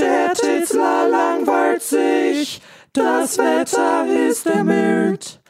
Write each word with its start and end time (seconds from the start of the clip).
Der 0.00 0.32
Titzler 0.32 1.08
langweilt 1.10 1.82
sich, 1.82 2.62
das 2.94 3.36
Wetter 3.36 4.06
ist 4.06 4.46
ermüdet. 4.46 5.40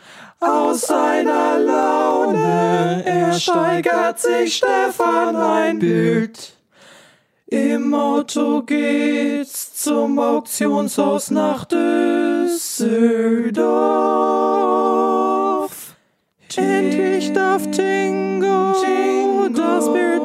Aus 0.40 0.82
seiner 0.82 1.58
Laune, 1.58 3.02
er 3.04 3.32
steigert 3.34 4.18
sich 4.18 4.56
Stefan 4.56 5.36
ein 5.36 5.78
Bild. 5.78 6.54
Im 7.46 7.94
Auto 7.94 8.62
geht's 8.62 9.74
zum 9.74 10.18
Auktionshaus 10.18 11.30
nach 11.30 11.64
Düsseldorf. 11.66 12.50
Endlich 16.56 17.32
darf 17.32 17.70
Tingo, 17.70 18.74
das 19.54 19.92
Bild 19.92 20.19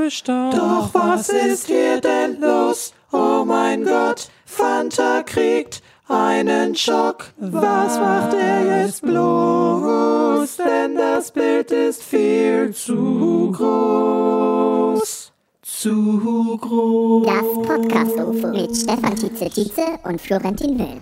bestaunen. 0.00 0.52
Doch 0.52 0.94
was 0.94 1.28
ist 1.28 1.66
hier 1.66 2.00
denn 2.00 2.40
los? 2.40 2.94
Oh 3.12 3.44
mein 3.46 3.84
Gott, 3.84 4.28
Fanta 4.46 5.22
kriegt 5.22 5.82
einen 6.08 6.74
Schock. 6.74 7.26
Was 7.38 7.98
macht 7.98 8.34
er 8.34 8.82
jetzt 8.82 9.02
bloß? 9.02 10.56
Denn 10.56 10.96
das 10.96 11.30
Bild 11.30 11.70
ist 11.70 12.02
viel 12.02 12.72
zu 12.72 13.52
groß. 13.52 15.32
Zu 15.62 16.58
groß. 16.58 17.26
Das 17.26 17.66
Podcast-UFO 17.66 18.46
mit 18.48 18.76
Stefan 18.76 19.16
Tietze 19.16 19.50
Tietze 19.50 19.82
und 20.04 20.20
Florentin 20.20 20.78
Will. 20.78 21.00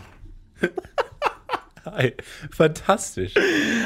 Hi, 1.84 2.14
fantastisch. 2.50 3.34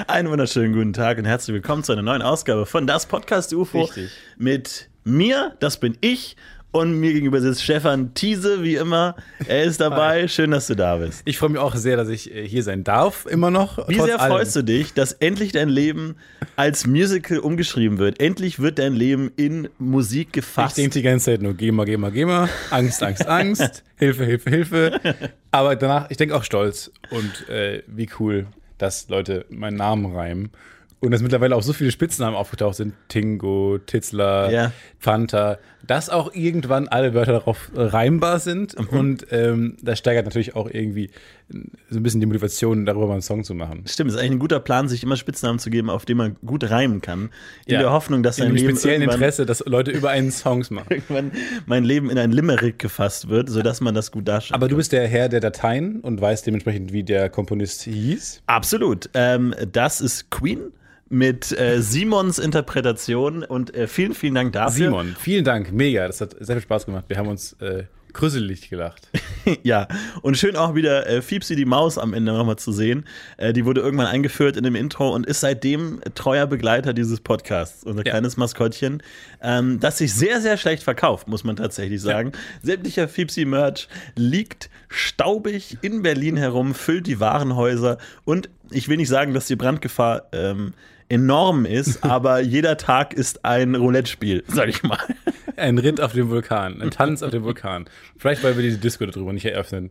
Einen 0.06 0.28
wunderschönen 0.30 0.72
guten 0.72 0.92
Tag 0.92 1.18
und 1.18 1.24
herzlich 1.24 1.54
willkommen 1.54 1.84
zu 1.84 1.92
einer 1.92 2.02
neuen 2.02 2.22
Ausgabe 2.22 2.66
von 2.66 2.86
Das 2.86 3.06
Podcast 3.06 3.52
UFO 3.52 3.82
Richtig. 3.82 4.10
mit 4.36 4.90
mir, 5.04 5.56
das 5.60 5.78
bin 5.78 5.96
ich. 6.00 6.36
Und 6.74 6.98
mir 6.98 7.12
gegenüber 7.12 7.38
sitzt 7.42 7.62
Stefan 7.62 8.14
Thiese, 8.14 8.62
wie 8.62 8.76
immer. 8.76 9.14
Er 9.46 9.64
ist 9.64 9.78
dabei. 9.82 10.26
Schön, 10.26 10.52
dass 10.52 10.68
du 10.68 10.74
da 10.74 10.96
bist. 10.96 11.20
Ich 11.26 11.36
freue 11.36 11.50
mich 11.50 11.58
auch 11.58 11.74
sehr, 11.76 11.98
dass 11.98 12.08
ich 12.08 12.34
äh, 12.34 12.48
hier 12.48 12.62
sein 12.62 12.82
darf, 12.82 13.26
immer 13.26 13.50
noch. 13.50 13.86
Wie 13.90 14.00
sehr 14.00 14.18
freust 14.18 14.56
du 14.56 14.62
dich, 14.64 14.94
dass 14.94 15.12
endlich 15.12 15.52
dein 15.52 15.68
Leben 15.68 16.16
als 16.56 16.86
Musical 16.86 17.40
umgeschrieben 17.40 17.98
wird? 17.98 18.20
Endlich 18.22 18.58
wird 18.58 18.78
dein 18.78 18.94
Leben 18.94 19.30
in 19.36 19.68
Musik 19.78 20.28
Ich 20.28 20.32
gefasst. 20.32 20.78
denke 20.78 20.94
die 20.94 21.02
ganze 21.02 21.26
Zeit 21.26 21.42
nur, 21.42 21.52
geh 21.52 21.72
mal, 21.72 21.84
geh 21.84 21.98
mal, 21.98 22.10
geh 22.10 22.24
mal. 22.24 22.48
Angst, 22.70 23.02
Angst, 23.02 23.26
Angst. 23.26 23.84
Hilfe, 23.96 24.24
Hilfe, 24.24 24.48
Hilfe. 24.48 25.00
Aber 25.50 25.76
danach, 25.76 26.08
ich 26.10 26.16
denke 26.16 26.34
auch 26.34 26.44
stolz 26.44 26.90
und 27.10 27.50
äh, 27.50 27.82
wie 27.86 28.08
cool, 28.18 28.46
dass 28.78 29.10
Leute 29.10 29.44
meinen 29.50 29.76
Namen 29.76 30.16
reimen. 30.16 30.50
Und 31.02 31.10
dass 31.10 31.20
mittlerweile 31.20 31.56
auch 31.56 31.62
so 31.64 31.72
viele 31.72 31.90
Spitznamen 31.90 32.36
aufgetaucht 32.36 32.76
sind. 32.76 32.94
Tingo, 33.08 33.78
Titzler, 33.84 34.50
Ja. 34.52 34.72
Fanta. 35.00 35.58
Dass 35.84 36.08
auch 36.10 36.32
irgendwann 36.32 36.86
alle 36.86 37.12
Wörter 37.12 37.32
darauf 37.32 37.72
reimbar 37.74 38.38
sind. 38.38 38.78
Mhm. 38.78 38.98
Und 38.98 39.26
ähm, 39.32 39.76
das 39.82 39.98
steigert 39.98 40.26
natürlich 40.26 40.54
auch 40.54 40.70
irgendwie 40.70 41.10
so 41.90 41.98
ein 41.98 42.02
bisschen 42.04 42.20
die 42.20 42.26
Motivation, 42.26 42.86
darüber 42.86 43.08
mal 43.08 43.14
einen 43.14 43.22
Song 43.22 43.42
zu 43.42 43.52
machen. 43.52 43.82
Stimmt, 43.88 44.10
ist 44.12 44.16
eigentlich 44.16 44.30
ein 44.30 44.38
guter 44.38 44.60
Plan, 44.60 44.88
sich 44.88 45.02
immer 45.02 45.16
Spitznamen 45.16 45.58
zu 45.58 45.70
geben, 45.70 45.90
auf 45.90 46.04
die 46.04 46.14
man 46.14 46.36
gut 46.46 46.70
reimen 46.70 47.00
kann. 47.00 47.30
In 47.66 47.74
Ja. 47.74 47.80
der 47.80 47.90
Hoffnung, 47.90 48.22
dass 48.22 48.38
In 48.38 48.44
dein 48.44 48.52
dem 48.54 48.56
Leben 48.64 48.70
speziellen 48.76 49.02
Interesse, 49.02 49.44
dass 49.44 49.58
Leute 49.66 49.90
über 49.90 50.10
einen 50.10 50.30
Songs 50.30 50.70
machen. 50.70 50.86
irgendwann 50.90 51.32
mein 51.66 51.82
Leben 51.82 52.10
in 52.10 52.18
ein 52.18 52.30
Limerick 52.30 52.78
gefasst 52.78 53.28
wird, 53.28 53.50
sodass 53.50 53.80
man 53.80 53.92
das 53.96 54.12
gut 54.12 54.28
darstellt. 54.28 54.54
Aber 54.54 54.68
du 54.68 54.76
bist 54.76 54.92
der 54.92 55.08
Herr 55.08 55.28
der 55.28 55.40
Dateien 55.40 55.98
und 56.00 56.20
weißt 56.20 56.46
dementsprechend, 56.46 56.92
wie 56.92 57.02
der 57.02 57.28
Komponist 57.28 57.82
hieß. 57.82 58.42
Absolut. 58.46 59.10
Ähm, 59.14 59.52
das 59.72 60.00
ist 60.00 60.30
Queen 60.30 60.60
mit 61.12 61.52
äh, 61.58 61.82
Simons 61.82 62.38
Interpretation 62.38 63.44
und 63.44 63.74
äh, 63.74 63.86
vielen, 63.86 64.14
vielen 64.14 64.34
Dank 64.34 64.54
dafür. 64.54 64.86
Simon, 64.86 65.14
vielen 65.20 65.44
Dank, 65.44 65.70
mega. 65.70 66.06
Das 66.06 66.22
hat 66.22 66.34
sehr 66.40 66.56
viel 66.56 66.62
Spaß 66.62 66.86
gemacht. 66.86 67.04
Wir 67.08 67.18
haben 67.18 67.28
uns 67.28 67.52
äh, 67.60 67.84
grüsselig 68.14 68.70
gelacht. 68.70 69.10
ja, 69.62 69.88
und 70.22 70.38
schön 70.38 70.56
auch 70.56 70.74
wieder 70.74 71.06
äh, 71.06 71.20
Fiepsi 71.20 71.54
die 71.54 71.66
Maus 71.66 71.98
am 71.98 72.14
Ende 72.14 72.32
nochmal 72.32 72.56
zu 72.56 72.72
sehen. 72.72 73.04
Äh, 73.36 73.52
die 73.52 73.66
wurde 73.66 73.82
irgendwann 73.82 74.06
eingeführt 74.06 74.56
in 74.56 74.64
dem 74.64 74.74
Intro 74.74 75.14
und 75.14 75.26
ist 75.26 75.40
seitdem 75.40 76.00
treuer 76.14 76.46
Begleiter 76.46 76.94
dieses 76.94 77.20
Podcasts. 77.20 77.84
Unser 77.84 78.06
Ja. 78.06 78.12
kleines 78.12 78.38
Maskottchen, 78.38 79.02
ähm, 79.42 79.80
das 79.80 79.98
sich 79.98 80.14
sehr, 80.14 80.40
sehr 80.40 80.56
schlecht 80.56 80.82
verkauft, 80.82 81.28
muss 81.28 81.44
man 81.44 81.56
tatsächlich 81.56 82.00
sagen. 82.00 82.32
Sämtlicher 82.62 83.06
Fiepsi-Merch 83.06 83.86
liegt 84.16 84.70
staubig 84.88 85.76
in 85.82 86.00
Berlin 86.00 86.38
herum, 86.38 86.74
füllt 86.74 87.06
die 87.06 87.20
Warenhäuser 87.20 87.98
und 88.24 88.48
ich 88.70 88.88
will 88.88 88.96
nicht 88.96 89.10
sagen, 89.10 89.34
dass 89.34 89.46
die 89.46 89.56
Brandgefahr 89.56 90.28
ähm, 90.32 90.72
enorm 91.12 91.64
ist, 91.66 92.02
aber 92.04 92.40
jeder 92.40 92.76
Tag 92.76 93.12
ist 93.14 93.44
ein 93.44 93.74
Roulette-Spiel, 93.74 94.44
sag 94.48 94.68
ich 94.68 94.82
mal. 94.82 94.98
Ein 95.56 95.78
Ritt 95.78 96.00
auf 96.00 96.12
dem 96.12 96.30
Vulkan, 96.30 96.80
ein 96.80 96.90
Tanz 96.90 97.22
auf 97.22 97.30
dem 97.30 97.44
Vulkan. 97.44 97.84
Vielleicht, 98.16 98.42
weil 98.42 98.56
wir 98.56 98.62
diese 98.62 98.78
Disco 98.78 99.04
darüber 99.04 99.32
nicht 99.32 99.44
eröffnen 99.44 99.90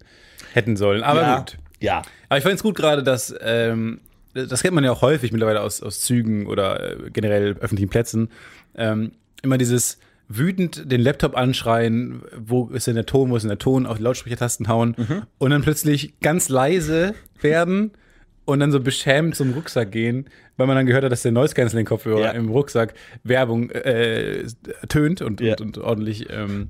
hätten 0.54 0.76
sollen. 0.76 1.04
Aber 1.04 1.22
ja. 1.22 1.38
gut. 1.38 1.58
Ja. 1.80 2.02
Aber 2.30 2.38
ich 2.38 2.44
fand 2.44 2.56
es 2.56 2.64
gut 2.64 2.76
gerade, 2.76 3.04
dass, 3.04 3.34
ähm, 3.42 4.02
das 4.34 4.62
kennt 4.64 4.74
man 4.74 4.84
ja 4.84 4.92
auch 4.92 5.02
häufig 5.02 5.32
mittlerweile 5.32 5.62
aus, 5.62 5.82
aus 5.82 6.02
Zügen 6.02 6.48
oder 6.48 7.06
äh, 7.06 7.10
generell 7.12 7.56
öffentlichen 7.60 7.90
Plätzen, 7.90 8.30
ähm, 8.76 9.12
immer 9.44 9.58
dieses 9.58 10.00
wütend 10.28 10.90
den 10.92 11.02
Laptop 11.02 11.36
anschreien, 11.36 12.22
wo 12.38 12.68
ist 12.68 12.88
denn 12.88 12.96
der 12.96 13.06
Ton, 13.06 13.30
wo 13.30 13.36
ist 13.36 13.44
denn 13.44 13.50
der 13.50 13.58
Ton, 13.60 13.86
auf 13.86 13.98
die 13.98 14.04
Lautsprechertasten 14.04 14.68
hauen 14.68 14.96
Mhm. 14.98 15.24
und 15.38 15.52
dann 15.52 15.62
plötzlich 15.62 16.20
ganz 16.22 16.50
leise 16.50 17.14
werden 17.42 17.92
und 18.52 18.60
dann 18.60 18.72
so 18.72 18.80
beschämt 18.80 19.36
zum 19.36 19.54
Rucksack 19.54 19.92
gehen, 19.92 20.26
weil 20.58 20.68
man 20.68 20.76
dann 20.76 20.86
gehört 20.86 21.04
hat, 21.04 21.12
dass 21.12 21.22
der 21.24 21.32
Noise 21.32 21.56
Cancelling 21.56 21.86
Kopfhörer 21.86 22.22
Ja. 22.22 22.32
im 22.32 22.50
Rucksack 22.50 22.94
Werbung 23.24 23.70
äh, 23.72 24.46
tönt 24.90 25.22
und, 25.22 25.42
Ja. 25.42 25.54
und, 25.54 25.62
und 25.62 25.78
ordentlich 25.80 26.28
ähm, 26.30 26.70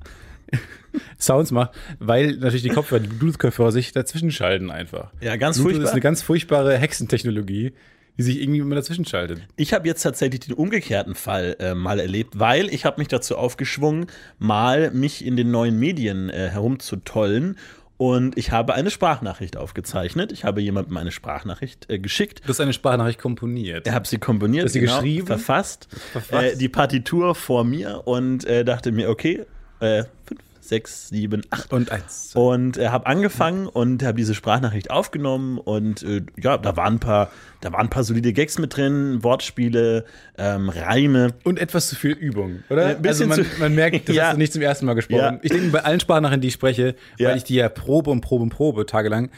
Sounds 1.18 1.50
macht, 1.52 1.72
weil 1.98 2.36
natürlich 2.36 2.62
die 2.62 2.68
Kopfhörer, 2.68 3.00
die 3.00 3.08
Bluetooth-Kopfhörer 3.08 3.72
sich 3.72 3.92
dazwischen 3.92 4.30
schalten 4.30 4.70
einfach. 4.70 5.10
Ja, 5.20 5.36
ganz 5.36 5.56
Bluetooth 5.56 5.72
furchtbar. 5.72 5.84
ist 5.88 5.92
eine 5.92 6.00
ganz 6.00 6.22
furchtbare 6.22 6.76
Hexentechnologie, 6.76 7.72
die 8.18 8.22
sich 8.22 8.42
irgendwie 8.42 8.60
immer 8.60 8.74
dazwischen 8.74 9.06
schaltet. 9.06 9.40
Ich 9.56 9.72
habe 9.72 9.88
jetzt 9.88 10.02
tatsächlich 10.02 10.40
den 10.40 10.52
umgekehrten 10.54 11.14
Fall 11.14 11.56
äh, 11.60 11.74
mal 11.74 11.98
erlebt, 11.98 12.38
weil 12.38 12.68
ich 12.68 12.84
habe 12.84 13.00
mich 13.00 13.08
dazu 13.08 13.36
aufgeschwungen, 13.38 14.06
mal 14.38 14.90
mich 14.90 15.24
in 15.24 15.36
den 15.36 15.50
neuen 15.50 15.78
Medien 15.78 16.28
äh, 16.28 16.50
herumzutollen. 16.50 17.56
Und 18.02 18.36
ich 18.36 18.50
habe 18.50 18.74
eine 18.74 18.90
Sprachnachricht 18.90 19.56
aufgezeichnet. 19.56 20.32
Ich 20.32 20.42
habe 20.42 20.60
jemandem 20.60 20.96
eine 20.96 21.12
Sprachnachricht 21.12 21.88
äh, 21.88 22.00
geschickt. 22.00 22.40
Du 22.44 22.48
hast 22.48 22.58
eine 22.58 22.72
Sprachnachricht 22.72 23.20
komponiert. 23.20 23.86
Ich 23.86 23.92
habe 23.92 24.08
sie 24.08 24.18
komponiert, 24.18 24.64
Hast 24.64 24.74
du 24.74 24.80
geschrieben? 24.80 25.28
verfasst, 25.28 25.86
Verfasst. 26.10 26.54
Äh, 26.54 26.56
die 26.56 26.68
Partitur 26.68 27.36
vor 27.36 27.62
mir 27.62 28.02
und 28.04 28.44
äh, 28.44 28.64
dachte 28.64 28.90
mir, 28.90 29.08
okay, 29.08 29.46
äh, 29.78 30.02
fünf, 30.26 30.40
sechs, 30.62 31.08
sieben, 31.08 31.42
acht. 31.50 31.72
Und 31.72 31.90
eins. 31.90 32.30
Und 32.34 32.76
äh, 32.78 32.88
habe 32.88 33.06
angefangen 33.06 33.66
und 33.66 34.02
habe 34.02 34.16
diese 34.16 34.34
Sprachnachricht 34.34 34.90
aufgenommen 34.90 35.58
und 35.58 36.02
äh, 36.02 36.22
ja, 36.40 36.56
da 36.56 36.76
waren 36.76 36.94
ein 36.94 37.00
paar, 37.00 37.30
da 37.60 37.72
waren 37.72 37.82
ein 37.86 37.90
paar 37.90 38.04
solide 38.04 38.32
Gags 38.32 38.58
mit 38.58 38.76
drin, 38.76 39.22
Wortspiele, 39.22 40.04
ähm, 40.38 40.68
Reime. 40.68 41.34
Und 41.44 41.58
etwas 41.58 41.88
zu 41.88 41.96
viel 41.96 42.12
Übung, 42.12 42.62
oder? 42.70 42.92
Äh, 43.02 43.08
also 43.08 43.26
man, 43.26 43.38
zu- 43.42 43.46
man 43.60 43.74
merkt, 43.74 44.08
das 44.08 44.16
Ja. 44.16 44.26
hast 44.28 44.34
du 44.34 44.38
nicht 44.38 44.52
zum 44.52 44.62
ersten 44.62 44.86
Mal 44.86 44.94
gesprochen. 44.94 45.20
Ja. 45.20 45.38
Ich 45.42 45.50
denke, 45.50 45.68
bei 45.70 45.84
allen 45.84 46.00
Sprachnachrichten, 46.00 46.40
die 46.42 46.48
ich 46.48 46.54
spreche, 46.54 46.94
Ja. 47.18 47.30
weil 47.30 47.36
ich 47.36 47.44
die 47.44 47.56
ja 47.56 47.68
probe 47.68 48.10
und 48.10 48.20
probe 48.20 48.44
und 48.44 48.50
probe 48.50 48.86
tagelang, 48.86 49.30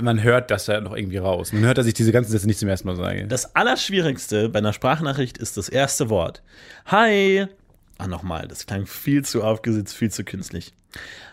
man 0.00 0.22
hört 0.22 0.50
das 0.50 0.66
ja 0.68 0.80
noch 0.80 0.96
irgendwie 0.96 1.18
raus. 1.18 1.52
Man 1.52 1.62
hört, 1.64 1.78
dass 1.78 1.86
ich 1.86 1.94
diese 1.94 2.12
ganzen 2.12 2.32
Sätze 2.32 2.46
nicht 2.46 2.58
zum 2.58 2.68
ersten 2.68 2.88
Mal 2.88 2.96
sage. 2.96 3.26
Das 3.26 3.54
Allerschwierigste 3.54 4.48
bei 4.48 4.58
einer 4.60 4.72
Sprachnachricht 4.72 5.38
ist 5.38 5.56
das 5.56 5.68
erste 5.68 6.08
Wort. 6.08 6.42
Hi. 6.86 7.46
Ah, 8.02 8.08
nochmal, 8.08 8.48
das 8.48 8.66
klang 8.66 8.86
viel 8.86 9.24
zu 9.24 9.44
aufgesetzt, 9.44 9.94
viel 9.94 10.10
zu 10.10 10.24
künstlich. 10.24 10.72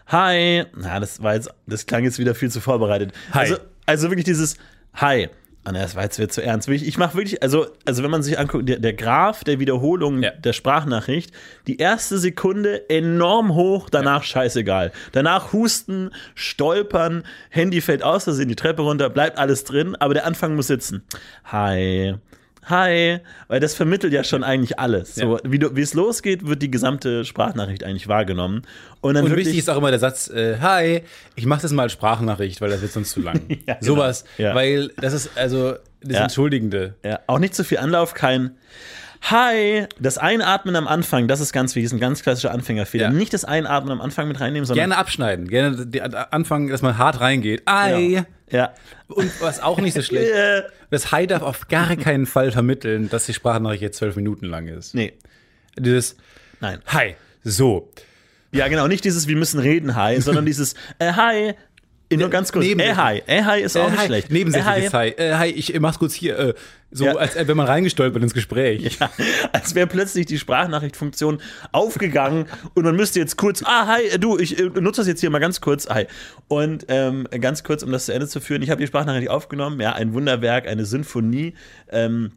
Hi. 0.06 0.66
Na, 0.76 1.00
das 1.00 1.24
war 1.24 1.34
jetzt, 1.34 1.50
das 1.66 1.88
klang 1.88 2.04
jetzt 2.04 2.20
wieder 2.20 2.36
viel 2.36 2.52
zu 2.52 2.62
vorbereitet. 2.62 3.12
Hi. 3.34 3.40
Also, 3.40 3.56
also 3.88 4.10
wirklich 4.12 4.26
dieses 4.26 4.56
Hi. 4.94 5.30
Ah, 5.64 5.72
na, 5.72 5.82
das 5.82 5.96
war 5.96 6.04
jetzt 6.04 6.20
wieder 6.20 6.30
zu 6.30 6.44
ernst. 6.44 6.70
Ich 6.70 6.98
mache 7.00 7.16
wirklich, 7.16 7.42
also, 7.42 7.66
also 7.86 8.04
wenn 8.04 8.12
man 8.12 8.22
sich 8.22 8.38
anguckt, 8.38 8.70
der, 8.70 8.78
der 8.78 8.94
Graph 8.94 9.44
der 9.44 9.60
Wiederholung 9.60 10.22
Ja. 10.22 10.30
der 10.30 10.54
Sprachnachricht, 10.54 11.32
die 11.66 11.78
erste 11.78 12.20
Sekunde 12.20 12.88
enorm 12.88 13.56
hoch, 13.56 13.90
danach 13.90 14.22
scheißegal. 14.22 14.92
Danach 15.12 15.54
husten, 15.54 16.12
stolpern, 16.36 17.24
Handy 17.50 17.82
fällt 17.82 18.04
aus, 18.04 18.26
da 18.26 18.32
sind 18.34 18.50
die 18.50 18.56
Treppe 18.56 18.84
runter, 18.84 19.10
bleibt 19.10 19.40
alles 19.40 19.64
drin, 19.64 19.96
aber 19.96 20.14
der 20.14 20.28
Anfang 20.28 20.56
muss 20.56 20.68
sitzen. 20.68 21.02
Hi. 21.46 22.16
Hi, 22.70 23.20
weil 23.48 23.60
das 23.60 23.74
vermittelt 23.74 24.14
ja 24.14 24.24
schon 24.24 24.44
eigentlich 24.44 24.78
alles. 24.78 25.16
So, 25.16 25.40
wie, 25.44 25.58
du, 25.58 25.76
wie 25.76 25.82
es 25.82 25.96
losgeht, 25.96 26.46
wird 26.46 26.62
die 26.62 26.70
gesamte 26.70 27.26
Sprachnachricht 27.26 27.84
eigentlich 27.84 28.08
wahrgenommen. 28.08 28.62
Und 29.02 29.16
dann 29.16 29.26
Und 29.26 29.36
wichtig 29.36 29.58
ist 29.58 29.70
auch 29.70 29.78
immer 29.78 29.90
der 29.90 30.00
Satz, 30.00 30.30
äh, 30.30 30.58
hi, 30.62 31.02
ich 31.36 31.46
mache 31.48 31.64
das 31.64 31.72
mal 31.72 31.84
als 31.84 31.94
Sprachnachricht, 31.94 32.62
weil 32.62 32.70
das 32.70 32.82
wird 32.82 32.92
sonst 32.92 33.12
zu 33.12 33.22
lang. 33.22 33.42
Ja, 33.68 33.74
genau. 33.76 33.96
Sowas, 33.96 34.24
Ja. 34.38 34.54
weil 34.54 34.90
das 35.02 35.14
ist 35.14 35.32
also 35.36 35.74
das 36.02 36.14
Ja. 36.18 36.22
Entschuldigende. 36.24 36.94
Ja, 37.04 37.20
auch 37.28 37.40
nicht 37.40 37.56
zu 37.56 37.64
viel 37.64 37.80
Anlauf, 37.80 38.14
kein 38.14 38.52
Hi. 39.24 39.86
Das 40.00 40.18
Einatmen 40.18 40.76
am 40.76 40.88
Anfang, 40.88 41.28
das 41.28 41.40
ist 41.40 41.52
ganz 41.54 41.76
wichtig, 41.76 41.86
ist 41.88 41.94
ein 41.94 42.00
ganz 42.00 42.24
klassischer 42.24 42.52
Anfängerfehler. 42.52 43.06
Ja. 43.06 43.10
Nicht 43.12 43.34
das 43.34 43.46
Einatmen 43.46 43.92
am 43.92 44.02
Anfang 44.02 44.28
mit 44.28 44.40
reinnehmen, 44.40 44.66
sondern 44.66 44.90
Gerne 44.90 44.98
abschneiden, 44.98 45.48
gerne 45.48 45.86
die- 45.86 46.02
anfangen, 46.02 46.70
dass 46.70 46.82
man 46.82 46.98
hart 46.98 47.20
reingeht. 47.20 47.62
Ei. 47.66 48.26
ja. 48.50 48.74
Und 49.08 49.30
was 49.42 49.62
auch 49.62 49.80
nicht 49.80 49.94
so 49.94 50.02
schlecht 50.02 50.32
Äh, 50.34 50.64
Das 50.90 51.12
Hi 51.12 51.28
darf 51.28 51.42
auf 51.42 51.68
gar 51.68 51.96
keinen 51.96 52.26
Fall 52.26 52.52
vermitteln, 52.52 53.10
dass 53.10 53.26
die 53.26 53.34
Sprachnachricht 53.34 53.82
jetzt 53.82 53.98
zwölf 53.98 54.16
Minuten 54.16 54.46
lang 54.46 54.68
ist. 54.68 54.96
nee, 54.96 55.14
Dieses 55.78 56.16
nein. 56.60 56.80
Hi, 56.88 57.16
so. 57.44 57.90
Ja, 58.52 58.68
genau, 58.68 58.88
nicht 58.88 59.04
dieses 59.04 59.28
wir 59.28 59.36
müssen 59.36 59.60
reden, 59.60 59.96
hi, 59.96 60.20
sondern 60.22 60.46
dieses 60.48 60.74
äh, 60.98 61.14
hi. 61.14 61.54
Äh, 62.12 62.18
Nur 62.18 62.30
ganz 62.30 62.52
kurz. 62.52 62.66
Äh, 62.66 62.70
nebensächlich. 62.70 62.98
hi. 62.98 63.22
Äh, 63.28 63.44
hi 63.44 63.62
ist 63.62 63.78
auch 63.78 63.88
Äh, 63.88 63.92
nicht 63.92 64.00
hi, 64.00 64.06
schlecht. 64.08 64.32
Nebensächliches 64.32 64.94
Äh, 64.94 64.98
hi. 64.98 65.14
Hi. 65.18 65.24
Äh, 65.24 65.34
hi, 65.36 65.48
ich 65.50 65.80
mach's 65.80 66.00
kurz 66.00 66.14
hier. 66.14 66.38
Äh, 66.40 66.54
so, 66.92 67.06
Ja. 67.06 67.16
als 67.16 67.36
äh, 67.36 67.48
wenn 67.48 67.56
man 67.56 67.68
reingestolpert 67.68 68.24
ins 68.24 68.34
Gespräch. 68.34 68.98
Ja, 69.00 69.12
als 69.54 69.76
wäre 69.76 69.86
plötzlich 69.86 70.26
die 70.26 70.40
Sprachnachrichtfunktion 70.40 71.40
aufgegangen 71.72 72.48
und 72.74 72.84
man 72.84 72.96
müsste 72.96 73.20
jetzt 73.20 73.38
kurz, 73.38 73.62
ah, 73.64 73.86
hi, 73.88 74.02
äh, 74.08 74.18
du, 74.18 74.38
ich 74.40 74.58
äh, 74.58 74.64
nutze 74.64 75.02
das 75.02 75.08
jetzt 75.08 75.20
hier 75.20 75.30
mal 75.30 75.38
ganz 75.40 75.62
kurz, 75.62 75.88
hi. 75.88 76.08
Und 76.48 76.86
ähm, 76.88 77.28
ganz 77.40 77.64
kurz, 77.64 77.84
um 77.84 77.92
das 77.92 78.06
zu 78.08 78.14
Ende 78.14 78.28
zu 78.28 78.40
führen, 78.42 78.64
ich 78.64 78.72
habe 78.72 78.82
die 78.82 78.88
Sprachnachricht 78.88 79.30
aufgenommen, 79.30 79.80
ja, 79.80 79.94
ein 79.94 80.14
Wunderwerk, 80.14 80.68
eine 80.68 80.86
Symphonie 80.86 81.54
ähm, 81.92 82.32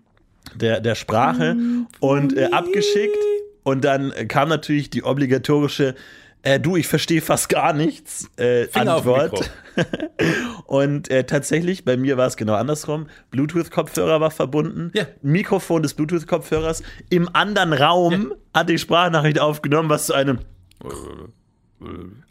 der, 0.55 0.81
der 0.81 0.97
Sprache 0.97 1.57
und 2.01 2.37
äh, 2.37 2.47
abgeschickt. 2.53 3.17
Und 3.65 3.85
dann 3.85 4.11
äh, 4.11 4.27
kam 4.27 4.49
natürlich 4.49 4.91
die 4.91 5.05
obligatorische, 5.05 5.95
äh, 6.43 6.61
du, 6.61 6.77
ich 6.77 6.87
verstehe 6.87 7.21
fast 7.21 7.49
gar 7.49 7.73
nichts, 7.73 8.31
äh, 8.37 8.67
Finger 8.67 8.97
Antwort. 8.97 9.51
Und 10.67 11.11
äh, 11.11 11.25
tatsächlich, 11.25 11.85
bei 11.85 11.97
mir 11.97 12.17
war 12.17 12.27
es 12.27 12.37
genau 12.37 12.55
andersrum. 12.55 13.07
Bluetooth-Kopfhörer 13.31 14.21
war 14.21 14.31
verbunden. 14.31 14.91
Ja. 14.95 15.07
Mikrofon 15.23 15.83
des 15.83 15.95
Bluetooth-Kopfhörers. 15.95 16.83
Im 17.11 17.29
anderen 17.35 17.73
Raum 17.73 18.35
hat 18.55 18.69
die 18.69 18.79
Sprachnachricht 18.79 19.39
aufgenommen, 19.39 19.89
was 19.89 20.07
zu 20.07 20.15
einem 20.15 20.41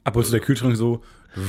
Ab 0.03 0.15
und 0.15 0.25
zu 0.25 0.31
der 0.31 0.39
Kühlschrank 0.39 0.75
so. 0.75 1.03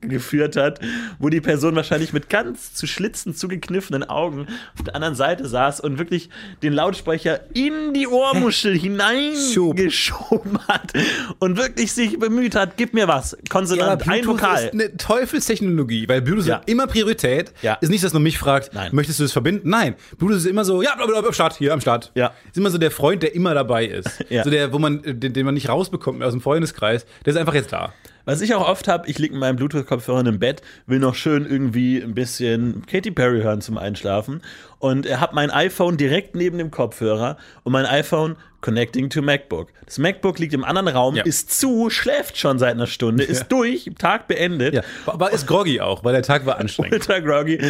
geführt 0.00 0.56
hat, 0.56 0.80
wo 1.18 1.28
die 1.28 1.40
Person 1.40 1.76
wahrscheinlich 1.76 2.12
mit 2.12 2.28
ganz 2.28 2.74
zu 2.74 2.86
Schlitzen 2.86 3.34
zugekniffenen 3.34 4.04
Augen 4.04 4.46
auf 4.76 4.84
der 4.84 4.94
anderen 4.94 5.14
Seite 5.14 5.46
saß 5.46 5.80
und 5.80 5.98
wirklich 5.98 6.28
den 6.62 6.72
Lautsprecher 6.72 7.40
in 7.54 7.94
die 7.94 8.06
Ohrmuschel 8.06 8.76
hineingeschoben 8.76 10.58
hat 10.68 10.92
und 11.38 11.56
wirklich 11.56 11.92
sich 11.92 12.18
bemüht 12.18 12.54
hat, 12.54 12.76
gib 12.76 12.94
mir 12.94 13.08
was, 13.08 13.36
Konsonant, 13.48 14.08
ein 14.08 14.26
Vokal. 14.26 14.64
ist 14.64 14.72
eine 14.72 14.96
Teufelsstechnologie, 14.96 16.08
weil 16.08 16.22
Bluetooth 16.22 16.46
Ja. 16.46 16.56
hat 16.56 16.68
immer 16.70 16.86
Priorität. 16.86 17.52
Ja. 17.62 17.74
Ist 17.74 17.90
nicht, 17.90 18.04
dass 18.04 18.12
man 18.12 18.22
mich 18.22 18.38
fragt, 18.38 18.74
Nein. 18.74 18.90
möchtest 18.94 19.18
du 19.18 19.24
das 19.24 19.32
verbinden? 19.32 19.68
Nein. 19.70 19.94
Bluetooth 20.18 20.38
ist 20.38 20.46
immer 20.46 20.64
so, 20.64 20.82
ja, 20.82 20.96
am 20.98 21.32
Start, 21.32 21.56
hier 21.56 21.72
am 21.72 21.80
Start. 21.80 22.12
Ja. 22.14 22.32
Ist 22.50 22.56
immer 22.56 22.70
so 22.70 22.78
der 22.78 22.90
Freund, 22.90 23.22
der 23.22 23.34
immer 23.34 23.54
dabei 23.54 23.86
ist. 23.86 24.06
Ja. 24.28 24.42
So 24.42 24.50
der, 24.50 24.72
wo 24.72 24.78
man, 24.78 25.02
den, 25.02 25.32
den 25.32 25.44
man 25.44 25.54
nicht 25.54 25.68
rausbekommt 25.68 26.22
aus 26.22 26.32
dem 26.32 26.40
Freundeskreis, 26.40 27.06
der 27.24 27.32
ist 27.32 27.38
einfach 27.38 27.54
jetzt 27.54 27.72
da. 27.72 27.92
Was 28.26 28.40
ich 28.40 28.56
auch 28.56 28.68
oft 28.68 28.88
habe, 28.88 29.08
ich 29.08 29.20
liege 29.20 29.34
mit 29.34 29.40
meinem 29.40 29.54
Bluetooth-Kopfhörer 29.54 30.26
im 30.26 30.40
Bett, 30.40 30.60
will 30.86 30.98
noch 30.98 31.14
schön 31.14 31.46
irgendwie 31.46 32.02
ein 32.02 32.12
bisschen 32.12 32.84
Katy 32.84 33.12
Perry 33.12 33.40
hören 33.42 33.60
zum 33.60 33.78
Einschlafen. 33.78 34.42
Und 34.80 35.08
habe 35.08 35.36
mein 35.36 35.52
iPhone 35.52 35.96
direkt 35.96 36.34
neben 36.34 36.58
dem 36.58 36.72
Kopfhörer 36.72 37.36
und 37.62 37.72
mein 37.72 37.86
iPhone 37.86 38.34
connecting 38.66 39.08
to 39.10 39.22
MacBook. 39.22 39.68
Das 39.84 39.98
MacBook 39.98 40.40
liegt 40.40 40.52
im 40.52 40.64
anderen 40.64 40.88
Raum, 40.88 41.14
Ja. 41.14 41.22
ist 41.22 41.56
zu, 41.58 41.88
schläft 41.88 42.36
schon 42.36 42.58
seit 42.58 42.72
einer 42.74 42.88
Stunde, 42.88 43.22
ist 43.22 43.46
durch, 43.52 43.88
Tag 43.96 44.26
beendet. 44.26 44.74
Ja. 44.74 44.82
Aber 45.06 45.30
ist 45.32 45.46
groggy 45.46 45.80
auch, 45.80 46.02
weil 46.02 46.12
der 46.14 46.22
Tag 46.22 46.44
war 46.46 46.58
anstrengend. 46.58 46.92
Ultra 47.08 47.20
groggy. 47.20 47.60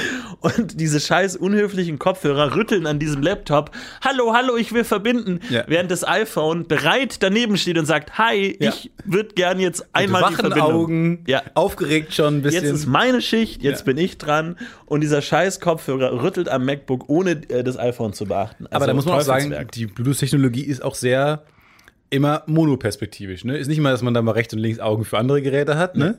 Und 0.40 0.80
diese 0.80 0.98
scheiß 0.98 1.36
unhöflichen 1.36 1.98
Kopfhörer 1.98 2.56
rütteln 2.56 2.86
an 2.86 2.98
diesem 2.98 3.20
Laptop. 3.22 3.72
Hallo, 4.00 4.32
hallo, 4.34 4.56
ich 4.56 4.72
will 4.72 4.84
verbinden. 4.84 5.40
Ja. 5.50 5.64
Während 5.66 5.90
das 5.90 6.02
iPhone 6.08 6.66
bereit 6.66 7.22
daneben 7.22 7.58
steht 7.58 7.76
und 7.76 7.84
sagt, 7.84 8.16
hi, 8.16 8.56
Ja. 8.58 8.70
ich 8.70 8.90
würde 9.04 9.34
gern 9.34 9.60
jetzt 9.60 9.80
Mit 9.80 9.88
einmal 9.92 10.22
die 10.22 10.24
wachen 10.28 10.36
Verbindung. 10.52 10.72
Augen, 10.72 11.24
Ja. 11.26 11.42
aufgeregt 11.52 12.14
schon 12.14 12.38
ein 12.38 12.42
bisschen. 12.42 12.64
Jetzt 12.64 12.72
ist 12.72 12.86
meine 12.86 13.20
Schicht, 13.20 13.62
jetzt 13.62 13.80
Ja. 13.80 13.84
bin 13.84 13.98
ich 13.98 14.16
dran 14.16 14.56
und 14.86 15.02
dieser 15.02 15.20
scheiß 15.20 15.60
Kopfhörer 15.60 16.22
rüttelt 16.22 16.48
am 16.48 16.64
MacBook, 16.64 17.10
ohne 17.10 17.32
äh, 17.50 17.62
das 17.62 17.78
iPhone 17.78 18.14
zu 18.14 18.24
beachten. 18.24 18.66
Aber 18.68 18.76
Also 18.76 18.86
da 18.86 18.94
muss 18.94 19.04
man 19.04 19.18
auch 19.18 19.20
sagen, 19.20 19.54
die 19.74 19.84
Bluetooth-Technologie 19.86 20.62
ist 20.64 20.82
auch 20.86 20.94
sehr 20.94 21.44
immer 22.10 22.42
monoperspektivisch. 22.46 23.44
Ne? 23.44 23.56
Ist 23.58 23.68
nicht 23.68 23.80
mal, 23.80 23.90
dass 23.90 24.02
man 24.02 24.14
da 24.14 24.22
mal 24.22 24.32
rechts 24.32 24.54
und 24.54 24.60
links 24.60 24.78
Augen 24.78 25.04
für 25.04 25.18
andere 25.18 25.42
Geräte 25.42 25.76
hat. 25.76 25.96
Ne? 25.96 26.18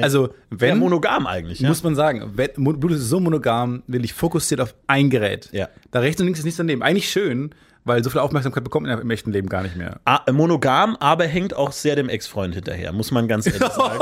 Also, 0.00 0.28
ja, 0.28 0.32
wenn, 0.50 0.78
monogam 0.78 1.26
eigentlich. 1.26 1.60
Ja? 1.60 1.68
muss 1.68 1.82
man 1.82 1.94
sagen, 1.94 2.32
wenn, 2.34 2.50
Bluetooth 2.54 2.92
ist 2.92 3.08
so 3.08 3.20
monogam, 3.20 3.82
wirklich 3.86 4.12
fokussiert 4.12 4.60
auf 4.60 4.74
ein 4.86 5.10
Gerät. 5.10 5.48
Ja. 5.52 5.68
Da 5.90 6.00
rechts 6.00 6.20
und 6.20 6.26
links 6.26 6.40
ist 6.40 6.44
nichts 6.44 6.58
daneben. 6.58 6.82
Eigentlich 6.82 7.08
schön, 7.08 7.50
weil 7.84 8.02
so 8.02 8.10
viel 8.10 8.20
Aufmerksamkeit 8.20 8.64
bekommt 8.64 8.86
man 8.86 8.96
ja 8.96 9.02
im 9.02 9.10
echten 9.10 9.30
Leben 9.32 9.48
gar 9.48 9.62
nicht 9.62 9.76
mehr. 9.76 10.00
Ah, 10.04 10.20
monogam, 10.32 10.96
aber 11.00 11.24
hängt 11.26 11.54
auch 11.54 11.72
sehr 11.72 11.96
dem 11.96 12.08
Ex-Freund 12.08 12.54
hinterher, 12.54 12.92
muss 12.92 13.10
man 13.10 13.28
ganz 13.28 13.46
ehrlich 13.46 13.60
sagen. 13.72 14.00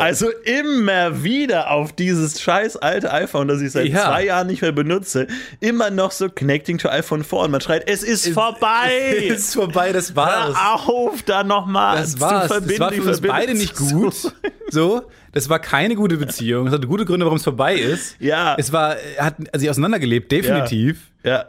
Also 0.00 0.26
immer 0.44 1.22
wieder 1.22 1.70
auf 1.70 1.92
dieses 1.92 2.40
scheiß 2.40 2.76
alte 2.76 3.12
iPhone, 3.12 3.48
das 3.48 3.60
ich 3.62 3.72
seit 3.72 3.86
Ja. 3.88 4.04
zwei 4.06 4.24
Jahren 4.26 4.46
nicht 4.46 4.62
mehr 4.62 4.72
benutze, 4.72 5.26
immer 5.60 5.90
noch 5.90 6.10
so 6.10 6.28
Connecting 6.28 6.78
to 6.78 6.88
iPhone 6.88 7.24
4 7.24 7.38
und 7.38 7.50
man 7.50 7.60
schreit, 7.60 7.88
es 7.88 8.02
ist 8.02 8.28
vorbei! 8.28 8.92
ist 9.28 9.54
vorbei, 9.54 9.92
das 9.92 10.14
war's. 10.14 10.56
Hör 10.56 10.88
auf, 10.88 11.22
da 11.22 11.44
nochmal 11.44 11.96
Das 11.98 12.12
zu 12.12 12.20
war's. 12.20 12.46
verbinden. 12.48 12.78
Das 12.78 12.80
war 12.80 12.92
für 12.92 13.08
uns 13.08 13.20
beide 13.20 13.54
nicht 13.54 13.76
gut. 13.76 14.14
So, 14.70 15.02
das 15.30 15.48
war 15.48 15.60
keine 15.60 15.94
gute 15.94 16.16
Beziehung. 16.16 16.66
Es 16.66 16.72
hatte 16.72 16.88
gute 16.88 17.04
Gründe, 17.04 17.26
warum 17.26 17.36
es 17.36 17.44
vorbei 17.44 17.74
ist. 17.76 18.16
Ja. 18.18 18.56
Es 18.58 18.72
war, 18.72 18.96
er 18.96 19.26
hat 19.26 19.36
sich 19.54 19.70
auseinandergelebt, 19.70 20.32
definitiv. 20.32 21.10
Ja. 21.22 21.44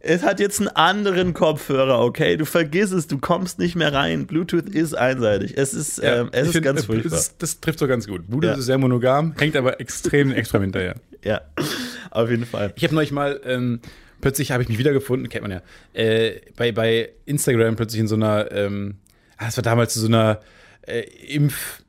Es 0.00 0.22
hat 0.22 0.38
jetzt 0.38 0.60
einen 0.60 0.68
anderen 0.68 1.34
Kopfhörer, 1.34 2.00
okay? 2.00 2.36
Du 2.36 2.44
vergiss 2.44 2.92
es, 2.92 3.08
du 3.08 3.18
kommst 3.18 3.58
nicht 3.58 3.74
mehr 3.74 3.92
rein. 3.92 4.26
Bluetooth 4.26 4.68
ist 4.68 4.94
einseitig. 4.94 5.54
Es 5.56 5.74
ist, 5.74 6.00
ähm, 6.02 6.28
es 6.30 6.46
ist 6.46 6.52
find, 6.52 6.64
ganz 6.64 6.82
äh, 6.82 6.86
furchtbar. 6.86 7.10
Das, 7.10 7.36
das 7.36 7.60
trifft 7.60 7.80
so 7.80 7.88
ganz 7.88 8.06
gut. 8.06 8.28
Bluetooth 8.28 8.50
Ja. 8.50 8.56
ist 8.56 8.66
sehr 8.66 8.78
monogam, 8.78 9.34
hängt 9.38 9.56
aber 9.56 9.80
extrem 9.80 10.30
extrem 10.32 10.62
hinterher. 10.62 10.94
Ja, 11.24 11.40
auf 12.12 12.30
jeden 12.30 12.46
Fall. 12.46 12.72
Ich 12.76 12.84
habe 12.84 12.94
neulich 12.94 13.10
mal, 13.10 13.40
ähm, 13.44 13.80
plötzlich 14.20 14.52
habe 14.52 14.62
ich 14.62 14.68
mich 14.68 14.78
wiedergefunden, 14.78 15.28
kennt 15.28 15.42
man 15.42 15.50
ja, 15.50 15.62
äh, 16.00 16.40
bei, 16.56 16.70
bei 16.70 17.08
Instagram 17.26 17.74
plötzlich 17.74 18.00
in 18.00 18.06
so 18.08 18.14
einer, 18.14 18.52
ähm, 18.52 18.96
ah, 19.36 19.46
das 19.46 19.56
war 19.56 19.62
damals 19.64 19.94
zu 19.94 20.00
so 20.00 20.06
einer 20.06 20.40
äh, 20.82 21.00
Impf, 21.26 21.82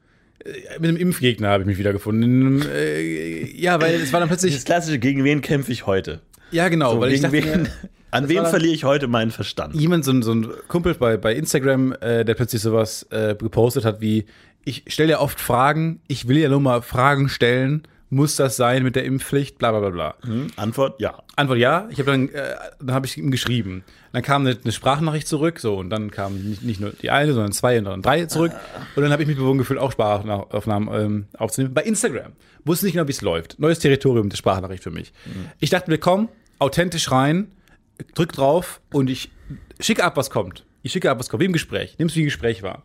äh, 0.44 0.50
mit 0.80 0.90
einem 0.90 0.98
Impfgegner 0.98 1.50
habe 1.50 1.62
ich 1.62 1.68
mich 1.68 1.78
wiedergefunden. 1.78 2.64
Äh, 2.74 3.46
ja, 3.56 3.80
weil 3.80 3.94
es 4.02 4.12
war 4.12 4.20
dann 4.20 4.30
plötzlich, 4.30 4.56
Das 4.56 4.66
klassische, 4.66 4.98
gegen 4.98 5.24
wen 5.24 5.42
kämpfe 5.42 5.72
ich 5.72 5.86
heute? 5.86 6.22
ja 6.52 6.68
genau, 6.70 6.94
So, 6.94 7.02
weil 7.02 7.14
ich 7.14 7.22
dachte, 7.22 7.36
mir, 7.36 7.66
an 8.12 8.24
das 8.24 8.30
wem 8.30 8.46
verliere 8.46 8.74
ich 8.74 8.84
heute 8.84 9.08
meinen 9.08 9.32
Verstand? 9.32 9.76
jemand, 9.76 10.06
so 10.06 10.12
ein, 10.12 10.24
so 10.24 10.34
ein 10.34 10.48
Kumpel 10.68 10.96
bei, 10.96 11.18
bei 11.18 11.34
Instagram, 11.34 11.94
äh, 12.02 12.26
der 12.26 12.34
plötzlich 12.36 12.62
sowas 12.62 13.08
äh, 13.12 13.36
gepostet 13.36 13.86
hat 13.86 14.02
wie, 14.02 14.26
ich 14.66 14.84
stelle 14.88 15.12
ja 15.12 15.20
oft 15.20 15.40
Fragen, 15.40 16.02
ich 16.08 16.28
will 16.28 16.38
ja 16.38 16.50
nur 16.50 16.60
mal 16.60 16.82
Fragen 16.82 17.30
stellen, 17.30 17.84
muss 18.10 18.36
das 18.36 18.56
sein 18.56 18.84
mit 18.84 18.96
der 18.96 19.06
Impfpflicht, 19.06 19.60
bla 19.60 19.72
bla 19.72 19.80
bla 19.80 19.90
bla. 19.90 20.16
Hm? 20.24 20.48
Antwort, 20.56 21.00
ja. 21.00 21.22
Antwort 21.36 21.60
ja. 21.60 21.88
Ich 21.92 22.00
habe 22.00 22.12
dann, 22.12 22.30
äh, 22.30 22.56
dann 22.80 22.96
habe 22.96 23.06
ich 23.06 23.18
ihm 23.18 23.30
geschrieben. 23.30 23.84
Dann 24.14 24.24
kam 24.24 24.46
eine, 24.46 24.58
eine 24.62 24.72
Sprachnachricht 24.72 25.28
zurück, 25.28 25.60
so 25.60 25.78
und 25.78 25.92
dann 25.92 26.10
kam 26.10 26.36
nicht, 26.38 26.64
nicht 26.64 26.80
nur 26.80 26.92
die 26.92 27.12
eine, 27.12 27.34
sondern 27.34 27.52
zwei 27.52 27.78
und 27.78 27.86
dann 27.86 28.02
drei 28.02 28.26
zurück. 28.26 28.52
Und 28.96 29.04
dann 29.04 29.12
habe 29.12 29.22
ich 29.22 29.28
mich 29.28 29.38
bewogen 29.38 29.60
gefühlt, 29.60 29.80
auch 29.80 29.92
Sprachaufnahmen 29.92 30.90
ähm, 30.94 31.28
aufzunehmen. 31.38 31.74
Bei 31.74 31.84
Instagram 31.84 32.32
wusste 32.66 32.86
nicht 32.86 32.94
genau, 32.94 33.08
wie 33.08 33.12
es 33.12 33.22
läuft. 33.22 33.60
Neues 33.60 33.80
Territorium 33.80 34.30
der 34.30 34.38
Sprachnachricht 34.38 34.84
für 34.84 34.92
mich. 34.92 35.14
Ich 35.60 35.70
dachte 35.70 35.92
mir, 35.92 36.00
komm, 36.00 36.30
authentisch 36.58 37.12
rein, 37.12 37.52
drück 38.16 38.32
drauf 38.34 38.82
und 38.94 39.10
ich 39.10 39.32
schicke 39.80 40.04
ab, 40.04 40.18
was 40.18 40.30
kommt. 40.30 40.66
Ich 40.82 40.92
schicke 40.92 41.10
ab, 41.12 41.20
was 41.20 41.30
kommt, 41.30 41.42
wie 41.42 41.46
im 41.46 41.54
Gespräch. 41.54 41.96
Nimmst 42.00 42.16
wie 42.16 42.22
ein 42.22 42.26
Gespräch 42.26 42.64
war. 42.64 42.84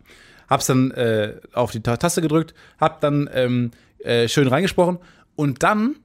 Hab's 0.49 0.67
dann 0.67 0.91
äh, 0.93 1.37
auf 1.53 1.71
die 1.71 1.81
Ta- 1.81 1.97
Taste 1.97 2.21
gedrückt, 2.21 2.55
hab 2.79 3.01
dann 3.01 3.29
ähm, 3.33 3.71
äh, 4.01 4.29
schön 4.29 4.49
reingesprochen 4.49 4.99
und 5.37 5.63
dann 5.63 5.97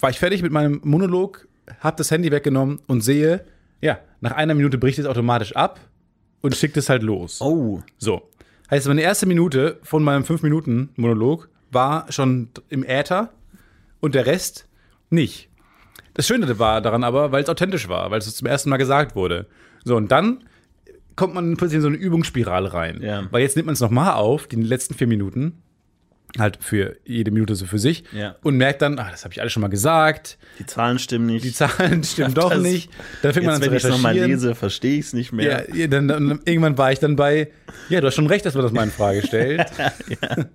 war 0.00 0.10
ich 0.10 0.18
fertig 0.18 0.42
mit 0.42 0.50
meinem 0.52 0.80
Monolog, 0.82 1.46
hab 1.80 1.96
das 1.96 2.10
Handy 2.10 2.30
weggenommen 2.32 2.80
und 2.88 3.02
sehe, 3.02 3.44
ja, 3.80 3.98
nach 4.20 4.32
einer 4.32 4.54
Minute 4.54 4.78
bricht 4.78 4.98
es 4.98 5.06
automatisch 5.06 5.54
ab 5.54 5.78
und 6.40 6.56
schickt 6.56 6.76
es 6.76 6.88
halt 6.88 7.02
los. 7.02 7.40
Oh, 7.40 7.82
So. 7.98 8.28
Heißt, 8.70 8.88
meine 8.88 9.02
erste 9.02 9.26
Minute 9.26 9.78
von 9.82 10.02
meinem 10.02 10.22
5-Minuten-Monolog 10.24 11.48
war 11.70 12.10
schon 12.10 12.48
im 12.70 12.84
Äther 12.84 13.30
und 14.00 14.14
der 14.14 14.24
Rest 14.26 14.66
nicht. 15.10 15.50
Das 16.14 16.26
Schöne 16.26 16.58
war 16.58 16.80
daran 16.80 17.04
aber, 17.04 17.32
weil 17.32 17.42
es 17.42 17.48
authentisch 17.48 17.88
war, 17.88 18.10
weil 18.10 18.18
es 18.18 18.34
zum 18.36 18.46
ersten 18.46 18.70
Mal 18.70 18.76
gesagt 18.76 19.14
wurde. 19.16 19.46
So, 19.84 19.96
und 19.96 20.10
dann 20.12 20.44
kommt 21.16 21.34
man 21.34 21.56
plötzlich 21.56 21.76
in 21.76 21.82
so 21.82 21.88
eine 21.88 21.96
Übungsspirale 21.96 22.72
rein. 22.72 23.00
Ja. 23.02 23.26
Weil 23.30 23.42
jetzt 23.42 23.56
nimmt 23.56 23.66
man 23.66 23.74
es 23.74 23.80
nochmal 23.80 24.12
auf, 24.14 24.46
die 24.46 24.56
letzten 24.56 24.94
vier 24.94 25.06
Minuten, 25.06 25.62
halt 26.38 26.58
für 26.62 26.96
jede 27.04 27.30
Minute 27.30 27.54
so 27.54 27.66
für 27.66 27.78
sich, 27.78 28.04
Ja. 28.12 28.36
und 28.42 28.56
merkt 28.56 28.80
dann, 28.80 28.98
ach, 28.98 29.10
das 29.10 29.24
habe 29.24 29.34
ich 29.34 29.40
alles 29.42 29.52
schon 29.52 29.60
mal 29.60 29.68
gesagt, 29.68 30.38
die 30.58 30.64
Zahlen 30.64 30.98
stimmen 30.98 31.26
nicht. 31.26 31.44
die 31.44 31.52
Zahlen 31.52 32.02
stimmen 32.04 32.32
doch 32.34 32.50
Das- 32.50 32.62
nicht. 32.62 32.90
Dann 33.20 33.32
fängt 33.34 33.44
man 33.44 33.56
Jetzt, 33.56 33.66
an 33.66 33.72
wenn 33.72 33.78
zu 33.80 33.86
ich 33.88 33.92
es 33.92 33.98
nochmal 33.98 34.14
lese, 34.14 34.54
verstehe 34.54 34.98
ich 34.98 35.06
es 35.06 35.12
nicht 35.12 35.32
mehr. 35.32 35.66
Ja, 35.68 35.74
ja, 35.74 35.86
dann, 35.88 36.08
dann, 36.08 36.40
irgendwann 36.46 36.78
war 36.78 36.90
ich 36.92 36.98
dann 37.00 37.16
bei, 37.16 37.50
ja, 37.90 38.00
du 38.00 38.06
hast 38.06 38.14
schon 38.14 38.26
recht, 38.26 38.46
dass 38.46 38.54
man 38.54 38.62
das 38.62 38.72
mal 38.72 38.84
in 38.84 38.90
Frage 38.90 39.22
stellt. 39.26 39.66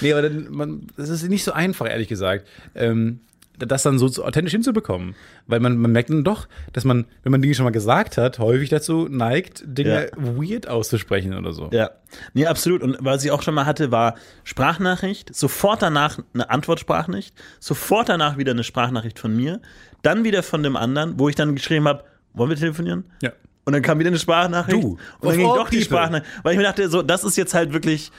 Nee, 0.00 0.12
aber 0.12 0.22
dann, 0.22 0.46
man, 0.50 0.86
das 0.96 1.08
ist 1.08 1.28
nicht 1.28 1.42
so 1.42 1.52
einfach, 1.52 1.88
ehrlich 1.88 2.06
gesagt, 2.08 2.46
ähm, 2.74 3.20
das 3.58 3.82
dann 3.82 3.98
so, 3.98 4.06
authentisch 4.22 4.52
hinzubekommen. 4.52 5.14
Weil 5.46 5.60
man, 5.60 5.76
man 5.76 5.92
merkt 5.92 6.10
dann 6.10 6.24
doch, 6.24 6.48
dass 6.72 6.84
man, 6.84 7.06
wenn 7.22 7.32
man 7.32 7.42
Dinge 7.42 7.54
schon 7.54 7.64
mal 7.64 7.70
gesagt 7.70 8.16
hat, 8.16 8.38
häufig 8.38 8.68
dazu 8.68 9.08
neigt, 9.08 9.62
Dinge 9.66 10.10
weird 10.16 10.68
auszusprechen 10.68 11.34
oder 11.34 11.52
so. 11.52 11.70
Ja, 11.72 11.90
nee, 12.34 12.46
absolut. 12.46 12.82
Und 12.82 12.96
was 13.00 13.24
ich 13.24 13.30
auch 13.30 13.42
schon 13.42 13.54
mal 13.54 13.66
hatte, 13.66 13.90
war 13.90 14.16
Sprachnachricht, 14.44 15.34
sofort 15.34 15.82
danach 15.82 16.18
eine 16.34 16.50
Antwortsprachnachricht, 16.50 17.34
sofort 17.60 18.08
danach 18.08 18.36
wieder 18.36 18.52
eine 18.52 18.64
Sprachnachricht 18.64 19.18
von 19.18 19.34
mir, 19.34 19.60
dann 20.02 20.24
wieder 20.24 20.42
von 20.42 20.62
dem 20.62 20.76
anderen, 20.76 21.18
wo 21.18 21.28
ich 21.28 21.34
dann 21.34 21.54
geschrieben 21.54 21.88
habe, 21.88 22.04
wollen 22.34 22.50
wir 22.50 22.56
telefonieren? 22.56 23.04
Ja. 23.22 23.32
Und 23.64 23.72
dann 23.72 23.82
kam 23.82 23.98
wieder 23.98 24.08
eine 24.08 24.18
Sprachnachricht. 24.18 24.82
Du, 24.82 24.96
und 25.20 25.28
dann 25.28 25.36
ging 25.36 25.46
doch 25.46 25.68
die. 25.68 25.82
Sprachnachricht. 25.82 26.30
Weil 26.44 26.52
ich 26.52 26.58
mir 26.58 26.64
dachte, 26.64 26.88
so, 26.88 27.02
das 27.02 27.24
ist 27.24 27.36
jetzt 27.36 27.52
halt 27.52 27.72
wirklich, 27.72 28.12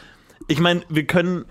ich 0.47 0.59
meine, 0.59 0.81
wir 0.89 1.05
können. 1.05 1.45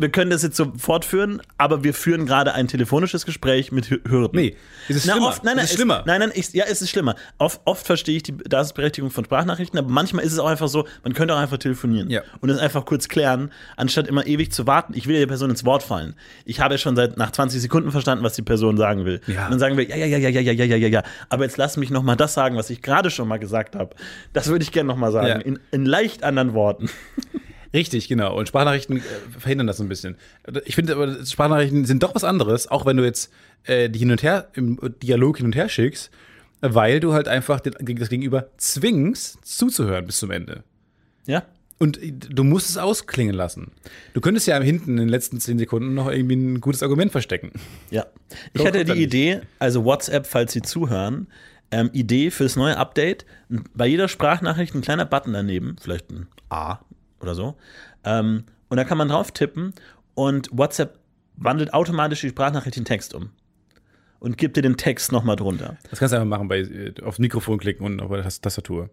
Wir 0.00 0.10
können 0.10 0.30
das 0.30 0.44
jetzt 0.44 0.56
so 0.56 0.72
fortführen, 0.78 1.42
aber 1.56 1.82
wir 1.82 1.92
führen 1.92 2.24
gerade 2.24 2.54
ein 2.54 2.68
telefonisches 2.68 3.26
Gespräch 3.26 3.72
mit 3.72 3.86
Hü- 3.86 4.08
Hürden. 4.08 4.38
Nee, 4.38 4.56
es 4.88 4.94
ist 4.96 5.06
Na, 5.06 5.14
schlimmer. 5.14 5.28
Oft, 5.28 5.42
nein, 5.42 5.56
nein, 5.56 5.64
es 5.64 5.70
ist 5.72 5.76
schlimmer. 5.76 6.04
nein, 6.06 6.20
nein, 6.20 6.30
ich, 6.34 6.52
ja, 6.52 6.64
es 6.68 6.80
ist 6.82 6.90
schlimmer. 6.90 7.16
Oft, 7.38 7.60
oft 7.64 7.84
verstehe 7.84 8.16
ich 8.16 8.22
die 8.22 8.36
Daseinsberechtigung 8.36 9.10
von 9.10 9.24
Sprachnachrichten, 9.24 9.76
aber 9.76 9.90
manchmal 9.90 10.24
ist 10.24 10.32
es 10.32 10.38
auch 10.38 10.46
einfach 10.46 10.68
so, 10.68 10.86
man 11.02 11.14
könnte 11.14 11.34
auch 11.34 11.38
einfach 11.40 11.58
telefonieren 11.58 12.10
Ja. 12.10 12.22
und 12.40 12.48
es 12.48 12.58
einfach 12.58 12.84
kurz 12.84 13.08
klären, 13.08 13.50
anstatt 13.76 14.06
immer 14.06 14.24
ewig 14.26 14.52
zu 14.52 14.68
warten. 14.68 14.92
Ich 14.94 15.08
will 15.08 15.18
der 15.18 15.26
Person 15.26 15.50
ins 15.50 15.64
Wort 15.64 15.82
fallen. 15.82 16.14
Ich 16.44 16.60
habe 16.60 16.74
ja 16.74 16.78
schon 16.78 16.94
seit 16.94 17.16
nach 17.16 17.32
20 17.32 17.60
Sekunden 17.60 17.90
verstanden, 17.90 18.22
was 18.22 18.34
die 18.34 18.42
Person 18.42 18.76
sagen 18.76 19.04
will. 19.04 19.20
Ja. 19.26 19.46
Und 19.46 19.50
dann 19.50 19.58
sagen 19.58 19.76
wir, 19.76 19.88
ja, 19.88 19.96
ja, 19.96 20.06
ja, 20.06 20.18
ja, 20.18 20.28
ja, 20.28 20.40
ja, 20.40 20.52
ja, 20.52 20.64
ja, 20.64 20.76
ja, 20.76 20.88
ja. 20.88 21.02
Aber 21.28 21.42
jetzt 21.42 21.56
lass 21.56 21.76
mich 21.76 21.90
noch 21.90 22.04
mal 22.04 22.14
das 22.14 22.34
sagen, 22.34 22.56
was 22.56 22.70
ich 22.70 22.82
gerade 22.82 23.10
schon 23.10 23.26
mal 23.26 23.38
gesagt 23.38 23.74
habe. 23.74 23.96
Das 24.32 24.46
würde 24.46 24.62
ich 24.62 24.70
gerne 24.70 24.86
noch 24.86 24.96
mal 24.96 25.10
sagen, 25.10 25.26
Ja. 25.26 25.36
in, 25.38 25.58
in 25.72 25.84
leicht 25.86 26.22
anderen 26.22 26.54
Worten. 26.54 26.88
Richtig, 27.72 28.08
genau. 28.08 28.36
Und 28.36 28.48
Sprachnachrichten 28.48 28.98
äh, 28.98 29.00
verhindern 29.38 29.66
das 29.66 29.76
so 29.76 29.82
ein 29.82 29.88
bisschen. 29.88 30.16
Ich 30.64 30.74
finde 30.74 30.94
aber, 30.94 31.24
Sprachnachrichten 31.24 31.84
sind 31.84 32.02
doch 32.02 32.14
was 32.14 32.24
anderes, 32.24 32.68
auch 32.68 32.86
wenn 32.86 32.96
du 32.96 33.04
jetzt 33.04 33.32
äh, 33.64 33.90
die 33.90 33.98
hin 33.98 34.10
und 34.10 34.22
her, 34.22 34.48
im 34.54 34.78
Dialog 35.02 35.38
hin 35.38 35.46
und 35.46 35.54
her 35.54 35.68
schickst, 35.68 36.10
weil 36.60 37.00
du 37.00 37.12
halt 37.12 37.28
einfach 37.28 37.60
das 37.60 38.08
Gegenüber 38.08 38.48
zwingst, 38.56 39.44
zuzuhören 39.44 40.06
bis 40.06 40.18
zum 40.18 40.30
Ende. 40.30 40.64
Ja. 41.26 41.44
Und 41.78 42.00
du 42.02 42.42
musst 42.42 42.70
es 42.70 42.76
ausklingen 42.76 43.34
lassen. 43.34 43.70
Du 44.12 44.20
könntest 44.20 44.48
ja 44.48 44.60
hinten 44.60 44.92
in 44.92 44.96
den 44.96 45.08
letzten 45.08 45.38
zehn 45.38 45.58
Sekunden 45.58 45.94
noch 45.94 46.10
irgendwie 46.10 46.34
ein 46.34 46.60
gutes 46.60 46.82
Argument 46.82 47.12
verstecken. 47.12 47.52
Ja. 47.90 48.06
Ich 48.52 48.66
hatte 48.66 48.84
die. 48.84 49.00
Idee, 49.00 49.42
also 49.60 49.84
WhatsApp, 49.84 50.26
falls 50.26 50.52
Sie 50.52 50.62
zuhören, 50.62 51.28
ähm, 51.70 51.90
Idee 51.92 52.32
fürs 52.32 52.56
neue 52.56 52.76
Update. 52.76 53.26
Bei 53.74 53.86
jeder 53.86 54.08
Sprachnachricht 54.08 54.74
ein 54.74 54.80
kleiner 54.80 55.04
Button 55.04 55.34
daneben, 55.34 55.76
vielleicht 55.80 56.10
ein 56.10 56.26
A 56.48 56.80
oder 57.20 57.34
so. 57.34 57.56
Ähm, 58.04 58.44
und 58.68 58.76
da 58.76 58.84
kann 58.84 58.98
man 58.98 59.08
drauf 59.08 59.32
tippen 59.32 59.72
und 60.14 60.48
WhatsApp 60.52 60.98
wandelt 61.36 61.72
automatisch 61.74 62.20
die 62.20 62.28
Sprachnachricht 62.30 62.76
in 62.76 62.84
Text 62.84 63.14
um. 63.14 63.30
Und 64.20 64.36
gibt 64.36 64.56
dir 64.56 64.62
den 64.62 64.76
Text 64.76 65.12
nochmal 65.12 65.36
drunter. 65.36 65.76
Das 65.90 66.00
kannst 66.00 66.12
du 66.12 66.16
einfach 66.16 66.28
machen, 66.28 66.48
bei, 66.48 66.58
äh, 66.58 66.92
aufs 67.04 67.20
Mikrofon 67.20 67.58
klicken 67.58 67.86
und 67.86 68.00
auf 68.02 68.10
der 68.10 68.22
Tas- 68.24 68.40
Tastatur. 68.40 68.90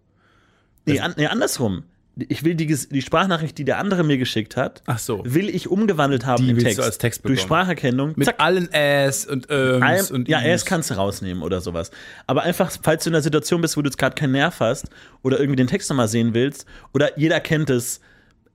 Nee, 0.86 1.00
an, 1.00 1.15
nee 1.17 1.25
andersrum. 1.25 1.84
Ich 2.29 2.44
will 2.46 2.53
die, 2.55 2.67
die 2.67 3.01
Sprachnachricht, 3.01 3.58
die 3.58 3.65
der 3.65 3.77
andere 3.79 4.03
mir 4.03 4.17
geschickt 4.17 4.55
hat, 4.55 4.84
Ach 4.86 5.00
so. 5.00 5.24
will 5.25 5.50
ich 5.50 5.67
umgewandelt 5.67 6.25
haben 6.27 6.44
Die 6.46 6.51
in 6.51 6.60
Text. 6.60 6.77
du 6.77 6.84
als 6.84 6.98
Text 7.00 7.25
Durch. 7.27 7.41
Spracherkennung. 7.41 8.13
Mit 8.15 8.27
zack, 8.27 8.36
allen 8.39 8.72
Äs 8.72 9.25
und 9.25 9.50
Öms 9.50 9.84
Ein, 9.84 10.15
und 10.15 10.29
ja, 10.29 10.39
erst 10.41 10.65
kannst 10.67 10.91
du 10.91 10.94
rausnehmen 10.94 11.41
oder 11.44 11.60
sowas. 11.60 11.89
Aber 12.27 12.44
einfach, 12.44 12.72
falls 12.84 13.03
du 13.03 13.10
in 13.10 13.15
einer 13.15 13.24
Situation 13.24 13.60
bist, 13.62 13.75
wo 13.75 13.82
du 13.82 13.88
jetzt 13.89 13.98
gerade 13.98 14.13
keinen 14.15 14.32
Nerv 14.32 14.60
hast 14.62 14.89
oder 15.24 15.39
irgendwie 15.39 15.58
den 15.58 15.67
Text 15.67 15.89
nochmal 15.89 16.08
sehen 16.08 16.34
willst, 16.36 16.65
oder 16.94 17.17
jeder 17.20 17.39
kennt 17.41 17.70
es, 17.72 18.00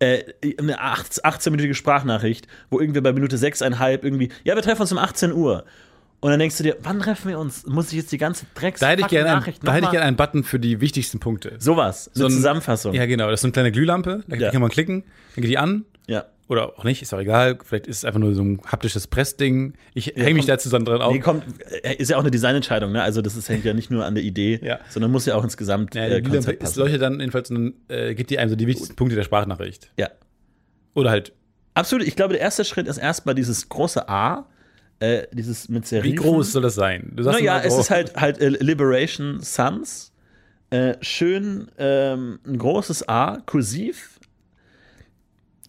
äh, 0.00 0.24
eine 0.58 0.80
18-minütige 0.82 1.74
Sprachnachricht, 1.74 2.46
wo 2.70 2.80
irgendwie 2.80 3.00
bei 3.00 3.12
Minute 3.12 3.36
6,5 3.36 4.02
irgendwie, 4.02 4.30
ja, 4.44 4.54
wir 4.56 4.62
treffen 4.62 4.82
uns 4.82 4.90
um 4.92 4.98
18 4.98 5.32
Uhr. 5.32 5.64
Und 6.22 6.30
dann 6.30 6.38
denkst 6.38 6.58
du 6.58 6.62
dir, 6.64 6.76
wann 6.82 7.00
treffen 7.00 7.28
wir 7.30 7.38
uns? 7.38 7.64
Muss 7.66 7.88
ich 7.88 7.94
jetzt 7.98 8.12
die 8.12 8.18
ganze 8.18 8.44
Drecks 8.54 8.80
Da 8.80 8.88
hätte 8.88 9.02
ich 9.02 9.08
gerne 9.08 9.30
einen, 9.30 9.38
Nachricht 9.40 9.66
da 9.66 9.72
hätte 9.72 9.86
ich 9.86 9.92
mal- 9.92 10.02
einen 10.02 10.16
Button 10.16 10.44
für 10.44 10.58
die 10.60 10.80
wichtigsten 10.82 11.18
Punkte. 11.18 11.54
Sowas, 11.58 12.08
eine 12.08 12.18
So 12.18 12.24
ein- 12.26 12.30
Zusammenfassung. 12.32 12.92
Ja, 12.92 13.06
genau. 13.06 13.26
Das 13.30 13.38
ist 13.38 13.42
so 13.42 13.46
eine 13.46 13.52
kleine 13.52 13.72
Glühlampe. 13.72 14.22
Da 14.28 14.36
Ja. 14.36 14.50
kann 14.50 14.60
man 14.60 14.70
klicken, 14.70 15.04
dann 15.34 15.42
geht 15.42 15.50
die 15.50 15.56
an. 15.58 15.84
ja. 16.06 16.24
Oder 16.50 16.76
auch 16.76 16.82
nicht, 16.82 17.00
ist 17.00 17.14
auch 17.14 17.20
egal. 17.20 17.58
Vielleicht 17.64 17.86
ist 17.86 17.98
es 17.98 18.04
einfach 18.04 18.18
nur 18.18 18.34
so 18.34 18.42
ein 18.42 18.60
haptisches 18.66 19.06
Pressding. 19.06 19.74
Ich 19.94 20.08
hänge 20.16 20.34
mich 20.34 20.46
da 20.46 20.58
zusammen 20.58 20.84
dran 20.84 21.00
auf. 21.00 21.12
Nee, 21.12 21.20
kommt, 21.20 21.44
äh, 21.84 21.94
ist 21.94 22.10
ja 22.10 22.16
auch 22.16 22.22
eine 22.22 22.32
Designentscheidung, 22.32 22.90
ne? 22.90 23.02
Also 23.02 23.22
das 23.22 23.36
ist, 23.36 23.48
hängt 23.48 23.64
ja 23.64 23.72
nicht 23.72 23.90
nur 23.92 24.04
an 24.04 24.16
der 24.16 24.24
Idee, 24.24 24.58
Ja. 24.62 24.80
sondern 24.88 25.12
muss 25.12 25.26
ja 25.26 25.36
auch 25.36 25.44
insgesamt 25.44 25.94
ja, 25.94 26.06
äh, 26.06 26.20
Konzept 26.20 26.58
passen. 26.58 26.80
leuchtet 26.80 27.02
dann 27.02 27.20
jedenfalls 27.20 27.48
dann 27.50 27.74
äh, 27.88 28.14
gibt 28.16 28.30
die 28.30 28.38
einem 28.40 28.50
so 28.50 28.56
die 28.56 28.66
wichtigsten 28.66 28.96
Punkte 28.96 29.14
der 29.14 29.22
Sprachnachricht. 29.22 29.92
Ja. 29.96 30.10
Oder 30.94 31.10
halt, 31.10 31.32
Absolut, 31.74 32.04
ich 32.04 32.16
glaube, 32.16 32.32
der 32.32 32.42
erste 32.42 32.64
Schritt 32.64 32.88
ist 32.88 32.98
erstmal 32.98 33.36
dieses 33.36 33.68
große 33.68 34.08
A, 34.08 34.46
äh, 34.98 35.28
dieses 35.32 35.68
mit 35.68 35.84
wie 35.84 35.86
Serifen. 35.86 36.16
groß 36.16 36.50
soll 36.52 36.62
das 36.62 36.74
sein? 36.74 37.12
Du 37.14 37.22
sagst 37.22 37.38
Naja, 37.38 37.60
es 37.64 37.78
ist 37.78 37.90
halt, 37.90 38.16
halt 38.16 38.40
äh, 38.40 38.48
Liberation 38.48 39.40
Suns. 39.40 40.12
Äh, 40.70 40.94
schön 41.00 41.68
ähm, 41.78 42.40
ein 42.44 42.58
großes 42.58 43.08
A, 43.08 43.38
kursiv. 43.46 44.19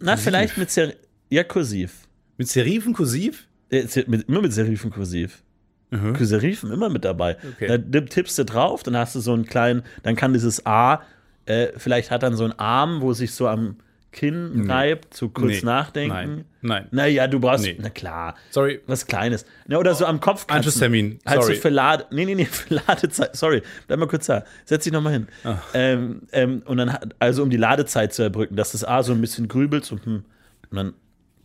Na, 0.01 0.13
Kursiv? 0.13 0.23
vielleicht 0.25 0.57
mit 0.57 0.69
Ser 0.71 0.93
ja, 1.29 1.43
kursiv. 1.43 2.07
Mit 2.37 2.47
Serifen 2.49 2.93
kursiv? 2.93 3.47
Äh, 3.69 3.85
mit, 4.07 4.27
immer 4.27 4.41
mit 4.41 4.51
Serifen 4.53 4.91
kursiv. 4.91 5.43
Mhm. 5.91 6.15
Serifen 6.19 6.71
immer 6.71 6.89
mit 6.89 7.03
dabei. 7.05 7.37
Okay. 7.55 7.67
Da 7.67 7.77
tipp- 7.77 8.09
tippst 8.09 8.37
du 8.39 8.45
drauf, 8.45 8.83
dann 8.83 8.95
hast 8.97 9.13
du 9.15 9.19
so 9.19 9.33
einen 9.33 9.45
kleinen, 9.45 9.83
dann 10.03 10.15
kann 10.15 10.33
dieses 10.33 10.65
A, 10.65 11.01
äh, 11.45 11.67
vielleicht 11.77 12.11
hat 12.11 12.23
dann 12.23 12.35
so 12.35 12.43
einen 12.45 12.53
Arm, 12.59 13.01
wo 13.01 13.13
sich 13.13 13.33
so 13.33 13.47
am 13.47 13.77
Kinn 14.11 14.69
reibt, 14.69 15.13
zu 15.13 15.29
kurz 15.29 15.47
Nee. 15.47 15.61
nachdenken. 15.63 16.13
Nein. 16.13 16.45
Nein. 16.61 16.87
Naja, 16.91 17.27
du 17.27 17.39
brauchst, 17.39 17.63
Nee. 17.63 17.77
na 17.81 17.89
klar, 17.89 18.35
Sorry. 18.49 18.81
was 18.85 19.07
Kleines. 19.07 19.45
Na, 19.67 19.77
oder 19.77 19.95
so 19.95 20.05
am 20.05 20.19
Kopf 20.19 20.41
kratzen. 20.47 20.57
Anschlusstermin. 20.57 21.19
Halt 21.25 21.41
Sorry. 21.43 21.55
so 21.55 21.61
für 21.61 21.69
Lade, 21.69 22.05
nee, 22.11 22.25
nee, 22.25 22.35
nee, 22.35 22.45
für 22.51 22.73
Ladezeit, 22.75 23.35
sorry, 23.37 23.61
bleib 23.87 23.99
mal 23.99 24.07
kurz 24.07 24.25
da, 24.25 24.43
setz 24.65 24.83
dich 24.83 24.91
nochmal 24.91 25.13
hin. 25.13 25.27
Ähm, 25.73 26.23
ähm, 26.33 26.61
und 26.65 26.77
dann, 26.77 26.97
also 27.19 27.41
um 27.41 27.49
die 27.49 27.57
Ladezeit 27.57 28.13
zu 28.13 28.21
erbrücken, 28.21 28.55
dass 28.57 28.73
das 28.73 28.83
A 28.83 29.01
so 29.01 29.13
ein 29.13 29.21
bisschen 29.21 29.47
grübelt, 29.47 29.85
so, 29.85 29.95
hm, 30.03 30.25
und 30.69 30.75
dann 30.77 30.93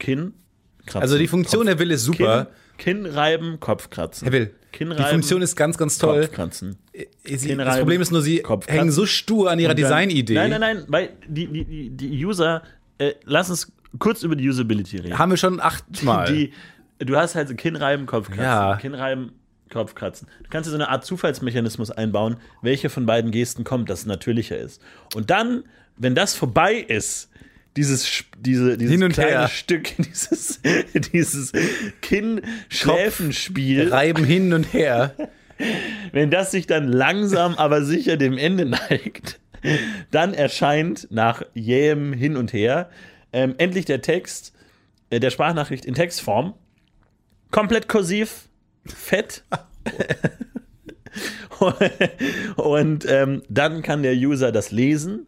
Kinn, 0.01 0.35
kratzen. 0.87 1.03
Also 1.03 1.19
die 1.19 1.29
Funktion, 1.29 1.67
Herr 1.69 1.79
Will, 1.79 1.93
ist 1.93 2.03
super. 2.05 2.49
Kinn, 2.79 3.05
Kinn 3.05 3.13
reiben, 3.13 3.61
Kopf 3.61 3.91
kratzen. 3.91 4.25
Herr 4.27 4.33
Will, 4.33 4.55
Kinn 4.77 4.91
die 4.91 5.03
Funktion 5.03 5.41
ist 5.41 5.57
ganz, 5.57 5.79
ganz 5.79 5.97
toll. 5.97 6.23
Kopf 6.23 6.33
kratzen. 6.33 6.77
Sie, 7.25 7.49
Kinn 7.49 7.59
das 7.59 7.79
Problem 7.79 8.03
ist 8.03 8.13
nur, 8.13 8.21
sie 8.21 8.41
Kopf 8.41 8.69
hängen 8.69 8.91
so 8.91 9.07
stur 9.07 9.51
an 9.51 9.59
ihrer 9.59 9.75
Designidee. 9.75 10.35
Nein, 10.35 10.51
nein, 10.51 10.61
nein, 10.61 10.85
weil 10.89 11.11
die, 11.27 11.47
die, 11.47 11.91
die, 11.91 12.25
User, 12.25 12.63
äh, 12.99 13.15
lass 13.25 13.49
uns 13.49 13.73
kurz 13.99 14.23
über 14.23 14.37
die 14.37 14.47
Usability 14.47 14.99
reden. 14.99 15.19
Haben 15.19 15.31
wir 15.31 15.39
schon 15.39 15.61
achtmal. 15.61 16.31
Die, 16.31 16.53
du 16.99 17.17
hast 17.17 17.35
halt 17.35 17.49
so 17.49 17.55
Kinnreiben, 17.55 18.05
Kopfkratzen. 18.05 18.45
Ja. 18.45 18.77
Kinnreiben, 18.77 19.33
Kopfkratzen. 19.71 20.29
Du 20.43 20.51
kannst 20.51 20.67
dir 20.67 20.73
so 20.73 20.77
eine 20.77 20.91
Art 20.91 21.07
Zufallsmechanismus 21.07 21.91
einbauen, 21.91 22.37
welche 22.61 22.91
von 22.91 23.07
beiden 23.07 23.31
Gesten 23.31 23.65
kommt, 23.65 23.89
dass 23.89 24.01
es 24.01 24.07
natürlicher 24.07 24.59
ist. 24.59 24.83
Und 25.15 25.31
dann, 25.31 25.65
wenn 25.97 26.15
das 26.15 26.35
vorbei 26.35 26.75
ist, 26.75 27.31
dieses, 27.77 28.25
diese, 28.39 28.77
dieses 28.77 28.93
Hin 28.93 29.05
und 29.05 29.13
kleine 29.13 29.31
her. 29.31 29.49
Stück, 29.49 29.95
dieses, 29.97 30.61
dieses 31.13 31.53
Kinn-Schläfenspiel, 32.03 33.89
Reiben 33.89 34.25
hin 34.25 34.53
und 34.53 34.73
her. 34.73 35.15
wenn 36.13 36.31
das 36.31 36.51
sich 36.51 36.67
dann 36.67 36.89
langsam, 36.89 37.55
aber 37.55 37.85
sicher 37.85 38.17
dem 38.17 38.39
Ende 38.39 38.67
neigt, 38.67 39.41
dann 40.11 40.35
erscheint 40.35 41.09
nach 41.11 41.43
jähem 41.55 42.13
Hin 42.13 42.37
und 42.37 42.53
Her 42.53 42.91
ähm, 43.33 43.55
endlich 43.59 43.85
der 43.85 44.03
Text 44.03 44.53
äh, 45.11 45.21
der 45.21 45.31
Sprachnachricht 45.31 45.85
in 45.85 45.95
Textform. 45.95 46.55
Komplett 47.51 47.89
kursiv, 47.89 48.49
fett. 48.85 49.45
und 52.57 53.07
ähm, 53.09 53.43
dann 53.49 53.83
kann 53.83 54.03
der 54.03 54.15
User 54.15 54.53
das 54.53 54.71
lesen. 54.71 55.27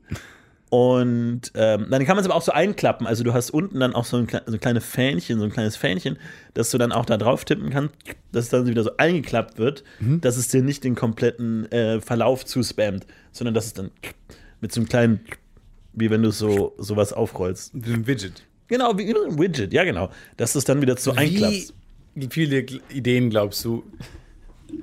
Und 0.70 1.50
ähm, 1.54 1.86
dann 1.90 2.04
kann 2.04 2.16
man 2.16 2.18
es 2.18 2.26
aber 2.26 2.34
auch 2.34 2.42
so 2.42 2.52
einklappen. 2.52 3.06
Also 3.06 3.24
du 3.24 3.32
hast 3.32 3.50
unten 3.50 3.80
dann 3.80 3.94
auch 3.94 4.04
so 4.04 4.18
ein, 4.18 4.28
so 4.28 4.52
ein 4.52 4.60
kleines 4.60 4.84
Fähnchen, 4.84 5.38
so 5.38 5.44
ein 5.44 5.50
kleines 5.50 5.76
Fähnchen, 5.76 6.18
dass 6.54 6.70
du 6.70 6.78
dann 6.78 6.92
auch 6.92 7.06
da 7.06 7.16
drauf 7.16 7.44
tippen 7.46 7.70
kannst, 7.70 7.94
dass 8.32 8.44
es 8.44 8.50
dann 8.50 8.66
wieder 8.66 8.82
so 8.82 8.90
eingeklappt 8.98 9.58
wird, 9.58 9.82
dass 10.00 10.36
es 10.36 10.48
dir 10.48 10.62
nicht 10.62 10.84
den 10.84 10.94
kompletten 10.94 11.70
äh, 11.72 12.00
Verlauf 12.00 12.44
zuspammt, 12.44 13.06
sondern 13.32 13.54
dass 13.54 13.66
es 13.66 13.72
dann 13.72 13.90
mit 14.60 14.72
so 14.72 14.80
einem 14.80 14.88
kleinen, 14.88 15.20
wie 15.94 16.10
wenn 16.10 16.22
du 16.22 16.30
so 16.30 16.74
sowas 16.78 17.12
aufrollst. 17.14 17.74
Mit 17.74 17.86
dem 17.86 18.06
Widget. 18.06 18.44
Genau, 18.66 18.98
wie 18.98 19.08
ein 19.08 19.38
Widget, 19.38 19.72
ja 19.72 19.84
genau. 19.84 20.10
Dass 20.36 20.54
es 20.54 20.64
dann 20.64 20.82
wieder 20.82 20.98
so 20.98 21.14
Wie, 21.14 21.18
einklappst. 21.18 21.72
wie 22.14 22.28
viele 22.30 22.66
Ideen, 22.90 23.30
glaubst 23.30 23.64
du, 23.64 23.84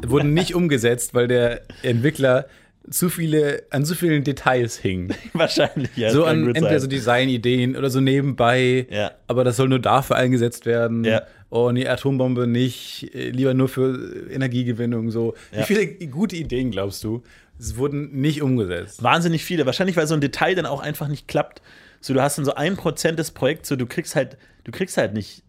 wurden 0.05 0.33
nicht 0.33 0.55
umgesetzt, 0.55 1.13
weil 1.13 1.27
der 1.27 1.61
Entwickler 1.83 2.47
zu 2.89 3.09
viele, 3.09 3.63
an 3.71 3.83
zu 3.85 3.95
vielen 3.95 4.23
Details 4.23 4.77
hing. 4.77 5.13
Wahrscheinlich, 5.33 5.89
ja. 5.95 6.11
so 6.11 6.25
an 6.25 6.45
entweder 6.47 6.69
sein. 6.69 6.79
so 6.81 6.87
Designideen 6.87 7.75
oder 7.75 7.89
so 7.89 7.99
nebenbei, 8.01 8.87
Ja. 8.89 9.11
aber 9.27 9.43
das 9.43 9.57
soll 9.57 9.69
nur 9.69 9.79
dafür 9.79 10.15
eingesetzt 10.17 10.65
werden. 10.65 11.03
Ja. 11.03 11.23
Oh, 11.49 11.71
nee, 11.71 11.87
Atombombe 11.87 12.47
nicht, 12.47 13.13
äh, 13.15 13.29
lieber 13.29 13.53
nur 13.53 13.69
für 13.69 14.27
Energiegewinnung, 14.29 15.09
so. 15.11 15.33
Wie 15.51 15.57
Ja. 15.59 15.63
viele 15.63 15.87
gute 16.07 16.35
Ideen, 16.35 16.71
glaubst 16.71 17.03
du, 17.03 17.23
es 17.57 17.77
wurden 17.77 18.19
nicht 18.19 18.41
umgesetzt? 18.41 19.01
wahnsinnig 19.01 19.43
viele. 19.43 19.65
Wahrscheinlich, 19.65 19.95
weil 19.95 20.07
so 20.07 20.13
ein 20.13 20.21
Detail 20.21 20.55
dann 20.55 20.65
auch 20.65 20.81
einfach 20.81 21.07
nicht 21.07 21.27
klappt. 21.27 21.61
So, 22.01 22.13
du 22.13 22.21
hast 22.21 22.37
dann 22.37 22.45
so 22.45 22.53
ein 22.55 22.75
Prozent 22.75 23.17
des 23.17 23.31
Projekts, 23.31 23.69
so 23.69 23.75
du 23.75 23.85
kriegst 23.85 24.15
halt, 24.15 24.37
du 24.63 24.71
kriegst 24.71 24.97
halt 24.97 25.13
nicht 25.13 25.43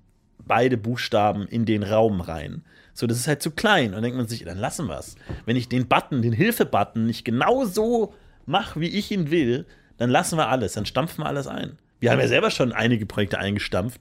beide 0.46 0.76
Buchstaben 0.76 1.46
in 1.48 1.64
den 1.66 1.82
Raum 1.82 2.20
rein. 2.20 2.62
So, 2.96 3.06
das 3.06 3.18
ist 3.18 3.28
halt 3.28 3.42
zu 3.42 3.50
klein. 3.50 3.88
Und 3.88 3.92
dann 3.96 4.02
denkt 4.04 4.16
man 4.16 4.26
sich, 4.26 4.42
dann 4.42 4.56
lassen 4.56 4.86
wir 4.86 4.98
es. 4.98 5.16
Wenn 5.44 5.54
ich 5.54 5.68
den 5.68 5.86
Button, 5.86 6.22
den 6.22 6.32
Hilfe-Button 6.32 7.04
nicht 7.04 7.26
genau 7.26 7.66
so 7.66 8.14
mache, 8.46 8.80
wie 8.80 8.88
ich 8.88 9.10
ihn 9.10 9.30
will, 9.30 9.66
dann 9.98 10.08
lassen 10.08 10.38
wir 10.38 10.48
alles, 10.48 10.72
dann 10.72 10.86
stampfen 10.86 11.22
wir 11.22 11.26
alles 11.26 11.46
ein. 11.46 11.78
Wir 12.00 12.10
haben 12.10 12.20
ja 12.20 12.28
selber 12.28 12.50
schon 12.50 12.72
einige 12.72 13.04
Projekte 13.04 13.38
eingestampft. 13.38 14.00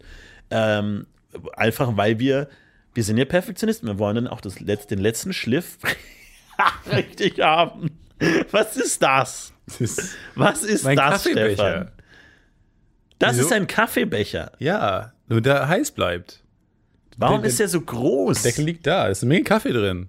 Ähm, 0.49 1.07
einfach 1.57 1.97
weil 1.97 2.19
wir, 2.19 2.47
wir 2.93 3.03
sind 3.03 3.17
ja 3.17 3.25
Perfektionisten. 3.25 3.89
Wir 3.89 3.99
wollen 3.99 4.15
dann 4.15 4.27
auch 4.27 4.39
das, 4.39 4.55
den 4.55 4.99
letzten 4.99 5.33
Schliff 5.33 5.77
richtig 6.91 7.41
haben. 7.41 7.91
Was 8.51 8.77
ist 8.77 9.03
das? 9.03 9.51
Was 10.35 10.63
ist 10.63 10.85
mein 10.85 10.95
das, 10.95 11.23
Kaffeebecher. 11.23 11.53
Stefan? 11.53 11.91
Das 13.19 13.33
Wieso? 13.33 13.45
ist 13.47 13.51
ein 13.51 13.67
Kaffeebecher. 13.67 14.53
Ja, 14.59 15.11
nur 15.27 15.41
der 15.41 15.67
heiß 15.67 15.91
bleibt. 15.91 16.44
Warum 17.17 17.41
Der- 17.41 17.49
ist 17.49 17.59
der 17.59 17.67
so 17.69 17.81
groß? 17.81 18.41
Deckel 18.43 18.65
liegt 18.65 18.85
da, 18.87 19.07
ist 19.07 19.23
eine 19.23 19.29
Menge 19.29 19.43
Kaffee 19.43 19.71
drin. 19.71 20.07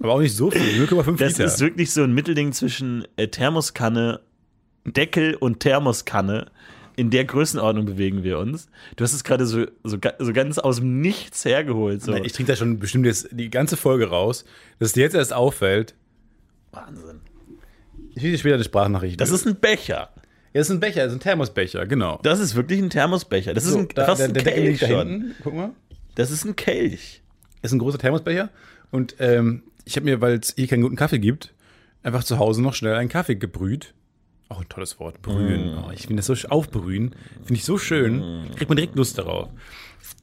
Aber 0.00 0.14
auch 0.14 0.20
nicht 0.20 0.34
so 0.34 0.50
viel, 0.50 0.60
0,5 0.86 1.16
das 1.18 1.32
Liter. 1.32 1.44
ist 1.44 1.60
wirklich 1.60 1.92
so 1.92 2.02
ein 2.02 2.12
Mittelding 2.12 2.52
zwischen 2.52 3.06
äh, 3.16 3.28
Thermoskanne, 3.28 4.20
Deckel 4.86 5.34
und 5.34 5.60
Thermoskanne. 5.60 6.50
In 6.96 7.10
der 7.10 7.24
Größenordnung 7.24 7.86
bewegen 7.86 8.24
wir 8.24 8.38
uns. 8.38 8.68
Du 8.96 9.04
hast 9.04 9.14
es 9.14 9.24
gerade 9.24 9.46
so, 9.46 9.64
so, 9.84 9.96
so 10.18 10.32
ganz 10.32 10.58
aus 10.58 10.76
dem 10.76 11.00
Nichts 11.00 11.44
hergeholt. 11.44 12.02
So. 12.02 12.12
Na, 12.12 12.18
Ich 12.24 12.32
trinke 12.32 12.52
da 12.52 12.56
schon 12.56 12.78
bestimmt 12.78 13.06
jetzt 13.06 13.28
die 13.30 13.48
ganze 13.48 13.76
Folge 13.78 14.08
raus, 14.08 14.44
dass 14.78 14.88
es 14.88 14.92
dir 14.94 15.02
jetzt 15.04 15.14
erst 15.14 15.32
auffällt. 15.32 15.94
Wahnsinn. 16.72 17.20
Ich 18.14 18.22
will 18.22 18.32
dir 18.32 18.38
später 18.38 18.56
eine 18.56 18.64
Sprachnachricht. 18.64 19.20
Das 19.20 19.30
ist 19.30 19.46
ein 19.46 19.56
Becher. 19.56 20.10
Ja, 20.52 20.60
das 20.60 20.68
ist 20.68 20.74
ein 20.74 20.80
Becher, 20.80 21.04
das 21.04 21.12
ist 21.12 21.18
ein 21.18 21.22
Thermosbecher, 21.22 21.86
genau. 21.86 22.18
Das 22.22 22.40
ist 22.40 22.56
wirklich 22.56 22.80
ein 22.80 22.90
Thermosbecher. 22.90 23.54
Das 23.54 23.64
ist 23.64 23.74
ein, 23.76 23.88
da, 23.94 24.06
fast 24.06 24.20
der, 24.20 24.28
ein 24.28 24.34
der 24.34 24.42
Deckel 24.42 24.62
Kelch 24.64 24.80
liegt 24.80 24.82
da 24.82 24.98
hinten. 24.98 25.34
Guck 25.42 25.54
mal. 25.54 25.70
Das 26.16 26.30
ist 26.30 26.44
ein 26.44 26.56
Kelch. 26.56 27.22
ist 27.62 27.72
ein 27.72 27.78
großer 27.78 27.98
Thermosbecher. 27.98 28.50
Und 28.90 29.14
ähm, 29.20 29.62
ich 29.84 29.96
habe 29.96 30.04
mir, 30.04 30.20
weil 30.20 30.38
es 30.38 30.54
hier 30.56 30.66
keinen 30.66 30.82
guten 30.82 30.96
Kaffee 30.96 31.20
gibt, 31.20 31.54
einfach 32.02 32.24
zu 32.24 32.38
Hause 32.38 32.62
noch 32.62 32.74
schnell 32.74 32.94
einen 32.94 33.08
Kaffee 33.08 33.36
gebrüht. 33.36 33.94
Auch 34.48 34.60
ein 34.60 34.68
tolles 34.68 34.98
Wort, 34.98 35.22
brühen. 35.22 35.78
Oh, 35.78 35.92
ich 35.92 36.08
finde 36.08 36.16
das 36.16 36.26
so 36.26 36.48
aufbrühen. 36.48 37.14
Finde 37.36 37.54
ich 37.54 37.64
so 37.64 37.78
schön. 37.78 38.50
Kriegt 38.56 38.68
man 38.68 38.76
direkt 38.76 38.96
Lust 38.96 39.16
darauf. 39.16 39.48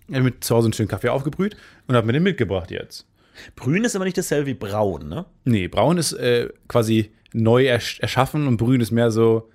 Ich 0.10 0.16
habe 0.16 0.26
mir 0.26 0.40
zu 0.42 0.54
Hause 0.54 0.66
einen 0.66 0.74
schönen 0.74 0.90
Kaffee 0.90 1.10
aufgebrüht 1.10 1.56
und 1.88 1.96
habe 1.96 2.06
mir 2.06 2.14
den 2.14 2.24
mitgebracht 2.24 2.70
jetzt. 2.70 3.08
Brühen 3.56 3.86
ist 3.86 3.96
aber 3.96 4.04
nicht 4.04 4.18
dasselbe 4.18 4.48
wie 4.48 4.54
braun, 4.54 5.08
ne? 5.08 5.26
Nee, 5.46 5.70
braun 5.70 5.98
ist 5.98 6.12
äh, 6.14 6.50
quasi 6.68 7.12
neu 7.34 7.66
ersch 7.66 8.00
erschaffen 8.02 8.48
und 8.48 8.58
brühen 8.58 8.82
ist 8.82 8.92
mehr 8.92 9.12
so, 9.12 9.50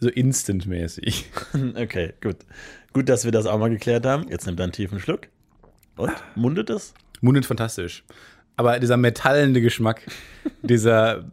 so 0.00 0.08
instant-mäßig. 0.08 1.26
Okay, 1.74 2.12
gut. 2.20 2.36
Gut, 2.92 3.08
dass 3.08 3.24
wir 3.24 3.32
das 3.32 3.46
auch 3.46 3.58
mal 3.58 3.70
geklärt 3.70 4.06
haben. 4.06 4.28
Jetzt 4.28 4.46
nimmt 4.46 4.60
er 4.60 4.64
einen 4.64 4.72
tiefen 4.72 5.00
Schluck. 5.00 5.28
Und? 5.96 6.12
Mundet 6.34 6.70
es? 6.70 6.94
Mundet 7.20 7.46
fantastisch. 7.46 8.04
Aber 8.58 8.78
dieser 8.78 8.96
metallende 8.96 9.60
Geschmack, 9.60 10.00
dieser, 10.62 11.24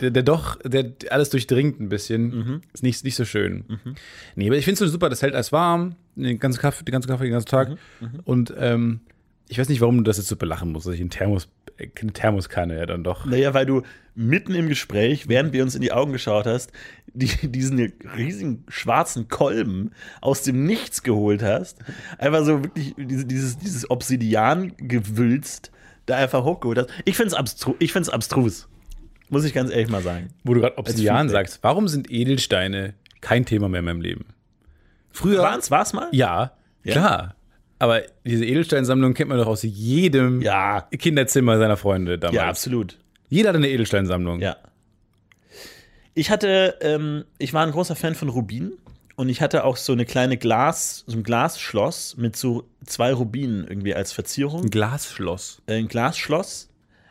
der, 0.00 0.10
der 0.10 0.22
doch, 0.22 0.58
der 0.62 0.92
alles 1.08 1.30
durchdringt 1.30 1.80
ein 1.80 1.88
bisschen, 1.88 2.62
ist 2.74 2.82
nicht, 2.82 3.04
nicht 3.04 3.16
so 3.16 3.24
schön. 3.24 3.64
Nee, 4.36 4.48
aber 4.48 4.56
ich 4.58 4.66
finde 4.66 4.84
es 4.84 4.92
super, 4.92 5.08
das 5.08 5.22
hält 5.22 5.34
alles 5.34 5.50
warm, 5.50 5.96
den 6.16 6.38
ganzen 6.38 6.60
Kaffee, 6.60 6.84
den 6.84 6.92
ganzen 6.92 7.08
Kaffee, 7.08 7.24
den 7.24 7.32
ganzen 7.32 7.48
Tag. 7.48 7.78
Und 8.24 8.52
ähm, 8.58 9.00
ich 9.48 9.58
weiß 9.58 9.68
nicht, 9.68 9.80
warum 9.80 9.96
du 9.96 10.02
das 10.02 10.18
jetzt 10.18 10.28
so 10.28 10.36
belachen 10.36 10.72
musst, 10.72 10.86
dass 10.86 10.94
ich 10.94 11.00
einen 11.00 11.10
Thermos, 11.10 11.48
eine 11.80 12.12
Thermoskanne 12.12 12.76
ja 12.78 12.86
dann 12.86 13.04
doch. 13.04 13.24
Naja, 13.24 13.54
weil 13.54 13.66
du 13.66 13.82
mitten 14.14 14.54
im 14.54 14.68
Gespräch, 14.68 15.28
während 15.28 15.52
wir 15.52 15.62
uns 15.62 15.74
in 15.74 15.82
die 15.82 15.92
Augen 15.92 16.12
geschaut 16.12 16.46
hast, 16.46 16.72
die, 17.12 17.28
diesen 17.50 17.92
riesigen 18.16 18.64
schwarzen 18.68 19.28
Kolben 19.28 19.92
aus 20.20 20.42
dem 20.42 20.64
Nichts 20.66 21.02
geholt 21.02 21.42
hast. 21.42 21.78
Einfach 22.18 22.44
so 22.44 22.62
wirklich 22.64 22.94
diese, 22.96 23.24
dieses, 23.24 23.58
dieses 23.58 23.90
Obsidian 23.90 24.72
gewülzt, 24.76 25.70
da 26.06 26.16
einfach 26.16 26.44
hochgeholt 26.44 26.78
hast. 26.78 26.88
Ich 27.04 27.16
finde 27.16 27.28
es 27.28 27.34
abstru 27.34 27.74
ich 27.78 27.92
find's 27.92 28.08
abstrus. 28.08 28.68
Muss 29.28 29.44
ich 29.44 29.54
ganz 29.54 29.70
ehrlich 29.70 29.88
mal 29.88 30.02
sagen. 30.02 30.28
Wo 30.42 30.54
du 30.54 30.60
gerade 30.60 30.76
Obsidian 30.76 31.28
sagst, 31.28 31.60
warum 31.62 31.86
sind 31.86 32.10
Edelsteine 32.10 32.94
kein 33.20 33.44
Thema 33.46 33.68
mehr 33.68 33.78
in 33.78 33.84
meinem 33.84 34.00
Leben? 34.00 34.24
Früher. 35.12 35.42
War's, 35.42 35.70
war's 35.70 35.92
mal? 35.92 36.08
Ja, 36.12 36.52
Ja? 36.82 36.92
klar. 36.92 37.34
Aber 37.80 38.02
diese 38.24 38.44
Edelsteinsammlung 38.44 39.14
kennt 39.14 39.30
man 39.30 39.38
doch 39.38 39.46
aus 39.48 39.62
jedem 39.64 40.40
Ja. 40.42 40.82
Kinderzimmer 40.96 41.58
seiner 41.58 41.76
Freunde 41.76 42.18
damals. 42.18 42.36
Ja, 42.36 42.46
absolut. 42.48 42.98
Jeder 43.28 43.48
hat 43.48 43.56
eine 43.56 43.68
Edelsteinsammlung. 43.70 44.40
Ja. 44.40 44.56
Ich 46.14 46.30
hatte, 46.30 46.76
ähm, 46.82 47.24
ich 47.38 47.52
war 47.54 47.64
ein 47.64 47.72
großer 47.72 47.96
Fan 47.96 48.14
von 48.14 48.28
Rubinen 48.28 48.74
und 49.16 49.28
ich 49.28 49.40
hatte 49.40 49.64
auch 49.64 49.76
so 49.76 49.92
eine 49.92 50.04
kleine 50.04 50.36
Glas, 50.36 51.04
so 51.06 51.16
ein 51.16 51.22
Glasschloss 51.22 52.16
mit 52.16 52.36
so 52.36 52.68
zwei 52.84 53.12
Rubinen 53.12 53.66
irgendwie 53.66 53.94
als 53.94 54.12
Verzierung. 54.12 54.64
Ein 54.64 54.70
Glasschloss. 54.70 55.62
Äh, 55.66 55.74
ein 55.78 55.88
Glasschloss. 55.88 56.68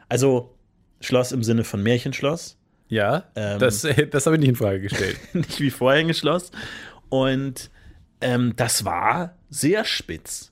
Also 0.07 0.55
Schloss 1.01 1.31
im 1.31 1.43
Sinne 1.43 1.63
von 1.63 1.81
Märchenschloss, 1.81 2.57
Ja, 2.89 3.23
Ähm. 3.35 3.57
das, 3.59 3.81
das 4.11 4.25
habe 4.25 4.35
ich 4.35 4.39
nicht 4.41 4.49
in 4.49 4.55
Frage 4.55 4.81
gestellt. 4.81 5.17
nicht 5.33 5.59
wie 5.59 5.69
Vorhängeschloss. 5.71 6.51
Und 7.09 7.71
ähm, 8.21 8.53
das 8.55 8.85
war 8.85 9.35
sehr 9.49 9.85
spitz. 9.85 10.51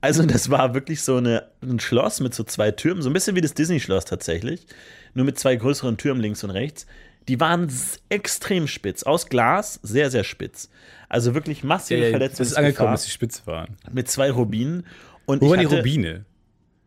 Also 0.00 0.24
das 0.24 0.48
war 0.50 0.72
wirklich 0.74 1.02
so 1.02 1.16
eine, 1.16 1.44
ein 1.62 1.78
Schloss 1.80 2.20
mit 2.20 2.34
so 2.34 2.42
zwei 2.44 2.70
Türmen, 2.70 3.02
so 3.02 3.10
ein 3.10 3.12
bisschen 3.12 3.36
wie 3.36 3.40
das 3.42 3.52
Disney-Schloss 3.54 4.06
tatsächlich, 4.06 4.66
nur 5.14 5.26
mit 5.26 5.38
zwei 5.38 5.56
größeren 5.56 5.96
Türmen 5.98 6.20
links 6.22 6.42
und 6.42 6.50
rechts. 6.50 6.86
Die 7.28 7.38
waren 7.38 7.70
extrem 8.08 8.66
spitz. 8.66 9.02
Aus 9.02 9.26
Glas, 9.28 9.78
sehr, 9.82 10.10
sehr 10.10 10.24
spitz. 10.24 10.70
Also 11.08 11.34
wirklich 11.34 11.62
massive 11.64 12.00
Ja, 12.00 12.08
ja, 12.08 12.18
das 12.18 12.40
ist 12.40 12.54
angekommen, 12.54 12.92
dass 12.92 13.04
die 13.04 13.10
spitz 13.10 13.46
waren. 13.46 13.76
mit 13.92 14.08
zwei 14.10 14.30
Rubinen. 14.30 14.86
Und 15.26 15.42
Wo 15.42 15.50
waren 15.50 15.60
die 15.60 15.66
Rubine? 15.66 16.24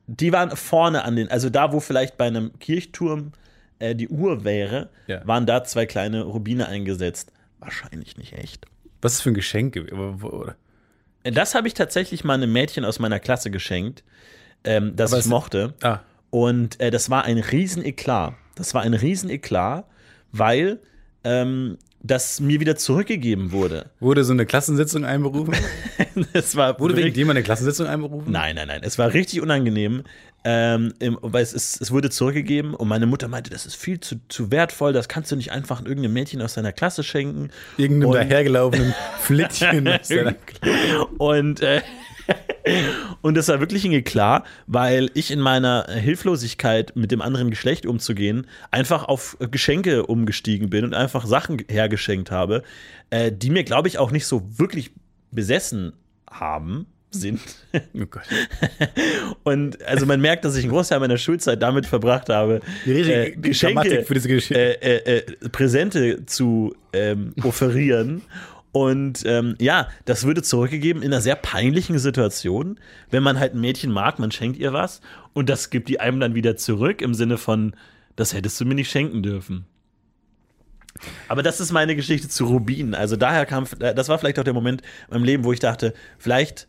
Die 0.07 0.33
waren 0.33 0.55
vorne 0.57 1.03
an 1.05 1.15
den, 1.15 1.29
also 1.29 1.49
da, 1.49 1.71
wo 1.71 1.79
vielleicht 1.79 2.17
bei 2.17 2.25
einem 2.25 2.57
Kirchturm 2.59 3.31
äh, 3.79 3.95
die 3.95 4.09
Uhr 4.09 4.43
wäre, 4.43 4.89
Ja. 5.07 5.25
waren 5.25 5.45
da 5.45 5.63
zwei 5.63 5.85
kleine 5.85 6.23
Rubine 6.23 6.67
eingesetzt. 6.67 7.31
Wahrscheinlich 7.59 8.17
nicht 8.17 8.33
echt. 8.33 8.65
Was 9.01 9.13
ist 9.13 9.21
für 9.21 9.29
ein 9.29 9.35
Geschenk? 9.35 9.75
oder? 9.77 10.55
Das 11.23 11.55
habe 11.55 11.67
ich 11.67 11.73
tatsächlich 11.73 12.23
mal 12.23 12.33
einem 12.33 12.51
Mädchen 12.51 12.85
aus 12.85 12.99
meiner 12.99 13.19
Klasse 13.19 13.49
geschenkt, 13.51 14.03
ähm, 14.63 14.95
das 14.95 15.11
Aber 15.13 15.19
ich 15.19 15.25
mochte. 15.25 15.73
Ah, 15.81 15.99
Und 16.29 16.79
äh, 16.79 16.91
das 16.91 17.09
war 17.09 17.23
ein 17.25 17.37
Riesen-Eklat. 17.37 18.33
Das 18.55 18.73
war 18.73 18.81
ein 18.81 18.93
Riesen-Eklat, 18.93 19.85
weil 20.31 20.79
ähm, 21.23 21.77
das 22.01 22.41
mir 22.41 22.59
wieder 22.59 22.75
zurückgegeben 22.75 23.51
wurde. 23.53 23.89
wurde 23.99 24.23
so 24.25 24.33
eine 24.33 24.45
Klassensitzung 24.45 25.05
einberufen? 25.05 25.55
Es 26.33 26.55
war 26.55 26.79
Wurde 26.79 26.95
wegen 26.97 27.13
dem 27.13 27.29
eine 27.29 27.41
Klassensitzung 27.43 27.87
einberufen? 27.87 28.31
Nein, 28.31 28.55
nein, 28.55 28.67
nein. 28.67 28.81
Es 28.83 28.97
war 28.99 29.13
richtig 29.13 29.41
unangenehm. 29.41 30.03
Ähm, 30.45 30.93
im, 30.99 31.17
weil 31.21 31.41
es, 31.41 31.53
ist, 31.53 31.81
es 31.81 31.91
wurde 31.91 32.09
zurückgegeben 32.09 32.73
und 32.73 32.87
meine 32.89 33.05
Mutter 33.05 33.29
meinte, 33.29 33.49
das 33.49 33.65
ist 33.65 33.75
viel 33.75 33.99
zu, 34.01 34.17
zu 34.27 34.51
wertvoll, 34.51 34.91
das 34.91 35.07
kannst 35.07 35.31
du 35.31 35.37
nicht 35.37 35.51
einfach 35.53 35.79
irgendeinem 35.85 36.13
Mädchen 36.13 36.41
aus 36.41 36.55
deiner 36.55 36.73
Klasse 36.73 37.03
schenken. 37.03 37.49
Irgendeinem 37.77 38.09
Und- 38.09 38.15
dahergelaufenen 38.17 38.93
Flittchen. 39.19 39.87
aus 39.87 40.07
seiner 40.09 40.33
Klasse. 40.33 41.05
Und, 41.17 41.61
äh, 41.61 41.81
und 43.21 43.35
das 43.35 43.47
war 43.47 43.59
wirklich 43.59 43.85
ein 43.85 44.03
klar, 44.03 44.43
weil 44.67 45.09
ich 45.13 45.31
in 45.31 45.39
meiner 45.39 45.85
Hilflosigkeit 45.89 46.93
mit 46.95 47.11
dem 47.11 47.21
anderen 47.21 47.49
Geschlecht 47.49 47.85
umzugehen, 47.85 48.47
einfach 48.71 49.05
auf 49.05 49.37
Geschenke 49.51 50.05
umgestiegen 50.05 50.69
bin 50.69 50.83
und 50.85 50.93
einfach 50.93 51.25
Sachen 51.25 51.63
hergeschenkt 51.69 52.31
habe, 52.31 52.63
äh, 53.09 53.31
die 53.31 53.49
mir, 53.49 53.63
glaube 53.63 53.87
ich, 53.87 53.97
auch 53.97 54.11
nicht 54.11 54.25
so 54.25 54.43
wirklich 54.57 54.91
besessen 55.31 55.93
haben. 56.29 56.87
Sind. 57.13 57.39
Oh 57.95 58.05
Gott. 58.05 58.23
Und 59.43 59.83
also 59.83 60.05
man 60.05 60.21
merkt, 60.21 60.45
dass 60.45 60.55
ich 60.55 60.63
einen 60.63 60.71
Großteil 60.71 60.99
meiner 60.99 61.17
Schulzeit 61.17 61.59
damit 61.59 61.87
verbracht 61.87 62.29
habe, 62.29 62.61
äh, 62.85 63.31
Geschenke, 63.31 64.05
äh, 64.05 64.73
äh, 64.73 65.17
äh, 65.17 65.49
Präsente 65.49 66.23
zu 66.27 66.75
ähm, 66.91 67.33
offerieren. 67.41 68.21
Und 68.71 69.23
ähm, 69.25 69.55
ja, 69.59 69.87
das 70.05 70.25
würde 70.25 70.43
zurückgegeben 70.43 71.01
in 71.01 71.11
einer 71.11 71.21
sehr 71.21 71.35
peinlichen 71.35 71.99
Situation, 71.99 72.79
wenn 73.11 73.23
man 73.23 73.39
halt 73.39 73.53
ein 73.53 73.61
Mädchen 73.61 73.91
mag, 73.91 74.19
man 74.19 74.31
schenkt 74.31 74.57
ihr 74.57 74.73
was 74.73 75.01
und 75.33 75.49
das 75.49 75.69
gibt 75.69 75.89
die 75.89 75.99
einem 75.99 76.19
dann 76.19 76.35
wieder 76.35 76.57
zurück 76.57 77.01
im 77.01 77.13
Sinne 77.13 77.37
von, 77.37 77.75
das 78.15 78.33
hättest 78.33 78.59
du 78.59 78.65
mir 78.65 78.75
nicht 78.75 78.89
schenken 78.89 79.23
dürfen. 79.23 79.65
Aber 81.27 81.43
das 81.43 81.59
ist 81.59 81.71
meine 81.71 81.95
Geschichte 81.95 82.29
zu 82.29 82.45
Rubinen. 82.45 82.95
Also 82.95 83.15
daher 83.15 83.45
kam, 83.45 83.65
das 83.79 84.09
war 84.09 84.17
vielleicht 84.19 84.39
auch 84.39 84.43
der 84.43 84.53
Moment 84.53 84.81
in 84.81 85.13
meinem 85.13 85.23
Leben, 85.23 85.43
wo 85.43 85.53
ich 85.53 85.59
dachte, 85.59 85.93
vielleicht 86.17 86.67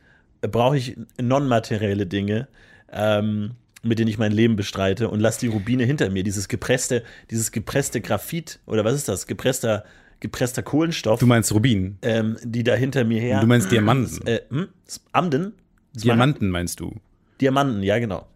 brauche 0.49 0.77
ich 0.77 0.97
non-materielle 1.21 2.07
Dinge, 2.07 2.49
ähm, 2.93 3.53
mit 3.83 3.99
denen 3.99 4.09
ich 4.09 4.19
mein 4.19 4.33
Leben 4.33 4.57
bestreite 4.57 5.09
und 5.09 5.21
lass 5.21 5.39
die 5.39 5.47
Rubine 5.49 5.85
hinter 5.85 6.11
mir. 6.11 6.23
Dieses 6.23 6.49
gepresste, 6.49 7.03
dieses 7.31 7.53
gepresste 7.53 8.01
Graphit 8.01 8.61
oder 8.67 8.85
was 8.85 8.95
ist 8.95 9.09
das? 9.09 9.27
Gepresster, 9.27 9.85
gepresster 10.21 10.63
Kohlenstoff, 10.63 11.21
Du 11.21 11.27
meinst 11.27 11.53
Rubin. 11.53 11.99
ähm, 12.03 12.37
die 12.43 12.65
da 12.65 12.75
hinter 12.75 13.05
mir 13.05 13.21
her. 13.21 13.41
Du 13.41 13.47
meinst 13.47 13.71
Diamanten. 13.71 14.27
äh, 14.27 14.41
hm? 14.51 14.69
Amden? 15.13 15.53
Diamanten 15.95 16.51
meinst 16.51 16.81
du? 16.81 16.95
Diamanten, 17.41 17.83
ja 17.83 17.99
genau. 17.99 18.27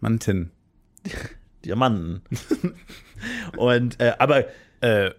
Manten. 0.00 0.50
Diamanten. 1.64 2.22
und 3.56 4.00
äh, 4.00 4.12
aber 4.18 4.44
Äh, 4.82 5.12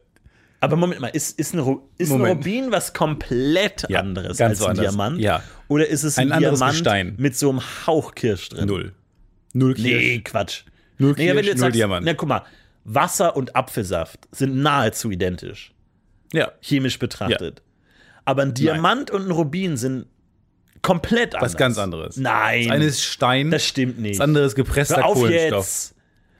Aber 0.59 0.75
Moment 0.75 0.99
mal, 1.01 1.07
ist, 1.09 1.37
ist, 1.39 1.53
ein, 1.53 1.79
ist 1.99 2.11
ein. 2.11 2.21
Rubin 2.21 2.71
was 2.71 2.93
komplett 2.93 3.85
Ja, 3.89 3.99
anderes 3.99 4.41
als 4.41 4.59
ein 4.59 4.65
woanders. 4.67 4.85
Diamant? 4.85 5.19
Ja. 5.19 5.43
Oder 5.67 5.87
ist 5.87 6.03
es 6.03 6.17
ein, 6.17 6.27
Ein 6.27 6.31
anderes 6.37 6.59
Diamant 6.59 6.73
Gestein. 6.77 7.15
mit 7.17 7.37
so 7.37 7.49
einem 7.51 7.61
Hauch 7.85 8.15
Kirsch 8.15 8.49
drin? 8.49 8.67
null. 8.67 8.93
Null 9.53 9.75
Kirsch. 9.75 9.85
Nee, 9.85 10.19
Quatsch. 10.21 10.63
Null 10.97 11.13
Nee, 11.17 11.27
wenn 11.27 11.35
Kirsch, 11.35 11.45
du 11.45 11.49
jetzt 11.51 11.57
null 11.59 11.65
sagst, 11.67 11.75
Diamant. 11.75 12.05
na 12.05 12.13
guck 12.15 12.29
mal, 12.29 12.41
Wasser 12.85 13.35
und 13.35 13.55
Apfelsaft 13.55 14.27
sind 14.31 14.55
nahezu 14.57 15.11
identisch, 15.11 15.73
Ja. 16.33 16.51
chemisch 16.61 16.97
betrachtet. 16.99 17.61
Aber 18.25 18.41
ein 18.41 18.53
Diamant 18.53 19.11
und 19.11 19.25
ein 19.27 19.31
Rubin 19.31 19.77
sind 19.77 20.07
komplett 20.81 21.35
anders. 21.35 21.51
Was 21.53 21.57
ganz 21.57 21.77
anderes. 21.77 22.17
Nein, 22.17 22.63
Das 22.67 22.71
eine 22.75 22.85
ist 22.85 23.03
Stein, 23.03 23.51
das 23.51 23.63
stimmt 23.65 23.99
nicht. 23.99 24.15
das 24.19 24.21
andere 24.23 24.45
ist 24.45 24.55
gepresster 24.55 24.97
Hör 24.97 25.05
auf 25.05 25.13
Kohlenstoff. 25.19 25.65
jetzt. 25.65 25.95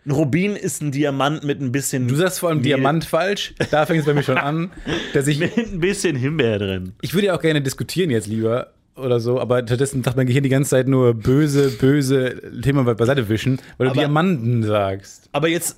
Ein 0.08 0.12
Rubin 0.12 0.56
ist 0.56 0.82
ein 0.82 0.92
Diamant 0.92 1.44
mit 1.44 1.60
ein 1.60 1.72
bisschen 1.74 2.08
Du 2.08 2.16
sagst 2.16 2.40
vor 2.40 2.48
allem 2.50 2.60
Mehl- 2.60 2.64
Diamant 2.76 3.04
falsch. 3.04 3.54
Da 3.72 3.86
fängt 3.86 4.00
es 4.00 4.06
bei 4.06 4.14
mir 4.14 4.24
schon 4.24 4.38
an, 4.38 4.72
dass 5.14 5.28
ich. 5.28 5.38
mit 5.38 5.56
ein 5.58 5.80
bisschen 5.82 6.16
Himbeer 6.16 6.60
drin. 6.60 6.94
Ich 7.02 7.14
würde 7.14 7.28
ja 7.28 7.36
auch 7.36 7.42
gerne 7.42 7.62
diskutieren 7.62 8.10
jetzt 8.10 8.28
lieber 8.28 8.72
oder 8.96 9.20
so, 9.20 9.40
aber 9.40 9.60
stattdessen 9.64 10.04
sagt 10.04 10.16
mein 10.18 10.26
Gehirn 10.26 10.44
die 10.44 10.50
ganze 10.50 10.70
Zeit 10.72 10.88
nur 10.88 11.14
böse, 11.14 11.70
böse 11.72 12.42
Thema 12.62 12.84
beiseite 12.96 13.28
wischen, 13.30 13.60
weil 13.78 13.88
du 13.88 13.92
Aber- 13.92 14.00
Diamanten 14.02 14.64
sagst. 14.64 15.30
Aber 15.34 15.50
jetzt 15.50 15.78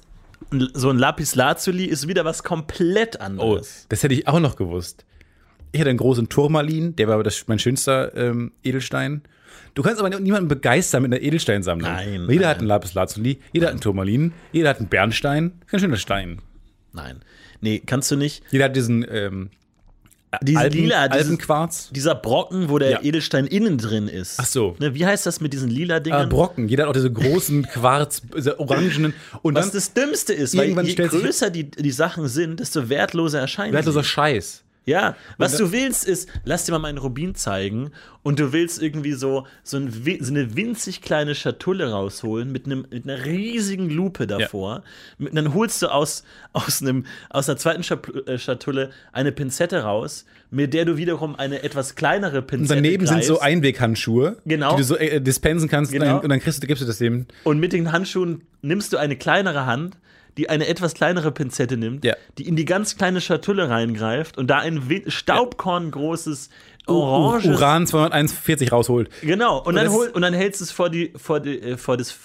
so 0.74 0.90
ein 0.90 0.98
Lapis 0.98 1.36
Lazuli 1.36 1.86
ist 1.86 2.08
wieder 2.08 2.24
was 2.24 2.44
komplett 2.44 3.18
Oh, 3.20 3.24
anderes. 3.24 3.88
das 3.90 4.04
hätte 4.04 4.14
ich 4.14 4.28
auch 4.28 4.40
noch 4.40 4.56
gewusst. 4.56 5.06
Ich 5.72 5.80
hatte 5.80 5.90
einen 5.90 5.98
großen 6.00 6.30
Turmalin, 6.30 6.96
der 6.96 7.08
war 7.08 7.22
das, 7.24 7.48
mein 7.48 7.60
schönster 7.60 8.16
ähm, 8.16 8.52
Edelstein. 8.64 9.22
Du 9.80 9.84
kannst 9.84 10.02
aber 10.02 10.10
niemanden 10.20 10.50
begeistern 10.50 11.04
mit 11.04 11.14
einer 11.14 11.22
Edelsteinsammlung. 11.22 11.90
Nein, 11.90 12.26
Jeder 12.28 12.42
nein. 12.42 12.50
hat 12.50 12.58
einen 12.58 12.68
Lapis 12.68 12.96
Lazuli, 12.96 13.40
jeder 13.54 13.68
hat 13.68 13.72
einen 13.72 13.80
Turmalin, 13.80 14.34
jeder 14.52 14.68
hat 14.72 14.80
einen 14.80 14.90
Bernstein. 14.90 15.54
Kein 15.68 15.80
schöner 15.80 15.96
Stein. 15.96 16.42
Nein. 16.92 17.22
Nee, 17.62 17.82
kannst 17.86 18.12
du 18.12 18.18
nicht. 18.18 18.44
Jeder 18.52 18.66
hat 18.66 18.76
diesen 18.76 19.06
ähm, 19.10 19.52
Diese 20.42 20.60
Alpen, 20.60 20.80
lila, 20.82 21.08
dieses, 21.08 21.30
Alpenquarz. 21.30 21.90
dieser 21.92 22.14
Brocken, 22.14 22.68
wo 22.68 22.78
der 22.78 22.90
Ja. 22.92 23.02
Edelstein 23.04 23.46
innen 23.48 23.78
drin 23.78 24.10
ist. 24.10 24.36
Ach 24.42 24.46
so. 24.46 24.76
Ne, 24.80 24.96
wie 24.96 25.06
heißt 25.06 25.26
das 25.26 25.40
mit 25.40 25.54
diesen 25.54 25.70
lila 25.70 25.96
Äh, 25.96 26.02
Dingern? 26.02 26.28
Brocken. 26.28 26.68
Jeder 26.68 26.84
hat 26.84 26.90
auch 26.90 26.94
diese 26.94 27.14
großen 27.14 27.64
Quarz, 27.72 28.22
diese 28.36 28.60
orangenen. 28.60 29.14
Und 29.44 29.56
was 29.56 29.68
dann 29.68 29.74
das 29.76 29.94
Dümmste 29.94 30.34
ist, 30.34 30.58
weil 30.58 30.78
je 30.86 30.96
größer 30.96 31.52
die, 31.52 31.72
die 31.72 31.92
Sachen 31.92 32.28
sind, 32.28 32.60
desto 32.60 32.90
wertloser 32.90 33.40
erscheinen 33.40 33.72
wertloser 33.72 34.04
sie. 34.04 34.10
Scheiß. 34.10 34.64
Ja, 34.86 35.16
was 35.38 35.54
Und 35.54 35.60
du 35.60 35.72
willst 35.72 36.08
ist, 36.08 36.28
lass 36.46 36.66
dir 36.66 36.72
mal 36.72 36.80
meinen 36.80 36.98
Rubin 36.98 37.36
zeigen 37.36 37.92
und 38.24 38.40
du 38.40 38.54
willst 38.54 38.82
irgendwie 38.82 39.12
so, 39.12 39.46
so, 39.62 39.78
ein, 39.78 39.92
so 40.20 40.32
eine 40.34 40.56
winzig 40.56 41.02
kleine 41.02 41.36
Schatulle 41.36 41.92
rausholen 41.92 42.52
mit, 42.52 42.66
einem, 42.66 42.88
mit 42.90 43.04
einer 43.04 43.24
riesigen 43.24 43.90
Lupe 43.90 44.26
davor. 44.26 44.82
Mit, 45.20 45.36
dann 45.38 45.54
holst 45.54 45.82
du 45.84 45.88
aus, 45.88 46.24
aus, 46.54 46.82
einem, 46.82 47.06
aus 47.30 47.48
einer 47.48 47.58
zweiten 47.58 47.84
äh, 48.26 48.38
Schatulle 48.40 48.90
eine 49.12 49.32
Pinzette 49.32 49.84
raus, 49.84 50.26
mit 50.50 50.74
der 50.74 50.86
du 50.86 50.98
wiederum 50.98 51.36
eine 51.36 51.62
etwas 51.62 51.94
kleinere 51.96 52.40
Und 52.40 52.48
Pinzette 52.48 52.82
daneben 52.82 53.06
sind 53.06 53.24
so 53.24 53.34
greifst. 53.34 53.46
Einweghandschuhe, 53.46 54.38
Genau. 54.46 54.72
die 54.72 54.78
du 54.78 54.84
so 54.84 54.98
äh, 54.98 55.22
dispensen 55.22 55.70
kannst 55.70 55.92
Genau. 55.92 56.20
und 56.22 56.30
dann 56.30 56.40
kriegst 56.40 56.64
du, 56.64 56.68
gibst 56.68 56.82
du 56.82 56.88
das 56.88 56.98
dem. 56.98 57.28
Und 57.44 57.60
mit 57.60 57.74
den 57.74 57.92
Handschuhen 57.92 58.42
nimmst 58.64 58.92
du 58.94 58.98
eine 58.98 59.16
kleinere 59.18 59.68
Hand, 59.68 59.98
die 60.40 60.50
eine 60.50 60.68
etwas 60.68 60.94
kleinere 60.94 61.32
Pinzette 61.34 61.76
nimmt, 61.76 62.06
Ja. 62.06 62.16
die 62.38 62.48
in 62.48 62.56
die 62.56 62.64
ganz 62.66 62.96
kleine 62.96 63.20
Schatulle 63.20 63.70
reingreift 63.70 64.38
und 64.38 64.48
da 64.48 64.60
ein 64.60 64.90
wi- 64.90 65.04
Staubkorn 65.12 65.92
großes 65.92 66.50
oranges 66.88 67.46
Uran 67.46 67.86
241 67.86 68.72
rausholt. 68.72 69.10
Genau, 69.22 69.62
und 69.62 69.76
dann, 69.76 69.90
hol, 69.92 70.08
und 70.08 70.22
dann 70.22 70.34
hältst 70.34 70.62
du 70.62 70.64
es 70.64 70.72
vor 70.72 70.90
die, 70.90 71.12
vor 71.18 71.42
die, 71.42 71.60
äh, 71.62 71.78
vor 71.78 71.98
das, 71.98 72.16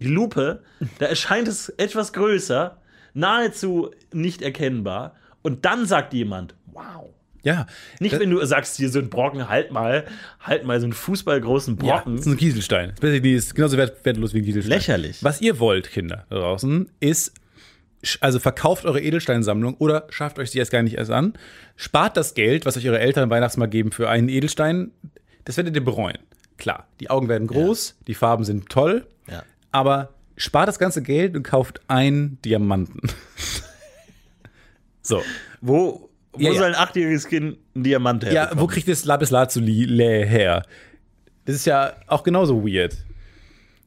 die 0.00 0.06
Lupe, 0.06 0.62
da 0.98 1.06
erscheint 1.06 1.48
es 1.48 1.70
etwas 1.70 2.12
größer, 2.12 2.76
nahezu 3.14 3.90
nicht 4.12 4.42
erkennbar, 4.42 5.14
und 5.42 5.64
dann 5.64 5.86
sagt 5.86 6.12
jemand, 6.12 6.54
wow. 6.66 7.08
Ja. 7.42 7.66
Nicht, 8.00 8.18
wenn 8.18 8.30
du 8.30 8.44
sagst, 8.44 8.76
hier 8.76 8.90
so 8.90 8.98
ein 8.98 9.08
Brocken, 9.08 9.48
halt 9.48 9.72
mal, 9.72 10.04
halt 10.40 10.64
mal 10.64 10.78
so 10.80 10.86
einen 10.86 10.92
fußballgroßen 10.92 11.78
ja, 11.82 11.96
Brocken. 11.96 12.16
das 12.16 12.26
ist 12.26 12.32
ein 12.32 12.38
Kieselstein. 12.38 12.92
Das 13.00 13.20
die 13.20 13.34
ist 13.34 13.54
genauso 13.54 13.76
wert, 13.76 14.04
wertlos 14.04 14.34
wie 14.34 14.38
ein 14.38 14.44
Kieselstein. 14.44 14.76
Lächerlich. 14.76 15.24
Was 15.24 15.40
ihr 15.40 15.58
wollt, 15.58 15.90
Kinder 15.90 16.26
da 16.28 16.36
draußen, 16.36 16.90
ist, 17.00 17.32
also 18.20 18.38
verkauft 18.38 18.84
eure 18.84 19.00
Edelsteinsammlung 19.00 19.74
oder 19.78 20.06
schafft 20.10 20.38
euch 20.38 20.50
sie 20.50 20.58
erst 20.58 20.70
gar 20.70 20.82
nicht 20.82 20.98
erst 20.98 21.10
an. 21.10 21.34
Spart 21.76 22.16
das 22.16 22.34
Geld, 22.34 22.66
was 22.66 22.76
euch 22.76 22.86
eure 22.86 23.00
Eltern 23.00 23.24
am 23.24 23.30
Weihnachtsmarkt 23.30 23.72
geben 23.72 23.92
für 23.92 24.08
einen 24.10 24.28
Edelstein. 24.28 24.90
Das 25.44 25.56
werdet 25.56 25.74
ihr 25.74 25.84
bereuen. 25.84 26.18
Klar, 26.58 26.86
die 27.00 27.08
Augen 27.08 27.28
werden 27.28 27.46
groß, 27.46 27.96
die 28.06 28.14
Farben 28.14 28.44
sind 28.44 28.68
toll, 28.68 29.06
Ja. 29.30 29.44
aber 29.72 30.10
spart 30.36 30.68
das 30.68 30.78
ganze 30.78 31.00
Geld 31.00 31.34
und 31.34 31.42
kauft 31.42 31.80
einen 31.88 32.38
Diamanten. 32.42 33.00
so. 35.02 35.22
Wo, 35.62 36.09
wo 36.32 36.40
Ja, 36.40 36.54
soll 36.54 36.64
ein 36.64 36.74
achtjähriges 36.74 37.26
Kind 37.28 37.58
einen 37.74 37.84
Diamant 37.84 38.24
her? 38.24 38.32
Ja, 38.32 38.50
wo 38.54 38.66
kriegt 38.66 38.88
das 38.88 39.04
Lapis 39.04 39.30
Lazuli 39.30 39.86
her? 40.26 40.62
Das 41.44 41.56
ist 41.56 41.66
ja 41.66 41.94
auch 42.06 42.22
genauso 42.22 42.64
weird. 42.66 42.96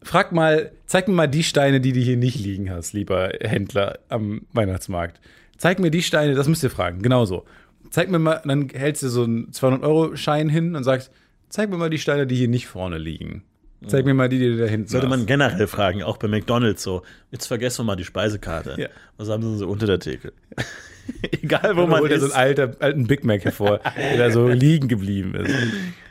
Frag 0.01 0.33
mal, 0.33 0.71
zeig 0.85 1.07
mir 1.07 1.13
mal 1.13 1.27
die 1.27 1.43
Steine, 1.43 1.79
die 1.79 1.93
du 1.93 1.99
hier 2.01 2.17
nicht 2.17 2.37
liegen 2.37 2.69
hast, 2.69 2.93
lieber 2.93 3.31
Händler 3.39 3.99
am 4.09 4.41
Weihnachtsmarkt. 4.51 5.21
Zeig 5.57 5.79
mir 5.79 5.91
die 5.91 6.03
Steine, 6.03 6.35
das 6.35 6.47
müsst 6.49 6.63
ihr 6.63 6.69
fragen, 6.69 7.01
genauso. 7.01 7.45
Zeig 7.89 8.09
mir 8.09 8.19
mal, 8.19 8.41
dann 8.43 8.69
hältst 8.69 9.03
du 9.03 9.07
so 9.07 9.23
einen 9.23 9.51
200-Euro-Schein 9.51 10.49
hin 10.49 10.75
und 10.75 10.83
sagst, 10.83 11.11
zeig 11.47 11.69
mir 11.69 11.77
mal 11.77 11.89
die 11.89 11.99
Steine, 11.99 12.27
die 12.27 12.35
hier 12.35 12.49
nicht 12.49 12.67
vorne 12.67 12.97
liegen. 12.97 13.43
Zeig 13.87 14.05
mir 14.05 14.13
mal 14.13 14.29
die, 14.29 14.39
die 14.39 14.57
da 14.57 14.65
hinten 14.65 14.87
Sollte 14.87 15.07
man 15.07 15.21
hast. 15.21 15.27
generell 15.27 15.67
fragen, 15.67 16.03
auch 16.03 16.17
bei 16.17 16.27
McDonalds 16.27 16.83
so. 16.83 17.01
Jetzt 17.31 17.47
vergessen 17.47 17.79
wir 17.79 17.83
mal 17.85 17.95
die 17.95 18.05
Speisekarte. 18.05 18.75
Ja. 18.77 18.87
Was 19.17 19.29
haben 19.29 19.43
sie 19.43 19.57
so 19.57 19.67
unter 19.67 19.85
der 19.85 19.99
Theke? 19.99 20.33
Egal, 21.41 21.75
wo 21.75 21.81
Wo 21.83 21.87
man 21.87 22.01
holt 22.01 22.11
ist. 22.11 22.21
so 22.21 22.25
einen 22.27 22.33
alter, 22.35 22.75
alten 22.79 23.07
Big 23.07 23.23
Mac 23.23 23.43
hervor, 23.43 23.79
der 23.97 24.17
da 24.17 24.31
so 24.31 24.47
liegen 24.49 24.87
geblieben 24.87 25.35
ist. 25.35 25.53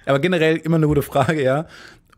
Aber 0.07 0.19
generell 0.19 0.57
immer 0.59 0.77
eine 0.77 0.87
gute 0.87 1.03
Frage, 1.03 1.43
ja. 1.43 1.67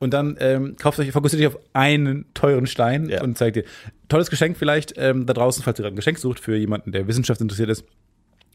Und 0.01 0.13
dann 0.13 0.37
ähm, 0.41 0.77
kauft 0.77 0.99
euch, 0.99 1.13
fokussiert 1.13 1.41
euch 1.43 1.49
auf 1.55 1.59
einen 1.73 2.27
teuren 2.35 2.67
Stein 2.67 3.09
Ja. 3.09 3.23
und 3.23 3.39
zeigt 3.39 3.57
dir. 3.57 3.65
Tolles 4.09 4.29
Geschenk 4.29 4.57
vielleicht 4.59 4.95
ähm, 4.97 5.25
da 5.27 5.33
draußen, 5.33 5.63
falls 5.63 5.79
ihr 5.79 5.83
gerade 5.85 5.95
ein 5.95 5.97
Geschenk 5.97 6.19
sucht 6.19 6.41
für 6.41 6.57
jemanden, 6.57 6.93
der 6.93 7.07
wissenschaftsinteressiert 7.07 7.71
ist. 7.71 7.85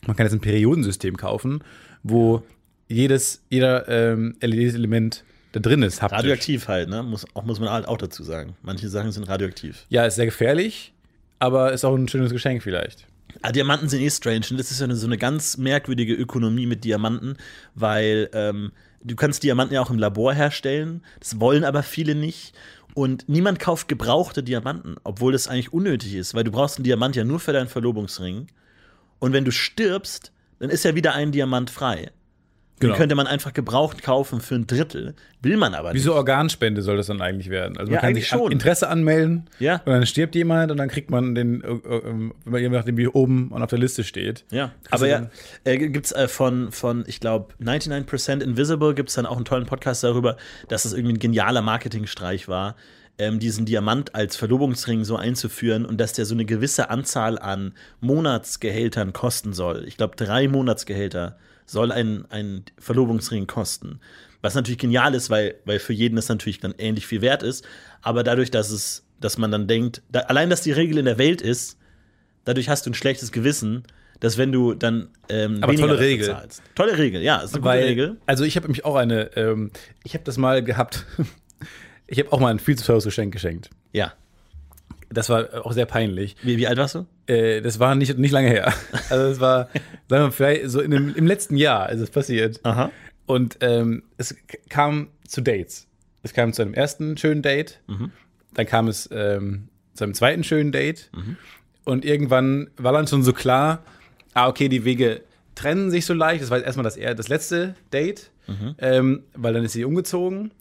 Man 0.06 0.16
kann 0.16 0.26
jetzt 0.26 0.34
ein 0.34 0.42
Periodensystem 0.42 1.18
kaufen, 1.18 1.64
wo 2.04 2.44
jedes, 2.88 3.44
jeder 3.50 3.88
ähm, 3.88 4.36
LED-Element 4.42 5.24
da 5.54 5.60
drin 5.60 5.82
ist. 5.82 6.02
haptisch. 6.02 6.18
Radioaktiv 6.20 6.68
halt, 6.68 6.90
ne? 6.90 7.02
Muss, 7.04 7.26
auch, 7.34 7.44
muss 7.44 7.60
man 7.60 7.70
halt 7.70 7.88
auch 7.88 7.98
dazu 7.98 8.24
sagen. 8.24 8.56
Manche 8.62 8.88
Sachen 8.90 9.12
sind 9.12 9.24
radioaktiv. 9.24 9.86
Ja, 9.90 10.06
ist 10.06 10.16
sehr 10.16 10.26
gefährlich, 10.26 10.94
aber 11.40 11.72
ist 11.74 11.84
auch 11.86 11.96
ein 11.96 12.08
schönes 12.08 12.32
Geschenk 12.32 12.62
vielleicht. 12.62 13.08
Ah, 13.42 13.52
Diamanten 13.52 13.88
sind 13.88 14.02
eh 14.02 14.10
strange. 14.10 14.48
Und 14.52 14.58
das 14.58 14.72
ist 14.72 14.82
ja 14.82 14.94
so 14.94 15.08
eine 15.08 15.18
ganz 15.18 15.58
merkwürdige 15.58 16.14
Ökonomie 16.14 16.66
mit 16.66 16.84
Diamanten, 16.84 17.38
weil 17.74 18.30
ähm, 18.34 18.72
du 19.02 19.16
kannst 19.16 19.44
Diamanten 19.44 19.74
ja 19.74 19.82
auch 19.82 19.90
im 19.90 19.98
Labor 19.98 20.34
herstellen. 20.34 21.04
Das 21.20 21.40
wollen 21.40 21.64
aber 21.64 21.84
viele 21.84 22.16
nicht. 22.16 22.54
Und 22.96 23.30
niemand 23.30 23.60
kauft 23.60 23.88
gebrauchte 23.88 24.44
Diamanten, 24.44 24.98
obwohl 25.04 25.32
das 25.32 25.48
eigentlich 25.48 25.72
unnötig 25.72 26.16
ist, 26.16 26.34
weil 26.34 26.44
du 26.44 26.52
brauchst 26.52 26.78
einen 26.78 26.84
Diamant 26.84 27.16
ja 27.16 27.24
nur 27.24 27.40
für 27.40 27.54
deinen 27.54 27.68
Verlobungsring. 27.68 28.48
Und 29.20 29.34
wenn 29.34 29.46
du 29.46 29.52
stirbst, 29.52 30.34
dann 30.60 30.70
ist 30.70 30.84
ja 30.84 30.96
wieder 30.96 31.14
ein 31.14 31.32
Diamant 31.32 31.70
frei. 31.70 32.12
Den 32.82 32.88
Genau. 32.88 32.96
könnte 32.98 33.16
man 33.16 33.28
einfach 33.28 33.52
gebraucht 33.54 34.02
kaufen 34.04 34.40
für 34.40 34.56
ein 34.56 34.66
Drittel. 34.66 35.14
Will 35.42 35.58
man 35.58 35.74
aber 35.74 35.92
nicht. 35.94 36.04
so 36.04 36.14
Organspende 36.16 36.82
soll 36.82 36.96
das 36.98 37.08
dann 37.08 37.22
eigentlich 37.22 37.50
werden. 37.50 37.78
Also 37.78 37.92
man 37.92 37.96
Ja, 37.96 38.02
kann 38.02 38.16
sich 38.16 38.28
schon. 38.28 38.52
Interesse 38.54 38.88
anmelden 38.88 39.50
Ja. 39.60 39.76
und 39.86 39.88
dann 39.92 40.06
stirbt 40.06 40.34
jemand 40.36 40.72
und 40.72 40.78
dann 40.78 40.88
kriegt 40.88 41.10
man 41.10 41.36
den, 41.36 41.62
äh, 41.62 41.68
äh, 41.68 42.60
je 42.62 42.70
nachdem 42.70 42.96
wie 42.98 43.08
oben 43.08 43.50
und 43.50 43.62
auf 43.62 43.70
der 43.70 43.80
Liste 43.80 44.04
steht. 44.06 44.46
Ja, 44.52 44.72
aber 44.92 45.08
ja, 45.08 45.30
äh, 45.66 45.78
gibt 45.78 46.06
es 46.06 46.12
äh, 46.14 46.28
von, 46.30 46.72
von, 46.72 47.04
ich 47.08 47.20
glaube, 47.20 47.54
99% 47.62 48.42
Invisible 48.42 48.94
gibt 48.94 49.10
es 49.10 49.16
dann 49.16 49.26
auch 49.26 49.36
einen 49.36 49.46
tollen 49.46 49.66
Podcast 49.66 50.04
darüber, 50.06 50.38
dass 50.70 50.86
es 50.86 50.94
irgendwie 50.94 51.16
ein 51.16 51.20
genialer 51.20 51.62
Marketingstreich 51.62 52.48
war, 52.48 52.76
ähm, 53.18 53.40
diesen 53.40 53.66
Diamant 53.66 54.16
als 54.16 54.38
Verlobungsring 54.38 55.04
so 55.04 55.18
einzuführen 55.18 55.86
und 55.86 56.00
dass 56.00 56.14
der 56.14 56.24
so 56.26 56.34
eine 56.34 56.46
gewisse 56.46 56.90
Anzahl 56.90 57.38
an 57.38 57.74
Monatsgehältern 58.00 59.12
kosten 59.14 59.52
soll. 59.54 59.84
Ich 59.88 59.98
glaube, 59.98 60.16
drei 60.16 60.48
Monatsgehälter 60.48 61.38
soll 61.72 61.92
ein, 61.92 62.26
ein 62.30 62.64
Verlobungsring 62.78 63.48
kosten. 63.48 64.00
Was 64.42 64.56
natürlich 64.56 64.78
genial 64.80 65.14
ist, 65.16 65.30
weil, 65.30 65.56
weil 65.66 65.80
für 65.80 65.94
jeden 65.94 66.16
das 66.16 66.30
natürlich 66.30 66.60
dann 66.60 66.74
ähnlich 66.78 67.06
viel 67.06 67.22
wert 67.22 67.44
ist. 67.44 67.66
Aber 68.02 68.24
dadurch, 68.24 68.52
dass 68.52 68.72
es, 68.72 69.06
dass 69.20 69.38
man 69.38 69.52
dann 69.52 69.68
denkt, 69.68 70.02
da, 70.10 70.22
allein, 70.22 70.50
dass 70.50 70.62
die 70.62 70.72
Regel 70.72 70.98
in 70.98 71.06
der 71.06 71.18
Welt 71.18 71.42
ist, 71.42 71.78
dadurch 72.46 72.70
hast 72.70 72.86
du 72.86 72.92
ein 72.92 72.94
schlechtes 72.94 73.32
Gewissen, 73.32 73.84
dass 74.20 74.38
wenn 74.38 74.52
du 74.52 74.74
dann 74.74 75.10
ähm, 75.30 75.60
Aber 75.62 75.76
tolle 75.76 76.00
Regel. 76.00 76.28
zahlst. 76.28 76.62
Tolle 76.76 76.98
Regel, 76.98 77.22
ja, 77.22 77.38
ist 77.38 77.54
eine 77.54 77.62
gute 77.62 77.66
Weil, 77.66 77.84
Regel. 77.84 78.18
also 78.26 78.44
ich 78.44 78.56
habe 78.56 78.68
nämlich 78.68 78.86
auch 78.86 78.96
eine, 78.96 79.36
ähm, 79.36 79.72
ich 80.04 80.14
habe 80.14 80.24
das 80.24 80.38
mal 80.38 80.64
gehabt, 80.64 81.06
ich 82.08 82.20
habe 82.20 82.32
auch 82.32 82.40
mal 82.40 82.50
ein 82.50 82.60
viel 82.60 82.78
zu 82.78 82.86
teures 82.86 83.04
Geschenk 83.04 83.34
geschenkt. 83.34 83.70
Ja. 83.94 84.14
Das 85.12 85.30
war 85.30 85.66
auch 85.66 85.72
sehr 85.72 85.86
peinlich. 85.86 86.36
Wie, 86.44 86.58
wie 86.58 86.68
alt 86.68 86.78
warst 86.78 86.96
du? 86.96 87.06
Äh, 87.26 87.62
das 87.62 87.80
war 87.80 87.96
nicht, 87.96 88.18
nicht 88.18 88.32
lange 88.32 88.50
her. 88.50 88.74
Also 89.10 89.26
es 89.26 89.40
war, 89.40 89.70
sagen 90.08 90.26
wir 90.26 90.32
vielleicht 90.32 90.70
so 90.70 90.82
in 90.82 90.92
dem, 90.92 91.16
im 91.16 91.26
letzten 91.26 91.56
Jahr 91.56 91.90
ist 91.90 92.00
es 92.00 92.12
passiert. 92.12 92.60
Aha. 92.64 92.92
Und 93.26 93.58
ähm, 93.62 94.04
es 94.18 94.36
kam 94.70 95.08
zu 95.28 95.42
Dates. 95.42 95.88
Es 96.22 96.34
kam 96.34 96.54
zu 96.54 96.62
einem 96.62 96.74
ersten 96.74 97.18
schönen 97.18 97.42
Date, 97.42 97.80
dann 98.54 98.66
kam 98.66 98.88
es 98.88 99.08
ähm, 99.12 99.70
zu 99.94 100.04
einem 100.04 100.14
zweiten 100.14 100.44
schönen 100.44 100.72
Date 100.72 101.10
und 101.86 102.04
irgendwann 102.04 102.70
war 102.78 102.92
dann 102.92 103.08
schon 103.08 103.24
so 103.24 103.32
klar, 103.34 103.84
ah, 104.34 104.48
okay, 104.50 104.68
die 104.68 104.84
Wege 104.84 105.22
trennen 105.56 105.92
sich 105.92 106.06
so 106.06 106.14
leicht. 106.14 106.42
Das 106.42 106.50
war 106.50 106.58
jetzt 106.58 106.66
erstmal 106.66 106.84
das, 106.84 106.96
das 106.96 107.28
letzte 107.30 107.76
Date, 107.94 108.32
ähm, 108.80 109.24
weil 109.34 109.54
dann 109.54 109.64
ist 109.64 109.74
sie 109.74 109.86
umgezogen. 109.86 110.52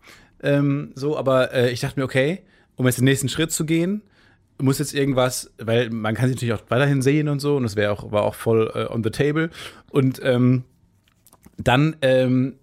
Ähm, 0.42 0.92
so, 0.94 1.16
aber 1.18 1.52
äh, 1.52 1.70
ich 1.70 1.80
dachte 1.80 1.98
mir, 1.98 2.04
okay, 2.04 2.42
um 2.76 2.86
jetzt 2.86 2.98
den 2.98 3.04
nächsten 3.04 3.28
Schritt 3.28 3.50
zu 3.50 3.66
gehen, 3.66 4.02
muss 4.60 4.78
jetzt 4.78 4.94
irgendwas, 4.94 5.52
weil 5.58 5.90
man 5.90 6.14
kann 6.14 6.26
sich 6.26 6.36
natürlich 6.36 6.54
auch 6.54 6.64
weiterhin 6.68 7.02
sehen 7.02 7.28
und 7.28 7.40
so, 7.40 7.56
und 7.56 7.62
das 7.62 7.76
wäre 7.76 7.92
auch, 7.92 8.10
war 8.10 8.22
auch 8.22 8.34
voll 8.34 8.70
äh, 8.74 8.92
on 8.92 9.04
the 9.04 9.10
table. 9.10 9.50
Und 9.90 10.20
ähm, 10.22 10.64
dann 11.56 11.96
ähm, 12.02 12.54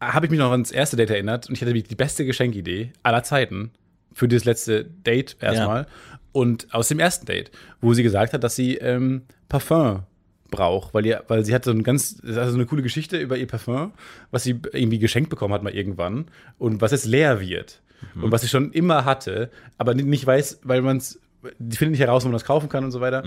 habe 0.00 0.26
ich 0.26 0.30
mich 0.30 0.40
noch 0.40 0.50
ans 0.50 0.70
erste 0.70 0.96
Date 0.96 1.10
erinnert 1.10 1.48
und 1.48 1.54
ich 1.54 1.62
hatte 1.62 1.72
die 1.72 1.94
beste 1.94 2.24
Geschenkidee 2.24 2.92
aller 3.02 3.22
Zeiten 3.22 3.70
für 4.12 4.28
dieses 4.28 4.44
letzte 4.44 4.84
Date 4.84 5.36
erstmal. 5.40 5.86
Und 6.32 6.72
aus 6.74 6.88
dem 6.88 6.98
ersten 6.98 7.26
Date, 7.26 7.50
wo 7.80 7.94
sie 7.94 8.02
gesagt 8.02 8.32
hat, 8.32 8.44
dass 8.44 8.56
sie 8.56 8.76
ähm, 8.76 9.22
Parfum 9.48 10.02
braucht, 10.50 10.94
weil, 10.94 11.06
ihr, 11.06 11.24
weil 11.28 11.44
sie 11.44 11.54
hat 11.54 11.64
so 11.64 11.70
ein 11.70 11.82
ganz, 11.82 12.20
also 12.24 12.54
eine 12.54 12.66
coole 12.66 12.82
Geschichte 12.82 13.18
über 13.18 13.36
ihr 13.36 13.46
Parfum, 13.46 13.92
was 14.30 14.44
sie 14.44 14.60
irgendwie 14.72 14.98
geschenkt 14.98 15.30
bekommen 15.30 15.54
hat 15.54 15.62
mal 15.62 15.74
irgendwann 15.74 16.26
und 16.58 16.80
was 16.80 16.92
jetzt 16.92 17.06
leer 17.06 17.40
wird 17.40 17.82
und 18.14 18.30
was 18.32 18.42
sie 18.42 18.48
schon 18.48 18.72
immer 18.72 19.04
hatte, 19.04 19.50
aber 19.78 19.94
nicht- 19.94 20.26
weiß, 20.26 20.60
weil 20.64 20.82
man 20.82 20.98
es, 20.98 21.20
die 21.58 21.76
findet 21.76 21.92
nicht 21.92 22.00
heraus, 22.06 22.24
wo 22.24 22.28
man 22.28 22.32
das 22.34 22.44
kaufen 22.44 22.68
kann 22.68 22.84
und 22.84 22.90
so 22.92 23.00
weiter. 23.00 23.22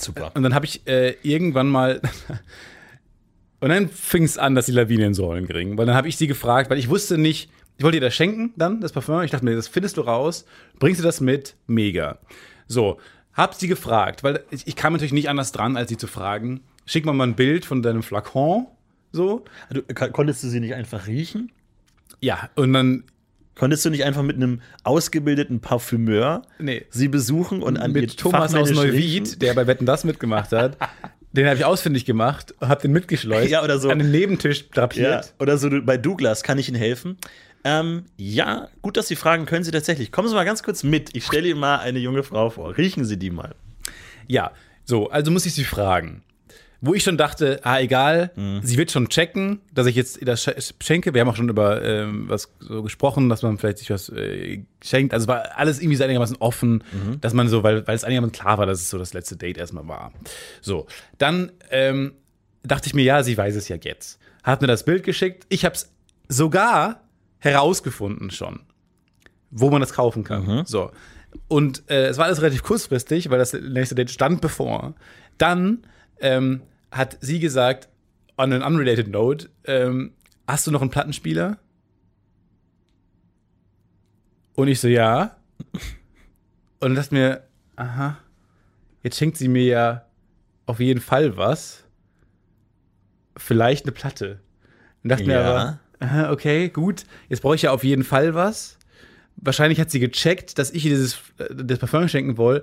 Super. 0.00 0.32
Und 0.34 0.42
dann 0.42 0.54
habe 0.54 0.66
ich 0.66 0.86
äh, 0.86 1.14
irgendwann 1.22 1.68
mal. 1.68 2.00
und 3.60 3.68
dann 3.68 3.88
fing 3.88 4.24
es 4.24 4.38
an, 4.38 4.54
dass 4.54 4.66
die 4.66 4.72
Lawine 4.72 5.06
ins 5.06 5.20
Rollen 5.20 5.46
ging. 5.46 5.78
Weil 5.78 5.86
dann 5.86 5.94
habe 5.94 6.08
ich 6.08 6.16
sie 6.16 6.26
gefragt, 6.26 6.70
weil 6.70 6.78
ich 6.78 6.88
wusste 6.88 7.18
nicht, 7.18 7.50
ich 7.78 7.84
wollte 7.84 7.98
ihr 7.98 8.00
das 8.00 8.14
schenken, 8.14 8.52
dann, 8.56 8.80
das 8.80 8.92
Parfum. 8.92 9.22
Ich 9.22 9.30
dachte 9.30 9.44
mir, 9.44 9.54
das 9.54 9.68
findest 9.68 9.96
du 9.96 10.00
raus, 10.02 10.44
bringst 10.78 11.00
du 11.00 11.04
das 11.04 11.20
mit? 11.20 11.54
Mega. 11.66 12.18
So, 12.66 12.98
hab 13.32 13.54
sie 13.54 13.68
gefragt, 13.68 14.24
weil 14.24 14.44
ich, 14.50 14.66
ich 14.66 14.76
kam 14.76 14.92
natürlich 14.92 15.12
nicht 15.12 15.28
anders 15.28 15.52
dran, 15.52 15.76
als 15.76 15.88
sie 15.88 15.96
zu 15.96 16.06
fragen. 16.06 16.60
Schick 16.84 17.04
mal 17.06 17.12
mal 17.12 17.28
ein 17.28 17.34
Bild 17.36 17.64
von 17.64 17.82
deinem 17.82 18.02
Flakon. 18.02 18.66
So. 19.12 19.44
Du, 19.70 19.82
ka- 19.82 20.08
konntest 20.08 20.42
du 20.42 20.48
sie 20.48 20.58
nicht 20.60 20.74
einfach 20.74 21.06
riechen? 21.06 21.52
Ja, 22.20 22.50
und 22.56 22.72
dann 22.72 23.04
Konntest 23.54 23.84
du 23.84 23.90
nicht 23.90 24.04
einfach 24.04 24.22
mit 24.22 24.36
einem 24.36 24.62
ausgebildeten 24.82 25.60
Parfümeur 25.60 26.42
Nee. 26.58 26.86
sie 26.90 27.08
besuchen 27.08 27.62
und 27.62 27.76
an 27.76 27.92
mit 27.92 28.16
Thomas 28.16 28.54
aus 28.54 28.70
Neuwied, 28.70 29.42
der 29.42 29.54
bei 29.54 29.66
Wetten 29.66 29.86
das 29.86 30.04
mitgemacht 30.04 30.52
hat. 30.52 30.76
Den 31.34 31.46
habe 31.46 31.56
ich 31.56 31.64
ausfindig 31.64 32.04
gemacht, 32.04 32.54
habe 32.60 32.82
den 32.82 32.92
mitgeschleust, 32.92 33.50
Ja, 33.50 33.64
oder 33.64 33.78
so. 33.78 33.88
an 33.88 33.98
den 33.98 34.10
Nebentisch 34.10 34.60
Ja, 34.60 34.66
drapiert. 34.74 35.32
oder 35.38 35.56
so 35.56 35.70
bei 35.82 35.96
Douglas, 35.96 36.42
kann 36.42 36.58
ich 36.58 36.68
Ihnen 36.68 36.76
helfen? 36.76 37.16
Ähm, 37.64 38.04
ja, 38.18 38.68
gut, 38.82 38.98
dass 38.98 39.08
Sie 39.08 39.16
fragen, 39.16 39.46
können 39.46 39.64
Sie 39.64 39.70
tatsächlich. 39.70 40.12
Kommen 40.12 40.28
Sie 40.28 40.34
mal 40.34 40.44
ganz 40.44 40.62
kurz 40.62 40.82
mit. 40.82 41.16
Ich 41.16 41.24
stelle 41.24 41.48
Ihnen 41.48 41.58
mal 41.58 41.78
eine 41.78 42.00
junge 42.00 42.22
Frau 42.22 42.50
vor. 42.50 42.76
Riechen 42.76 43.06
Sie 43.06 43.16
die 43.16 43.30
mal. 43.30 43.54
Ja, 44.28 44.50
so, 44.84 45.08
also 45.08 45.30
muss 45.30 45.46
ich 45.46 45.54
sie 45.54 45.64
fragen. 45.64 46.22
Wo 46.84 46.94
ich 46.94 47.04
schon 47.04 47.16
dachte, 47.16 47.60
ah, 47.62 47.78
egal, 47.78 48.32
sie 48.62 48.76
wird 48.76 48.90
schon 48.90 49.08
checken, 49.08 49.60
dass 49.72 49.86
ich 49.86 49.94
jetzt 49.94 50.18
das 50.26 50.44
sch- 50.46 50.74
schenke. 50.82 51.14
Wir 51.14 51.20
haben 51.20 51.28
auch 51.28 51.36
schon 51.36 51.48
über 51.48 51.80
ähm, 51.80 52.28
was 52.28 52.52
so 52.58 52.82
gesprochen, 52.82 53.28
dass 53.28 53.42
man 53.42 53.56
vielleicht 53.56 53.78
sich 53.78 53.90
was 53.90 54.08
äh, 54.08 54.64
schenkt. 54.82 55.14
Also 55.14 55.28
war 55.28 55.56
alles 55.56 55.78
irgendwie 55.80 55.94
so 55.94 56.02
einigermaßen 56.02 56.36
offen, 56.40 56.82
dass 57.20 57.34
man 57.34 57.48
so, 57.48 57.62
weil, 57.62 57.86
weil 57.86 57.94
es 57.94 58.02
einigermaßen 58.02 58.32
klar 58.32 58.58
war, 58.58 58.66
dass 58.66 58.80
es 58.80 58.90
so 58.90 58.98
das 58.98 59.14
letzte 59.14 59.36
Date 59.36 59.58
erstmal 59.58 59.86
war. 59.86 60.12
So, 60.60 60.86
dann 61.18 61.52
ähm, 61.70 62.14
dachte 62.64 62.88
ich 62.88 62.94
mir, 62.94 63.04
ja, 63.04 63.22
sie 63.22 63.38
weiß 63.38 63.54
es 63.54 63.68
ja 63.68 63.76
jetzt. 63.80 64.18
Hat 64.42 64.60
mir 64.60 64.66
das 64.66 64.84
Bild 64.84 65.04
geschickt. 65.04 65.46
Ich 65.50 65.64
habe 65.64 65.76
es 65.76 65.92
sogar 66.28 67.00
herausgefunden 67.38 68.30
schon, 68.32 68.58
wo 69.52 69.70
man 69.70 69.80
das 69.80 69.92
kaufen 69.92 70.24
kann. 70.24 70.64
So. 70.66 70.90
Und 71.46 71.84
äh, 71.88 72.06
es 72.06 72.18
war 72.18 72.24
alles 72.26 72.40
relativ 72.42 72.64
kurzfristig, 72.64 73.30
weil 73.30 73.38
das 73.38 73.52
nächste 73.52 73.94
Date 73.94 74.10
stand 74.10 74.40
bevor. 74.40 74.94
Dann 75.38 75.84
ähm, 76.20 76.62
hat 76.92 77.18
sie 77.20 77.40
gesagt, 77.40 77.88
on 78.38 78.52
an 78.52 78.62
unrelated 78.62 79.08
note, 79.08 79.48
ähm, 79.64 80.12
hast 80.46 80.66
du 80.66 80.70
noch 80.70 80.80
einen 80.82 80.90
Plattenspieler? 80.90 81.58
Und 84.54 84.68
ich 84.68 84.80
so, 84.80 84.88
ja. 84.88 85.36
Und 86.80 86.90
dann 86.90 86.94
dachte 86.94 87.14
mir, 87.14 87.42
aha, 87.76 88.18
jetzt 89.02 89.16
schenkt 89.18 89.36
sie 89.38 89.48
mir 89.48 89.64
ja 89.64 90.06
auf 90.66 90.80
jeden 90.80 91.00
Fall 91.00 91.36
was. 91.36 91.84
Vielleicht 93.36 93.84
eine 93.86 93.92
Platte. 93.92 94.40
Und 95.02 95.10
dachte 95.10 95.24
mir 95.24 95.34
Ja. 95.34 95.40
aber, 95.40 95.78
aha, 96.00 96.32
okay, 96.32 96.68
gut, 96.68 97.04
jetzt 97.28 97.40
brauche 97.40 97.54
ich 97.54 97.62
ja 97.62 97.70
auf 97.72 97.84
jeden 97.84 98.04
Fall 98.04 98.34
was. 98.34 98.78
Wahrscheinlich 99.36 99.80
hat 99.80 99.90
sie 99.90 100.00
gecheckt, 100.00 100.58
dass 100.58 100.70
ich 100.70 100.84
ihr 100.84 100.90
dieses 100.90 101.14
äh, 101.38 101.46
das 101.54 101.78
Parfum 101.78 102.06
schenken 102.08 102.36
will. 102.36 102.62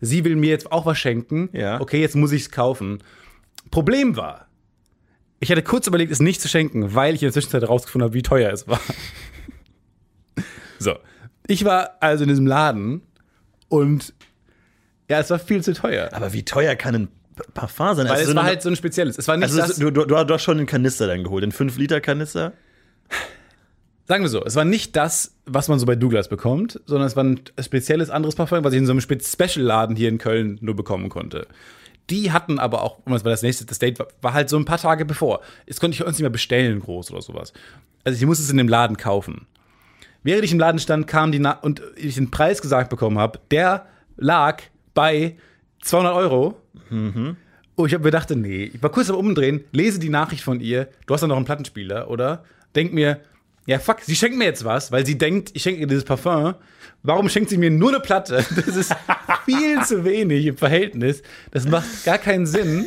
Sie 0.00 0.24
will 0.24 0.36
mir 0.36 0.50
jetzt 0.50 0.72
auch 0.72 0.84
was 0.84 0.98
schenken. 0.98 1.48
Ja. 1.52 1.80
Okay, 1.80 2.00
jetzt 2.00 2.16
muss 2.16 2.32
ich 2.32 2.42
es 2.42 2.50
kaufen. 2.50 2.98
Problem 3.72 4.14
war, 4.16 4.46
ich 5.40 5.50
hatte 5.50 5.62
kurz 5.62 5.88
überlegt, 5.88 6.12
es 6.12 6.20
nicht 6.20 6.40
zu 6.40 6.46
schenken, 6.46 6.94
weil 6.94 7.16
ich 7.16 7.22
in 7.22 7.26
der 7.26 7.32
Zwischenzeit 7.32 7.62
herausgefunden 7.62 8.04
habe, 8.04 8.14
wie 8.14 8.22
teuer 8.22 8.52
es 8.52 8.68
war. 8.68 8.78
so. 10.78 10.94
Ich 11.48 11.64
war 11.64 11.96
also 12.00 12.22
in 12.22 12.28
diesem 12.28 12.46
Laden 12.46 13.02
und 13.68 14.14
ja, 15.10 15.18
es 15.18 15.30
war 15.30 15.40
viel 15.40 15.62
zu 15.64 15.74
teuer. 15.74 16.10
Aber 16.12 16.32
wie 16.32 16.44
teuer 16.44 16.76
kann 16.76 16.94
ein 16.94 17.08
Parfum 17.54 17.96
sein? 17.96 18.06
Weil 18.06 18.12
Also 18.12 18.22
es 18.22 18.28
so 18.30 18.36
war 18.36 18.44
halt 18.44 18.62
so 18.62 18.68
ein 18.68 18.76
spezielles. 18.76 19.18
Es 19.18 19.26
war 19.26 19.36
nicht 19.36 19.46
also 19.46 19.58
das. 19.58 19.76
du, 19.76 19.90
du, 19.90 20.04
du 20.04 20.28
hast 20.28 20.42
schon 20.42 20.58
einen 20.58 20.66
Kanister 20.66 21.08
dann 21.08 21.24
geholt, 21.24 21.42
den 21.42 21.52
5-Liter-Kanister? 21.52 22.52
sagen 22.52 22.62
sagen 24.06 24.24
wir 24.24 24.28
so, 24.28 24.44
es 24.44 24.54
war 24.56 24.64
nicht 24.64 24.94
das, 24.96 25.34
was 25.46 25.68
man 25.68 25.78
so 25.78 25.86
bei 25.86 25.96
Douglas 25.96 26.28
bekommt, 26.28 26.80
sondern 26.86 27.06
es 27.06 27.16
war 27.16 27.24
ein 27.24 27.40
spezielles 27.60 28.10
anderes 28.10 28.34
Parfum, 28.34 28.62
was 28.62 28.72
ich 28.72 28.78
in 28.78 28.86
so 28.86 28.92
einem 28.92 29.00
Spe- 29.00 29.18
Special-Laden 29.20 29.96
hier 29.96 30.08
in 30.08 30.18
Köln 30.18 30.58
nur 30.60 30.76
bekommen 30.76 31.08
konnte. 31.08 31.46
Die 32.12 32.30
hatten 32.30 32.58
aber 32.58 32.82
auch, 32.82 32.98
das 33.06 33.24
war 33.24 33.30
das 33.30 33.40
nächste, 33.40 33.64
das 33.64 33.78
Date 33.78 33.98
war, 33.98 34.06
war 34.20 34.34
halt 34.34 34.50
so 34.50 34.58
ein 34.58 34.66
paar 34.66 34.76
Tage 34.76 35.06
bevor. 35.06 35.40
Das 35.66 35.80
konnte 35.80 35.94
ich 35.94 36.04
uns 36.04 36.18
nicht 36.18 36.20
mehr 36.20 36.28
bestellen, 36.30 36.78
groß 36.78 37.10
oder 37.10 37.22
sowas. 37.22 37.54
Also 38.04 38.20
ich 38.20 38.26
musste 38.26 38.44
es 38.44 38.50
in 38.50 38.58
dem 38.58 38.68
Laden 38.68 38.98
kaufen. 38.98 39.46
Während 40.22 40.44
ich 40.44 40.52
im 40.52 40.58
Laden 40.58 40.78
stand, 40.78 41.06
kam 41.06 41.32
die 41.32 41.38
Na 41.38 41.52
und 41.52 41.80
ich 41.96 42.16
den 42.16 42.30
Preis 42.30 42.60
gesagt 42.60 42.90
bekommen 42.90 43.18
habe, 43.18 43.40
der 43.50 43.86
lag 44.18 44.62
bei 44.92 45.36
200 45.80 46.14
Euro. 46.14 46.60
Und 47.76 47.86
ich 47.86 47.94
habe 47.94 48.04
mir 48.04 48.10
gedacht, 48.10 48.28
nee, 48.30 48.64
ich 48.64 48.82
war 48.82 48.90
kurz 48.90 49.08
am 49.08 49.16
Umdrehen, 49.16 49.64
lese 49.72 49.98
die 49.98 50.10
Nachricht 50.10 50.44
von 50.44 50.60
ihr, 50.60 50.88
du 51.06 51.14
hast 51.14 51.22
doch 51.22 51.28
noch 51.28 51.36
einen 51.36 51.46
Plattenspieler, 51.46 52.10
oder? 52.10 52.44
Denk 52.76 52.92
mir, 52.92 53.20
ja 53.66 53.78
fuck, 53.78 54.00
sie 54.00 54.16
schenkt 54.16 54.36
mir 54.36 54.44
jetzt 54.44 54.64
was, 54.64 54.92
weil 54.92 55.06
sie 55.06 55.16
denkt, 55.16 55.50
ich 55.54 55.62
schenke 55.62 55.80
ihr 55.80 55.86
dieses 55.86 56.04
Parfum. 56.04 56.54
Warum 57.02 57.28
schenkt 57.28 57.50
sie 57.50 57.58
mir 57.58 57.70
nur 57.70 57.90
eine 57.90 58.00
Platte? 58.00 58.44
Das 58.56 58.76
ist 58.76 58.94
viel 59.44 59.82
zu 59.82 60.04
wenig 60.04 60.46
im 60.46 60.56
Verhältnis. 60.56 61.22
Das 61.50 61.66
macht 61.66 62.04
gar 62.04 62.18
keinen 62.18 62.46
Sinn. 62.46 62.86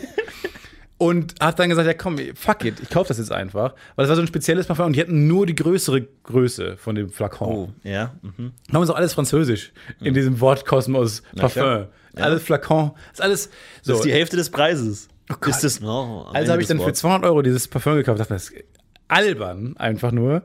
Und 0.98 1.36
hat 1.42 1.60
dann 1.60 1.68
gesagt, 1.68 1.88
ja 1.88 1.94
komm, 1.94 2.18
fuck 2.36 2.64
it, 2.64 2.80
ich 2.82 2.90
kaufe 2.90 3.10
das 3.10 3.18
jetzt 3.18 3.32
einfach. 3.32 3.74
Weil 3.96 4.04
das 4.04 4.10
war 4.10 4.16
so 4.16 4.22
ein 4.22 4.28
spezielles 4.28 4.66
Parfum 4.66 4.86
und 4.86 4.96
die 4.96 5.02
hatten 5.02 5.28
nur 5.28 5.46
die 5.46 5.56
größere 5.56 6.08
Größe 6.24 6.78
von 6.78 6.96
dem 6.96 7.10
Flakon. 7.10 7.48
Oh, 7.50 7.70
ja. 7.84 8.14
Mhm. 8.22 8.54
Haben 8.72 8.82
wir 8.82 8.86
so 8.86 8.94
alles 8.94 9.14
französisch 9.14 9.74
in 10.00 10.14
diesem 10.14 10.40
Wortkosmos 10.40 11.22
Parfum. 11.36 11.62
klar. 11.62 11.90
Alles 12.16 12.44
Flakon, 12.44 12.92
ist 13.12 13.22
alles 13.22 13.50
so. 13.82 13.92
Das 13.92 13.98
ist 13.98 14.06
die 14.06 14.14
Hälfte 14.14 14.38
des 14.38 14.50
Preises. 14.50 15.10
Gott. 15.28 15.48
ist 15.48 15.64
das, 15.66 15.82
oh, 15.82 16.26
am 16.28 16.36
also 16.36 16.52
habe 16.52 16.62
ich 16.62 16.68
dann 16.68 16.78
für 16.78 16.86
Wortes. 16.86 17.00
200 17.02 17.30
Euro 17.30 17.42
dieses 17.42 17.68
Parfum 17.68 17.96
gekauft. 17.96 18.20
Dachte, 18.20 18.34
das 18.34 18.50
ist 18.50 18.64
albern, 19.08 19.78
einfach 19.78 20.12
nur. 20.12 20.44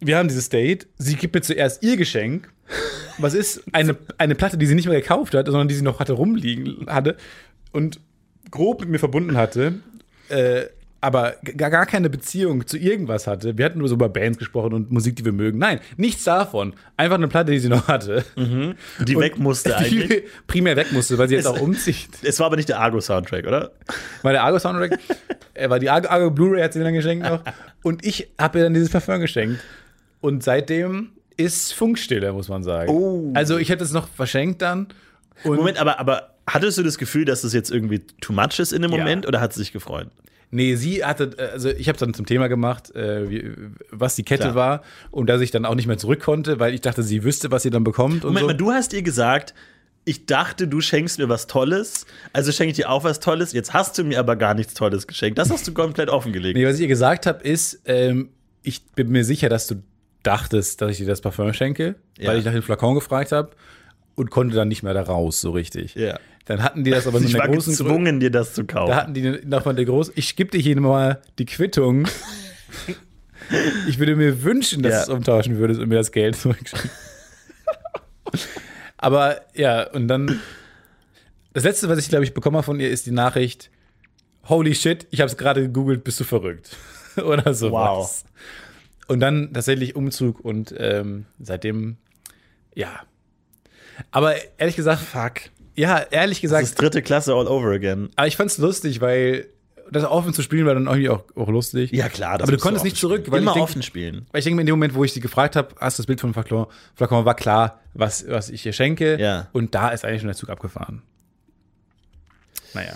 Wir 0.00 0.18
haben 0.18 0.28
dieses 0.28 0.48
Date. 0.48 0.86
Sie 0.98 1.16
gibt 1.16 1.34
mir 1.34 1.40
zuerst 1.40 1.82
ihr 1.82 1.96
Geschenk. 1.96 2.50
Was 3.18 3.34
ist? 3.34 3.62
Eine, 3.72 3.96
eine 4.18 4.34
Platte, 4.34 4.58
die 4.58 4.66
sie 4.66 4.74
nicht 4.74 4.88
mehr 4.88 5.00
gekauft 5.00 5.34
hat, 5.34 5.46
sondern 5.46 5.68
die 5.68 5.74
sie 5.74 5.82
noch 5.82 6.00
hatte 6.00 6.12
rumliegen 6.14 6.86
hatte 6.88 7.16
und 7.72 8.00
grob 8.50 8.80
mit 8.80 8.90
mir 8.90 8.98
verbunden 8.98 9.36
hatte. 9.36 9.74
Äh, 10.28 10.66
aber 11.06 11.34
gar, 11.56 11.70
gar 11.70 11.86
keine 11.86 12.10
Beziehung 12.10 12.66
zu 12.66 12.76
irgendwas 12.76 13.26
hatte. 13.28 13.56
Wir 13.56 13.64
hatten 13.64 13.78
nur 13.78 13.88
so 13.88 13.94
über 13.94 14.08
Bands 14.08 14.38
gesprochen 14.38 14.74
und 14.74 14.90
Musik, 14.90 15.14
die 15.16 15.24
wir 15.24 15.32
mögen. 15.32 15.58
Nein, 15.58 15.78
nichts 15.96 16.24
davon. 16.24 16.74
Einfach 16.96 17.14
eine 17.16 17.28
Platte, 17.28 17.52
die 17.52 17.60
sie 17.60 17.68
noch 17.68 17.86
hatte. 17.86 18.24
Die 18.36 19.14
Und 19.16 19.22
weg 19.22 19.38
musste 19.38 19.68
die 19.78 19.96
eigentlich. 20.00 20.24
primär 20.46 20.76
weg 20.76 20.92
musste, 20.92 21.16
weil 21.16 21.28
sie 21.28 21.36
jetzt 21.36 21.44
Es- 21.44 21.50
auch 21.52 21.60
umzieht. 21.60 22.08
Es 22.22 22.38
war 22.40 22.46
aber 22.46 22.56
nicht 22.56 22.68
der 22.68 22.80
Argo-Soundtrack, 22.80 23.46
oder? 23.46 23.70
War 24.22 24.32
der 24.32 24.42
Argo-Soundtrack, 24.42 24.98
er 25.54 25.70
war 25.70 25.78
die 25.78 25.88
Argo, 25.90 26.08
Argo 26.08 26.30
Blu-ray 26.30 26.62
hat 26.62 26.72
sie 26.72 26.80
mir 26.80 26.84
dann 26.86 26.94
geschenkt 26.94 27.24
noch. 27.28 27.42
Und 27.82 28.04
ich 28.04 28.28
habe 28.38 28.58
ihr 28.58 28.64
dann 28.64 28.74
dieses 28.74 28.90
Parfum 28.90 29.20
geschenkt. 29.20 29.60
Und 30.20 30.42
seitdem 30.42 31.10
ist 31.36 31.72
Funkstille, 31.72 32.32
muss 32.32 32.48
man 32.48 32.62
sagen. 32.64 32.90
Oh. 32.90 33.30
Also 33.34 33.58
ich 33.58 33.68
hätte 33.68 33.84
es 33.84 33.92
noch 33.92 34.08
verschenkt 34.08 34.60
dann. 34.62 34.88
Moment, 35.44 35.78
aber, 35.78 36.00
aber 36.00 36.30
hattest 36.48 36.78
du 36.78 36.82
das 36.82 36.98
Gefühl, 36.98 37.24
dass 37.26 37.42
das 37.42 37.52
jetzt 37.52 37.70
irgendwie 37.70 38.00
too 38.20 38.32
much 38.32 38.58
ist 38.58 38.72
in 38.72 38.82
dem 38.82 38.90
Ja. 38.90 38.98
Moment 38.98 39.26
oder 39.26 39.40
hat 39.40 39.52
sie 39.52 39.60
sich 39.60 39.72
gefreut? 39.72 40.08
Nee, 40.50 40.76
sie 40.76 41.04
hatte, 41.04 41.32
äh, 41.38 41.50
also 41.52 41.68
ich 41.70 41.88
habe 41.88 41.98
dann 41.98 42.14
zum 42.14 42.24
Thema 42.26 42.48
gemacht, 42.48 42.94
äh, 42.94 43.28
wie, 43.28 43.52
was 43.90 44.14
die 44.14 44.22
Kette 44.22 44.44
Klar. 44.44 44.54
war 44.54 44.82
und 45.10 45.28
dass 45.28 45.40
ich 45.40 45.50
dann 45.50 45.64
auch 45.64 45.74
nicht 45.74 45.86
mehr 45.86 45.98
zurück 45.98 46.20
konnte, 46.20 46.60
weil 46.60 46.72
ich 46.74 46.80
dachte, 46.80 47.02
sie 47.02 47.24
wüsste, 47.24 47.50
was 47.50 47.62
sie 47.64 47.70
dann 47.70 47.84
bekommt 47.84 48.24
und 48.24 48.34
Moment 48.34 48.40
so. 48.40 48.46
mal, 48.46 48.56
du 48.56 48.70
hast 48.72 48.92
ihr 48.92 49.02
gesagt, 49.02 49.54
ich 50.04 50.24
dachte, 50.26 50.68
du 50.68 50.80
schenkst 50.80 51.18
mir 51.18 51.28
was 51.28 51.48
Tolles, 51.48 52.06
also 52.32 52.52
schenke 52.52 52.70
ich 52.70 52.76
dir 52.76 52.90
auch 52.90 53.02
was 53.02 53.18
Tolles, 53.18 53.52
jetzt 53.52 53.72
hast 53.74 53.98
du 53.98 54.04
mir 54.04 54.20
aber 54.20 54.36
gar 54.36 54.54
nichts 54.54 54.74
Tolles 54.74 55.08
geschenkt. 55.08 55.36
Das 55.36 55.50
hast 55.50 55.66
du 55.66 55.74
komplett 55.74 56.10
offengelegt. 56.10 56.56
Nee, 56.56 56.64
was 56.64 56.76
ich 56.76 56.82
ihr 56.82 56.88
gesagt 56.88 57.26
habe, 57.26 57.42
ist, 57.42 57.80
ähm, 57.86 58.28
ich 58.62 58.84
bin 58.92 59.08
mir 59.08 59.24
sicher, 59.24 59.48
dass 59.48 59.66
du 59.66 59.82
dachtest, 60.22 60.80
dass 60.80 60.92
ich 60.92 60.98
dir 60.98 61.06
das 61.06 61.20
Parfum 61.20 61.52
schenke, 61.54 61.96
Ja. 62.18 62.28
weil 62.30 62.38
ich 62.38 62.44
nach 62.44 62.52
dem 62.52 62.62
Flakon 62.62 62.94
gefragt 62.94 63.32
habe 63.32 63.50
und 64.14 64.30
konnte 64.30 64.54
dann 64.54 64.68
nicht 64.68 64.84
mehr 64.84 64.94
da 64.94 65.02
raus, 65.02 65.40
so 65.40 65.50
richtig. 65.50 65.96
Ja. 65.96 66.18
Dann 66.46 66.62
hatten 66.62 66.84
die 66.84 66.90
das 66.90 67.06
aber 67.06 67.18
nur 67.20 67.28
ich 67.28 67.34
in 67.34 67.38
war 67.40 67.46
der 67.46 67.54
großen 67.56 67.72
gezwungen, 67.76 68.20
dir 68.20 68.30
das 68.30 68.54
zu 68.54 68.62
Da 68.64 68.74
kaufen. 68.74 68.94
hatten 68.94 69.14
die 69.14 69.40
nochmal 69.44 69.74
der 69.74 69.84
groß. 69.84 70.12
Ich 70.16 70.36
gebe 70.36 70.50
dir 70.50 70.60
hier 70.60 70.80
mal 70.80 71.20
die 71.38 71.46
Quittung. 71.46 72.08
ich 73.88 73.98
würde 73.98 74.16
mir 74.16 74.42
wünschen, 74.42 74.82
dass 74.82 74.92
Ja. 74.92 74.98
du 74.98 75.02
es 75.12 75.16
umtauschen 75.18 75.58
würdest 75.58 75.80
und 75.80 75.88
mir 75.88 75.96
das 75.96 76.12
Geld 76.12 76.36
zurückschicken. 76.36 76.90
Aber 78.96 79.40
ja, 79.54 79.88
und 79.90 80.08
dann. 80.08 80.40
Das 81.52 81.64
letzte, 81.64 81.88
was 81.88 81.98
ich, 81.98 82.08
glaube 82.08 82.24
ich, 82.24 82.34
bekommen 82.34 82.56
habe 82.56 82.64
von 82.64 82.80
ihr, 82.80 82.90
ist 82.90 83.06
die 83.06 83.10
Nachricht: 83.12 83.70
Holy 84.48 84.74
shit, 84.74 85.06
ich 85.10 85.20
habe 85.20 85.30
es 85.30 85.36
gerade 85.36 85.62
gegoogelt, 85.62 86.04
bist 86.04 86.20
du 86.20 86.24
verrückt? 86.24 86.76
Oder 87.16 87.54
so. 87.54 87.72
Wow. 87.72 88.24
Und 89.08 89.20
dann 89.20 89.52
tatsächlich 89.52 89.96
Umzug 89.96 90.40
und 90.40 90.74
ähm, 90.76 91.26
seitdem, 91.38 91.96
ja. 92.74 93.00
Aber 94.10 94.34
ehrlich 94.58 94.76
gesagt, 94.76 95.00
Fuck. 95.00 95.34
Ja, 95.76 95.98
ehrlich 96.10 96.38
Das 96.38 96.42
gesagt, 96.42 96.64
ist 96.64 96.80
dritte 96.80 97.02
Klasse 97.02 97.34
all 97.34 97.46
over 97.46 97.70
again. 97.72 98.10
aber 98.16 98.26
ich 98.26 98.36
fand's 98.36 98.58
lustig, 98.58 99.00
weil 99.00 99.46
das 99.90 100.02
offen 100.04 100.34
zu 100.34 100.42
spielen 100.42 100.66
war 100.66 100.74
dann 100.74 100.86
irgendwie 100.86 101.08
auch, 101.10 101.22
auch 101.36 101.48
lustig. 101.48 101.92
Ja, 101.92 102.08
klar. 102.08 102.38
das 102.38 102.48
Aber 102.48 102.56
du 102.56 102.60
konntest 102.60 102.80
offen 102.82 102.86
nicht 102.88 102.96
zurück, 102.96 103.18
spielen. 103.20 103.32
weil 103.32 103.42
Immer 103.42 103.50
ich 103.52 103.54
denk- 103.54 103.64
offen 103.64 103.82
spielen. 103.82 104.26
Weil 104.32 104.40
ich 104.40 104.44
denke 104.44 104.56
mir, 104.56 104.62
in 104.62 104.66
dem 104.66 104.72
Moment, 104.72 104.94
wo 104.94 105.04
ich 105.04 105.12
sie 105.12 105.20
gefragt 105.20 105.54
habe, 105.54 105.68
hast 105.78 105.98
du 105.98 106.02
das 106.02 106.06
Bild 106.06 106.20
von 106.20 106.32
Flakon, 106.34 106.66
Flakon 106.96 107.24
war 107.24 107.36
klar, 107.36 107.80
was, 107.94 108.26
was 108.28 108.50
ich 108.50 108.66
ihr 108.66 108.72
schenke. 108.72 109.16
Ja. 109.20 109.46
Und 109.52 109.74
da 109.76 109.90
ist 109.90 110.04
eigentlich 110.04 110.22
schon 110.22 110.28
der 110.28 110.36
Zug 110.36 110.48
abgefahren. 110.50 111.02
Naja. 112.74 112.94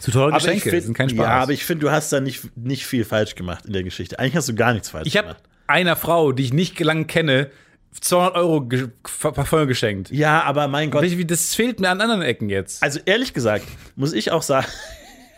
Zu 0.00 0.10
teure 0.10 0.32
Geschenke 0.32 0.70
find- 0.70 0.82
sind 0.84 0.94
kein 0.94 1.08
Spaß. 1.10 1.18
Ja, 1.26 1.30
aber 1.42 1.52
ich 1.52 1.64
finde, 1.64 1.84
du 1.86 1.90
hast 1.90 2.12
da 2.12 2.20
nicht, 2.20 2.56
nicht 2.56 2.86
viel 2.86 3.04
falsch 3.04 3.34
gemacht 3.34 3.66
in 3.66 3.72
der 3.72 3.82
Geschichte. 3.82 4.18
Eigentlich 4.18 4.36
hast 4.36 4.48
du 4.48 4.54
gar 4.54 4.72
nichts 4.72 4.88
falsch 4.90 5.06
ich 5.06 5.16
habe 5.16 5.28
gemacht. 5.28 5.42
einer 5.66 5.96
Frau, 5.96 6.32
die 6.32 6.44
ich 6.44 6.52
nicht 6.52 6.78
lange 6.80 7.04
kenne, 7.04 7.50
200 8.00 8.34
Euro 8.36 8.62
ge 8.62 8.88
geschenkt. 9.66 10.10
Ja, 10.10 10.42
aber 10.42 10.68
mein 10.68 10.90
Gott. 10.90 11.04
Das 11.26 11.54
fehlt 11.54 11.80
mir 11.80 11.90
an 11.90 12.00
anderen 12.00 12.22
Ecken 12.22 12.48
jetzt. 12.48 12.82
Also 12.82 13.00
ehrlich 13.04 13.34
gesagt, 13.34 13.66
muss 13.96 14.12
ich 14.12 14.30
auch 14.30 14.42
sagen, 14.42 14.66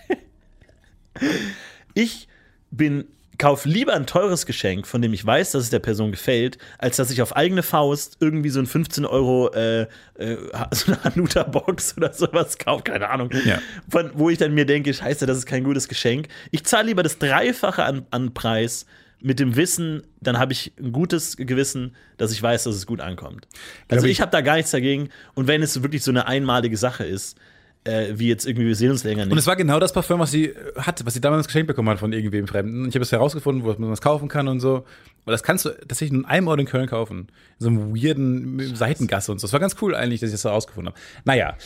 ich 1.94 2.28
bin 2.70 3.06
kauf 3.38 3.64
lieber 3.64 3.94
ein 3.94 4.06
teures 4.06 4.46
Geschenk, 4.46 4.86
von 4.86 5.02
dem 5.02 5.12
ich 5.12 5.24
weiß, 5.24 5.52
dass 5.52 5.64
es 5.64 5.70
der 5.70 5.80
Person 5.80 6.12
gefällt, 6.12 6.58
als 6.78 6.96
dass 6.96 7.10
ich 7.10 7.20
auf 7.22 7.36
eigene 7.36 7.62
Faust 7.62 8.16
irgendwie 8.20 8.50
so 8.50 8.60
ein 8.60 8.66
15 8.66 9.04
Euro 9.04 9.52
äh, 9.52 9.82
äh, 10.18 10.36
so 10.70 10.92
eine 10.92 11.04
Hanuta-Box 11.04 11.94
oder 11.96 12.12
sowas 12.12 12.58
kaufe, 12.58 12.84
keine 12.84 13.10
Ahnung. 13.10 13.30
Ja. 13.44 13.58
Von, 13.88 14.12
wo 14.14 14.30
ich 14.30 14.38
dann 14.38 14.54
mir 14.54 14.66
denke, 14.66 14.94
scheiße, 14.94 15.26
das 15.26 15.38
ist 15.38 15.46
kein 15.46 15.64
gutes 15.64 15.88
Geschenk. 15.88 16.28
Ich 16.50 16.64
zahle 16.64 16.86
lieber 16.86 17.02
das 17.02 17.18
Dreifache 17.18 17.84
an, 17.84 18.06
an 18.10 18.34
Preis 18.34 18.86
mit 19.24 19.40
dem 19.40 19.56
Wissen, 19.56 20.02
dann 20.20 20.38
habe 20.38 20.52
ich 20.52 20.72
ein 20.78 20.92
gutes 20.92 21.36
Gewissen, 21.38 21.96
dass 22.18 22.30
ich 22.30 22.42
weiß, 22.42 22.64
dass 22.64 22.76
es 22.76 22.86
gut 22.86 23.00
ankommt. 23.00 23.48
Also 23.88 24.04
ich, 24.06 24.12
ich- 24.12 24.20
habe 24.20 24.30
da 24.30 24.42
gar 24.42 24.56
nichts 24.56 24.70
dagegen. 24.70 25.08
Und 25.34 25.46
wenn 25.48 25.62
es 25.62 25.82
wirklich 25.82 26.02
so 26.02 26.10
eine 26.10 26.26
einmalige 26.26 26.76
Sache 26.76 27.04
ist, 27.04 27.36
äh, 27.84 28.12
wie 28.18 28.28
jetzt 28.28 28.46
irgendwie, 28.46 28.66
wir 28.66 28.76
sehen 28.76 28.90
uns 28.90 29.02
länger 29.04 29.22
Und 29.24 29.30
nicht. 29.30 29.38
es 29.38 29.46
war 29.46 29.56
genau 29.56 29.78
das 29.80 29.92
Parfum, 29.92 30.18
was 30.20 30.30
sie 30.30 30.46
äh, 30.46 30.54
hatte, 30.78 31.04
was 31.06 31.14
sie 31.14 31.20
damals 31.20 31.46
geschenkt 31.46 31.66
bekommen 31.66 31.88
hat 31.88 31.98
von 31.98 32.12
irgendwem 32.12 32.46
Fremden. 32.46 32.82
Und 32.82 32.88
ich 32.88 32.94
habe 32.94 33.02
es 33.02 33.12
herausgefunden, 33.12 33.64
wo 33.64 33.72
man 33.78 33.92
es 33.92 34.00
kaufen 34.00 34.28
kann 34.28 34.46
und 34.48 34.60
so. 34.60 34.84
Weil 35.24 35.32
das 35.32 35.42
kannst 35.42 35.64
du 35.64 35.70
tatsächlich 35.70 36.12
nur 36.12 36.22
in 36.22 36.26
einem 36.28 36.48
Ort 36.48 36.60
in 36.60 36.66
Köln 36.66 36.86
kaufen. 36.86 37.28
In 37.58 37.64
so 37.64 37.68
einem 37.68 37.94
weirden 37.96 38.74
Seitengasse 38.76 39.32
und 39.32 39.38
so. 39.38 39.46
Das 39.46 39.52
war 39.52 39.60
ganz 39.60 39.76
cool 39.82 39.94
eigentlich, 39.94 40.20
dass 40.20 40.28
ich 40.28 40.34
das 40.34 40.44
herausgefunden 40.44 40.92
habe. 40.92 41.00
Naja. 41.24 41.56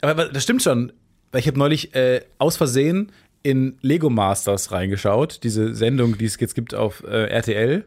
Aber, 0.00 0.10
aber 0.12 0.28
das 0.32 0.42
stimmt 0.42 0.62
schon. 0.62 0.92
Weil 1.30 1.40
ich 1.40 1.46
habe 1.46 1.58
neulich 1.58 1.94
äh, 1.94 2.22
aus 2.38 2.56
Versehen 2.56 3.10
in 3.42 3.76
Lego 3.80 4.10
Masters 4.10 4.72
reingeschaut. 4.72 5.40
Diese 5.42 5.74
Sendung, 5.74 6.18
die 6.18 6.26
es 6.26 6.38
jetzt 6.38 6.54
gibt 6.54 6.74
auf 6.74 7.02
äh, 7.04 7.26
RTL. 7.26 7.84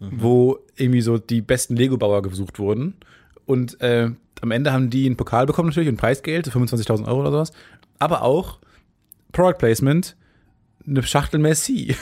Wo 0.00 0.60
irgendwie 0.76 1.00
so 1.00 1.18
die 1.18 1.40
besten 1.40 1.74
Lego-Bauer 1.74 2.22
gesucht 2.22 2.60
wurden. 2.60 2.94
Und 3.46 3.80
äh, 3.80 4.10
am 4.40 4.50
Ende 4.52 4.72
haben 4.72 4.90
die 4.90 5.06
einen 5.06 5.16
Pokal 5.16 5.46
bekommen 5.46 5.70
natürlich 5.70 5.88
und 5.88 5.96
Preisgeld, 5.96 6.46
so 6.46 6.52
25.000 6.52 7.06
Euro 7.08 7.20
oder 7.20 7.32
sowas. 7.32 7.52
Aber 7.98 8.22
auch 8.22 8.58
Product 9.32 9.58
Placement, 9.58 10.16
eine 10.86 11.02
Schachtel 11.02 11.40
Merci. 11.40 11.96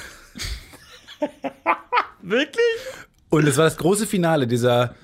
Wirklich? 2.23 2.61
Und 3.31 3.47
es 3.47 3.57
war 3.57 3.65
das 3.65 3.77
große 3.77 4.07
Finale 4.07 4.47
dieser 4.47 4.95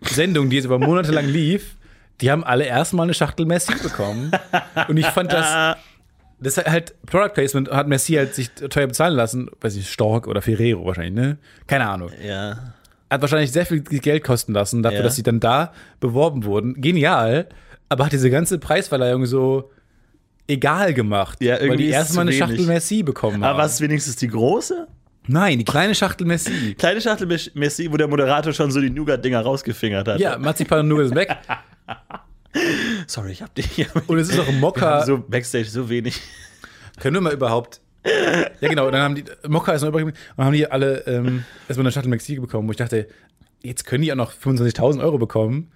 Sendung, 0.00 0.50
die 0.50 0.56
jetzt 0.56 0.64
über 0.64 0.78
Monate 0.78 1.12
lang 1.12 1.26
lief. 1.26 1.76
Die 2.20 2.30
haben 2.30 2.44
alle 2.44 2.64
erstmal 2.64 3.04
eine 3.04 3.14
Schachtel 3.14 3.46
Merci 3.46 3.74
bekommen. 3.82 4.32
Und 4.88 4.96
ich 4.96 5.06
fand 5.06 5.32
das, 5.32 5.76
das 6.40 6.56
hat 6.56 6.66
halt 6.70 6.94
Product 7.06 7.34
Placement 7.34 7.70
hat 7.70 7.86
Merci 7.88 8.14
halt 8.14 8.34
sich 8.34 8.50
teuer 8.50 8.86
bezahlen 8.86 9.14
lassen. 9.14 9.50
Weiß 9.60 9.76
ich, 9.76 9.88
Stork 9.90 10.26
oder 10.26 10.42
Ferrero 10.42 10.84
wahrscheinlich, 10.86 11.14
ne? 11.14 11.38
Keine 11.66 11.88
Ahnung. 11.88 12.10
Ja. 12.26 12.74
Hat 13.10 13.20
wahrscheinlich 13.20 13.52
sehr 13.52 13.66
viel 13.66 13.80
Geld 13.80 14.24
kosten 14.24 14.52
lassen 14.52 14.82
dafür, 14.82 14.98
Ja. 14.98 15.04
dass 15.04 15.16
sie 15.16 15.22
dann 15.22 15.40
da 15.40 15.72
beworben 16.00 16.44
wurden. 16.44 16.80
Genial. 16.80 17.48
Aber 17.88 18.04
hat 18.06 18.12
diese 18.12 18.30
ganze 18.30 18.58
Preisverleihung 18.58 19.26
so 19.26 19.70
egal 20.46 20.94
gemacht. 20.94 21.42
Ja, 21.42 21.54
weil 21.54 21.62
irgendwie 21.62 21.82
die 21.84 21.88
ist 21.88 21.94
erstmal 21.94 22.22
eine 22.26 22.32
Schachtel 22.32 22.56
wenig. 22.58 22.68
Merci 22.68 23.02
bekommen 23.02 23.36
haben. 23.36 23.44
Aber 23.44 23.58
was 23.64 23.80
wenigstens 23.80 24.16
die 24.16 24.28
große? 24.28 24.86
Nein, 25.26 25.58
die 25.58 25.64
kleine 25.64 25.94
Schachtel 25.94 26.26
Merci. 26.26 26.74
Kleine 26.78 27.00
Schachtel 27.00 27.26
Mes- 27.26 27.50
Messi, 27.54 27.90
wo 27.92 27.96
der 27.96 28.08
Moderator 28.08 28.52
schon 28.52 28.70
so 28.70 28.80
die 28.80 28.90
Nougat-Dinger 28.90 29.40
rausgefingert 29.42 30.08
hat. 30.08 30.18
Ja, 30.18 30.38
Marzipan 30.38 30.80
und 30.80 30.88
Nougat 30.88 31.06
ist 31.06 31.14
weg. 31.14 31.36
Sorry, 33.06 33.32
ich 33.32 33.42
hab 33.42 33.54
dich. 33.54 33.86
Und 34.06 34.18
es 34.18 34.28
ist 34.28 34.38
auch 34.38 34.46
haben 34.46 34.60
Mokka. 34.60 35.04
so 35.04 35.18
Backstage 35.18 35.66
so 35.66 35.88
wenig. 35.88 36.20
Können 36.98 37.14
wir 37.14 37.20
mal 37.20 37.32
überhaupt 37.32 37.80
Ja, 38.60 38.68
genau. 38.68 38.86
Und 38.86 38.92
dann 38.92 39.02
haben 39.02 39.14
die, 39.14 39.24
Mokka 39.46 39.72
ist 39.72 39.82
noch 39.82 39.88
übrig, 39.88 40.04
und 40.04 40.14
dann 40.36 40.46
haben 40.46 40.52
die 40.54 40.70
alle 40.70 41.06
ähm, 41.06 41.44
erstmal 41.68 41.86
eine 41.86 41.92
Shuttle 41.92 42.10
Mexiko 42.10 42.42
bekommen, 42.42 42.68
wo 42.68 42.72
ich 42.72 42.78
dachte, 42.78 43.08
jetzt 43.62 43.84
können 43.86 44.02
die 44.02 44.12
auch 44.12 44.16
noch 44.16 44.32
25.000 44.32 45.02
Euro 45.02 45.18
bekommen. 45.18 45.70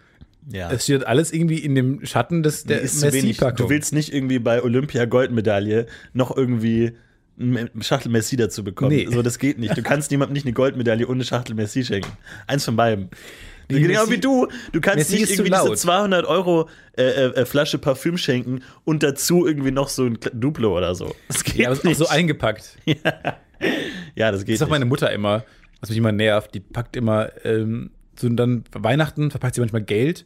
Ja. 0.51 0.71
Es 0.71 0.85
steht 0.85 1.07
alles 1.07 1.33
irgendwie 1.33 1.59
in 1.59 1.75
dem 1.75 2.05
Schatten 2.05 2.43
des, 2.43 2.65
der 2.65 2.81
ist 2.81 3.01
zu 3.01 3.13
wenig. 3.13 3.25
Messi-Packung. 3.25 3.67
Du 3.67 3.71
willst 3.71 3.95
nicht 3.95 4.13
irgendwie 4.13 4.39
bei 4.39 4.63
Olympia 4.63 5.07
Goldmedaille 5.07 5.87
noch 6.13 6.37
irgendwie 6.37 6.93
eine 7.39 7.71
Schachtel 7.81 8.13
Messi 8.13 8.37
dazu 8.37 8.63
bekommen. 8.63 8.95
Nee. 8.95 9.09
So, 9.11 9.23
das 9.23 9.39
geht 9.39 9.59
nicht. 9.59 9.77
Du 9.77 9.83
kannst 9.83 10.11
niemandem 10.11 10.35
nicht 10.35 10.47
eine 10.47 10.53
Goldmedaille 10.53 11.09
eine 11.09 11.25
Schachtel 11.25 11.55
Messi 11.55 11.83
schenken. 11.85 12.13
Eins 12.47 12.65
von 12.65 12.77
beidem. 12.77 13.09
Die 13.71 13.81
genau 13.81 14.09
wie 14.11 14.19
du. 14.19 14.49
Du 14.73 14.81
kannst 14.81 15.11
nicht 15.11 15.23
irgendwie 15.31 15.51
diese 15.51 15.65
laut. 15.65 15.79
200 15.79 16.27
Euro 16.27 16.69
äh, 16.97 17.03
äh, 17.03 17.27
äh, 17.35 17.47
Flasche 17.47 17.79
Parfüm 17.79 18.19
schenken 18.19 18.63
und 18.85 19.03
dazu 19.03 19.47
irgendwie 19.47 19.71
noch 19.71 19.89
so 19.89 20.05
ein 20.05 20.19
Duplo 20.33 20.77
oder 20.77 20.95
so. 20.95 21.15
Das 21.29 21.45
geht 21.45 21.57
ja, 21.57 21.71
aber 21.71 21.77
ist 21.77 21.87
auch 21.87 22.07
so 22.07 22.09
eingepackt. 22.09 22.79
ja, 22.85 22.95
das 24.33 24.45
geht 24.45 24.55
Das 24.55 24.55
ist 24.55 24.63
auch 24.63 24.67
nicht. 24.67 24.71
meine 24.71 24.85
Mutter 24.85 25.11
immer, 25.13 25.45
was 25.81 25.89
mich 25.89 25.99
immer 25.99 26.13
nervt. 26.13 26.55
Die 26.55 26.61
packt 26.61 26.97
immer, 26.97 27.31
ähm, 27.45 27.91
so 28.19 28.29
dann 28.29 28.65
Weihnachten 28.73 29.31
verpackt 29.31 29.55
sie 29.55 29.61
manchmal 29.61 29.83
Geld 29.83 30.25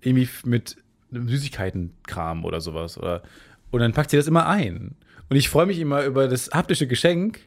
irgendwie 0.00 0.28
mit 0.44 0.76
Süßigkeitenkram 1.12 2.44
oder 2.44 2.60
sowas. 2.60 2.98
Oder, 2.98 3.22
und 3.70 3.80
dann 3.80 3.92
packt 3.92 4.10
sie 4.10 4.16
das 4.16 4.26
immer 4.26 4.46
ein. 4.48 4.96
Und 5.28 5.36
ich 5.36 5.48
freue 5.48 5.66
mich 5.66 5.78
immer 5.78 6.04
über 6.04 6.28
das 6.28 6.50
haptische 6.50 6.86
Geschenk, 6.86 7.40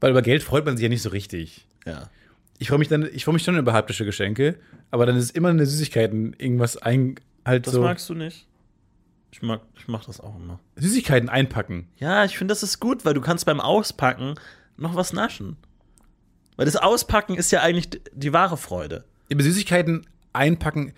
weil 0.00 0.10
über 0.10 0.22
Geld 0.22 0.42
freut 0.42 0.66
man 0.66 0.76
sich 0.76 0.82
ja 0.82 0.88
nicht 0.88 1.02
so 1.02 1.10
richtig. 1.10 1.66
ja. 1.86 2.10
Ich 2.58 2.68
freue 2.68 2.78
mich 2.78 2.88
dann, 2.88 3.08
ich 3.12 3.24
freue 3.24 3.34
mich 3.34 3.42
schon 3.42 3.58
über 3.58 3.72
haptische 3.72 4.04
Geschenke, 4.04 4.56
aber 4.90 5.06
dann 5.06 5.16
ist 5.16 5.24
es 5.24 5.30
immer 5.32 5.48
eine 5.48 5.66
Süßigkeiten, 5.66 6.34
irgendwas 6.38 6.76
ein, 6.76 7.16
halt 7.44 7.66
Das 7.66 7.74
so. 7.74 7.82
magst 7.82 8.08
du 8.08 8.14
nicht? 8.14 8.46
Ich 9.32 9.42
mag, 9.42 9.62
ich 9.76 9.88
mach 9.88 10.04
das 10.04 10.20
auch 10.20 10.36
immer. 10.36 10.60
Süßigkeiten 10.76 11.28
einpacken. 11.28 11.88
Ja, 11.96 12.24
ich 12.24 12.38
finde, 12.38 12.52
das 12.52 12.62
ist 12.62 12.78
gut, 12.78 13.04
weil 13.04 13.14
du 13.14 13.20
kannst 13.20 13.46
beim 13.46 13.60
Auspacken 13.60 14.34
noch 14.76 14.94
was 14.94 15.12
naschen. 15.12 15.56
Weil 16.56 16.66
das 16.66 16.76
Auspacken 16.76 17.34
ist 17.34 17.50
ja 17.50 17.60
eigentlich 17.60 17.88
die 18.12 18.32
wahre 18.32 18.56
Freude. 18.56 19.04
Über 19.28 19.42
Süßigkeiten 19.42 20.06
einpacken, 20.32 20.92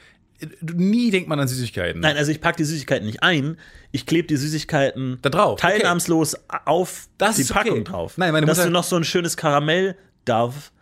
nie 0.60 1.10
denkt 1.10 1.30
man 1.30 1.40
an 1.40 1.48
Süßigkeiten. 1.48 2.02
Nein, 2.02 2.18
also 2.18 2.30
ich 2.30 2.42
packe 2.42 2.58
die 2.58 2.64
Süßigkeiten 2.64 3.06
nicht 3.06 3.22
ein, 3.22 3.56
ich 3.90 4.04
klebe 4.04 4.28
die 4.28 4.36
Süßigkeiten 4.36 5.18
Da 5.22 5.30
drauf, 5.30 5.52
okay. 5.54 5.78
teilnahmslos 5.78 6.36
auf 6.66 7.08
Das 7.16 7.36
die 7.36 7.42
ist 7.42 7.50
okay. 7.52 7.60
Packung 7.70 7.84
drauf. 7.84 8.18
Nein, 8.18 8.32
meine 8.32 8.44
Dass 8.44 8.58
Mutter- 8.58 8.68
du 8.68 8.72
noch 8.74 8.84
so 8.84 8.96
ein 8.96 9.04
schönes 9.04 9.38
Karamell 9.38 9.96
darf 10.26 10.72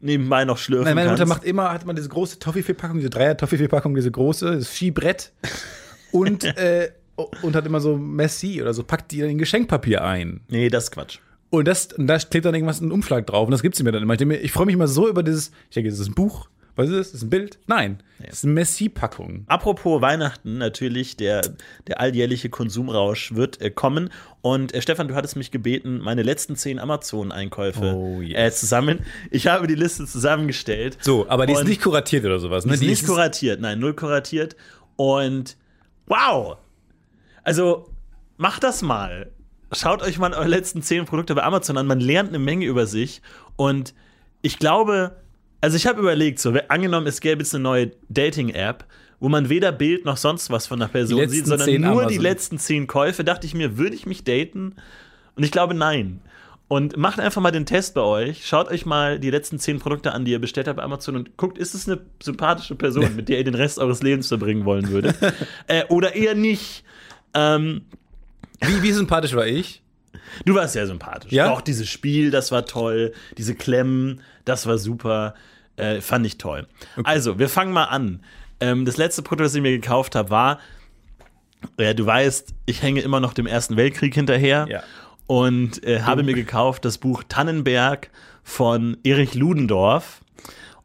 nebenbei 0.00 0.44
noch 0.44 0.58
schlürfen 0.58 0.84
Nein, 0.84 0.94
meine 0.94 1.10
Mutter 1.10 1.26
macht 1.26 1.44
immer, 1.44 1.72
hat 1.72 1.84
man 1.84 1.96
diese 1.96 2.08
große 2.08 2.38
Toffifee-Packung, 2.38 2.98
diese 2.98 3.10
Dreier-Toffifee-Packung, 3.10 3.94
diese 3.94 4.10
große, 4.10 4.56
das 4.56 4.74
Skibrett 4.74 5.32
und, 6.12 6.44
äh, 6.56 6.90
und 7.42 7.56
hat 7.56 7.66
immer 7.66 7.80
so 7.80 7.96
Messi 7.96 8.60
oder 8.62 8.74
so, 8.74 8.82
packt 8.84 9.10
die 9.12 9.20
dann 9.20 9.30
in 9.30 9.38
Geschenkpapier 9.38 10.04
ein. 10.04 10.40
Nee, 10.48 10.68
das 10.68 10.84
ist 10.84 10.90
Quatsch. 10.92 11.18
Und, 11.50 11.66
das, 11.66 11.92
und 11.94 12.06
da 12.06 12.18
klebt 12.18 12.44
dann 12.44 12.54
irgendwas 12.54 12.80
in 12.80 12.92
Umschlag 12.92 13.26
drauf 13.26 13.46
und 13.46 13.52
das 13.52 13.62
gibt 13.62 13.74
sie 13.74 13.82
mir 13.82 13.92
dann 13.92 14.02
immer. 14.02 14.14
Ich, 14.14 14.20
ich 14.20 14.52
freue 14.52 14.66
mich 14.66 14.74
immer 14.74 14.88
so 14.88 15.08
über 15.08 15.22
dieses, 15.22 15.50
ich 15.70 15.74
denke, 15.74 15.90
das 15.90 15.98
ist 15.98 16.08
ein 16.08 16.14
Buch. 16.14 16.48
Was 16.78 16.90
ist 16.90 16.96
das? 16.96 17.06
Das 17.08 17.14
ist 17.16 17.22
ein 17.24 17.30
Bild? 17.30 17.58
Nein, 17.66 17.98
das 18.24 18.34
ist 18.34 18.44
eine 18.44 18.52
Messi-Packung. 18.52 19.42
Apropos 19.48 20.00
Weihnachten, 20.00 20.58
natürlich, 20.58 21.16
der, 21.16 21.40
der 21.88 22.00
alljährliche 22.00 22.50
Konsumrausch 22.50 23.34
wird 23.34 23.60
äh, 23.60 23.70
kommen. 23.70 24.10
Und 24.42 24.72
äh, 24.72 24.80
Stefan, 24.80 25.08
du 25.08 25.16
hattest 25.16 25.34
mich 25.34 25.50
gebeten, 25.50 25.98
meine 25.98 26.22
letzten 26.22 26.54
zehn 26.54 26.78
Amazon-Einkäufe 26.78 27.94
Oh, 27.96 28.20
yes. 28.20 28.38
äh, 28.38 28.52
zusammen. 28.52 29.00
Ich 29.32 29.48
habe 29.48 29.66
die 29.66 29.74
Liste 29.74 30.06
zusammengestellt. 30.06 30.98
So, 31.00 31.28
aber 31.28 31.46
die 31.46 31.54
ist 31.54 31.64
nicht 31.64 31.82
kuratiert 31.82 32.24
oder 32.24 32.38
sowas. 32.38 32.64
Ne? 32.64 32.76
Die 32.78 32.86
ist 32.86 33.02
nicht 33.02 33.06
kuratiert, 33.06 33.60
nein, 33.60 33.80
null 33.80 33.94
kuratiert. 33.94 34.54
Und 34.94 35.56
wow! 36.06 36.58
Also, 37.42 37.90
macht 38.36 38.62
das 38.62 38.82
mal. 38.82 39.32
Schaut 39.72 40.00
euch 40.00 40.20
mal 40.20 40.32
eure 40.32 40.46
letzten 40.46 40.82
zehn 40.82 41.06
Produkte 41.06 41.34
bei 41.34 41.42
Amazon 41.42 41.76
an. 41.76 41.88
Man 41.88 41.98
lernt 41.98 42.28
eine 42.28 42.38
Menge 42.38 42.66
über 42.66 42.86
sich. 42.86 43.20
Und 43.56 43.94
ich 44.42 44.60
glaube, 44.60 45.16
also 45.60 45.76
ich 45.76 45.86
habe 45.86 46.00
überlegt, 46.00 46.38
so, 46.38 46.54
angenommen, 46.68 47.06
es 47.06 47.20
gäbe 47.20 47.42
jetzt 47.42 47.54
eine 47.54 47.62
neue 47.62 47.90
Dating-App, 48.08 48.84
wo 49.20 49.28
man 49.28 49.48
weder 49.48 49.72
Bild 49.72 50.04
noch 50.04 50.16
sonst 50.16 50.50
was 50.50 50.66
von 50.66 50.78
der 50.78 50.86
Person 50.86 51.28
sieht, 51.28 51.46
sondern 51.46 51.68
nur 51.68 51.78
die 51.78 51.86
Amazon. 51.86 52.22
letzten 52.22 52.58
zehn 52.58 52.86
Käufe, 52.86 53.24
dachte 53.24 53.46
ich 53.46 53.54
mir, 53.54 53.76
würde 53.76 53.96
ich 53.96 54.06
mich 54.06 54.24
daten? 54.24 54.76
Und 55.34 55.42
ich 55.42 55.50
glaube, 55.50 55.74
nein. 55.74 56.20
Und 56.68 56.96
macht 56.96 57.18
einfach 57.18 57.40
mal 57.40 57.50
den 57.50 57.64
Test 57.64 57.94
bei 57.94 58.02
euch. 58.02 58.46
Schaut 58.46 58.68
euch 58.68 58.84
mal 58.84 59.18
die 59.18 59.30
letzten 59.30 59.58
zehn 59.58 59.78
Produkte 59.78 60.12
an, 60.12 60.24
die 60.24 60.32
ihr 60.32 60.38
bestellt 60.38 60.68
habt 60.68 60.76
bei 60.76 60.82
Amazon 60.82 61.16
und 61.16 61.36
guckt, 61.36 61.56
ist 61.56 61.74
es 61.74 61.88
eine 61.88 62.00
sympathische 62.22 62.74
Person, 62.74 63.08
mit 63.16 63.28
der 63.28 63.38
ihr 63.38 63.44
den 63.44 63.54
Rest 63.54 63.78
eures 63.78 64.02
Lebens 64.02 64.28
verbringen 64.28 64.64
wollen 64.64 64.88
würdet? 64.88 65.16
äh, 65.66 65.84
oder 65.88 66.14
eher 66.14 66.34
nicht. 66.34 66.84
Ähm, 67.34 67.82
Wie, 68.60 68.82
wie 68.82 68.92
sympathisch 68.92 69.34
war 69.34 69.46
ich? 69.46 69.82
Du 70.44 70.54
warst 70.54 70.72
sehr 70.72 70.86
sympathisch. 70.86 71.32
Ja? 71.32 71.50
Auch 71.50 71.60
dieses 71.60 71.88
Spiel, 71.88 72.30
das 72.30 72.52
war 72.52 72.66
toll. 72.66 73.12
Diese 73.36 73.54
Klemmen, 73.54 74.20
das 74.44 74.66
war 74.66 74.78
super. 74.78 75.34
Äh, 75.76 76.00
fand 76.00 76.26
ich 76.26 76.38
toll. 76.38 76.66
Also, 77.04 77.38
wir 77.38 77.48
fangen 77.48 77.72
mal 77.72 77.84
an. 77.84 78.20
Ähm, 78.60 78.84
das 78.84 78.96
letzte 78.96 79.22
Produkt, 79.22 79.46
das 79.46 79.54
ich 79.54 79.62
mir 79.62 79.70
gekauft 79.70 80.16
habe, 80.16 80.30
war, 80.30 80.58
ja, 81.78 81.94
du 81.94 82.04
weißt, 82.04 82.54
ich 82.66 82.82
hänge 82.82 83.00
immer 83.00 83.20
noch 83.20 83.32
dem 83.32 83.46
Ersten 83.46 83.76
Weltkrieg 83.76 84.14
hinterher. 84.14 84.66
Ja. 84.68 84.82
Und 85.26 85.84
äh, 85.84 86.02
habe 86.02 86.22
mir 86.22 86.34
gekauft 86.34 86.84
das 86.84 86.98
Buch 86.98 87.22
Tannenberg 87.28 88.10
von 88.42 88.96
Erich 89.04 89.34
Ludendorff. 89.34 90.22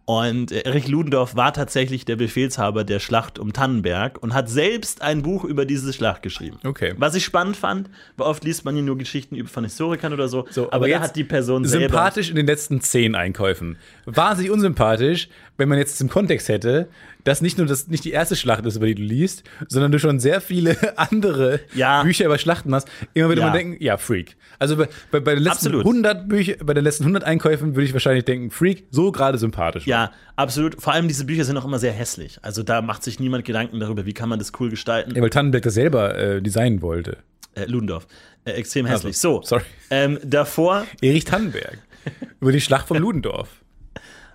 Und 0.06 0.52
Erich 0.52 0.90
Ludendorff 0.90 1.36
war 1.38 1.54
tatsächlich 1.54 2.04
der 2.04 2.18
Befehlshaber 2.18 2.84
der 2.84 3.00
Schlacht 3.00 3.40
um 3.40 3.54
Tannenberg 3.54 4.22
und 4.22 4.34
hat 4.34 4.50
selbst 4.50 5.02
ein 5.02 5.22
Buch 5.22 5.46
über 5.46 5.66
diese 5.66 5.94
Schlacht 5.94 6.22
geschrieben. 6.24 6.58
Okay. 6.66 6.94
Was 6.98 7.16
ich 7.16 7.24
spannend 7.24 7.56
fand, 7.56 7.90
weil 8.18 8.28
oft 8.28 8.44
liest 8.44 8.66
man 8.66 8.76
ja 8.76 8.82
nur 8.82 8.98
Geschichten 8.98 9.48
von 9.48 9.64
Historikern 9.64 10.12
oder 10.12 10.28
so, 10.28 10.46
So, 10.50 10.72
aber, 10.72 10.88
da 10.88 10.96
jetzt 10.96 11.02
hat 11.02 11.16
die 11.16 11.24
Person 11.24 11.64
selber. 11.64 11.88
Sympathisch 11.88 12.30
in 12.30 12.36
den 12.36 12.48
letzten 12.48 12.82
zehn 12.82 13.16
Einkäufen. 13.16 13.78
Wahnsinnig 14.06 14.52
unsympathisch, 14.52 15.30
wenn 15.58 15.70
man 15.70 15.78
jetzt 15.78 16.00
im 16.02 16.10
Kontext 16.10 16.50
hätte, 16.50 16.88
dass 17.24 17.42
nicht 17.42 17.58
nur 17.58 17.68
das 17.68 17.88
nicht 17.88 18.04
die 18.04 18.12
erste 18.12 18.36
Schlacht 18.36 18.66
ist, 18.66 18.76
über 18.76 18.86
die 18.88 18.96
du 18.96 19.02
liest, 19.04 19.44
sondern 19.70 19.92
du 19.92 20.00
schon 20.00 20.20
sehr 20.20 20.42
viele 20.42 20.76
andere 20.98 21.62
Ja. 21.74 22.04
Bücher 22.04 22.26
über 22.26 22.38
Schlachten 22.38 22.74
hast. 22.76 22.88
Immer 23.14 23.30
würde 23.30 23.42
Ja. 23.42 23.48
man 23.48 23.56
denken, 23.56 23.84
ja, 23.84 23.98
Freak. 23.98 24.36
Also 24.60 24.76
bei, 24.76 24.88
bei, 25.12 25.20
bei 25.22 25.36
den 25.36 25.44
letzten 25.44 25.68
Absolut. 25.68 25.82
100 25.86 26.28
Bücher, 26.28 26.56
bei 26.64 26.74
den 26.74 26.84
letzten 26.84 27.04
100 27.04 27.24
Einkäufen 27.24 27.76
würde 27.76 27.86
ich 27.86 27.94
wahrscheinlich 27.94 28.26
denken, 28.26 28.52
Freak, 28.52 28.86
so 28.92 29.12
gerade 29.12 29.38
sympathisch. 29.38 29.88
Ja, 29.88 30.12
absolut. 30.36 30.82
Vor 30.82 30.92
allem 30.94 31.08
diese 31.08 31.26
Bücher 31.26 31.46
sind 31.46 31.56
auch 31.58 31.66
immer 31.66 31.80
sehr 31.80 31.94
hässlich. 31.94 32.40
Also 32.42 32.62
da 32.64 32.82
macht 32.82 33.04
sich 33.04 33.20
niemand 33.20 33.46
Gedanken 33.46 33.80
darüber, 33.80 34.06
wie 34.06 34.14
kann 34.14 34.28
man 34.30 34.40
das 34.40 34.52
cool 34.60 34.70
gestalten. 34.70 35.16
Ja, 35.16 35.22
weil 35.22 35.30
Tannenberg 35.30 35.64
das 35.64 35.76
selber 35.76 36.18
äh, 36.18 36.42
designen 36.42 36.82
wollte. 36.82 37.18
Äh, 37.56 37.66
Ludendorff. 37.66 38.08
Äh, 38.46 38.52
extrem 38.52 38.86
hässlich. 38.86 39.18
so, 39.18 39.42
sorry. 39.44 39.64
Ähm, 39.90 40.20
davor, 40.26 40.86
Erich 41.02 41.24
Tannenberg. 41.24 41.78
über 42.42 42.52
die 42.52 42.60
Schlacht 42.60 42.88
von 42.90 42.98
Ludendorff. 42.98 43.48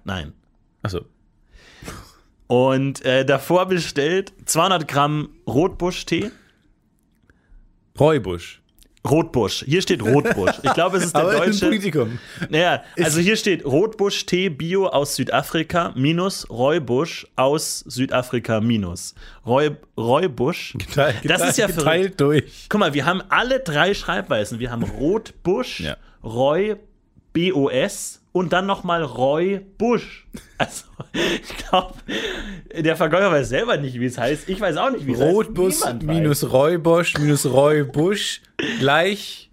Nein. 0.08 0.32
Achso. 0.82 1.04
Und 2.46 3.04
äh, 3.04 3.24
davor 3.26 3.66
bestellt 3.66 4.32
200 4.46 4.88
Gramm 4.88 5.28
Rotbusch-Tee. 5.46 6.30
Reubusch. 8.00 8.62
Rotbusch. 9.08 9.64
Hier 9.66 9.80
steht 9.82 10.02
Rotbusch. 10.02 10.52
Ich 10.62 10.72
glaube, 10.74 10.96
es 10.98 11.04
ist 11.04 11.14
der 11.14 11.22
Aber 11.22 11.40
ein 11.42 11.50
deutsche. 11.50 11.66
Politikum. 11.66 12.18
Naja, 12.50 12.82
also 12.98 13.20
hier 13.20 13.36
steht 13.36 13.64
Rotbusch-Tee 13.64 14.48
Bio 14.50 14.86
aus 14.88 15.14
Südafrika 15.16 15.92
minus 15.94 16.48
Reubusch 16.50 17.26
aus 17.36 17.80
Südafrika 17.80 18.60
minus. 18.60 19.14
Reu. 19.46 19.70
Geteilt, 19.96 21.16
Das 21.24 21.42
ist 21.48 21.58
ja 21.58 21.66
geteilt 21.68 22.16
verrückt. 22.18 22.20
durch. 22.20 22.66
Guck 22.68 22.80
mal, 22.80 22.94
wir 22.94 23.04
haben 23.06 23.22
alle 23.28 23.60
drei 23.60 23.94
Schreibweisen. 23.94 24.58
Wir 24.58 24.70
haben 24.70 24.82
Rotbusch, 24.84 25.80
Ja. 25.80 25.96
Roy, 26.24 26.76
BOS 27.32 28.20
und 28.38 28.52
dann 28.52 28.66
nochmal 28.66 29.02
Roy 29.02 29.60
Busch. 29.78 30.26
Also, 30.60 30.86
ich 31.12 31.56
glaube, 31.68 31.94
der 32.76 32.96
Verkäufer 32.96 33.30
weiß 33.30 33.48
selber 33.48 33.76
nicht, 33.76 34.00
wie 34.00 34.06
es 34.06 34.18
heißt. 34.18 34.48
Ich 34.48 34.60
weiß 34.60 34.76
auch 34.76 34.90
nicht, 34.90 35.06
wie 35.06 35.12
es 35.12 35.20
Rotbus 35.20 35.84
heißt. 35.84 35.98
Niemand 36.00 36.18
minus 36.20 36.42
Weiß. 36.42 36.52
Reubosch 36.52 37.16
minus 37.18 37.46
Reubusch 37.46 38.40
gleich. 38.80 39.50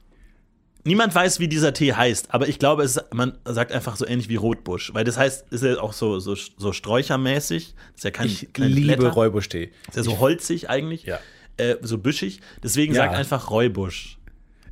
Niemand 0.83 1.13
weiß, 1.13 1.39
wie 1.39 1.47
dieser 1.47 1.73
Tee 1.73 1.93
heißt, 1.93 2.33
aber 2.33 2.47
ich 2.47 2.57
glaube, 2.57 2.81
es, 2.83 2.99
man 3.13 3.37
sagt 3.45 3.71
einfach 3.71 3.95
so 3.97 4.07
ähnlich 4.07 4.29
wie 4.29 4.35
Rotbusch, 4.35 4.93
weil 4.95 5.03
das 5.03 5.15
heißt, 5.17 5.51
ist 5.51 5.63
ja 5.63 5.79
auch 5.79 5.93
so, 5.93 6.19
so, 6.19 6.33
so 6.35 6.73
sträuchermäßig. 6.73 7.75
Das 7.75 7.95
ist 7.97 8.03
ja 8.03 8.09
kein, 8.11 8.25
Ich 8.27 8.47
liebe 8.57 8.97
Blätter. 8.97 9.09
Reubusch-Tee. 9.09 9.71
Ist 9.87 9.97
ja 9.97 10.01
so 10.03 10.17
holzig 10.19 10.69
eigentlich. 10.71 11.03
Ja. 11.03 11.19
Äh, 11.57 11.75
so 11.81 11.97
büschig. 11.99 12.41
Deswegen 12.63 12.93
Ja. 12.95 13.03
sagt 13.03 13.15
einfach 13.15 13.49
Reubusch. 13.51 14.17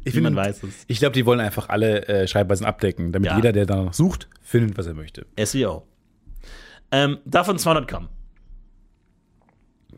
Ich 0.06 0.14
Niemand 0.16 0.36
finde- 0.36 0.50
weiß 0.50 0.64
es. 0.64 0.84
Ich 0.88 1.00
glaube, 1.00 1.14
die 1.14 1.26
wollen 1.26 1.40
einfach 1.40 1.70
alle 1.70 2.08
äh, 2.08 2.28
Schreibweisen 2.28 2.66
abdecken, 2.66 3.12
damit 3.12 3.30
Ja. 3.32 3.36
jeder, 3.38 3.52
der 3.54 3.66
danach 3.66 3.94
sucht, 3.94 4.28
findet, 4.42 4.78
was 4.78 4.86
er 4.88 4.94
möchte. 4.94 5.26
SEO. 5.38 5.84
Ähm, 6.92 7.18
davon 7.26 7.58
200 7.58 7.88
Gramm. 7.88 8.10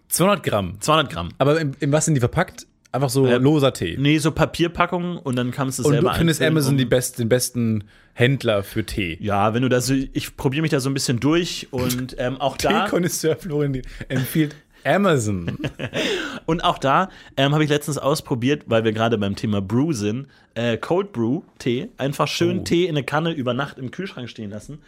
200 0.09 0.43
Gramm. 0.43 0.77
200 0.79 1.11
Gramm. 1.11 1.29
Aber 1.37 1.59
in, 1.59 1.75
in 1.79 1.91
was 1.91 2.05
sind 2.05 2.13
die 2.13 2.19
verpackt? 2.19 2.67
Einfach 2.91 3.09
so 3.09 3.25
Äh, 3.27 3.37
loser 3.37 3.73
Tee. 3.73 3.97
Nee, 3.99 4.19
so 4.19 4.31
Papierpackungen 4.31 5.17
und 5.17 5.35
dann 5.35 5.51
kannst 5.51 5.79
du 5.79 5.81
es 5.81 5.85
Und 5.87 5.93
selber 5.93 6.11
du 6.11 6.17
findest 6.17 6.41
Amazon 6.41 6.77
die 6.77 6.85
best, 6.85 7.19
den 7.19 7.27
besten 7.27 7.83
Händler 8.13 8.63
für 8.63 8.85
Tee. 8.85 9.17
Ja, 9.19 9.53
wenn 9.53 9.63
du 9.63 9.69
da 9.69 9.81
so, 9.81 9.93
ich 9.93 10.37
probiere 10.37 10.61
mich 10.61 10.71
da 10.71 10.79
so 10.79 10.89
ein 10.89 10.93
bisschen 10.93 11.19
durch 11.19 11.67
und 11.71 12.15
ähm, 12.19 12.39
auch 12.39 12.55
da. 12.55 12.85
Teekonnoisseur 12.85 13.35
Florian 13.35 13.81
empfiehlt 14.07 14.55
Amazon. 14.85 15.57
Und 16.45 16.63
auch 16.63 16.77
da 16.77 17.09
ähm, 17.37 17.53
habe 17.53 17.63
ich 17.63 17.69
letztens 17.69 17.97
ausprobiert, 17.97 18.63
weil 18.67 18.83
wir 18.83 18.91
gerade 18.91 19.17
beim 19.17 19.35
Thema 19.35 19.61
Brew 19.61 19.93
sind, 19.93 20.27
äh, 20.53 20.77
Cold 20.77 21.11
Brew 21.11 21.41
Tee. 21.59 21.89
Einfach 21.97 22.27
schön 22.27 22.59
Oh. 22.59 22.63
Tee 22.63 22.83
in 22.85 22.91
eine 22.95 23.03
Kanne 23.03 23.31
über 23.31 23.53
Nacht 23.53 23.77
im 23.79 23.91
Kühlschrank 23.91 24.29
stehen 24.29 24.51
lassen. 24.51 24.79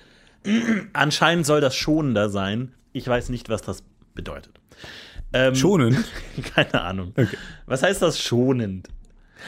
Anscheinend 0.94 1.46
soll 1.46 1.62
das 1.62 1.76
schonender 1.76 2.30
sein. 2.30 2.74
Ich 2.94 3.08
weiß 3.08 3.30
nicht, 3.30 3.50
was 3.50 3.62
das 3.62 3.84
bedeutet. 4.14 4.54
Ähm, 5.34 5.56
Schonend. 5.56 5.98
Keine 6.56 6.82
Ahnung. 6.82 7.12
Okay. 7.18 7.38
Was 7.66 7.84
heißt 7.84 8.02
das 8.02 8.22
schonend? 8.22 8.88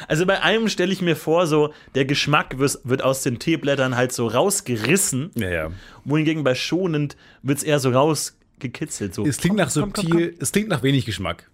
Also 0.08 0.26
bei 0.26 0.41
einem 0.43 0.70
stelle 0.70 0.91
ich 0.93 1.02
mir 1.02 1.16
vor, 1.16 1.47
so 1.47 1.74
der 1.95 2.06
Geschmack 2.06 2.60
wird, 2.60 3.02
aus 3.04 3.24
den 3.24 3.39
Teeblättern 3.39 3.95
halt 3.95 4.12
so 4.12 4.28
rausgerissen, 4.28 5.32
Ja, 5.36 5.50
ja. 5.50 5.72
wohingegen 6.06 6.43
bei 6.43 6.54
schonend 6.54 7.18
wird 7.41 7.58
es 7.60 7.64
eher 7.64 7.80
so 7.80 7.89
rausgekitzelt. 8.60 9.14
So. 9.16 9.26
Es 9.26 9.38
klingt 9.38 9.57
nach 9.57 9.72
Komm, 9.74 9.93
komm, 9.93 10.05
subtil, 10.05 10.36
es 10.39 10.51
klingt 10.51 10.70
nach 10.70 10.84
wenig 10.84 11.05
Geschmack. 11.05 11.49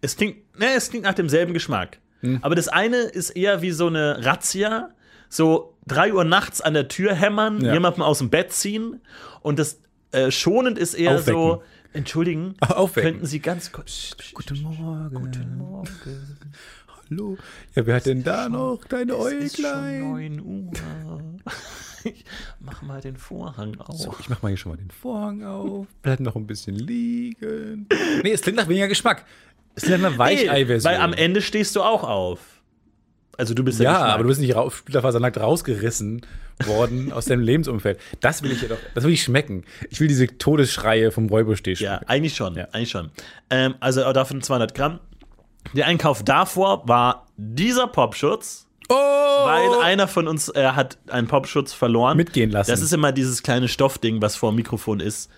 Es 0.00 0.16
klingt, 0.16 0.36
ne, 0.58 0.66
es 0.76 0.90
klingt 0.90 1.04
nach 1.04 1.14
demselben 1.14 1.52
Geschmack. 1.52 1.98
Hm. 2.20 2.38
Aber 2.42 2.54
das 2.54 2.68
eine 2.68 2.96
ist 2.98 3.30
eher 3.30 3.62
wie 3.62 3.70
so 3.72 3.86
eine 3.88 4.24
Razzia, 4.24 4.90
so 5.28 5.74
3 5.86 6.12
Uhr 6.14 6.24
nachts 6.24 6.60
an 6.60 6.74
der 6.74 6.88
Tür 6.88 7.14
hämmern, 7.14 7.60
Ja. 7.64 7.72
jemanden 7.72 8.02
aus 8.02 8.18
dem 8.18 8.30
Bett 8.30 8.52
ziehen. 8.52 9.00
Und 9.40 9.58
das 9.58 9.80
äh, 10.12 10.30
schonend 10.30 10.78
ist 10.78 10.94
eher 10.94 11.16
Aufwecken. 11.16 11.32
so, 11.40 11.62
entschuldigen, 11.92 12.54
Aufwecken. 12.60 13.12
könnten 13.12 13.26
Sie 13.26 13.40
ganz 13.40 13.72
kurz. 13.72 14.16
Guten 14.34 14.62
Morgen. 14.62 15.14
Guten 15.14 15.56
Morgen. 15.58 15.88
Hallo. 17.10 17.38
Ja, 17.74 17.86
wer 17.86 17.96
hat 17.96 18.06
denn 18.06 18.22
da 18.22 18.48
noch 18.48 18.84
deine 18.88 19.14
ist 19.14 19.56
schon 19.56 19.64
Äuglein? 19.66 20.36
9 20.36 20.40
Uhr. 20.40 20.72
Ich 22.04 22.24
mach 22.60 22.82
mal 22.82 23.00
den 23.00 23.16
Vorhang 23.16 23.78
auf. 23.80 23.96
So, 23.98 24.14
ich 24.20 24.28
mach 24.28 24.42
mal 24.42 24.48
hier 24.48 24.56
schon 24.56 24.72
mal 24.72 24.76
den 24.78 24.90
Vorhang 24.90 25.44
auf. 25.44 25.86
Bleib 26.02 26.20
noch 26.20 26.36
ein 26.36 26.46
bisschen 26.46 26.74
liegen. 26.76 27.86
Nee, 28.22 28.32
es 28.32 28.42
klingt 28.42 28.56
nach 28.58 28.68
weniger 28.68 28.88
Geschmack. 28.88 29.24
Es 29.74 29.84
klingt 29.84 30.02
nach 30.02 30.16
Weichei-Version. 30.18 30.92
weil 30.92 31.00
am 31.00 31.12
Ende 31.12 31.40
stehst 31.42 31.74
du 31.76 31.82
auch 31.82 32.04
auf. 32.04 32.40
Also 33.36 33.54
du 33.54 33.62
bist 33.62 33.78
Ja, 33.80 33.92
Geschmack. 33.92 34.10
aber 34.14 34.22
du 34.24 34.28
bist 34.28 34.40
nicht 34.40 34.56
splitterfasernackt 34.72 35.38
rausgerissen 35.38 36.26
worden 36.64 37.12
aus 37.12 37.26
deinem 37.26 37.42
Lebensumfeld. 37.42 38.00
Das 38.20 38.42
will 38.42 38.50
ich 38.50 38.62
ja 38.62 38.68
doch, 38.68 38.78
das 38.94 39.04
will 39.04 39.12
ich 39.12 39.22
schmecken. 39.22 39.64
Ich 39.90 40.00
will 40.00 40.08
diese 40.08 40.26
Todesschreie 40.26 41.12
vom 41.12 41.28
Räubersteh 41.28 41.72
Ja, 41.74 41.76
schmecken. 41.98 42.04
eigentlich 42.08 42.34
schon. 42.34 42.56
Ja. 42.56 42.64
Eigentlich 42.72 42.90
schon. 42.90 43.10
Ähm, 43.50 43.74
also 43.80 44.12
davon 44.12 44.42
200 44.42 44.74
Gramm. 44.74 44.98
Der 45.74 45.86
Einkauf 45.86 46.24
davor 46.24 46.88
war 46.88 47.26
dieser 47.36 47.86
Popschutz, 47.86 48.66
Oh! 48.90 48.94
weil 48.94 49.80
einer 49.82 50.08
von 50.08 50.26
uns 50.28 50.48
äh, 50.48 50.68
hat 50.68 50.98
einen 51.08 51.26
Popschutz 51.26 51.72
verloren. 51.72 52.16
Mitgehen 52.16 52.50
lassen. 52.50 52.70
Das 52.70 52.80
ist 52.80 52.92
immer 52.92 53.12
dieses 53.12 53.42
kleine 53.42 53.68
Stoffding, 53.68 54.20
was 54.22 54.36
vor 54.36 54.50
dem 54.52 54.56
Mikrofon 54.56 55.00
ist, 55.00 55.30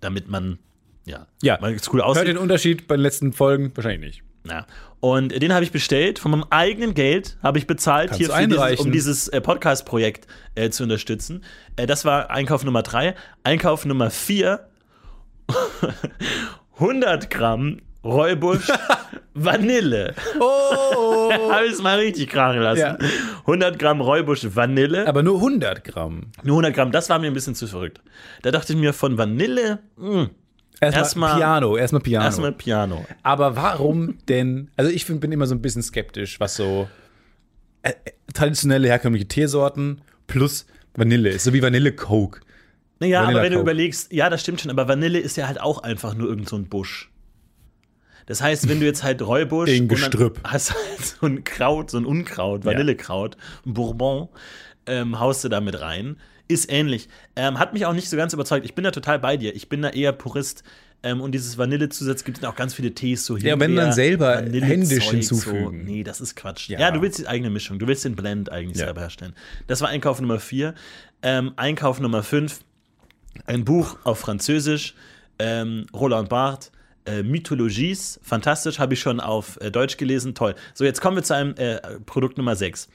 damit 0.00 0.28
man 0.28 0.58
ja, 1.04 1.26
Ja. 1.42 1.58
mal 1.60 1.72
es 1.72 1.88
cool 1.92 2.00
Hört 2.00 2.08
aussieht. 2.10 2.28
den 2.28 2.38
Unterschied 2.38 2.86
bei 2.88 2.96
den 2.96 3.02
letzten 3.02 3.32
Folgen? 3.32 3.72
Wahrscheinlich 3.74 4.00
nicht. 4.00 4.22
Ja. 4.48 4.66
Und 5.00 5.30
den 5.42 5.52
habe 5.52 5.64
ich 5.64 5.72
bestellt, 5.72 6.18
von 6.18 6.30
meinem 6.30 6.44
eigenen 6.50 6.94
Geld 6.94 7.36
habe 7.42 7.58
ich 7.58 7.66
bezahlt, 7.66 8.10
Kannst 8.10 8.20
hier 8.32 8.46
dieses, 8.46 8.80
um 8.80 8.92
dieses 8.92 9.28
äh, 9.28 9.40
Podcast-Projekt 9.40 10.26
äh, 10.54 10.70
zu 10.70 10.84
unterstützen. 10.84 11.44
Äh, 11.76 11.86
das 11.86 12.04
war 12.04 12.30
Einkauf 12.30 12.64
Nummer 12.64 12.82
drei. 12.82 13.14
Einkauf 13.42 13.84
Nummer 13.84 14.10
vier 14.10 14.68
100 16.74 17.30
Gramm 17.30 17.80
Räubusch 18.06 18.68
Vanille. 19.34 20.14
Oh! 20.40 21.30
habe 21.50 21.66
ich 21.66 21.72
es 21.72 21.82
mal 21.82 21.98
richtig 21.98 22.30
krachen 22.30 22.60
lassen. 22.60 22.80
Ja. 22.80 22.98
100 23.40 23.78
Gramm 23.78 24.00
Räubusch 24.00 24.46
Vanille. 24.54 25.06
Aber 25.06 25.22
nur 25.22 25.36
100 25.36 25.84
Gramm. 25.84 26.22
Nur 26.42 26.54
100 26.56 26.74
Gramm, 26.74 26.92
das 26.92 27.08
war 27.10 27.18
mir 27.18 27.26
ein 27.26 27.34
bisschen 27.34 27.54
zu 27.54 27.66
verrückt. 27.66 28.00
Da 28.42 28.50
dachte 28.50 28.72
ich 28.72 28.78
mir 28.78 28.92
von 28.92 29.18
Vanille, 29.18 29.80
mh, 29.96 30.30
Erstmal 30.78 31.00
Erstmal- 31.02 31.36
Piano, 31.38 31.76
erstmal 31.78 32.02
Piano. 32.02 32.24
erstmal 32.26 32.52
Piano. 32.52 33.06
Aber 33.22 33.56
warum 33.56 34.18
denn? 34.28 34.70
Also 34.76 34.90
ich 34.90 35.06
find, 35.06 35.20
bin 35.22 35.32
immer 35.32 35.46
so 35.46 35.54
ein 35.54 35.62
bisschen 35.62 35.82
skeptisch, 35.82 36.38
was 36.38 36.54
so 36.54 36.86
äh, 37.82 37.92
äh, 38.04 38.10
traditionelle 38.34 38.86
herkömmliche 38.86 39.26
Teesorten 39.26 40.02
plus 40.26 40.66
Vanille 40.94 41.30
ist, 41.30 41.44
so 41.44 41.54
wie 41.54 41.62
Vanille 41.62 41.92
Coke. 41.92 42.40
Naja, 43.00 43.20
Vanilla 43.22 43.38
aber 43.38 43.44
wenn 43.46 43.52
du 43.52 43.58
Coke. 43.58 43.70
überlegst, 43.70 44.12
ja, 44.12 44.28
das 44.28 44.42
stimmt 44.42 44.60
schon, 44.60 44.70
aber 44.70 44.86
Vanille 44.86 45.18
ist 45.18 45.36
ja 45.38 45.46
halt 45.46 45.60
auch 45.62 45.82
einfach 45.82 46.14
nur 46.14 46.28
irgend 46.28 46.46
so 46.46 46.56
ein 46.56 46.66
Busch. 46.68 47.10
Das 48.26 48.42
heißt, 48.42 48.68
wenn 48.68 48.80
du 48.80 48.86
jetzt 48.86 49.02
halt 49.02 49.22
Räubusch 49.22 49.70
und 49.70 49.78
dann 49.78 49.88
Gestrüpp. 49.88 50.40
hast 50.44 50.74
halt 50.74 51.04
so 51.20 51.26
ein 51.26 51.44
Kraut, 51.44 51.90
so 51.90 51.98
ein 51.98 52.04
Unkraut, 52.06 52.64
Vanillekraut, 52.64 53.36
ein 53.64 53.74
Bourbon, 53.74 54.28
ähm, 54.86 55.18
haust 55.20 55.44
du 55.44 55.48
da 55.48 55.60
mit 55.60 55.80
rein. 55.80 56.16
Ist 56.48 56.70
ähnlich. 56.70 57.08
Ähm, 57.34 57.58
hat 57.58 57.72
mich 57.72 57.86
auch 57.86 57.92
nicht 57.92 58.08
so 58.08 58.16
ganz 58.16 58.32
überzeugt. 58.32 58.64
Ich 58.64 58.74
bin 58.74 58.84
da 58.84 58.90
total 58.92 59.18
bei 59.18 59.36
dir. 59.36 59.54
Ich 59.56 59.68
bin 59.68 59.82
da 59.82 59.88
eher 59.90 60.12
Purist. 60.12 60.62
Ähm, 61.02 61.20
und 61.20 61.32
dieses 61.32 61.58
Vanillezusatz 61.58 62.24
gibt 62.24 62.38
es 62.38 62.44
auch 62.44 62.54
ganz 62.56 62.74
viele 62.74 62.94
Tees 62.94 63.26
so 63.26 63.36
Ja, 63.36 63.58
wenn 63.60 63.76
dann 63.76 63.92
Himbeer, 63.92 63.92
selber 63.92 64.36
händisch 64.36 65.10
hinzufügen. 65.10 65.64
So. 65.64 65.70
Nee, 65.92 66.02
das 66.04 66.20
ist 66.20 66.36
Quatsch. 66.36 66.68
Ja. 66.68 66.78
Ja. 66.80 66.90
du 66.90 67.02
willst 67.02 67.18
die 67.18 67.26
eigene 67.28 67.50
Mischung. 67.50 67.78
Du 67.78 67.86
willst 67.86 68.04
den 68.04 68.16
Blend 68.16 68.50
eigentlich 68.50 68.78
Ja. 68.78 68.86
selber 68.86 69.02
herstellen. 69.02 69.34
Das 69.66 69.80
war 69.82 69.88
Einkauf 69.88 70.20
Nummer 70.20 70.38
4. 70.40 70.74
Ähm, 71.22 71.52
Einkauf 71.56 72.00
Nummer 72.00 72.22
5 72.22 72.60
ein 73.44 73.64
Buch 73.64 73.98
auf 74.04 74.18
Französisch, 74.20 74.94
ähm, 75.38 75.86
Roland 75.92 76.28
Barthes, 76.28 76.72
äh, 77.06 77.22
Mythologies, 77.22 78.20
fantastisch, 78.22 78.78
habe 78.78 78.94
ich 78.94 79.00
schon 79.00 79.20
auf 79.20 79.58
äh, 79.60 79.70
Deutsch 79.70 79.96
gelesen, 79.96 80.34
toll. 80.34 80.54
So, 80.74 80.84
jetzt 80.84 81.00
kommen 81.00 81.16
wir 81.16 81.22
zu 81.22 81.34
einem 81.34 81.54
äh, 81.56 81.78
Produkt 82.04 82.36
Nummer 82.38 82.56
6. 82.56 82.88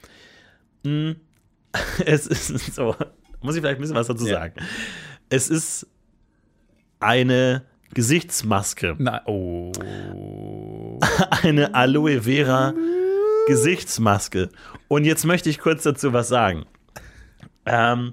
Hm, 0.84 1.16
es 2.04 2.26
ist 2.26 2.74
so, 2.74 2.94
muss 3.40 3.54
ich 3.54 3.60
vielleicht 3.60 3.78
ein 3.78 3.80
bisschen 3.80 3.96
was 3.96 4.06
dazu 4.06 4.26
Ja. 4.26 4.34
sagen. 4.40 4.54
Es 5.28 5.48
ist 5.48 5.86
eine 7.00 7.62
Gesichtsmaske, 7.94 8.96
Na, 8.98 9.22
oh. 9.26 9.72
eine 11.42 11.74
Aloe 11.74 12.22
Vera 12.22 12.74
Gesichtsmaske. 13.46 14.50
Und 14.88 15.04
jetzt 15.04 15.24
möchte 15.24 15.50
ich 15.50 15.58
kurz 15.58 15.82
dazu 15.82 16.12
was 16.12 16.28
sagen. 16.28 16.64
Ähm, 17.66 18.12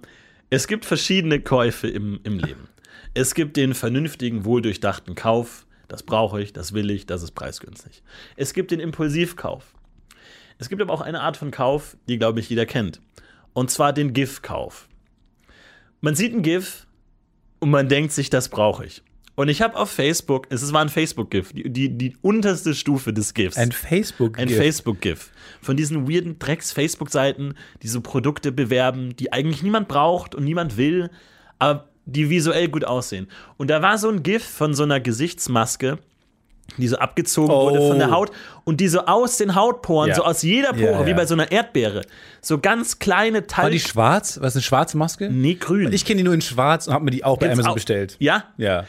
es 0.50 0.68
gibt 0.68 0.86
verschiedene 0.86 1.40
Käufe 1.40 1.88
im, 1.88 2.20
im 2.24 2.40
Leben. 2.40 2.68
Es 3.14 3.34
gibt 3.36 3.58
den 3.58 3.74
vernünftigen, 3.74 4.46
wohldurchdachten 4.46 5.16
Kauf. 5.16 5.66
Das 5.90 6.04
brauche 6.04 6.42
ich, 6.42 6.54
das 6.54 6.74
will 6.74 6.90
ich, 6.92 7.06
das 7.06 7.24
ist 7.24 7.32
preisgünstig. 7.32 8.04
Es 8.38 8.54
gibt 8.54 8.72
den 8.72 8.80
Impulsivkauf. 8.80 9.74
Es 10.60 10.70
gibt 10.70 10.82
aber 10.82 10.94
auch 10.94 11.02
eine 11.02 11.22
Art 11.22 11.36
von 11.36 11.52
Kauf, 11.52 11.98
die, 12.08 12.18
glaube 12.18 12.40
ich, 12.40 12.50
jeder 12.50 12.66
kennt. 12.66 13.02
Und 13.54 13.72
zwar 13.72 13.92
den 13.92 14.14
GIF-Kauf. 14.14 14.88
Man 16.00 16.16
sieht 16.16 16.34
ein 16.34 16.44
GIF 16.44 16.86
und 17.60 17.72
man 17.72 17.90
denkt 17.90 18.14
sich, 18.14 18.30
das 18.30 18.50
brauche 18.50 18.86
ich. 18.86 19.02
Und 19.36 19.48
ich 19.48 19.62
habe 19.62 19.78
auf 19.78 19.90
Facebook, 19.90 20.48
es 20.50 20.72
war 20.74 20.82
ein 20.82 20.90
Facebook-GIF, 20.90 21.54
die, 21.54 21.70
die, 21.70 21.98
die 21.98 22.18
unterste 22.22 22.76
Stufe 22.76 23.14
des 23.14 23.34
GIFs. 23.34 23.58
Ein 23.58 23.72
Facebook. 23.72 24.38
Ein 24.38 24.50
Facebook-GIF. 24.50 25.32
Von 25.62 25.76
diesen 25.76 26.08
weirden 26.08 26.38
Drecks-Facebook-Seiten, 26.40 27.56
die 27.82 27.88
so 27.88 28.02
Produkte 28.02 28.52
bewerben, 28.52 29.16
die 29.16 29.34
eigentlich 29.34 29.64
niemand 29.64 29.88
braucht 29.88 30.36
und 30.36 30.44
niemand 30.44 30.78
will, 30.78 31.10
aber 31.58 31.89
die 32.12 32.30
visuell 32.30 32.68
gut 32.70 32.86
aussehen. 32.86 33.28
Und 33.58 33.70
da 33.70 33.82
war 33.82 33.98
so 33.98 34.10
ein 34.10 34.24
GIF 34.24 34.44
von 34.44 34.74
so 34.74 34.84
einer 34.84 35.00
Gesichtsmaske, 35.00 35.98
die 36.78 36.88
so 36.88 36.98
abgezogen 36.98 37.52
Oh. 37.52 37.72
wurde 37.72 37.80
von 37.88 37.98
der 37.98 38.12
Haut 38.12 38.32
und 38.64 38.80
die 38.80 38.88
so 38.88 39.02
aus 39.06 39.38
den 39.38 39.56
Hautporen, 39.56 40.10
Ja. 40.10 40.16
so 40.16 40.24
aus 40.24 40.44
jeder 40.44 40.72
Pore, 40.74 40.92
Ja, 41.02 41.06
wie 41.06 41.10
ja. 41.12 41.16
bei 41.16 41.26
so 41.26 41.34
einer 41.34 41.52
Erdbeere, 41.52 42.04
so 42.42 42.60
ganz 42.60 43.00
kleine 43.00 43.40
War 43.42 43.48
Teile. 43.48 43.72
die 43.72 43.80
schwarz? 43.80 44.40
Was 44.42 44.56
eine 44.56 44.62
schwarze 44.62 44.96
Maske? 44.98 45.30
Nee, 45.32 45.56
grün. 45.56 45.92
Ich 45.92 46.06
kenne 46.06 46.18
die 46.18 46.24
nur 46.24 46.34
in 46.36 46.42
schwarz 46.42 46.88
und 46.88 46.94
habe 46.94 47.06
mir 47.06 47.12
die 47.12 47.24
auch 47.24 47.38
bei 47.38 47.48
Gibt's 47.48 47.58
Amazon 47.58 47.72
auch- 47.72 47.76
bestellt. 47.76 48.18
Ja, 48.20 48.44
Ja. 48.58 48.84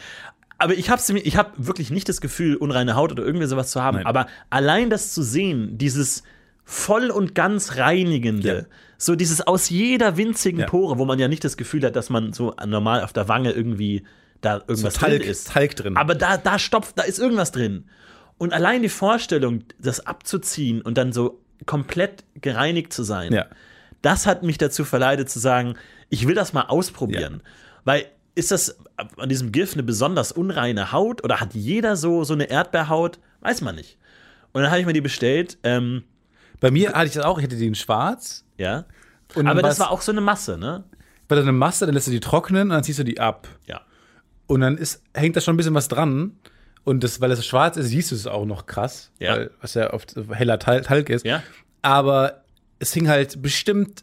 aber 0.59 0.75
ich 0.75 0.91
habe 0.91 1.01
ich 1.21 1.37
hab 1.39 1.53
wirklich 1.57 1.91
nicht 1.91 2.09
das 2.09 2.21
Gefühl, 2.21 2.57
unreine 2.57 2.97
Haut 2.97 3.13
oder 3.13 3.25
irgendwie 3.25 3.47
sowas 3.47 3.71
zu 3.71 3.83
haben. 3.83 3.97
Nein. 3.97 4.07
Aber 4.07 4.27
allein 4.51 4.91
das 4.91 5.15
zu 5.15 5.23
sehen, 5.23 5.79
dieses 5.79 6.23
voll 6.65 7.11
und 7.11 7.35
ganz 7.35 7.77
reinigende. 7.79 8.67
So 9.03 9.17
dieses 9.17 9.41
aus 9.41 9.71
jeder 9.71 10.17
winzigen 10.19 10.61
Ja. 10.61 10.67
Pore, 10.67 10.99
wo 10.99 11.05
man 11.07 11.19
ja 11.19 11.27
nicht 11.27 11.43
das 11.43 11.57
Gefühl 11.57 11.83
hat, 11.85 11.97
dass 11.97 12.11
man 12.11 12.33
so 12.35 12.55
normal 12.67 13.03
auf 13.03 13.13
der 13.13 13.29
Wange 13.29 13.51
irgendwie 13.53 14.05
da 14.43 14.63
irgendwas 14.69 14.95
Talg, 14.95 15.21
drin 15.21 15.31
ist. 15.31 15.49
Talg 15.49 15.75
drin. 15.77 15.97
Aber 15.97 16.15
da, 16.15 16.37
da 16.37 16.59
stopft, 16.59 16.99
da 16.99 17.03
ist 17.03 17.19
irgendwas 17.19 17.51
drin. 17.51 17.87
Und 18.39 18.53
allein 18.53 18.83
die 18.83 18.89
Vorstellung, 18.91 19.65
das 19.79 20.07
abzuziehen 20.07 20.83
und 20.83 20.97
dann 20.99 21.13
so 21.13 21.41
komplett 21.67 22.25
gereinigt 22.41 22.93
zu 22.93 23.03
sein, 23.03 23.33
Ja. 23.33 23.47
das 24.03 24.27
hat 24.27 24.43
mich 24.43 24.59
dazu 24.59 24.85
verleitet 24.85 25.31
zu 25.31 25.39
sagen, 25.39 25.75
ich 26.11 26.27
will 26.27 26.35
das 26.35 26.53
mal 26.53 26.63
ausprobieren. 26.65 27.43
Weil 27.85 28.07
ist 28.35 28.51
das 28.51 28.79
an 29.17 29.29
diesem 29.29 29.51
GIF 29.53 29.75
eine 29.75 29.83
besonders 29.83 30.31
unreine 30.33 30.93
Haut 30.93 31.25
oder 31.25 31.41
hat 31.41 31.55
jeder 31.55 31.97
so, 31.97 32.25
so 32.25 32.33
eine 32.35 32.45
Erdbeerhaut? 32.51 33.19
Weiß 33.41 33.61
man 33.63 33.75
nicht. 33.77 33.99
Und 34.53 34.63
dann 34.63 34.71
habe 34.71 34.81
ich 34.81 34.87
mir 34.87 34.93
die 34.93 35.01
bestellt. 35.01 35.59
Ähm, 35.63 36.05
Bei 36.61 36.71
mir 36.71 36.93
hatte 36.93 37.07
ich 37.07 37.13
das 37.15 37.25
auch, 37.25 37.39
ich 37.39 37.45
hatte 37.45 37.57
die 37.57 37.67
in 37.67 37.75
schwarz. 37.75 38.45
ja. 38.59 38.85
Und 39.37 39.47
Aber 39.47 39.63
das 39.63 39.79
war 39.79 39.93
auch 39.93 40.01
so 40.03 40.11
eine 40.11 40.21
Masse, 40.21 40.59
ne? 40.59 40.83
War 41.29 41.37
da 41.37 41.43
eine 41.43 41.53
Masse, 41.53 41.87
dann 41.87 41.95
lässt 41.95 42.09
du 42.09 42.11
die 42.11 42.19
trocknen 42.19 42.63
und 42.63 42.69
dann 42.71 42.83
ziehst 42.83 42.99
du 42.99 43.05
die 43.05 43.21
ab. 43.21 43.47
Ja. 43.67 43.83
Und 44.49 44.61
dann 44.61 44.77
ist, 44.77 45.05
hängt 45.15 45.37
da 45.37 45.41
schon 45.41 45.55
ein 45.55 45.57
bisschen 45.57 45.75
was 45.75 45.87
dran. 45.87 46.33
Und 46.83 47.05
das, 47.05 47.21
weil 47.21 47.31
es 47.31 47.47
schwarz 47.47 47.77
ist, 47.77 47.91
siehst 47.91 48.11
du 48.11 48.17
es 48.17 48.27
auch 48.27 48.45
noch 48.45 48.67
krass. 48.67 49.13
Ja. 49.21 49.37
Weil, 49.37 49.51
was 49.61 49.75
ja 49.75 49.93
oft 49.93 50.17
heller 50.33 50.59
Tal- 50.59 50.81
Talg 50.81 51.09
ist. 51.11 51.25
Ja. 51.25 51.45
Aber 51.83 52.43
es 52.81 52.93
hing 52.93 53.09
halt 53.09 53.41
bestimmt 53.41 54.03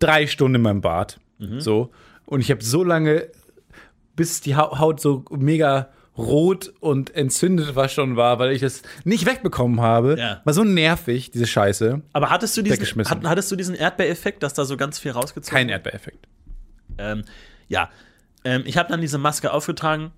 drei 0.00 0.26
Stunden 0.26 0.56
in 0.56 0.62
meinem 0.62 0.80
Bart. 0.80 1.20
Mhm. 1.38 1.60
So. 1.60 1.92
Und 2.26 2.40
ich 2.40 2.50
habe 2.50 2.64
so 2.64 2.82
lange, 2.82 3.28
bis 4.16 4.40
die 4.40 4.56
Hau- 4.56 4.80
Haut 4.80 5.00
so 5.00 5.24
mega 5.30 5.90
rot 6.20 6.72
und 6.80 7.14
entzündet 7.14 7.74
was 7.76 7.92
schon 7.92 8.16
war, 8.16 8.38
weil 8.38 8.52
ich 8.52 8.62
es 8.62 8.82
nicht 9.04 9.26
wegbekommen 9.26 9.80
habe. 9.80 10.16
Ja. 10.18 10.40
War 10.44 10.54
so 10.54 10.64
nervig, 10.64 11.30
diese 11.30 11.46
Scheiße. 11.46 12.02
Aber 12.12 12.30
hattest 12.30 12.56
du 12.56 12.62
diesen, 12.62 13.04
hat, 13.04 13.24
hattest 13.24 13.50
du 13.50 13.56
diesen 13.56 13.74
Erdbeereffekt, 13.74 14.42
dass 14.42 14.54
da 14.54 14.64
so 14.64 14.76
ganz 14.76 14.98
viel 14.98 15.12
rausgezogen 15.12 15.56
Kein 15.56 15.68
Erdbeereffekt. 15.68 16.26
Ähm, 16.98 17.24
ja, 17.68 17.90
ähm, 18.44 18.62
ich 18.66 18.76
habe 18.76 18.88
dann 18.88 19.00
diese 19.00 19.18
Maske 19.18 19.52
aufgetragen. 19.52 20.12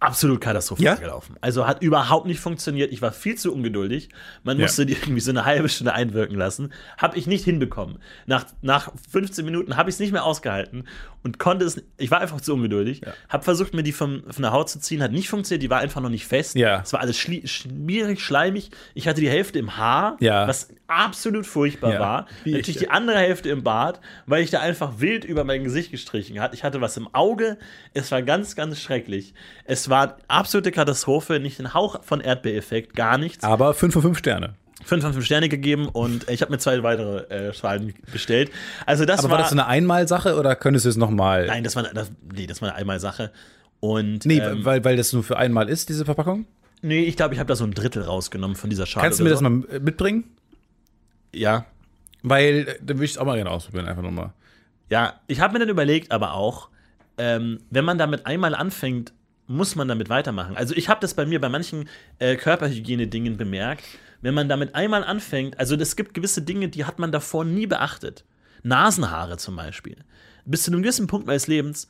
Absolut 0.00 0.40
katastrophal 0.40 0.84
Ja? 0.84 0.94
gelaufen. 0.94 1.34
Also 1.40 1.66
hat 1.66 1.82
überhaupt 1.82 2.26
nicht 2.26 2.38
funktioniert. 2.38 2.92
Ich 2.92 3.02
war 3.02 3.10
viel 3.10 3.34
zu 3.34 3.52
ungeduldig. 3.52 4.10
Man 4.44 4.56
Ja. 4.58 4.62
musste 4.64 4.86
die 4.86 4.92
irgendwie 4.92 5.20
so 5.20 5.30
eine 5.32 5.44
halbe 5.44 5.68
Stunde 5.68 5.92
einwirken 5.92 6.36
lassen. 6.36 6.72
Habe 6.98 7.18
ich 7.18 7.26
nicht 7.26 7.44
hinbekommen. 7.44 7.98
Nach, 8.26 8.46
nach 8.62 8.92
15 9.10 9.44
Minuten 9.44 9.76
habe 9.76 9.90
ich 9.90 9.96
es 9.96 10.00
nicht 10.00 10.12
mehr 10.12 10.24
ausgehalten 10.24 10.86
und 11.24 11.40
konnte 11.40 11.64
es. 11.64 11.82
Ich 11.96 12.12
war 12.12 12.20
einfach 12.20 12.40
zu 12.40 12.54
ungeduldig. 12.54 13.00
Habe 13.28 13.42
versucht, 13.42 13.74
mir 13.74 13.82
die 13.82 13.90
vom, 13.92 14.22
von 14.30 14.42
der 14.42 14.52
Haut 14.52 14.70
zu 14.70 14.78
ziehen. 14.78 15.02
Hat 15.02 15.10
nicht 15.10 15.28
funktioniert. 15.28 15.64
Die 15.64 15.70
war 15.70 15.80
einfach 15.80 16.00
noch 16.00 16.10
nicht 16.10 16.26
fest. 16.26 16.54
Ja. 16.54 16.80
Es 16.82 16.92
war 16.92 17.00
alles 17.00 17.18
schli- 17.18 17.46
schmierig, 17.48 18.20
schleimig. 18.20 18.70
Ich 18.94 19.08
hatte 19.08 19.20
die 19.20 19.28
Hälfte 19.30 19.58
im 19.58 19.76
Haar, 19.78 20.16
Ja. 20.20 20.46
was 20.46 20.68
absolut 20.88 21.46
furchtbar 21.46 21.92
Ja. 21.94 22.00
war. 22.00 22.26
Ich, 22.44 22.52
Natürlich 22.54 22.76
ja. 22.76 22.88
die 22.88 22.90
andere 22.90 23.18
Hälfte 23.18 23.48
im 23.50 23.62
Bart, 23.62 24.00
weil 24.26 24.42
ich 24.42 24.50
da 24.50 24.60
einfach 24.60 24.94
wild 24.98 25.24
über 25.24 25.44
mein 25.44 25.62
Gesicht 25.62 25.90
gestrichen 25.92 26.40
hatte. 26.40 26.54
Ich 26.56 26.64
hatte 26.64 26.80
was 26.80 26.96
im 26.96 27.08
Auge. 27.14 27.58
Es 27.94 28.10
war 28.10 28.22
ganz, 28.22 28.56
ganz 28.56 28.80
schrecklich. 28.80 29.34
Es 29.64 29.88
war 29.88 30.16
absolute 30.26 30.72
Katastrophe, 30.72 31.38
nicht 31.38 31.60
ein 31.60 31.74
Hauch 31.74 32.02
von 32.02 32.20
Erdbeereffekt, 32.20 32.96
gar 32.96 33.18
nichts. 33.18 33.44
Aber 33.44 33.74
5 33.74 33.92
von 33.92 34.02
5 34.02 34.18
Sterne. 34.18 34.54
Fünf 34.84 35.02
von 35.02 35.12
fünf 35.12 35.24
Sterne 35.26 35.48
gegeben 35.48 35.88
und 35.88 36.30
ich 36.30 36.40
habe 36.40 36.52
mir 36.52 36.58
zwei 36.58 36.80
weitere 36.84 37.24
äh, 37.48 37.52
Schalen 37.52 37.94
bestellt. 38.12 38.52
Also 38.86 39.04
das 39.04 39.18
Aber 39.18 39.24
war, 39.24 39.30
war 39.32 39.38
das 39.38 39.50
so 39.50 39.54
eine 39.56 39.66
Einmalsache 39.66 40.36
oder 40.38 40.54
könntest 40.54 40.84
du 40.86 40.88
es 40.90 40.96
nochmal? 40.96 41.46
nein, 41.48 41.64
das 41.64 41.74
war 41.74 41.82
das, 41.82 42.12
nee, 42.32 42.46
das 42.46 42.62
war 42.62 42.68
eine 42.68 42.78
Einmalsache. 42.78 43.32
Und 43.80 44.24
Nee, 44.24 44.38
ähm, 44.38 44.64
weil, 44.64 44.84
weil 44.84 44.96
das 44.96 45.12
nur 45.12 45.24
für 45.24 45.36
einmal 45.36 45.68
ist, 45.68 45.88
diese 45.88 46.04
Verpackung? 46.04 46.46
nee, 46.80 47.02
ich 47.02 47.16
glaube, 47.16 47.34
ich 47.34 47.40
habe 47.40 47.48
da 47.48 47.56
so 47.56 47.64
ein 47.64 47.72
Drittel 47.74 48.02
rausgenommen 48.04 48.56
von 48.56 48.70
dieser 48.70 48.86
Schale. 48.86 49.02
Kannst 49.04 49.18
du 49.18 49.24
mir 49.24 49.30
oder 49.30 49.40
das 49.42 49.44
so. 49.44 49.50
mal 49.50 49.80
mitbringen? 49.80 50.24
Ja, 51.34 51.66
Weil, 52.22 52.66
äh, 52.68 52.78
dann 52.80 52.96
würde 52.98 53.04
ich 53.04 53.12
es 53.12 53.18
auch 53.18 53.24
mal 53.26 53.36
gerne 53.36 53.50
ausprobieren, 53.50 53.86
einfach 53.86 54.02
nochmal. 54.02 54.32
Ja, 54.90 55.20
ich 55.26 55.40
habe 55.40 55.52
mir 55.52 55.58
dann 55.60 55.68
überlegt, 55.68 56.10
aber 56.10 56.34
auch, 56.34 56.68
ähm, 57.18 57.60
wenn 57.70 57.84
man 57.84 57.98
damit 57.98 58.26
einmal 58.26 58.54
anfängt, 58.54 59.12
muss 59.46 59.76
man 59.76 59.88
damit 59.88 60.08
weitermachen. 60.08 60.56
Also 60.56 60.74
ich 60.74 60.88
habe 60.88 61.00
das 61.00 61.14
bei 61.14 61.24
mir 61.26 61.40
bei 61.40 61.48
manchen 61.48 61.88
äh, 62.18 62.36
Körperhygiene-Dingen 62.36 63.36
bemerkt. 63.36 63.84
Wenn 64.20 64.34
man 64.34 64.48
damit 64.48 64.74
einmal 64.74 65.04
anfängt, 65.04 65.58
also 65.60 65.76
es 65.76 65.94
gibt 65.96 66.12
gewisse 66.14 66.42
Dinge, 66.42 66.68
die 66.68 66.84
hat 66.84 66.98
man 66.98 67.12
davor 67.12 67.44
nie 67.44 67.66
beachtet. 67.66 68.24
Nasenhaare 68.62 69.36
zum 69.36 69.56
Beispiel. 69.56 69.96
Bis 70.44 70.64
zu 70.64 70.72
einem 70.72 70.82
gewissen 70.82 71.06
Punkt 71.06 71.26
meines 71.26 71.46
Lebens 71.46 71.88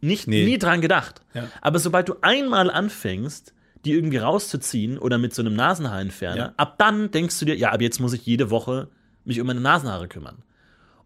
nicht, 0.00 0.28
Nee. 0.28 0.44
nie 0.44 0.58
dran 0.58 0.80
gedacht. 0.82 1.22
Ja. 1.32 1.48
Aber 1.62 1.78
sobald 1.78 2.08
du 2.08 2.16
einmal 2.20 2.70
anfängst, 2.70 3.53
die 3.84 3.92
irgendwie 3.92 4.16
rauszuziehen 4.18 4.98
oder 4.98 5.18
mit 5.18 5.34
so 5.34 5.42
einem 5.42 5.54
Nasenhaarentferner, 5.54 6.36
Ja. 6.36 6.54
ab 6.56 6.78
dann 6.78 7.10
denkst 7.10 7.38
du 7.38 7.44
dir, 7.46 7.56
ja, 7.56 7.70
ab 7.72 7.80
jetzt 7.82 8.00
muss 8.00 8.12
ich 8.12 8.24
jede 8.26 8.50
Woche 8.50 8.88
mich 9.24 9.40
um 9.40 9.46
meine 9.46 9.60
Nasenhaare 9.60 10.08
kümmern. 10.08 10.38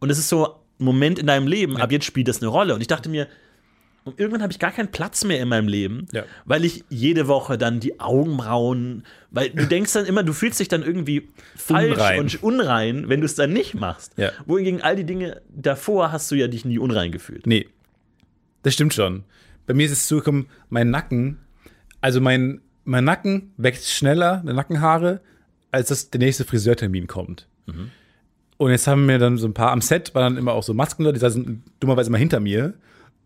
Und 0.01 0.11
es 0.11 0.19
ist 0.19 0.29
so 0.29 0.47
ein 0.79 0.85
Moment 0.85 1.19
in 1.19 1.27
deinem 1.27 1.47
Leben, 1.47 1.77
ab 1.77 1.91
jetzt 1.93 2.05
spielt 2.05 2.29
das 2.29 2.41
eine 2.41 2.49
Rolle. 2.49 2.75
Und 2.75 2.81
ich 2.81 2.87
dachte 2.87 3.09
mir, 3.09 3.27
und 4.05 4.19
irgendwann 4.19 4.41
habe 4.43 4.53
ich 4.53 4.59
gar 4.59 4.71
keinen 4.71 4.91
Platz 4.91 5.25
mehr 5.25 5.39
in 5.41 5.49
meinem 5.49 5.69
Leben, 5.69 6.07
Ja. 6.13 6.25
weil 6.47 6.65
ich 6.65 6.85
jede 6.89 7.29
Woche 7.29 7.59
dann 7.59 7.79
die 7.79 8.01
Augenbrauen, 8.01 9.05
weil 9.31 9.51
du 9.51 9.67
denkst 9.67 9.93
dann 9.93 10.07
immer, 10.07 10.23
du 10.23 10.33
fühlst 10.33 10.59
dich 10.61 10.69
dann 10.69 10.83
irgendwie 10.83 11.29
falsch 11.57 11.93
Unrein. 11.99 12.21
und 12.21 12.43
unrein, 12.43 13.09
wenn 13.09 13.21
du 13.21 13.27
es 13.27 13.35
dann 13.35 13.53
nicht 13.53 13.75
machst. 13.75 14.13
Ja. 14.17 14.31
Wohingegen 14.47 14.81
all 14.81 14.97
die 14.97 15.05
Dinge 15.05 15.43
davor 15.51 16.11
hast 16.11 16.31
du 16.31 16.37
ja 16.37 16.49
dich 16.49 16.65
nie 16.65 16.79
unrein 16.79 17.13
gefühlt. 17.13 17.47
Nee, 17.47 17.69
das 18.63 18.75
stimmt 18.75 18.95
schon. 18.95 19.25
Bei 19.67 19.75
mir 19.75 19.85
ist 19.85 19.93
es 19.93 20.07
zugekommen, 20.07 20.47
mein 20.71 20.91
Nacken, 20.91 21.39
also 22.01 22.21
mein, 22.21 22.63
mein 22.89 23.05
Nacken 23.05 23.53
wächst 23.57 23.91
schneller, 23.93 24.43
die 24.47 24.53
Nackenhaare, 24.53 25.21
als 25.71 25.89
dass 25.89 26.11
der 26.11 26.21
nächste 26.21 26.45
Friseurtermin 26.45 27.07
kommt. 27.07 27.47
Und 28.57 28.71
jetzt 28.71 28.87
haben 28.87 29.07
mir 29.07 29.19
dann 29.19 29.37
so 29.37 29.47
ein 29.47 29.55
paar 29.55 29.71
am 29.73 29.83
Set, 29.83 30.15
waren 30.15 30.35
dann 30.35 30.37
immer 30.39 30.53
auch 30.53 30.63
so 30.63 30.73
Maskenleute, 30.75 31.15
die 31.15 31.21
saßen 31.21 31.63
dummerweise 31.81 32.09
immer 32.09 32.19
hinter 32.19 32.41
mir. 32.41 32.75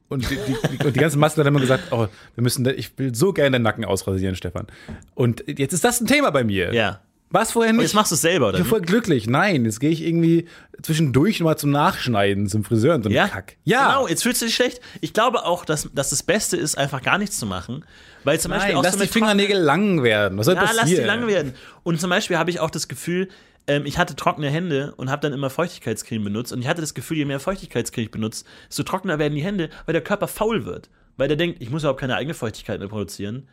Und 0.08 0.28
die, 0.28 0.36
die, 0.36 0.84
und 0.84 0.94
die 0.94 1.00
ganzen 1.00 1.20
Maskenleute 1.20 1.46
haben 1.46 1.54
immer 1.54 1.62
gesagt, 1.62 1.84
oh, 1.92 2.06
wir 2.34 2.42
müssen, 2.42 2.66
ich 2.66 2.98
will 2.98 3.14
so 3.14 3.32
gerne 3.32 3.52
deinen 3.52 3.62
Nacken 3.62 3.84
ausrasieren, 3.84 4.34
Stefan. 4.34 4.66
Und 5.14 5.44
jetzt 5.46 5.72
ist 5.72 5.84
das 5.84 6.00
ein 6.00 6.06
Thema 6.06 6.30
bei 6.30 6.44
mir. 6.44 6.74
Ja. 6.74 7.00
Was 7.30 7.52
vorher 7.52 7.70
Und 7.70 7.76
nicht? 7.78 7.84
jetzt 7.84 7.94
machst 7.94 8.10
du 8.10 8.16
es 8.16 8.20
selber, 8.20 8.48
oder? 8.48 8.58
ich 8.58 8.64
bin 8.64 8.68
voll 8.68 8.82
glücklich. 8.82 9.26
Nein, 9.26 9.64
jetzt 9.64 9.80
gehe 9.80 9.88
ich 9.88 10.02
irgendwie 10.02 10.48
zwischendurch 10.82 11.40
mal 11.40 11.56
zum 11.56 11.70
Nachschneiden, 11.70 12.46
zum 12.46 12.62
Friseur 12.62 12.94
und 12.94 13.04
so 13.04 13.08
Ja, 13.08 13.26
Kack. 13.26 13.56
Ja, 13.64 13.88
Genau, 13.88 14.08
jetzt 14.08 14.22
fühlst 14.22 14.42
du 14.42 14.46
dich 14.46 14.54
schlecht. 14.54 14.80
Ich 15.00 15.14
glaube 15.14 15.46
auch, 15.46 15.64
dass, 15.64 15.88
dass 15.94 16.10
das 16.10 16.22
Beste 16.22 16.58
ist, 16.58 16.76
einfach 16.76 17.00
gar 17.00 17.16
nichts 17.16 17.38
zu 17.38 17.46
machen. 17.46 17.86
Weil 18.24 18.38
zum 18.40 18.50
Beispiel 18.50 18.70
Nein, 18.70 18.78
auch 18.78 18.82
lass 18.84 18.94
so 18.94 19.00
die 19.00 19.08
Fingernägel 19.08 19.58
lang 19.58 20.02
werden. 20.02 20.38
Was 20.38 20.46
soll 20.46 20.54
Ja, 20.54 20.62
passieren? 20.62 20.86
lass 20.86 20.90
die 20.90 21.02
lang 21.02 21.26
werden. 21.26 21.54
Und 21.82 22.00
zum 22.00 22.10
Beispiel 22.10 22.38
habe 22.38 22.50
ich 22.50 22.60
auch 22.60 22.70
das 22.70 22.88
Gefühl, 22.88 23.28
ähm, 23.66 23.86
ich 23.86 23.98
hatte 23.98 24.16
trockene 24.16 24.48
Hände 24.50 24.94
und 24.96 25.10
habe 25.10 25.22
dann 25.22 25.32
immer 25.32 25.50
Feuchtigkeitscreme 25.50 26.24
benutzt. 26.24 26.52
Und 26.52 26.60
ich 26.60 26.68
hatte 26.68 26.80
das 26.80 26.94
Gefühl, 26.94 27.16
je 27.18 27.24
mehr 27.24 27.40
Feuchtigkeitscreme 27.40 28.04
ich 28.06 28.10
benutze, 28.10 28.44
desto 28.68 28.82
trockener 28.82 29.18
werden 29.18 29.34
die 29.34 29.42
Hände, 29.42 29.70
weil 29.86 29.92
der 29.92 30.02
Körper 30.02 30.28
faul 30.28 30.64
wird. 30.64 30.88
Weil 31.16 31.28
der 31.28 31.36
denkt, 31.36 31.60
ich 31.60 31.70
muss 31.70 31.82
überhaupt 31.82 32.00
keine 32.00 32.16
eigene 32.16 32.34
Feuchtigkeit 32.34 32.78
mehr 32.80 32.88
produzieren. 32.88 33.48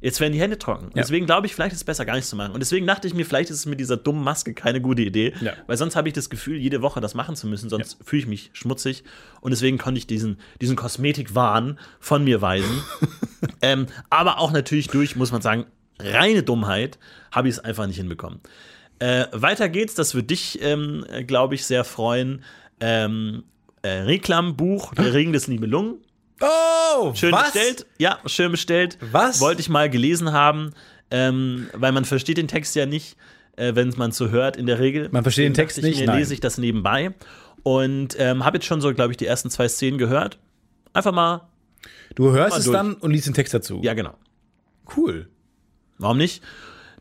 Jetzt 0.00 0.20
werden 0.20 0.32
die 0.32 0.40
Hände 0.40 0.58
trocken. 0.58 0.90
Ja. 0.94 1.02
Deswegen 1.02 1.24
glaube 1.26 1.46
ich, 1.46 1.54
vielleicht 1.54 1.72
ist 1.72 1.80
es 1.80 1.84
besser, 1.84 2.04
gar 2.04 2.14
nichts 2.14 2.28
zu 2.28 2.36
machen. 2.36 2.52
Und 2.52 2.60
deswegen 2.60 2.86
dachte 2.86 3.08
ich 3.08 3.14
mir, 3.14 3.24
vielleicht 3.24 3.50
ist 3.50 3.56
es 3.56 3.66
mit 3.66 3.80
dieser 3.80 3.96
dummen 3.96 4.22
Maske 4.22 4.52
keine 4.52 4.80
gute 4.80 5.02
Idee. 5.02 5.32
Ja. 5.40 5.54
Weil 5.66 5.76
sonst 5.78 5.96
habe 5.96 6.08
ich 6.08 6.14
das 6.14 6.28
Gefühl, 6.28 6.58
jede 6.58 6.82
Woche 6.82 7.00
das 7.00 7.14
machen 7.14 7.34
zu 7.34 7.46
müssen, 7.46 7.70
sonst 7.70 7.98
fühle 8.04 8.20
ich 8.20 8.28
mich 8.28 8.50
schmutzig. 8.52 9.04
Und 9.40 9.52
deswegen 9.52 9.78
konnte 9.78 9.98
ich 9.98 10.06
diesen, 10.06 10.38
diesen 10.60 10.76
Kosmetikwahn 10.76 11.78
von 11.98 12.24
mir 12.24 12.42
weisen. 12.42 12.82
ähm, 13.62 13.86
aber 14.10 14.38
auch 14.38 14.52
natürlich 14.52 14.88
durch, 14.88 15.16
muss 15.16 15.32
man 15.32 15.40
sagen, 15.40 15.64
reine 15.98 16.42
Dummheit 16.42 16.98
habe 17.32 17.48
ich 17.48 17.54
es 17.54 17.60
einfach 17.60 17.86
nicht 17.86 17.96
hinbekommen. 17.96 18.40
Äh, 18.98 19.26
weiter 19.32 19.68
geht's, 19.68 19.94
das 19.94 20.14
wird 20.14 20.30
dich, 20.30 20.58
ähm, 20.62 21.04
glaube 21.26 21.54
ich, 21.54 21.64
sehr 21.64 21.84
freuen. 21.84 22.42
Ähm, 22.80 23.44
äh, 23.82 23.88
Reklambuch, 23.88 24.94
Der 24.94 25.12
Ring 25.14 25.32
des 25.32 25.48
Nibelungen. 25.48 25.96
Oh, 26.40 27.14
Schön 27.14 27.32
was? 27.32 27.52
bestellt. 27.52 27.86
Ja, 27.98 28.18
schön 28.26 28.50
bestellt. 28.50 28.98
Was? 29.00 29.40
Wollte 29.40 29.60
ich 29.60 29.68
mal 29.68 29.88
gelesen 29.88 30.32
haben, 30.32 30.72
ähm, 31.10 31.68
weil 31.72 31.92
man 31.92 32.04
versteht 32.04 32.36
den 32.36 32.48
Text 32.48 32.74
ja 32.74 32.84
nicht, 32.86 33.16
äh, 33.56 33.74
wenn 33.74 33.88
man 33.96 34.10
es 34.10 34.16
so 34.18 34.28
hört 34.30 34.56
in 34.56 34.66
der 34.66 34.78
Regel. 34.78 35.08
Man 35.12 35.22
versteht 35.22 35.46
den 35.46 35.54
Text 35.54 35.82
nicht? 35.82 36.00
Mir, 36.00 36.06
Nein. 36.06 36.18
lese 36.18 36.34
ich 36.34 36.40
das 36.40 36.58
nebenbei. 36.58 37.14
Und 37.62 38.16
ähm, 38.18 38.44
habe 38.44 38.58
jetzt 38.58 38.66
schon 38.66 38.80
so, 38.80 38.92
glaube 38.94 39.12
ich, 39.12 39.16
die 39.16 39.26
ersten 39.26 39.50
zwei 39.50 39.66
Szenen 39.68 39.98
gehört. 39.98 40.38
Einfach 40.92 41.12
mal, 41.12 41.48
Du 42.14 42.30
hörst 42.32 42.50
Mal 42.50 42.58
es 42.58 42.64
durch. 42.66 42.76
dann 42.76 42.94
und 42.94 43.10
liest 43.10 43.26
den 43.26 43.34
Text 43.34 43.52
dazu. 43.54 43.80
ja, 43.82 43.94
genau. 43.94 44.14
cool. 44.96 45.28
Warum 45.98 46.18
nicht? 46.18 46.42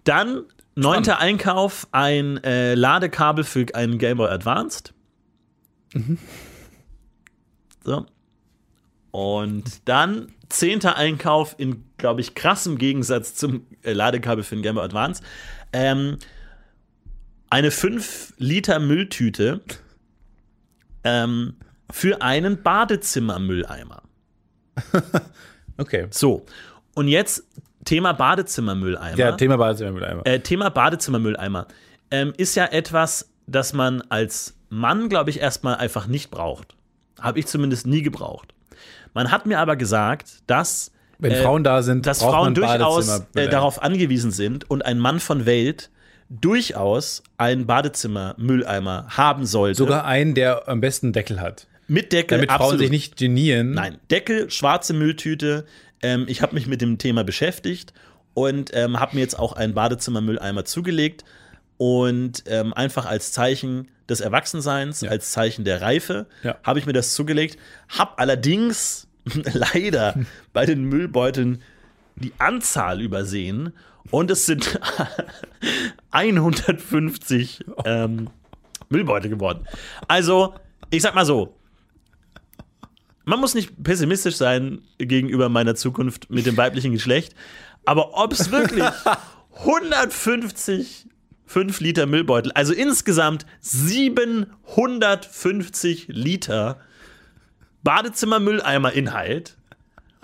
Dann, 0.05 0.43
neunter 0.75 1.19
Einkauf, 1.19 1.88
ein 1.91 2.41
äh, 2.43 2.73
Ladekabel 2.75 3.43
für 3.43 3.65
einen 3.73 3.97
Game 3.97 4.17
Boy 4.17 4.29
Advanced. 4.29 4.93
So. 7.83 8.05
Und 9.16 9.88
dann, 9.88 10.28
zehnter 10.49 10.97
Einkauf 10.97 11.55
in, 11.57 11.86
glaube 11.95 12.20
ich, 12.20 12.36
krassem 12.36 12.78
Gegensatz 12.78 13.34
zum 13.34 13.66
äh, 13.84 13.93
Ladekabel 13.93 14.43
für 14.43 14.55
den 14.55 14.61
Game 14.61 14.76
Boy 14.76 14.84
Advance. 14.84 15.24
Ähm, 15.72 16.18
eine 17.49 17.72
5 17.72 18.34
Liter 18.39 18.80
Mülltüte 18.80 19.61
ähm, 21.05 21.55
für 21.89 22.22
einen 22.22 22.61
Badezimmermülleimer. 22.61 24.03
Okay. 25.78 26.07
So. 26.09 26.45
Und 26.93 27.09
jetzt 27.09 27.43
Thema 27.84 28.13
Badezimmermülleimer. 28.13 29.18
Ja, 29.18 29.34
Thema 29.34 29.57
Badezimmermülleimer. 29.57 30.26
Äh, 30.26 30.39
Thema 30.39 30.70
Badezimmermülleimer 30.70 31.68
ähm, 32.11 32.34
ist 32.38 32.55
ja 32.55 32.68
etwas, 32.68 33.30
das 33.45 33.74
man 33.74 34.01
als 34.03 34.55
Mann, 34.70 35.09
glaube 35.09 35.32
ich, 35.32 35.41
erstmal 35.41 35.76
einfach 35.76 36.07
nicht 36.07 36.32
braucht. 36.32 36.78
Habe 37.20 37.39
ich 37.39 37.47
zumindest 37.47 37.88
nie 37.88 38.03
gebraucht. 38.03 38.55
Man 39.16 39.32
hat 39.32 39.45
mir 39.45 39.59
aber 39.59 39.78
gesagt, 39.78 40.43
dass, 40.45 40.91
Wenn 41.18 41.32
äh, 41.32 41.41
Frauen 41.41 41.63
da 41.63 41.82
sind, 41.82 42.05
dass 42.05 42.22
Frauen 42.22 42.53
durchaus 42.53 43.24
äh, 43.34 43.47
darauf 43.47 43.82
angewiesen 43.82 44.30
sind 44.30 44.70
und 44.70 44.86
ein 44.86 44.99
Mann 44.99 45.20
von 45.20 45.45
Welt 45.47 45.89
durchaus 46.30 47.24
einen 47.38 47.66
Badezimmermülleimer 47.66 49.07
haben 49.09 49.45
sollte. 49.45 49.78
Sogar 49.78 50.05
einen, 50.05 50.36
der 50.36 50.68
am 50.68 50.82
besten 50.82 51.13
Deckel 51.13 51.39
hat. 51.39 51.68
mit 51.88 52.11
Deckel. 52.11 52.38
Damit 52.38 52.49
Frauen 52.49 52.61
absolut. 52.61 52.82
sich 52.82 52.89
nicht 52.89 53.16
genieren. 53.16 53.72
Nein, 53.72 53.97
Deckel, 54.11 54.49
schwarze 54.49 54.93
Mülltüte. 54.93 55.66
Ähm, 56.03 56.26
ich 56.28 56.41
habe 56.41 56.53
mich 56.53 56.68
mit 56.68 56.82
dem 56.82 56.97
Thema 56.97 57.24
beschäftigt 57.24 57.93
und 58.34 58.72
ähm, 58.74 58.99
habe 58.99 59.16
mir 59.16 59.22
jetzt 59.22 59.39
auch 59.39 59.53
einen 59.53 59.74
Badezimmermülleimer 59.74 60.66
zugelegt 60.66 61.24
und 61.78 62.43
ähm, 62.47 62.73
einfach 62.73 63.05
als 63.05 63.32
Zeichen 63.32 63.89
des 64.09 64.21
Erwachsenseins, 64.21 65.03
als 65.03 65.32
Zeichen 65.32 65.65
der 65.65 65.82
Reife, 65.82 66.28
Ja. 66.43 66.57
habe 66.63 66.80
ich 66.80 66.86
mir 66.86 66.93
das 66.93 67.13
zugelegt. 67.13 67.57
Hab 67.89 68.19
allerdings 68.19 69.07
leider 69.53 70.15
bei 70.53 70.65
den 70.65 70.84
Müllbeuteln 70.86 71.61
die 72.15 72.32
Anzahl 72.38 73.01
übersehen 73.01 73.73
und 74.11 74.32
es 74.32 74.45
sind 74.45 74.80
150 76.11 77.65
ähm, 77.86 78.30
Müllbeutel 78.89 79.30
geworden. 79.30 79.65
Also, 80.07 80.53
ich 80.91 81.01
sag 81.01 81.15
mal 81.15 81.26
so, 81.26 81.55
man 83.26 83.39
muss 83.39 83.55
nicht 83.55 83.84
pessimistisch 83.84 84.36
sein 84.36 84.82
gegenüber 84.97 85.49
meiner 85.49 85.76
Zukunft 85.76 86.30
mit 86.30 86.45
dem 86.45 86.55
weiblichen 86.57 86.91
Geschlecht, 86.91 87.36
aber 87.84 88.13
ob 88.17 88.32
es 88.34 88.51
wirklich 88.51 88.86
150 89.57 91.07
5 91.46 91.80
Liter 91.80 92.06
Müllbeutel, 92.06 92.52
also 92.54 92.74
insgesamt 92.74 93.46
750 93.62 96.08
Liter 96.10 96.82
Badezimmer-Mülleimer-Inhalt, 97.84 99.56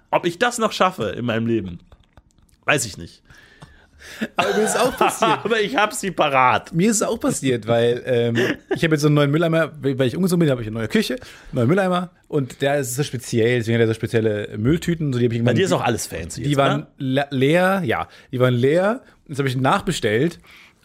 ob 0.09 0.25
ich 0.25 0.39
das 0.39 0.57
noch 0.57 0.71
schaffe 0.71 1.09
in 1.09 1.25
meinem 1.25 1.45
Leben, 1.47 1.79
weiß 2.65 2.85
ich 2.85 2.97
nicht. 2.97 3.21
Aber 4.35 4.55
mir 4.55 4.63
ist 4.63 4.77
auch 4.77 4.95
passiert. 4.97 5.39
Aber 5.43 5.61
ich 5.61 5.75
habe 5.75 5.93
sie 5.93 6.11
parat. 6.11 6.73
Mir 6.73 6.89
ist 6.89 6.97
es 6.97 7.03
auch 7.03 7.19
passiert, 7.19 7.67
weil 7.67 8.01
ähm, 8.05 8.35
ich 8.75 8.83
habe 8.83 8.95
jetzt 8.95 9.01
so 9.01 9.07
einen 9.07 9.15
neuen 9.15 9.31
Mülleimer, 9.31 9.71
weil 9.79 10.07
ich 10.07 10.15
umgezogen 10.15 10.39
bin, 10.39 10.49
habe 10.49 10.61
ich 10.61 10.67
eine 10.67 10.77
neue 10.77 10.87
Küche, 10.87 11.15
einen 11.15 11.53
neuen 11.53 11.67
Mülleimer 11.67 12.11
und 12.27 12.61
der 12.61 12.79
ist 12.79 12.95
so 12.95 13.03
speziell, 13.03 13.59
deswegen 13.59 13.75
hat 13.75 13.81
er 13.81 13.87
so 13.87 13.93
spezielle 13.93 14.57
Mülltüten. 14.57 15.13
So, 15.13 15.19
die 15.19 15.25
ich 15.25 15.43
Bei 15.43 15.53
dir 15.53 15.65
ist 15.65 15.71
auch 15.71 15.83
alles 15.83 16.07
fancy. 16.07 16.43
Die 16.43 16.49
jetzt, 16.49 16.57
waren 16.57 16.87
le 16.97 17.27
leer, 17.29 17.83
ja, 17.85 18.07
die 18.31 18.39
waren 18.39 18.53
leer. 18.53 19.03
Jetzt 19.27 19.37
habe 19.37 19.47
ich 19.47 19.55
nachbestellt, 19.55 20.39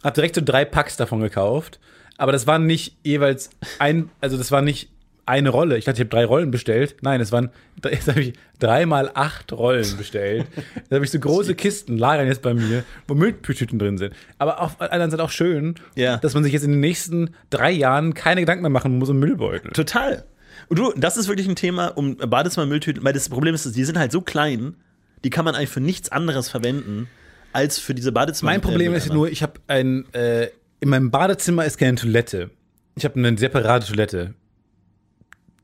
habe 0.07 0.15
direkt 0.15 0.35
so 0.37 0.41
drei 0.45 0.65
Packs 0.65 0.97
davon 0.97 1.21
gekauft. 1.21 1.79
Aber 2.19 2.33
das 2.33 2.47
waren 2.47 2.65
nicht 2.67 2.97
jeweils 3.03 3.51
ein, 3.79 4.09
also 4.21 4.39
das 4.39 4.51
war 4.51 4.63
nicht 4.63 4.89
eine 5.27 5.49
Rolle. 5.51 5.77
Ich 5.77 5.85
dachte, 5.85 5.97
ich 5.97 6.01
habe 6.07 6.11
drei 6.17 6.25
Rollen 6.25 6.51
bestellt. 6.53 6.97
Nein, 7.03 7.21
es 7.21 7.33
waren, 7.33 7.51
jetzt 7.85 8.07
habe 8.09 8.21
ich 8.21 8.35
dreimal 8.61 9.11
acht 9.13 9.53
Rollen 9.53 9.97
bestellt. 9.99 10.47
Jetzt 10.77 10.93
habe 10.93 11.05
ich 11.05 11.11
so 11.11 11.19
große 11.19 11.55
Kisten 11.57 11.99
lagern 11.99 12.29
jetzt 12.29 12.43
bei 12.43 12.55
mir, 12.55 12.85
wo 13.09 13.15
Mülltüten 13.15 13.79
drin 13.79 13.99
sind. 13.99 14.15
Aber 14.39 14.61
auf 14.63 14.77
der 14.79 14.93
anderen 14.93 15.11
Seite 15.11 15.25
auch 15.25 15.31
schön, 15.31 15.75
Ja. 15.97 16.17
dass 16.19 16.35
man 16.35 16.45
sich 16.45 16.53
jetzt 16.53 16.63
in 16.63 16.71
den 16.71 16.81
nächsten 16.81 17.35
drei 17.51 17.73
Jahren 17.73 18.15
keine 18.15 18.41
Gedanken 18.43 18.63
mehr 18.63 18.71
machen 18.71 18.97
muss 18.99 19.11
um 19.11 19.19
Müllbeutel. 19.19 19.73
Total. 19.73 20.25
Und 20.69 20.79
du, 20.79 20.93
das 20.97 21.17
ist 21.17 21.27
wirklich 21.29 21.49
ein 21.49 21.57
Thema 21.57 21.89
um 21.89 22.17
Badezimmer-Mülltüten, 22.17 23.03
weil 23.05 23.13
das 23.13 23.29
Problem 23.29 23.55
ist, 23.55 23.77
die 23.77 23.85
sind 23.85 23.99
halt 23.99 24.13
so 24.13 24.21
klein, 24.21 24.77
die 25.25 25.31
kann 25.31 25.45
man 25.45 25.55
eigentlich 25.57 25.71
für 25.71 25.81
nichts 25.81 26.11
anderes 26.13 26.49
verwenden, 26.49 27.09
als 27.53 27.79
für 27.79 27.95
diese 27.95 28.13
Badezimmer. 28.13 28.51
Mein 28.53 28.61
Problem 28.61 28.95
ist 28.95 29.13
nur, 29.13 29.31
ich 29.31 29.43
habe 29.43 29.61
ein, 29.67 30.13
äh, 30.13 30.49
in 30.81 30.89
meinem 30.89 31.11
Badezimmer 31.11 31.65
ist 31.65 31.79
keine 31.79 31.97
Toilette. 31.97 32.51
Ich 32.97 33.05
habe 33.05 33.15
eine 33.19 33.37
separate 33.39 33.87
Toilette. 33.87 34.35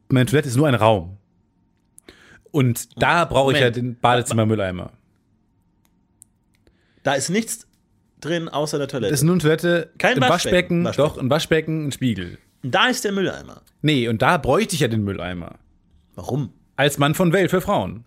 Meine 0.08 0.26
Toilette 0.26 0.48
ist 0.48 0.56
nur 0.56 0.68
ein 0.68 0.74
Raum. 0.74 1.18
Und 2.50 3.00
da 3.02 3.24
brauche 3.24 3.52
ich 3.52 3.58
ja 3.58 3.64
Moment. 3.66 3.76
den 3.76 3.98
Badezimmer-Mülleimer. 3.98 4.92
Da 7.02 7.14
ist 7.14 7.30
nichts 7.30 7.66
drin 8.20 8.48
außer 8.48 8.78
der 8.78 8.88
Toilette. 8.88 9.10
Das 9.10 9.20
ist 9.20 9.24
nur 9.24 9.34
eine 9.34 9.42
Toilette, 9.42 9.90
Kein 9.98 10.22
ein 10.22 10.28
Waschbecken. 10.28 10.84
Waschbecken, 10.84 10.84
Waschbecken. 10.84 11.08
doch, 11.08 11.18
ein 11.18 11.30
Waschbecken, 11.30 11.86
ein 11.88 11.92
Spiegel. 11.92 12.38
da 12.62 12.88
ist 12.88 13.04
der 13.04 13.12
Mülleimer. 13.12 13.62
Nee, 13.80 14.08
und 14.08 14.22
da 14.22 14.36
bräuchte 14.38 14.74
ich 14.74 14.80
ja 14.80 14.88
den 14.88 15.02
Mülleimer. 15.02 15.58
Warum? 16.14 16.52
Als 16.76 16.98
Mann 16.98 17.14
von 17.14 17.32
Welt 17.32 17.50
für 17.50 17.60
Frauen. 17.60 18.04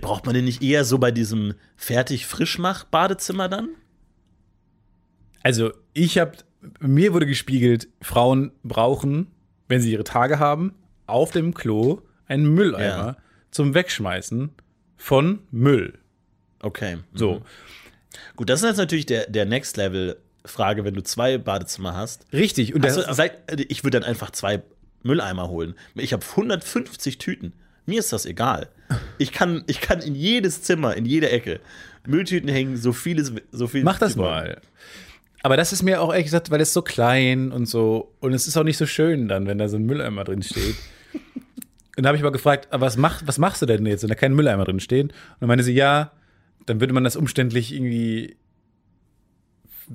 Braucht 0.00 0.26
man 0.26 0.34
den 0.34 0.44
nicht 0.44 0.62
eher 0.62 0.84
so 0.84 0.98
bei 0.98 1.10
diesem 1.10 1.54
Fertig-Frischmach-Badezimmer 1.76 3.48
dann? 3.48 3.68
Also, 5.42 5.72
ich 5.92 6.18
habe, 6.18 6.32
mir 6.80 7.12
wurde 7.12 7.26
gespiegelt, 7.26 7.88
Frauen 8.00 8.52
brauchen, 8.62 9.26
wenn 9.68 9.80
sie 9.80 9.92
ihre 9.92 10.04
Tage 10.04 10.38
haben, 10.38 10.74
auf 11.06 11.30
dem 11.32 11.52
Klo 11.54 12.00
einen 12.26 12.46
Mülleimer 12.54 13.06
Ja. 13.06 13.16
zum 13.50 13.74
Wegschmeißen 13.74 14.50
von 14.96 15.40
Müll. 15.50 15.98
Okay. 16.60 16.98
So. 17.14 17.34
Mhm. 17.34 17.42
Gut, 18.36 18.50
das 18.50 18.60
ist 18.62 18.68
jetzt 18.68 18.76
natürlich 18.76 19.06
der, 19.06 19.28
der 19.28 19.46
Next-Level-Frage, 19.46 20.84
wenn 20.84 20.94
du 20.94 21.02
zwei 21.02 21.38
Badezimmer 21.38 21.94
hast. 21.96 22.26
Richtig. 22.32 22.74
Und 22.74 22.84
das, 22.84 22.98
Also, 22.98 23.12
seit, 23.14 23.60
ich 23.70 23.82
würde 23.84 23.98
dann 24.00 24.08
einfach 24.08 24.30
zwei 24.30 24.62
Mülleimer 25.02 25.48
holen. 25.48 25.74
Ich 25.96 26.12
habe 26.12 26.24
150 26.24 27.18
Tüten. 27.18 27.52
Mir 27.86 27.98
ist 27.98 28.12
das 28.12 28.26
egal. 28.26 28.68
Ich 29.18 29.32
kann, 29.32 29.64
ich 29.66 29.80
kann 29.80 30.00
in 30.00 30.14
jedes 30.14 30.62
Zimmer, 30.62 30.96
in 30.96 31.04
jede 31.04 31.30
Ecke 31.30 31.60
Mülltüten 32.06 32.48
hängen, 32.48 32.76
so 32.76 32.92
vieles, 32.92 33.32
so 33.52 33.66
viel. 33.66 33.84
mach 33.84 33.98
das 33.98 34.16
mal. 34.16 34.60
Aber 35.42 35.56
das 35.56 35.72
ist 35.72 35.82
mir 35.82 36.00
auch 36.00 36.10
ehrlich 36.10 36.26
gesagt, 36.26 36.50
weil 36.50 36.60
es 36.60 36.72
so 36.72 36.82
klein 36.82 37.50
und 37.50 37.66
so, 37.66 38.12
und 38.20 38.32
es 38.32 38.46
ist 38.46 38.56
auch 38.56 38.64
nicht 38.64 38.76
so 38.76 38.86
schön 38.86 39.28
dann, 39.28 39.46
wenn 39.46 39.58
da 39.58 39.68
so 39.68 39.76
ein 39.76 39.84
Mülleimer 39.84 40.24
drin 40.24 40.42
steht. 40.42 40.76
und 41.96 42.02
da 42.02 42.08
habe 42.08 42.16
ich 42.16 42.22
mal 42.22 42.30
gefragt, 42.30 42.68
"Aber 42.70 42.86
was, 42.86 42.96
mach, 42.96 43.22
was 43.26 43.38
machst 43.38 43.62
du 43.62 43.66
denn 43.66 43.84
jetzt, 43.86 44.02
wenn 44.02 44.08
da 44.08 44.14
kein 44.14 44.34
Mülleimer 44.34 44.64
drin 44.64 44.80
steht? 44.80 45.06
Und 45.06 45.14
dann 45.40 45.48
meinte 45.48 45.64
sie, 45.64 45.74
ja, 45.74 46.12
dann 46.66 46.80
würde 46.80 46.94
man 46.94 47.04
das 47.04 47.16
umständlich 47.16 47.72
irgendwie 47.72 48.36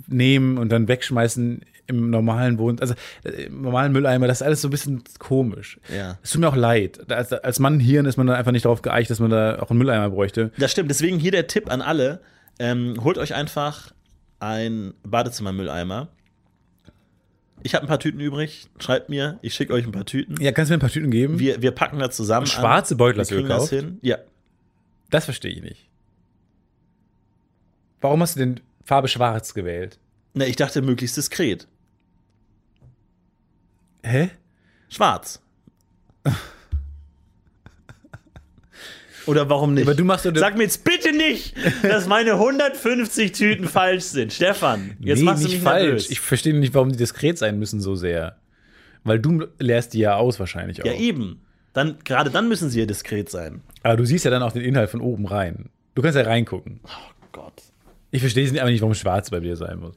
nehmen 0.08 0.58
und 0.58 0.70
dann 0.70 0.88
wegschmeißen 0.88 1.62
im 1.88 2.10
normalen 2.10 2.60
Wohn, 2.60 2.80
also 2.80 2.94
äh, 3.24 3.44
im 3.46 3.62
normalen 3.62 3.92
Mülleimer, 3.92 4.28
das 4.28 4.42
ist 4.42 4.46
alles 4.46 4.62
so 4.62 4.68
ein 4.68 4.72
bisschen 4.72 5.04
komisch. 5.20 5.80
Ja. 5.94 6.18
Es 6.22 6.32
tut 6.32 6.42
mir 6.42 6.50
auch 6.50 6.56
leid. 6.56 7.12
Als, 7.12 7.34
als 7.34 7.60
Mann 7.60 7.80
Hirn 7.80 8.06
ist 8.06 8.18
man 8.18 8.28
dann 8.28 8.36
einfach 8.36 8.52
nicht 8.52 8.66
darauf 8.66 8.82
geeicht, 8.82 9.10
dass 9.10 9.20
man 9.20 9.30
da 9.32 9.60
auch 9.60 9.70
einen 9.70 9.80
Mülleimer 9.80 10.10
bräuchte. 10.10 10.52
Das 10.58 10.72
stimmt. 10.72 10.90
Deswegen 10.90 11.20
hier 11.20 11.32
der 11.32 11.48
Tipp 11.48 11.72
an 11.72 11.82
alle: 11.82 12.22
ähm, 12.60 12.98
Holt 13.04 13.18
euch 13.18 13.34
einfach 13.34 13.92
ein 14.40 14.94
Badezimmermülleimer. 15.04 16.10
Ich 17.64 17.74
habe 17.74 17.86
ein 17.86 17.88
paar 17.88 18.00
Tüten 18.00 18.20
übrig. 18.20 18.68
Schreibt 18.78 19.10
mir, 19.10 19.40
ich 19.42 19.56
schicke 19.56 19.74
euch 19.74 19.86
ein 19.86 19.92
paar 19.92 20.06
Tüten. 20.06 20.40
Ja, 20.40 20.52
kannst 20.52 20.70
du 20.70 20.74
mir 20.74 20.78
ein 20.78 20.82
paar 20.82 20.92
Tüten 20.92 21.10
geben? 21.10 21.40
Wir, 21.40 21.62
wir 21.62 21.72
packen 21.72 22.00
da 22.00 22.12
zusammen. 22.12 22.42
Und 22.42 22.50
schwarze. 22.50 22.96
Beutel 22.96 23.22
hast 23.22 23.32
du 23.32 23.36
kriegen 23.36 23.50
das 23.50 23.70
gekauft? 23.70 23.86
hin. 23.86 23.98
Ja. 24.02 24.18
Das 25.10 25.26
verstehe 25.26 25.52
ich 25.52 25.62
nicht. 25.62 25.90
Warum 28.00 28.22
hast 28.22 28.36
du 28.36 28.40
denn 28.40 28.60
Farbe 28.84 29.08
schwarz 29.08 29.54
gewählt? 29.54 29.98
Na, 30.34 30.46
ich 30.46 30.56
dachte 30.56 30.82
möglichst 30.82 31.18
diskret. 31.18 31.68
Hä? 34.08 34.30
Schwarz. 34.90 35.42
Oder 39.26 39.50
warum 39.50 39.74
nicht? 39.74 39.86
Aber 39.86 39.96
du 39.96 40.06
machst 40.06 40.28
Sag 40.36 40.56
mir 40.58 40.64
jetzt 40.64 40.86
bitte 40.86 41.12
nicht, 41.12 41.54
dass 41.84 42.08
meine 42.08 42.34
150 42.34 43.34
Tüten 43.34 43.68
falsch 43.68 44.06
sind. 44.06 44.32
Stefan, 44.32 44.96
jetzt 45.02 45.20
nee, 45.20 45.26
machst 45.26 45.44
du 45.44 45.48
nicht 45.48 45.56
mich 45.58 45.64
falsch. 45.64 45.84
nervös. 45.84 46.10
Ich 46.10 46.22
verstehe 46.22 46.56
nicht, 46.56 46.74
warum 46.74 46.92
die 46.92 46.98
diskret 46.98 47.38
sein 47.38 47.60
müssen 47.60 47.82
so 47.82 47.96
sehr. 47.96 48.38
Weil 49.04 49.20
du 49.20 49.48
leerst 49.60 49.94
die 49.94 50.00
ja 50.00 50.16
aus 50.16 50.40
wahrscheinlich 50.40 50.82
auch. 50.82 50.86
ja, 50.86 50.94
eben. 50.94 51.42
Dann, 51.74 51.98
gerade 52.06 52.32
dann 52.32 52.48
müssen 52.48 52.70
sie 52.70 52.80
ja 52.80 52.86
diskret 52.86 53.30
sein. 53.30 53.62
Aber 53.84 53.98
du 53.98 54.06
siehst 54.06 54.26
ja 54.26 54.32
dann 54.32 54.42
auch 54.42 54.54
den 54.54 54.64
Inhalt 54.64 54.90
von 54.90 55.02
oben 55.02 55.28
rein. 55.28 55.70
Du 55.94 56.02
kannst 56.02 56.18
ja 56.18 56.24
reingucken. 56.24 56.80
Gott. 57.32 57.62
Ich 58.12 58.22
verstehe 58.22 58.50
aber 58.62 58.72
nicht, 58.72 58.82
warum 58.82 58.96
schwarz 58.96 59.30
bei 59.30 59.42
dir 59.42 59.58
sein 59.58 59.80
muss. 59.80 59.96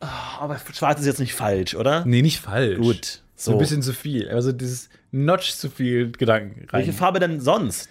Aber 0.00 0.58
schwarz 0.72 1.00
ist 1.00 1.06
jetzt 1.06 1.20
nicht 1.20 1.34
falsch, 1.34 1.74
oder? 1.74 2.04
Nee, 2.04 2.22
nicht 2.22 2.40
falsch. 2.40 2.78
Gut. 2.78 3.22
So 3.36 3.52
ein 3.52 3.58
bisschen 3.58 3.82
zu 3.82 3.92
viel. 3.92 4.28
Also 4.28 4.52
dieses 4.52 4.88
Notch 5.10 5.52
zu 5.52 5.68
viel 5.70 6.12
Gedanken 6.12 6.60
rein. 6.68 6.80
Welche 6.80 6.92
Farbe 6.92 7.20
denn 7.20 7.40
sonst? 7.40 7.88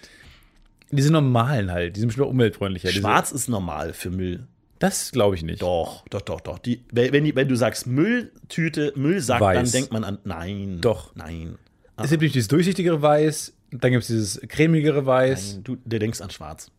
Diese 0.90 1.12
normalen 1.12 1.70
halt, 1.72 1.96
die 1.96 2.00
sind 2.00 2.08
bestimmt 2.08 2.26
auch 2.26 2.30
umweltfreundlicher. 2.30 2.88
Schwarz 2.90 3.32
ist 3.32 3.48
normal 3.48 3.92
für 3.92 4.10
Müll. 4.10 4.46
Das 4.78 5.12
glaube 5.12 5.34
ich 5.34 5.42
nicht. 5.42 5.62
Doch, 5.62 6.04
doch, 6.08 6.20
doch, 6.20 6.40
doch. 6.40 6.58
Die, 6.58 6.84
wenn, 6.92 7.24
die, 7.24 7.34
wenn 7.34 7.48
du 7.48 7.56
sagst 7.56 7.86
Mülltüte, 7.86 8.92
Müllsack, 8.96 9.40
Weiß. 9.40 9.56
dann 9.56 9.70
denkt 9.72 9.92
man 9.92 10.04
an. 10.04 10.18
Nein. 10.24 10.78
Doch. 10.80 11.14
Nein. 11.14 11.56
Es 11.96 12.10
gibt 12.10 12.22
nämlich 12.22 12.32
dieses 12.32 12.48
durchsichtigere 12.48 13.00
Weiß, 13.00 13.52
dann 13.70 13.92
gibt 13.92 14.02
es 14.02 14.08
dieses 14.08 14.40
cremigere 14.48 15.06
Weiß, 15.06 15.54
Nein. 15.54 15.64
Du, 15.64 15.76
du 15.84 15.98
denkst 15.98 16.20
an 16.20 16.30
schwarz. 16.30 16.70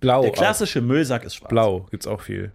blau. 0.00 0.22
Der 0.22 0.30
auch. 0.30 0.34
klassische 0.34 0.80
Müllsack 0.80 1.24
ist 1.24 1.36
schwarz. 1.36 1.50
Blau 1.50 1.86
gibt 1.90 2.02
es 2.02 2.06
auch 2.06 2.20
viel. 2.20 2.52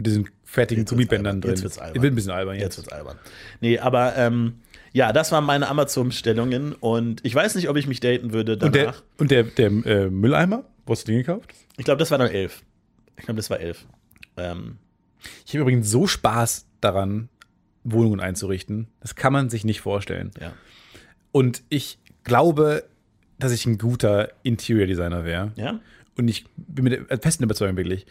Mit 0.00 0.06
diesen 0.06 0.28
wird's 0.54 0.90
Gummibändern 0.90 1.40
drin. 1.42 1.50
Jetzt 1.50 1.62
wird's 1.62 1.78
albern. 1.78 2.02
Wird 2.02 2.12
ein 2.12 2.14
bisschen 2.16 2.30
albern 2.32 2.54
Jetzt 2.54 2.62
jetzt. 2.64 2.76
wird's 2.78 2.92
albern. 2.92 3.18
Nee, 3.60 3.78
aber 3.78 4.16
ähm, 4.16 4.54
ja, 4.92 5.12
das 5.12 5.30
waren 5.30 5.44
meine 5.44 5.68
Amazon-Bestellungen 5.68 6.72
und 6.72 7.24
ich 7.24 7.34
weiß 7.34 7.54
nicht, 7.54 7.68
ob 7.68 7.76
ich 7.76 7.86
mich 7.86 8.00
daten 8.00 8.32
würde 8.32 8.52
Und 8.54 8.74
der, 8.74 8.84
danach. 8.86 9.02
und 9.18 9.30
der, 9.30 9.42
der 9.44 9.66
äh, 9.66 10.08
Mülleimer? 10.10 10.64
Wo 10.86 10.92
hast 10.94 11.06
du 11.06 11.12
den 11.12 11.18
gekauft? 11.20 11.52
Ich 11.76 11.84
glaube, 11.84 11.98
das 11.98 12.10
war 12.10 12.16
dann 12.18 12.28
elf. 12.30 12.62
Ich 13.18 13.24
glaube, 13.26 13.36
das 13.36 13.50
war 13.50 13.60
elf. 13.60 13.84
Ähm, 14.38 14.78
Ich 15.44 15.52
habe 15.52 15.60
übrigens 15.60 15.90
so 15.90 16.06
Spaß 16.06 16.66
daran, 16.80 17.28
Wohnungen 17.84 18.20
einzurichten. 18.20 18.88
Das 19.00 19.14
kann 19.14 19.32
man 19.34 19.50
sich 19.50 19.64
nicht 19.64 19.80
vorstellen. 19.82 20.30
ja. 20.40 20.52
Und 21.32 21.62
ich 21.68 21.98
glaube, 22.24 22.84
dass 23.38 23.52
ich 23.52 23.64
ein 23.66 23.78
guter 23.78 24.30
Interior 24.42 24.86
Designer 24.86 25.24
wäre. 25.24 25.52
Ja? 25.56 25.78
Und 26.18 26.26
ich 26.28 26.44
bin 26.56 26.84
mit 26.84 27.08
der 27.08 27.18
festen 27.18 27.44
Überzeugung 27.44 27.76
wirklich. 27.76 28.04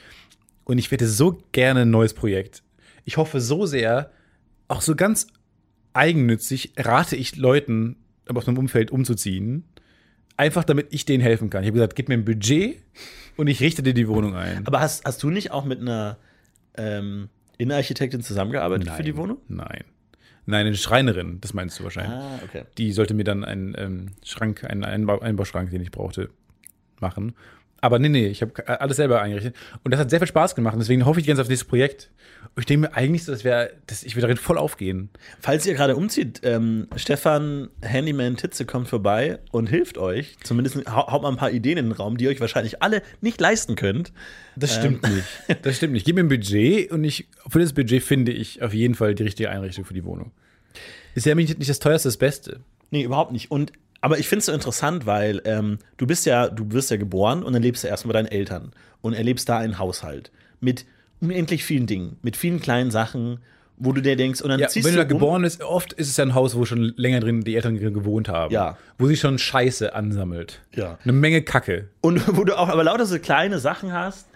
Und 0.70 0.78
ich 0.78 0.92
hätte 0.92 1.08
so 1.08 1.42
gerne 1.52 1.82
ein 1.82 1.90
neues 1.90 2.14
Projekt. 2.14 2.62
Ich 3.04 3.18
hoffe 3.18 3.42
so 3.42 3.66
sehr, 3.66 4.12
auch 4.68 4.82
so 4.82 4.96
ganz 4.96 5.26
eigennützig 5.94 6.74
rate 6.78 7.16
ich 7.16 7.38
Leuten 7.38 7.96
aus 8.28 8.46
meinem 8.46 8.60
Umfeld 8.60 8.92
umzuziehen. 8.92 9.64
Einfach 10.38 10.64
damit 10.64 10.90
ich 10.92 11.06
denen 11.06 11.24
helfen 11.24 11.50
kann. 11.50 11.64
Ich 11.64 11.70
habe 11.70 11.80
gesagt, 11.80 11.96
gib 11.96 12.08
mir 12.08 12.14
ein 12.14 12.24
Budget 12.24 12.84
und 13.36 13.48
ich 13.48 13.62
richte 13.62 13.82
dir 13.82 13.96
die 13.96 14.08
Wohnung 14.08 14.36
ein. 14.36 14.68
Aber 14.68 14.80
hast, 14.80 15.06
hast 15.06 15.24
du 15.24 15.32
nicht 15.32 15.50
auch 15.50 15.66
mit 15.66 15.82
einer 15.82 16.20
ähm, 16.78 17.30
Innenarchitektin 17.58 18.22
zusammengearbeitet 18.22 18.92
für 18.92 19.02
die 19.02 19.18
Wohnung? 19.18 19.40
Nein. 19.48 19.86
Nein, 20.46 20.68
eine 20.68 20.76
Schreinerin, 20.76 21.42
das 21.42 21.56
meinst 21.56 21.80
du 21.80 21.84
wahrscheinlich. 21.84 22.14
Ah, 22.14 22.40
okay. 22.44 22.66
Die 22.78 22.92
sollte 22.92 23.16
mir 23.16 23.24
dann 23.24 23.44
einen 23.44 23.74
ähm, 23.76 24.12
Schrank, 24.24 24.66
einen 24.66 24.84
Einbau, 24.84 25.18
Einbauschrank, 25.18 25.72
den 25.72 25.82
ich 25.82 25.90
brauchte, 25.90 26.30
machen. 27.00 27.34
Aber 27.82 27.98
nee, 28.00 28.10
nee, 28.10 28.28
ich 28.28 28.42
habe 28.42 28.68
alles 28.82 28.98
selber 28.98 29.22
eingerichtet. 29.22 29.56
Und 29.84 29.92
das 29.92 30.00
hat 30.00 30.10
sehr 30.10 30.20
viel 30.20 30.28
Spaß 30.28 30.56
gemacht. 30.56 30.74
Und 30.74 30.80
deswegen 30.82 31.06
hoffe 31.06 31.20
ich 31.20 31.28
ganz 31.28 31.40
auf 31.40 31.48
dieses 31.48 31.64
Projekt. 31.64 32.12
Und 32.56 32.62
ich 32.62 32.66
denke 32.66 32.88
mir 32.90 32.96
eigentlich, 32.96 33.24
so, 33.24 33.32
das 33.32 33.44
wäre, 33.44 33.72
dass 33.88 34.04
ich 34.04 34.16
würde 34.16 34.24
darin 34.24 34.38
voll 34.38 34.58
aufgehen. 34.58 35.10
Falls 35.40 35.66
ihr 35.66 35.74
gerade 35.76 35.96
umzieht, 35.96 36.42
ähm, 36.44 36.88
Stefan 36.96 37.70
Handyman 37.82 38.36
Titze 38.38 38.66
kommt 38.66 38.88
vorbei 38.88 39.40
und 39.52 39.68
hilft 39.68 39.98
euch. 39.98 40.36
Zumindest 40.44 40.78
hau- 40.90 41.12
haut 41.12 41.22
mal 41.22 41.30
ein 41.30 41.38
paar 41.38 41.52
Ideen 41.52 41.78
in 41.78 41.86
den 41.86 41.92
Raum, 41.94 42.18
die 42.18 42.26
ihr 42.26 42.30
euch 42.32 42.42
wahrscheinlich 42.42 42.82
alle 42.82 43.02
nicht 43.22 43.40
leisten 43.40 43.76
könnt. 43.76 44.12
Das 44.56 44.76
stimmt 44.76 45.04
nicht. 45.04 45.24
Das 45.62 45.78
stimmt 45.78 45.94
nicht. 45.94 46.06
Gib 46.06 46.16
mir 46.16 46.24
ein 46.24 46.28
Budget 46.30 46.92
und 46.92 47.04
ich, 47.04 47.28
für 47.48 47.60
das 47.60 47.74
Budget 47.74 48.04
finde 48.04 48.32
ich 48.32 48.62
auf 48.62 48.74
jeden 48.74 48.96
Fall 48.96 49.16
die 49.16 49.24
richtige 49.24 49.50
Einrichtung 49.50 49.86
für 49.86 49.94
die 49.94 50.04
Wohnung. 50.04 50.32
Ist 51.16 51.26
ja 51.26 51.36
nicht 51.36 51.58
nicht 51.60 51.70
das 51.70 51.80
teuerste, 51.80 52.08
das 52.10 52.18
Beste. 52.18 52.60
Nee, 52.92 53.04
überhaupt 53.04 53.32
nicht. 53.32 53.52
Und 53.52 53.72
aber 54.02 54.18
ich 54.20 54.28
finde 54.28 54.40
es 54.40 54.46
so 54.46 54.52
interessant, 54.54 55.06
weil 55.06 55.42
ähm, 55.46 55.80
du 55.98 56.08
bist 56.08 56.26
ja, 56.26 56.48
du 56.48 56.72
wirst 56.72 56.90
ja 56.92 56.98
geboren 56.98 57.44
und 57.44 57.54
dann 57.54 57.62
lebst 57.62 57.84
du 57.84 57.88
erstmal 57.88 58.14
bei 58.14 58.22
deinen 58.22 58.32
Eltern 58.32 58.72
und 59.02 59.14
erlebst 59.14 59.50
da 59.50 59.58
einen 59.58 59.78
Haushalt 59.80 60.32
mit 60.62 60.86
unendlich 61.22 61.64
vielen 61.66 61.86
Dingen, 61.88 62.18
mit 62.22 62.38
vielen 62.38 62.60
kleinen 62.62 62.92
Sachen, 62.92 63.40
wo 63.82 63.94
du 63.94 64.02
dir 64.02 64.16
denkst, 64.18 64.42
und 64.42 64.50
dann 64.50 64.60
Ja, 64.60 64.68
ziehst 64.68 64.86
wenn 64.86 64.94
du 64.94 64.98
da 65.00 65.04
um. 65.04 65.10
geboren 65.10 65.42
bist, 65.42 65.62
oft 65.64 65.94
ist 65.94 66.10
es 66.10 66.18
ja 66.18 66.26
ein 66.26 66.34
Haus, 66.36 66.56
wo 66.56 66.66
schon 66.66 66.94
länger 66.98 67.22
drin 67.22 67.42
die 67.42 67.56
Eltern 67.56 67.78
gewohnt 67.78 68.28
haben. 68.28 68.54
Ja. 68.54 68.78
Wo 68.98 69.08
sich 69.08 69.20
schon 69.22 69.38
Scheiße 69.38 69.94
ansammelt. 69.96 70.62
Ja. 70.76 70.98
Eine 71.04 71.14
Menge 71.14 71.42
Kacke. 71.42 71.88
Und 72.02 72.22
wo 72.38 72.44
du 72.44 72.58
auch 72.58 72.68
aber 72.70 72.84
lauter 72.84 73.06
so 73.06 73.18
kleine 73.20 73.60
Sachen 73.60 73.94
hast 73.94 74.28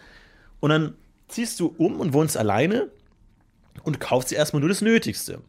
und 0.61 0.69
dann 0.69 0.93
ziehst 1.27 1.59
du 1.59 1.73
um 1.77 1.99
und 1.99 2.13
wohnst 2.13 2.37
alleine 2.37 2.87
und 3.83 3.99
kaufst 3.99 4.31
dir 4.31 4.35
erstmal 4.35 4.61
nur 4.61 4.69
das 4.69 4.81
Nötigste. 4.81 5.37
Und 5.37 5.45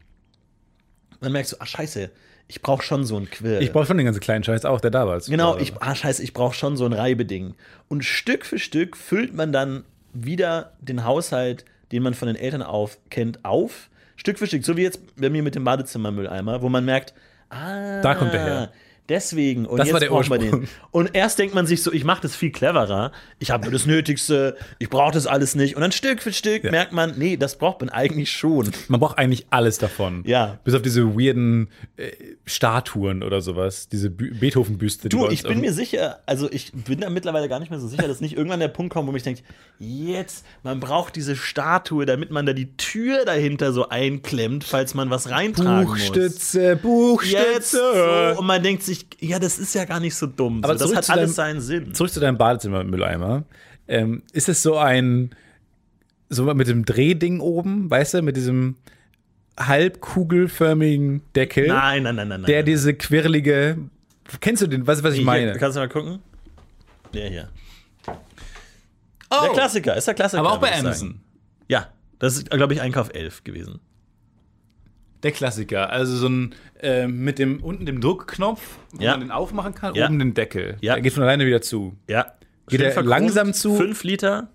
dann 1.20 1.32
merkst 1.32 1.52
du, 1.52 1.56
ah 1.60 1.66
scheiße, 1.66 2.10
ich 2.46 2.62
brauche 2.62 2.82
schon 2.82 3.04
so 3.04 3.16
ein 3.16 3.30
Quill. 3.30 3.62
Ich 3.62 3.72
brauche 3.72 3.86
schon 3.86 3.96
den 3.96 4.06
ganzen 4.06 4.20
kleinen 4.20 4.44
Scheiß 4.44 4.64
auch, 4.64 4.80
der 4.80 4.90
da 4.90 5.06
war. 5.06 5.18
Genau, 5.20 5.56
ich, 5.56 5.72
ah, 5.80 5.94
scheiße, 5.94 6.22
ich 6.22 6.34
brauche 6.34 6.54
schon 6.54 6.76
so 6.76 6.84
ein 6.84 6.92
Reibeding. 6.92 7.54
Und 7.88 8.04
Stück 8.04 8.44
für 8.44 8.58
Stück 8.58 8.96
füllt 8.96 9.34
man 9.34 9.52
dann 9.52 9.84
wieder 10.12 10.72
den 10.80 11.04
Haushalt, 11.04 11.64
den 11.92 12.02
man 12.02 12.14
von 12.14 12.28
den 12.28 12.36
Eltern 12.36 12.62
auf 12.62 12.98
kennt, 13.10 13.44
auf. 13.44 13.88
Stück 14.16 14.38
für 14.38 14.46
Stück, 14.46 14.64
so 14.64 14.76
wie 14.76 14.82
jetzt 14.82 15.00
bei 15.16 15.30
mir 15.30 15.42
mit 15.42 15.54
dem 15.54 15.64
Badezimmermülleimer, 15.64 16.62
wo 16.62 16.68
man 16.68 16.84
merkt, 16.84 17.14
ah, 17.50 18.00
Da 18.02 18.14
kommt 18.14 18.34
er 18.34 18.44
her. 18.44 18.72
Deswegen, 19.10 19.66
und 19.66 19.76
Das 19.78 19.88
jetzt 19.88 19.92
war 19.92 20.00
der 20.00 20.08
brauchen 20.08 20.30
wir 20.30 20.38
Ursprung. 20.40 20.60
den. 20.62 20.68
Und 20.90 21.14
erst 21.14 21.38
denkt 21.38 21.54
man 21.54 21.66
sich 21.66 21.82
so, 21.82 21.92
ich 21.92 22.04
mache 22.04 22.22
das 22.22 22.34
viel 22.34 22.50
cleverer. 22.50 23.12
Ich 23.38 23.50
habe 23.50 23.64
nur 23.64 23.72
das 23.72 23.84
Nötigste, 23.84 24.56
ich 24.78 24.88
brauche 24.88 25.12
das 25.12 25.26
alles 25.26 25.54
nicht. 25.54 25.76
Und 25.76 25.82
dann 25.82 25.92
Stück 25.92 26.22
für 26.22 26.32
Stück 26.32 26.64
Ja. 26.64 26.70
merkt 26.70 26.92
man, 26.92 27.12
nee, 27.18 27.36
das 27.36 27.58
braucht 27.58 27.80
man 27.80 27.90
eigentlich 27.90 28.30
schon. 28.30 28.70
Man 28.88 29.00
braucht 29.00 29.18
eigentlich 29.18 29.46
alles 29.50 29.76
davon. 29.76 30.22
Ja. 30.26 30.58
Bis 30.64 30.72
auf 30.74 30.80
diese 30.80 31.14
weirden 31.18 31.68
äh, 31.98 32.12
Statuen 32.46 33.22
oder 33.22 33.42
sowas. 33.42 33.88
Diese 33.90 34.08
Bü- 34.08 34.38
Beethoven-Büste. 34.40 35.10
die 35.10 35.16
Du, 35.16 35.28
ich 35.28 35.42
bin 35.42 35.60
mir 35.60 35.74
sicher, 35.74 36.20
also 36.24 36.50
ich 36.50 36.72
bin 36.72 37.00
da 37.00 37.10
mittlerweile 37.10 37.50
gar 37.50 37.60
nicht 37.60 37.70
mehr 37.70 37.80
so 37.80 37.88
sicher, 37.88 38.08
dass 38.08 38.22
nicht 38.22 38.36
irgendwann 38.38 38.60
der 38.60 38.68
Punkt 38.68 38.92
kommt, 38.94 39.06
wo 39.06 39.12
mich 39.12 39.22
denkt, 39.22 39.42
jetzt, 39.78 40.46
man 40.62 40.80
braucht 40.80 41.14
diese 41.16 41.36
Statue, 41.36 42.06
damit 42.06 42.30
man 42.30 42.46
da 42.46 42.54
die 42.54 42.74
Tür 42.78 43.26
dahinter 43.26 43.74
so 43.74 43.88
einklemmt, 43.90 44.64
falls 44.64 44.94
man 44.94 45.10
was 45.10 45.28
reintragen 45.28 45.88
muss. 45.88 45.98
Buchstütze, 45.98 46.76
Buchstütze. 46.76 48.32
so, 48.34 48.40
und 48.40 48.46
man 48.46 48.62
denkt 48.62 48.82
sich, 48.82 48.93
ja, 49.20 49.38
das 49.38 49.58
ist 49.58 49.74
ja 49.74 49.84
gar 49.84 50.00
nicht 50.00 50.14
so 50.14 50.26
dumm. 50.26 50.62
Aber 50.64 50.76
so, 50.78 50.86
das 50.92 50.96
hat 50.96 51.10
alles 51.16 51.34
deinem- 51.36 51.58
seinen 51.58 51.60
Sinn. 51.60 51.94
Zurück 51.94 52.10
zu 52.12 52.20
deinem 52.20 52.38
Badezimmermülleimer. 52.38 53.44
Ähm, 53.88 54.22
ist 54.32 54.48
es 54.48 54.62
so 54.62 54.76
ein, 54.78 55.30
so 56.30 56.52
mit 56.54 56.68
dem 56.68 56.84
Drehding 56.84 57.40
oben, 57.40 57.90
weißt 57.90 58.14
du, 58.14 58.22
mit 58.22 58.36
diesem 58.36 58.76
halbkugelförmigen 59.58 61.22
Deckel, 61.36 61.68
Nein, 61.68 62.02
nein, 62.04 62.16
nein, 62.16 62.28
nein. 62.28 62.42
der 62.44 62.56
nein. 62.58 62.66
diese 62.66 62.94
quirlige, 62.94 63.78
kennst 64.40 64.62
du 64.62 64.66
den, 64.66 64.86
weißt 64.86 65.00
du, 65.00 65.04
was 65.04 65.12
ich 65.12 65.18
Hier, 65.18 65.26
meine? 65.26 65.56
Kannst 65.58 65.76
du 65.76 65.80
mal 65.80 65.88
gucken? 65.88 66.18
Der 67.12 67.28
hier. 67.28 67.48
Oh, 68.08 69.42
Der 69.44 69.50
Klassiker, 69.52 69.96
ist 69.96 70.06
der 70.06 70.14
Klassiker. 70.14 70.40
aber 70.40 70.52
auch 70.52 70.58
bei 70.58 70.68
sagen. 70.72 70.86
Amazon. 70.86 71.20
Ja, 71.68 71.88
das 72.18 72.36
ist, 72.36 72.50
glaube 72.50 72.74
ich, 72.74 72.80
Einkauf 72.80 73.12
11 73.14 73.44
gewesen. 73.44 73.80
Der 75.24 75.32
Klassiker, 75.32 75.90
also 75.90 76.16
so 76.16 76.28
ein 76.28 76.54
äh, 76.80 77.08
mit 77.08 77.38
dem 77.40 77.62
unten 77.64 77.86
dem 77.86 78.00
Druckknopf, 78.00 78.60
wo 78.92 79.02
Ja. 79.02 79.12
man 79.12 79.20
den 79.20 79.30
aufmachen 79.32 79.74
kann, 79.74 79.94
Ja. 79.96 80.06
oben 80.06 80.18
den 80.20 80.34
Deckel. 80.34 80.76
Ja. 80.80 80.94
Der 80.94 81.02
geht 81.02 81.12
von 81.14 81.22
alleine 81.24 81.46
wieder 81.46 81.60
zu. 81.62 81.96
Ja. 82.08 82.26
Geht 82.68 82.80
Schön 82.80 82.90
er 82.90 83.02
langsam 83.02 83.52
zu? 83.52 83.74
5 83.74 84.04
Liter. 84.04 84.48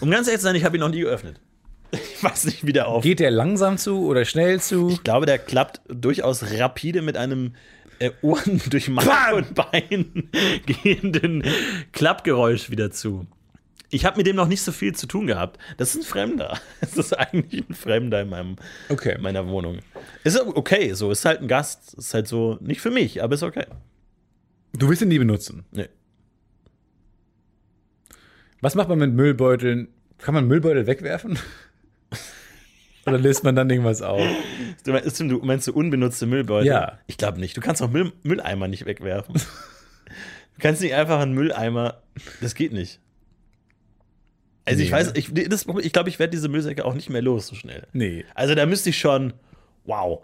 Um 0.00 0.10
ganz 0.10 0.26
ehrlich 0.28 0.40
zu 0.40 0.44
sein, 0.44 0.56
ich 0.56 0.64
habe 0.64 0.76
ihn 0.76 0.80
noch 0.80 0.90
nie 0.90 1.00
geöffnet. 1.00 1.40
Ich 1.92 2.22
weiß 2.22 2.44
nicht, 2.46 2.66
wie 2.66 2.72
der 2.72 2.88
auf. 2.88 3.02
Geht 3.04 3.20
der 3.20 3.30
langsam 3.30 3.78
zu 3.78 4.04
oder 4.04 4.24
schnell 4.24 4.60
zu? 4.60 4.90
Ich 4.90 5.04
glaube, 5.04 5.24
der 5.24 5.38
klappt 5.38 5.80
durchaus 5.88 6.42
rapide 6.58 7.00
mit 7.00 7.16
einem 7.16 7.54
äh, 8.00 8.10
Ohren 8.22 8.60
durch 8.70 8.88
Mark 8.88 9.34
und 9.34 9.54
Bein 9.54 10.28
gehenden 10.66 11.44
Klappgeräusch 11.92 12.70
wieder 12.70 12.90
zu. 12.90 13.26
Ich 13.90 14.04
habe 14.04 14.18
mit 14.18 14.26
dem 14.26 14.36
noch 14.36 14.48
nicht 14.48 14.60
so 14.62 14.70
viel 14.72 14.94
zu 14.94 15.06
tun 15.06 15.26
gehabt. 15.26 15.58
Das 15.78 15.94
ist 15.94 16.02
ein 16.02 16.06
Fremder. 16.06 16.58
Das 16.80 16.96
ist 16.96 17.12
eigentlich 17.14 17.68
ein 17.68 17.74
Fremder 17.74 18.20
in 18.22 18.28
meinem, 18.28 18.56
Okay. 18.88 19.16
meiner 19.20 19.46
Wohnung. 19.48 19.78
Ist 20.24 20.38
okay, 20.40 20.92
so 20.92 21.10
ist 21.10 21.24
halt 21.24 21.40
ein 21.40 21.48
Gast. 21.48 21.94
Ist 21.94 22.12
halt 22.14 22.28
so, 22.28 22.58
nicht 22.60 22.80
für 22.80 22.90
mich, 22.90 23.22
aber 23.22 23.34
ist 23.34 23.42
okay. 23.42 23.66
Du 24.72 24.88
willst 24.88 25.02
ihn 25.02 25.08
nie 25.08 25.18
benutzen. 25.18 25.64
Nee. 25.70 25.88
Was 28.60 28.74
macht 28.74 28.88
man 28.88 28.98
mit 28.98 29.12
Müllbeuteln? 29.14 29.88
Kann 30.18 30.34
man 30.34 30.46
Müllbeutel 30.46 30.86
wegwerfen? 30.86 31.38
Oder 33.06 33.18
löst 33.18 33.44
man 33.44 33.56
dann 33.56 33.70
irgendwas 33.70 34.02
auf? 34.02 34.20
Du 34.84 34.92
meinst, 34.92 35.18
du 35.20 35.38
meinst 35.42 35.66
du 35.66 35.72
unbenutzte 35.72 36.26
Müllbeutel? 36.26 36.66
Ja. 36.66 36.98
Ich 37.06 37.16
glaube 37.16 37.40
nicht. 37.40 37.56
Du 37.56 37.60
kannst 37.62 37.80
auch 37.80 37.90
Müll, 37.90 38.12
Mülleimer 38.22 38.68
nicht 38.68 38.84
wegwerfen. 38.84 39.34
du 39.34 40.60
kannst 40.60 40.82
nicht 40.82 40.94
einfach 40.94 41.20
einen 41.20 41.32
Mülleimer. 41.32 42.02
Das 42.42 42.54
geht 42.54 42.72
nicht. 42.72 43.00
Also 44.68 44.82
ich 44.82 44.90
Nee. 44.90 44.96
weiß, 44.96 45.12
ich, 45.14 45.48
das, 45.48 45.66
ich 45.82 45.92
glaube, 45.92 46.08
ich 46.08 46.18
werde 46.18 46.30
diese 46.30 46.48
Müllsäcke 46.48 46.84
auch 46.84 46.94
nicht 46.94 47.10
mehr 47.10 47.22
los 47.22 47.46
so 47.46 47.54
schnell. 47.54 47.86
Nee. 47.92 48.24
Also 48.34 48.54
da 48.54 48.66
müsste 48.66 48.90
ich 48.90 48.98
schon, 48.98 49.32
wow, 49.84 50.20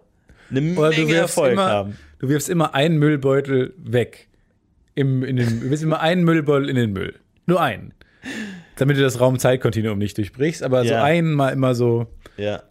eine 0.50 0.74
Oder 0.78 0.90
du 0.90 0.96
Menge 0.96 1.08
wirfst, 1.08 1.36
Erfolg 1.38 1.52
immer, 1.52 1.66
haben. 1.68 1.98
du 2.18 2.28
wirfst 2.28 2.48
immer 2.48 2.74
einen 2.74 2.98
Müllbeutel 2.98 3.74
weg. 3.78 4.28
Im, 4.94 5.24
in 5.24 5.36
den, 5.36 5.60
du 5.60 5.70
wirfst 5.70 5.82
immer 5.82 6.00
einen 6.00 6.22
Müllbeutel 6.24 6.68
in 6.68 6.76
den 6.76 6.92
Müll. 6.92 7.14
Nur 7.46 7.60
einen. 7.60 7.92
Damit 8.76 8.96
du 8.96 9.02
das 9.02 9.20
Raum-Zeit-Kontinuum 9.20 9.98
nicht 9.98 10.16
durchbrichst, 10.18 10.62
aber 10.62 10.84
so 10.84 10.90
Ja. 10.92 11.04
einmal 11.04 11.52
immer 11.52 11.74
so. 11.74 12.06
Ja. 12.36 12.62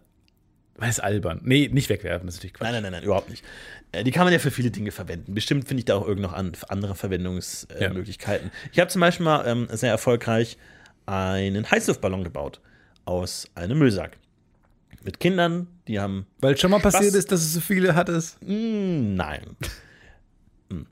Das 0.78 0.88
ist 0.90 1.00
albern. 1.00 1.40
Nee, 1.44 1.68
nicht 1.72 1.88
wegwerfen, 1.88 2.26
das 2.26 2.34
ist 2.36 2.40
natürlich 2.40 2.54
Quatsch. 2.54 2.64
Nein, 2.66 2.74
nein, 2.74 2.82
nein, 2.84 2.92
nein, 2.92 3.02
überhaupt 3.04 3.30
nicht. 3.30 3.44
Äh, 3.92 4.02
Die 4.04 4.10
kann 4.10 4.24
man 4.24 4.32
ja 4.32 4.38
für 4.40 4.50
viele 4.50 4.70
Dinge 4.72 4.90
verwenden. 4.90 5.32
Bestimmt 5.34 5.68
finde 5.68 5.78
ich 5.80 5.84
da 5.84 5.94
auch 5.94 6.06
irgend 6.06 6.22
noch 6.22 6.32
an, 6.32 6.52
andere 6.68 6.94
Verwendungsmöglichkeiten. 6.94 8.48
Ja. 8.52 8.68
Ich 8.72 8.80
habe 8.80 8.90
zum 8.90 9.00
Beispiel 9.00 9.24
mal 9.24 9.46
ähm, 9.46 9.68
sehr 9.70 9.90
erfolgreich 9.90 10.58
einen 11.06 11.70
Heißluftballon 11.70 12.24
gebaut 12.24 12.60
aus 13.04 13.48
einem 13.54 13.78
Müllsack. 13.78 14.16
Mit 15.04 15.20
Kindern, 15.20 15.66
die 15.86 16.00
haben 16.00 16.26
Weil 16.40 16.56
schon 16.56 16.70
mal 16.70 16.80
passiert 16.80 17.12
Was? 17.12 17.18
ist, 17.20 17.32
dass 17.32 17.40
es 17.40 17.52
so 17.52 17.60
viele 17.60 17.94
hattest. 17.94 18.42
Mm, 18.42 19.14
Nein. 19.14 19.56
Hm. 20.70 20.86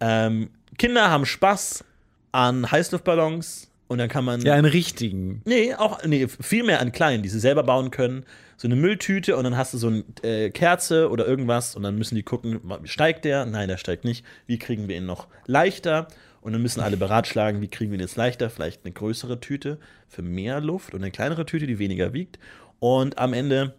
ähm, 0.00 0.50
Kinder 0.78 1.10
haben 1.10 1.26
Spaß 1.26 1.84
an 2.32 2.70
Heißluftballons 2.70 3.70
und 3.88 3.98
dann 3.98 4.08
kann 4.08 4.24
man. 4.24 4.40
Ja, 4.42 4.54
einen 4.54 4.64
richtigen. 4.64 5.42
Nee, 5.44 5.74
auch 5.74 6.02
nee, 6.04 6.28
viel 6.28 6.62
mehr 6.64 6.80
an 6.80 6.92
kleinen, 6.92 7.22
die 7.22 7.28
sie 7.28 7.40
selber 7.40 7.62
bauen 7.62 7.90
können. 7.90 8.24
So 8.56 8.68
eine 8.68 8.76
Mülltüte 8.76 9.36
und 9.36 9.44
dann 9.44 9.56
hast 9.56 9.74
du 9.74 9.78
so 9.78 9.88
eine 9.88 10.04
äh, 10.22 10.50
Kerze 10.50 11.10
oder 11.10 11.26
irgendwas 11.26 11.76
und 11.76 11.82
dann 11.82 11.96
müssen 11.96 12.14
die 12.14 12.22
gucken, 12.22 12.60
steigt 12.84 13.24
der? 13.24 13.46
Nein, 13.46 13.68
der 13.68 13.76
steigt 13.76 14.04
nicht. 14.04 14.24
Wie 14.46 14.58
kriegen 14.58 14.88
wir 14.88 14.96
ihn 14.96 15.06
noch 15.06 15.28
leichter? 15.46 16.08
Und 16.48 16.54
dann 16.54 16.62
müssen 16.62 16.80
alle 16.80 16.96
beratschlagen, 16.96 17.60
wie 17.60 17.68
kriegen 17.68 17.90
wir 17.90 17.98
ihn 17.98 18.00
jetzt 18.00 18.16
leichter? 18.16 18.48
Vielleicht 18.48 18.86
eine 18.86 18.94
größere 18.94 19.38
Tüte 19.38 19.78
für 20.08 20.22
mehr 20.22 20.62
Luft 20.62 20.94
und 20.94 21.02
eine 21.02 21.10
kleinere 21.10 21.44
Tüte, 21.44 21.66
die 21.66 21.78
weniger 21.78 22.14
wiegt. 22.14 22.38
Und 22.78 23.18
am 23.18 23.34
Ende 23.34 23.74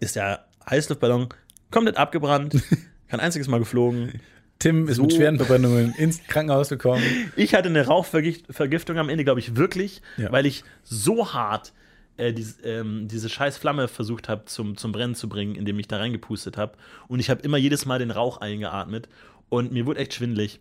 ist 0.00 0.16
der 0.16 0.46
Heißluftballon 0.70 1.28
komplett 1.70 1.98
abgebrannt, 1.98 2.54
kein 3.08 3.20
einziges 3.20 3.48
Mal 3.48 3.58
geflogen. 3.58 4.18
Tim 4.60 4.88
ist 4.88 4.96
So. 4.96 5.02
mit 5.02 5.12
schweren 5.12 5.36
Verbrennungen 5.36 5.94
ins 5.98 6.24
Krankenhaus 6.26 6.70
gekommen. 6.70 7.02
Ich 7.36 7.54
hatte 7.54 7.68
eine 7.68 7.84
Rauchvergiftung 7.86 8.96
am 8.96 9.10
Ende, 9.10 9.24
glaube 9.24 9.40
ich, 9.40 9.54
wirklich, 9.56 10.00
Ja. 10.16 10.32
weil 10.32 10.46
ich 10.46 10.64
so 10.84 11.34
hart 11.34 11.74
äh, 12.16 12.32
dies, 12.32 12.56
ähm, 12.64 13.08
diese 13.08 13.28
scheiß 13.28 13.58
Flamme 13.58 13.88
versucht 13.88 14.30
habe 14.30 14.46
zum, 14.46 14.78
zum 14.78 14.90
Brennen 14.92 15.14
zu 15.14 15.28
bringen, 15.28 15.54
indem 15.54 15.78
ich 15.80 15.86
da 15.88 15.98
reingepustet 15.98 16.56
habe. 16.56 16.78
Und 17.08 17.20
ich 17.20 17.28
habe 17.28 17.42
immer 17.42 17.58
jedes 17.58 17.84
Mal 17.84 17.98
den 17.98 18.10
Rauch 18.10 18.38
eingeatmet 18.38 19.06
und 19.50 19.70
mir 19.70 19.84
wurde 19.84 20.00
echt 20.00 20.14
schwindelig. 20.14 20.60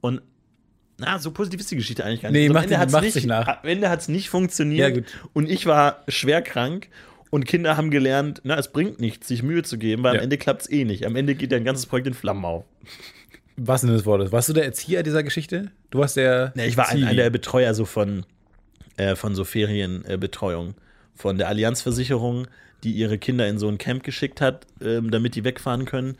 Und 0.00 0.20
na, 0.98 1.18
so 1.18 1.30
positiv 1.30 1.60
ist 1.60 1.70
die 1.70 1.76
Geschichte 1.76 2.04
eigentlich 2.04 2.22
gar 2.22 2.30
nicht. 2.30 2.38
Nee, 2.40 2.44
Also, 2.48 2.54
macht- 2.54 2.66
am 2.72 2.80
Ende 2.82 2.92
macht 2.92 3.12
sich 3.12 3.26
nach. 3.26 3.48
Am 3.62 3.68
Ende 3.68 3.88
hat 3.88 4.00
es 4.00 4.08
nicht 4.08 4.28
funktioniert. 4.30 4.88
Ja, 4.88 4.94
gut. 4.94 5.04
Und 5.32 5.48
ich 5.48 5.66
war 5.66 6.02
schwer 6.08 6.42
krank. 6.42 6.88
Und 7.30 7.44
Kinder 7.44 7.76
haben 7.76 7.90
gelernt, 7.90 8.40
na, 8.44 8.56
es 8.56 8.68
bringt 8.72 9.00
nichts, 9.00 9.28
sich 9.28 9.42
Mühe 9.42 9.62
zu 9.62 9.76
geben, 9.76 10.02
weil 10.02 10.14
Ja. 10.14 10.20
am 10.20 10.24
Ende 10.24 10.38
klappt 10.38 10.62
es 10.62 10.70
eh 10.70 10.84
nicht. 10.84 11.04
Am 11.04 11.14
Ende 11.14 11.34
geht 11.34 11.52
dein 11.52 11.62
ganzes 11.64 11.84
Projekt 11.84 12.06
in 12.08 12.14
Flammen 12.14 12.44
auf. 12.44 12.64
Was 13.56 13.82
denn 13.82 13.90
das 13.90 14.06
Wort? 14.06 14.32
Warst 14.32 14.48
du 14.48 14.52
der 14.54 14.64
Erzieher 14.64 15.02
dieser 15.02 15.22
Geschichte? 15.22 15.70
Du 15.90 15.98
warst 15.98 16.16
der. 16.16 16.52
Ja, 16.56 16.64
ich 16.64 16.76
war 16.78 16.88
ein, 16.88 17.04
einer 17.04 17.22
der 17.24 17.30
Betreuer 17.30 17.74
so 17.74 17.84
von, 17.84 18.24
äh, 18.96 19.14
von 19.14 19.34
so 19.34 19.44
Ferienbetreuung. 19.44 20.74
von 21.14 21.36
der 21.36 21.48
Allianzversicherung, 21.48 22.46
die 22.84 22.92
ihre 22.92 23.18
Kinder 23.18 23.46
in 23.48 23.58
so 23.58 23.66
ein 23.68 23.76
Camp 23.76 24.04
geschickt 24.04 24.40
hat, 24.40 24.66
ähm, 24.80 25.10
damit 25.10 25.34
die 25.34 25.42
wegfahren 25.44 25.84
können. 25.84 26.16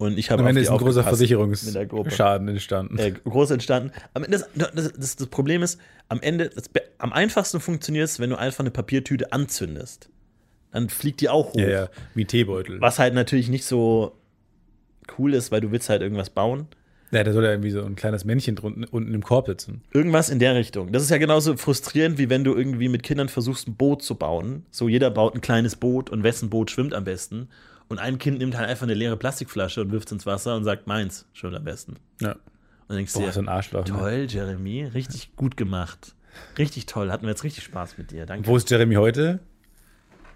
Und 0.00 0.18
ich 0.18 0.30
habe 0.30 0.40
Am 0.40 0.48
Ende 0.48 0.62
ist 0.62 0.70
ein 0.70 0.78
großer. 0.78 1.04
Versicherungsschaden 1.04 2.48
entstanden. 2.48 2.98
Äh, 2.98 3.10
groß 3.10 3.50
entstanden. 3.50 3.92
Am 4.14 4.24
Ende, 4.24 4.38
das, 4.38 4.70
das, 4.74 4.92
das, 4.94 5.16
das 5.16 5.26
Problem 5.26 5.62
ist, 5.62 5.78
am 6.08 6.22
Ende, 6.22 6.48
das, 6.48 6.70
am 6.96 7.12
einfachsten 7.12 7.60
funktioniert 7.60 8.06
es, 8.06 8.18
wenn 8.18 8.30
du 8.30 8.36
einfach 8.36 8.60
eine 8.60 8.70
Papiertüte 8.70 9.30
anzündest. 9.30 10.08
Dann 10.72 10.88
fliegt 10.88 11.20
die 11.20 11.28
auch 11.28 11.52
hoch. 11.52 11.58
ja, 11.60 11.68
ja, 11.68 11.88
wie 12.14 12.24
Teebeutel. 12.24 12.80
Was 12.80 12.98
halt 12.98 13.12
natürlich 13.12 13.50
nicht 13.50 13.66
so 13.66 14.16
cool 15.18 15.34
ist, 15.34 15.52
weil 15.52 15.60
du 15.60 15.70
willst 15.70 15.90
halt 15.90 16.00
irgendwas 16.00 16.30
bauen. 16.30 16.68
Ja, 17.10 17.22
da 17.22 17.34
soll 17.34 17.44
ja 17.44 17.50
irgendwie 17.50 17.70
so 17.70 17.84
ein 17.84 17.94
kleines 17.94 18.24
Männchen 18.24 18.56
drunten, 18.56 18.84
unten 18.84 19.12
im 19.12 19.22
Korb 19.22 19.48
sitzen. 19.48 19.82
Irgendwas 19.92 20.30
in 20.30 20.38
der 20.38 20.54
Richtung. 20.54 20.92
Das 20.92 21.02
ist 21.02 21.10
ja 21.10 21.18
genauso 21.18 21.58
frustrierend, 21.58 22.16
wie 22.16 22.30
wenn 22.30 22.42
du 22.42 22.54
irgendwie 22.54 22.88
mit 22.88 23.02
Kindern 23.02 23.28
versuchst, 23.28 23.68
ein 23.68 23.74
Boot 23.74 24.02
zu 24.02 24.14
bauen. 24.14 24.64
So, 24.70 24.88
jeder 24.88 25.10
baut 25.10 25.34
ein 25.34 25.42
kleines 25.42 25.76
Boot 25.76 26.08
und 26.08 26.22
wessen 26.22 26.48
Boot 26.48 26.70
schwimmt 26.70 26.94
am 26.94 27.04
besten. 27.04 27.48
Und 27.90 27.98
ein 27.98 28.16
Kind 28.18 28.38
nimmt 28.38 28.56
halt 28.56 28.68
einfach 28.68 28.84
eine 28.84 28.94
leere 28.94 29.16
Plastikflasche 29.18 29.82
und 29.82 29.90
wirft 29.92 30.08
es 30.08 30.12
ins 30.12 30.24
Wasser 30.26 30.56
und 30.56 30.64
sagt, 30.64 30.86
meins 30.86 31.26
schwimmt 31.34 31.56
am 31.56 31.64
besten. 31.64 31.96
Ja. 32.20 32.32
Und 32.32 32.38
dann 32.88 32.96
denkst 32.96 33.12
du 33.12 33.18
Boah, 33.18 33.26
dir, 33.26 33.32
so 33.32 33.40
ein 33.40 33.48
Arschloch. 33.48 33.84
Ne? 33.84 33.90
toll, 33.92 34.26
Jeremy, 34.28 34.84
richtig 34.84 35.34
gut 35.36 35.56
gemacht. 35.58 36.14
Richtig 36.56 36.86
toll, 36.86 37.10
hatten 37.10 37.24
wir 37.24 37.30
jetzt 37.30 37.44
richtig 37.44 37.64
Spaß 37.64 37.98
mit 37.98 38.12
dir. 38.12 38.24
Danke. 38.24 38.46
Wo 38.48 38.56
ist 38.56 38.70
Jeremy 38.70 38.94
heute? 38.94 39.40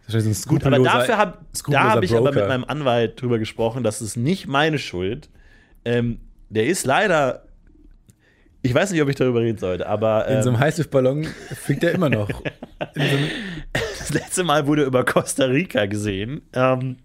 Das 0.07 0.17
ist 0.17 0.27
ein 0.47 0.49
Gut, 0.51 0.65
aber 0.67 0.77
skrupelloser- 0.77 0.99
dafür 0.99 1.17
hab, 1.19 1.41
da 1.41 1.57
skrupelloser 1.57 1.91
habe 1.91 2.05
ich 2.05 2.13
aber 2.15 2.25
mit 2.27 2.35
Broker. 2.35 2.49
meinem 2.49 2.65
Anwalt 2.65 3.23
drüber 3.23 3.39
gesprochen, 3.39 3.83
das 3.85 4.03
ist 4.03 4.17
nicht 4.17 4.47
meine 4.47 4.79
Schuld. 4.79 5.31
Ähm, 5.87 6.19
der 6.51 6.67
ist 6.67 6.85
leider, 6.85 7.47
ich 8.65 8.75
weiß 8.75 8.91
nicht, 8.93 9.03
ob 9.03 9.11
ich 9.11 9.17
darüber 9.17 9.41
reden 9.41 9.59
sollte, 9.59 9.87
aber 9.87 10.27
In 10.27 10.43
so 10.43 10.49
ähm, 10.49 10.55
einem 10.57 10.65
Heißluftballon 10.65 11.25
fliegt 11.55 11.85
er 11.85 11.93
immer 11.93 12.09
noch. 12.09 12.29
So 12.95 13.01
das 13.99 14.13
letzte 14.13 14.45
Mal 14.45 14.67
wurde 14.67 14.85
über 14.85 15.05
Costa 15.05 15.47
Rica 15.47 15.87
gesehen. 15.87 16.43
Ähm, 16.53 16.97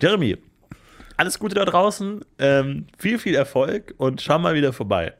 Jeremy, 0.00 0.36
alles 1.16 1.38
Gute 1.38 1.54
da 1.54 1.64
draußen, 1.64 2.20
ähm, 2.38 2.86
viel, 2.96 3.18
viel 3.18 3.34
Erfolg 3.34 3.94
und 3.96 4.20
schau 4.20 4.38
mal 4.38 4.54
wieder 4.54 4.72
vorbei. 4.72 5.14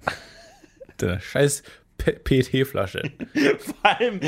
der 1.01 1.19
scheiß 1.19 1.63
PET-Flasche. 1.99 3.11
Vor 3.59 3.75
allem, 3.83 4.21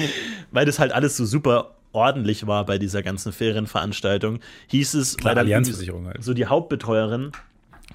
weil 0.50 0.66
das 0.66 0.78
halt 0.78 0.92
alles 0.92 1.16
so 1.16 1.24
super 1.24 1.76
ordentlich 1.92 2.46
war 2.46 2.66
bei 2.66 2.78
dieser 2.78 3.02
ganzen 3.02 3.32
Ferienveranstaltung, 3.32 4.40
hieß 4.68 4.94
es, 4.94 5.16
Klar, 5.16 5.30
weil 5.30 5.34
dann 5.36 5.44
Allianzversicherung 5.46 6.06
halt. 6.06 6.24
so 6.24 6.34
die 6.34 6.46
Hauptbetreuerin, 6.46 7.32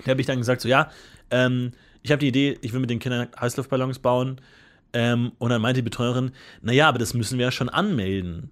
der 0.06 0.12
habe 0.12 0.22
ich 0.22 0.28
dann 0.28 0.38
gesagt, 0.38 0.62
so 0.62 0.70
ja, 0.70 0.90
ähm, 1.32 1.74
ich 2.04 2.12
habe 2.12 2.20
die 2.20 2.28
Idee, 2.28 2.58
ich 2.62 2.74
will 2.74 2.80
mit 2.80 2.90
den 2.90 3.00
Kindern 3.00 3.28
Heißluftballons 3.40 4.00
bauen. 4.00 4.42
Ähm, 4.94 5.34
und 5.38 5.50
dann 5.50 5.62
meinte 5.62 5.82
die 5.82 5.90
Betreuerin, 5.90 6.32
naja, 6.62 6.88
aber 6.88 7.00
das 7.00 7.14
müssen 7.14 7.38
wir 7.38 7.46
ja 7.46 7.52
schon 7.52 7.70
anmelden. 7.70 8.50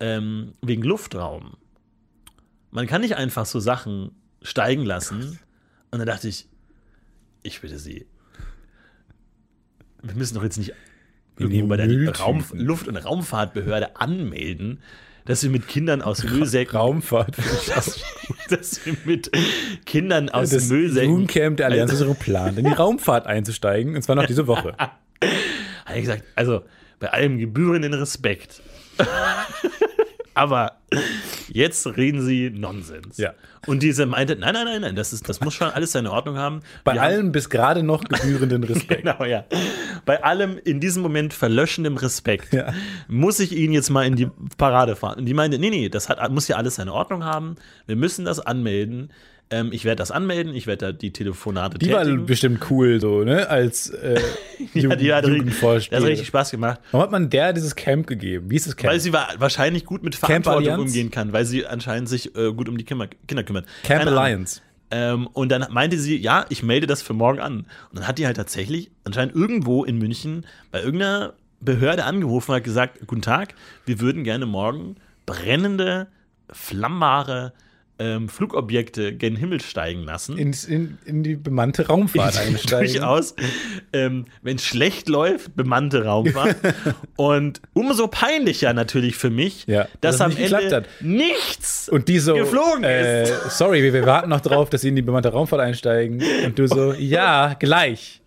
Ähm, 0.00 0.54
wegen 0.62 0.82
Luftraum. 0.82 1.56
Man 2.70 2.86
kann 2.86 3.00
nicht 3.00 3.16
einfach 3.16 3.46
so 3.46 3.58
Sachen 3.58 4.12
steigen 4.42 4.84
lassen. 4.84 5.38
Und 5.90 5.98
dann 5.98 6.06
dachte 6.06 6.28
ich, 6.28 6.46
ich 7.42 7.60
bitte 7.60 7.78
Sie. 7.78 8.06
Wir 10.02 10.14
müssen 10.14 10.34
doch 10.34 10.44
jetzt 10.44 10.58
nicht 10.58 10.74
irgendwo 11.36 11.56
nehmen 11.56 11.68
bei 11.68 11.76
der. 11.76 12.18
Raum, 12.18 12.44
Luft- 12.52 12.88
und 12.88 12.96
Raumfahrtbehörde 12.96 13.96
anmelden, 13.96 14.80
dass 15.28 15.42
wir 15.42 15.50
mit 15.50 15.68
Kindern 15.68 16.00
aus 16.00 16.24
Müllsäcken 16.24 16.76
Raumfahrt. 16.76 17.36
dass, 17.68 18.00
dass 18.48 18.84
wir 18.84 18.96
mit 19.04 19.30
Kindern 19.84 20.30
aus 20.30 20.50
Das 20.50 20.68
Müllsäcken. 20.68 21.10
Jugendcamp 21.10 21.58
der 21.58 21.66
Allianzversicherung 21.66 22.16
plant, 22.18 22.58
in 22.58 22.64
die 22.64 22.72
Raumfahrt 22.72 23.26
einzusteigen. 23.26 23.94
Und 23.94 24.02
zwar 24.02 24.16
noch 24.16 24.26
diese 24.26 24.46
Woche. 24.46 24.74
Hat 24.78 24.90
er 25.94 26.00
gesagt, 26.00 26.24
also 26.34 26.62
bei 26.98 27.12
allem 27.12 27.38
gebührenden 27.38 27.94
Respekt. 27.94 28.62
Aber 30.38 30.72
jetzt 31.48 31.86
reden 31.96 32.22
sie 32.24 32.50
Nonsens. 32.50 33.18
Ja. 33.18 33.34
Und 33.66 33.82
diese 33.82 34.06
meinte, 34.06 34.36
nein, 34.36 34.54
nein, 34.54 34.64
nein, 34.66 34.80
nein, 34.80 34.96
das, 34.96 35.12
ist, 35.12 35.28
das 35.28 35.40
muss 35.40 35.52
schon 35.54 35.68
alles 35.68 35.92
seine 35.92 36.10
Ordnung 36.12 36.36
haben. 36.38 36.60
Bei 36.84 36.94
Wir 36.94 37.00
haben- 37.02 37.12
allem 37.12 37.32
bis 37.32 37.50
gerade 37.50 37.82
noch 37.82 38.04
gebührenden 38.04 38.62
Respekt. 38.64 39.02
Genau, 39.02 39.24
ja. 39.24 39.44
Bei 40.06 40.22
allem 40.22 40.58
in 40.64 40.80
diesem 40.80 41.02
Moment 41.02 41.34
verlöschendem 41.34 41.96
Respekt 41.96 42.52
Ja. 42.54 42.72
muss 43.08 43.40
ich 43.40 43.52
ihn 43.52 43.72
jetzt 43.72 43.90
mal 43.90 44.06
in 44.06 44.16
die 44.16 44.28
Parade 44.56 44.96
fahren. 44.96 45.18
Und 45.18 45.26
die 45.26 45.34
meinte, 45.34 45.58
nee, 45.58 45.70
nee, 45.70 45.88
das 45.88 46.08
hat, 46.08 46.30
muss 46.30 46.48
ja 46.48 46.56
alles 46.56 46.76
seine 46.76 46.92
Ordnung 46.92 47.24
haben. 47.24 47.56
Wir 47.86 47.96
müssen 47.96 48.24
das 48.24 48.40
anmelden. 48.40 49.10
Ähm, 49.50 49.70
ich 49.72 49.84
werde 49.86 49.96
das 49.96 50.10
anmelden, 50.10 50.54
ich 50.54 50.66
werde 50.66 50.86
da 50.86 50.92
die 50.92 51.10
Telefonate 51.10 51.78
Die 51.78 51.90
war 51.90 52.04
tätigen. 52.04 52.26
bestimmt 52.26 52.70
cool, 52.70 53.00
so, 53.00 53.24
ne? 53.24 53.48
Als 53.48 53.88
äh, 53.90 54.20
ja, 54.74 54.94
die 54.94 55.12
hat 55.14 55.24
das 55.24 55.90
hat 55.90 56.02
richtig 56.02 56.26
Spaß 56.26 56.50
gemacht. 56.50 56.80
Warum 56.92 57.02
hat 57.04 57.10
man 57.10 57.30
der 57.30 57.54
dieses 57.54 57.74
Camp 57.74 58.06
gegeben? 58.06 58.50
Wie 58.50 58.56
ist 58.56 58.66
das 58.66 58.76
Camp? 58.76 58.92
Weil 58.92 59.00
sie 59.00 59.12
wa- 59.12 59.28
wahrscheinlich 59.38 59.86
gut 59.86 60.02
mit 60.02 60.14
Verantwortung 60.16 60.80
umgehen 60.80 61.10
kann, 61.10 61.32
weil 61.32 61.46
sie 61.46 61.64
anscheinend 61.66 62.10
sich 62.10 62.36
äh, 62.36 62.52
gut 62.52 62.68
um 62.68 62.76
die 62.76 62.84
Kinder, 62.84 63.08
Kinder 63.26 63.42
kümmert. 63.42 63.64
Camp 63.84 64.04
Keine. 64.04 64.10
Alliance. 64.18 64.60
Ähm, 64.90 65.26
und 65.28 65.50
dann 65.50 65.66
meinte 65.70 65.98
sie, 65.98 66.16
ja, 66.16 66.44
ich 66.50 66.62
melde 66.62 66.86
das 66.86 67.00
für 67.02 67.12
morgen 67.14 67.40
an. 67.40 67.58
Und 67.58 67.66
dann 67.98 68.06
hat 68.08 68.18
die 68.18 68.26
halt 68.26 68.36
tatsächlich 68.36 68.90
anscheinend 69.04 69.34
irgendwo 69.34 69.84
in 69.84 69.96
München 69.98 70.44
bei 70.70 70.82
irgendeiner 70.82 71.34
Behörde 71.60 72.04
angerufen 72.04 72.50
und 72.50 72.56
hat 72.58 72.64
gesagt, 72.64 73.06
guten 73.06 73.22
Tag, 73.22 73.54
wir 73.86 74.00
würden 74.00 74.24
gerne 74.24 74.44
morgen 74.46 74.96
brennende, 75.26 76.06
flammbare 76.50 77.52
ähm, 77.98 78.28
Flugobjekte 78.28 79.12
gen 79.12 79.36
Himmel 79.36 79.60
steigen 79.60 80.02
lassen. 80.02 80.38
In, 80.38 80.54
in, 80.68 80.98
in 81.04 81.22
die 81.22 81.36
bemannte 81.36 81.86
Raumfahrt 81.86 82.36
einsteigen. 82.46 82.92
Durchaus, 82.94 83.34
ähm, 83.92 84.26
wenn 84.42 84.56
es 84.56 84.64
schlecht 84.64 85.08
läuft, 85.08 85.56
bemannte 85.56 86.04
Raumfahrt. 86.04 86.56
und 87.16 87.60
umso 87.72 88.06
peinlicher 88.08 88.72
natürlich 88.72 89.16
für 89.16 89.30
mich, 89.30 89.64
Ja, 89.66 89.88
dass 90.00 90.18
dass 90.18 90.20
am 90.20 90.30
nicht 90.34 90.52
Ende 90.52 90.84
nichts 91.00 91.88
Und 91.88 92.08
die 92.08 92.18
so, 92.18 92.34
geflogen 92.34 92.84
äh, 92.84 93.26
sorry, 93.50 93.82
wir, 93.82 93.92
wir 93.92 94.06
warten 94.06 94.30
noch 94.30 94.40
drauf, 94.40 94.70
dass 94.70 94.82
sie 94.82 94.88
in 94.88 94.96
die 94.96 95.02
bemannte 95.02 95.30
Raumfahrt 95.30 95.60
einsteigen. 95.60 96.22
Und 96.44 96.58
du 96.58 96.66
so, 96.68 96.92
ja, 96.98 97.54
gleich. 97.54 98.20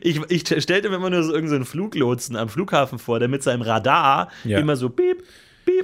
Ich, 0.00 0.20
ich 0.28 0.62
stellte 0.62 0.88
mir 0.88 0.96
immer 0.96 1.10
nur 1.10 1.22
so 1.22 1.32
irgendeinen 1.32 1.64
so 1.64 1.70
Fluglotsen 1.70 2.36
am 2.36 2.48
Flughafen 2.48 2.98
vor, 2.98 3.18
der 3.18 3.28
mit 3.28 3.42
seinem 3.42 3.62
Radar 3.62 4.30
Ja. 4.44 4.58
immer 4.58 4.76
so 4.76 4.90
piep, 4.90 5.22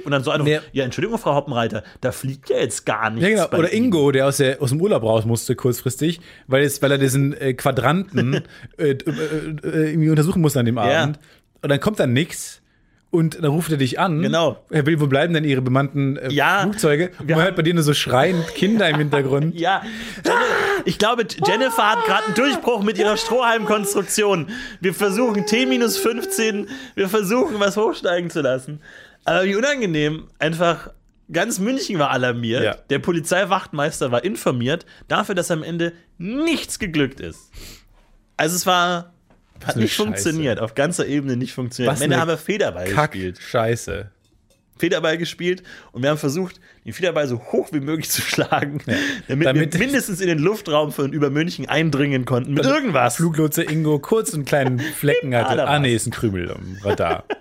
und 0.05 0.11
dann 0.11 0.23
so 0.23 0.31
einfach, 0.31 0.45
Nee. 0.45 0.59
ja, 0.71 0.83
Entschuldigung, 0.85 1.17
Frau 1.17 1.35
Hoppenreiter, 1.35 1.83
da 2.01 2.11
fliegt 2.11 2.49
ja 2.49 2.57
jetzt 2.57 2.85
gar 2.85 3.09
nichts. 3.09 3.27
Ja, 3.29 3.45
genau. 3.45 3.57
Oder 3.57 3.73
Ihnen. 3.73 3.85
Ingo, 3.85 4.11
der 4.11 4.27
aus, 4.27 4.37
der 4.37 4.61
aus 4.61 4.69
dem 4.69 4.81
Urlaub 4.81 5.03
raus 5.03 5.25
musste 5.25 5.55
kurzfristig, 5.55 6.19
weil, 6.47 6.63
es, 6.63 6.81
weil 6.81 6.91
er 6.91 6.97
diesen 6.97 7.33
äh, 7.33 7.53
Quadranten 7.53 8.43
äh, 8.77 8.91
äh, 8.91 8.91
äh, 8.91 8.97
irgendwie 9.63 10.09
untersuchen 10.09 10.41
musste 10.41 10.59
an 10.59 10.65
dem 10.65 10.77
Ja. 10.77 11.03
Abend. 11.03 11.19
Und 11.61 11.69
dann 11.69 11.79
kommt 11.79 11.99
dann 11.99 12.13
nix. 12.13 12.59
Und 13.09 13.35
dann 13.43 13.51
ruft 13.51 13.69
er 13.71 13.77
dich 13.77 13.99
an. 13.99 14.23
Genau. 14.23 14.57
Herr 14.71 14.87
Will, 14.87 14.99
wo 14.99 15.05
bleiben 15.05 15.35
denn 15.35 15.43
Ihre 15.43 15.61
bemannten 15.61 16.17
äh, 16.17 16.31
Ja. 16.31 16.61
Flugzeuge? 16.63 17.11
Und 17.19 17.29
man 17.29 17.43
hört 17.43 17.55
bei 17.55 17.61
denen 17.61 17.83
so 17.83 17.93
schreiend 17.93 18.47
Kinder 18.55 18.89
im 18.89 18.97
Hintergrund. 18.97 19.53
Ja, 19.59 19.83
ich 20.85 20.97
glaube, 20.97 21.27
Jennifer 21.45 21.91
hat 21.91 22.05
gerade 22.05 22.25
einen 22.25 22.33
Durchbruch 22.33 22.81
mit 22.81 22.97
ihrer 22.97 23.15
Strohhalmkonstruktion. 23.15 24.47
Wir 24.81 24.95
versuchen 24.95 25.45
T-15, 25.45 26.67
wir 26.95 27.07
versuchen, 27.07 27.59
was 27.59 27.77
hochsteigen 27.77 28.31
zu 28.31 28.41
lassen. 28.41 28.81
Aber 29.25 29.43
wie 29.45 29.55
unangenehm, 29.55 30.27
einfach 30.39 30.89
ganz 31.31 31.59
München 31.59 31.97
war 31.99 32.11
alarmiert. 32.11 32.63
Ja. 32.63 32.75
Der 32.89 32.99
Polizeiwachtmeister 32.99 34.11
war 34.11 34.23
informiert 34.23 34.85
dafür, 35.07 35.35
dass 35.35 35.49
am 35.51 35.63
Ende 35.63 35.93
nichts 36.17 36.79
geglückt 36.79 37.19
ist. 37.19 37.49
Also 38.37 38.55
es 38.55 38.65
war, 38.65 39.13
hat 39.65 39.75
nicht 39.77 39.93
Scheiße. 39.93 40.03
funktioniert, 40.03 40.59
auf 40.59 40.75
ganzer 40.75 41.07
Ebene 41.07 41.37
nicht 41.37 41.53
funktioniert. 41.53 41.93
Was 41.93 42.01
Am 42.01 42.05
Ende 42.05 42.19
haben 42.19 42.27
wir 42.27 42.37
Federball 42.37 42.85
Kack, 42.85 43.11
gespielt. 43.13 43.39
Scheiße. 43.39 44.11
Federball 44.77 45.17
gespielt 45.19 45.63
und 45.91 46.01
wir 46.01 46.09
haben 46.09 46.17
versucht, 46.17 46.59
den 46.83 46.93
Federball 46.93 47.27
so 47.27 47.39
hoch 47.39 47.69
wie 47.71 47.79
möglich 47.79 48.09
zu 48.09 48.21
schlagen, 48.21 48.79
damit, 49.27 49.45
Damit- 49.47 49.73
wir 49.73 49.79
mindestens 49.79 50.19
in 50.19 50.27
den 50.27 50.39
Luftraum 50.39 50.91
von 50.91 51.13
über 51.13 51.29
München 51.29 51.69
eindringen 51.69 52.25
konnten 52.25 52.55
mit 52.55 52.65
irgendwas. 52.65 53.15
Fluglotse 53.17 53.63
Ingo 53.63 53.99
kurz 53.99 54.33
einen 54.33 54.45
kleinen 54.45 54.79
Flecken 54.97 55.33
hatte. 55.35 55.65
Ah, 55.67 55.79
nee, 55.79 55.95
ist 55.95 56.07
ein 56.07 56.11
Krümel 56.11 56.51
am 56.51 56.77
Radar. 56.83 57.23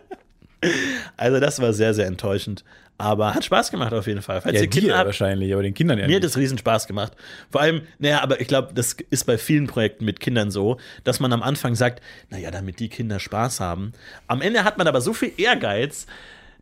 Also 1.16 1.40
das 1.40 1.60
war 1.60 1.72
sehr, 1.72 1.94
sehr 1.94 2.06
enttäuschend. 2.06 2.64
Aber 2.98 3.34
hat 3.34 3.44
Spaß 3.44 3.70
gemacht 3.72 3.92
auf 3.92 4.06
jeden 4.06 4.22
Fall. 4.22 4.40
Falls 4.40 4.54
ja, 4.54 4.62
ihr 4.62 4.70
Kinder 4.70 4.96
habt, 4.96 5.06
wahrscheinlich, 5.06 5.52
aber 5.52 5.62
den 5.62 5.74
Kindern 5.74 5.98
ja 5.98 6.06
mir 6.06 6.16
hat 6.16 6.24
es 6.24 6.36
riesen 6.36 6.58
Spaß 6.58 6.86
gemacht. 6.86 7.14
Vor 7.50 7.60
allem, 7.60 7.82
naja, 7.98 8.22
aber 8.22 8.40
ich 8.40 8.46
glaube, 8.46 8.74
das 8.74 8.96
ist 9.10 9.24
bei 9.24 9.38
vielen 9.38 9.66
Projekten 9.66 10.04
mit 10.04 10.20
Kindern 10.20 10.52
so, 10.52 10.78
dass 11.02 11.18
man 11.18 11.32
am 11.32 11.42
Anfang 11.42 11.74
sagt, 11.74 12.00
naja, 12.30 12.52
damit 12.52 12.78
die 12.78 12.88
Kinder 12.88 13.18
Spaß 13.18 13.58
haben. 13.58 13.92
Am 14.28 14.40
Ende 14.40 14.62
hat 14.62 14.78
man 14.78 14.86
aber 14.86 15.00
so 15.00 15.14
viel 15.14 15.32
Ehrgeiz, 15.36 16.06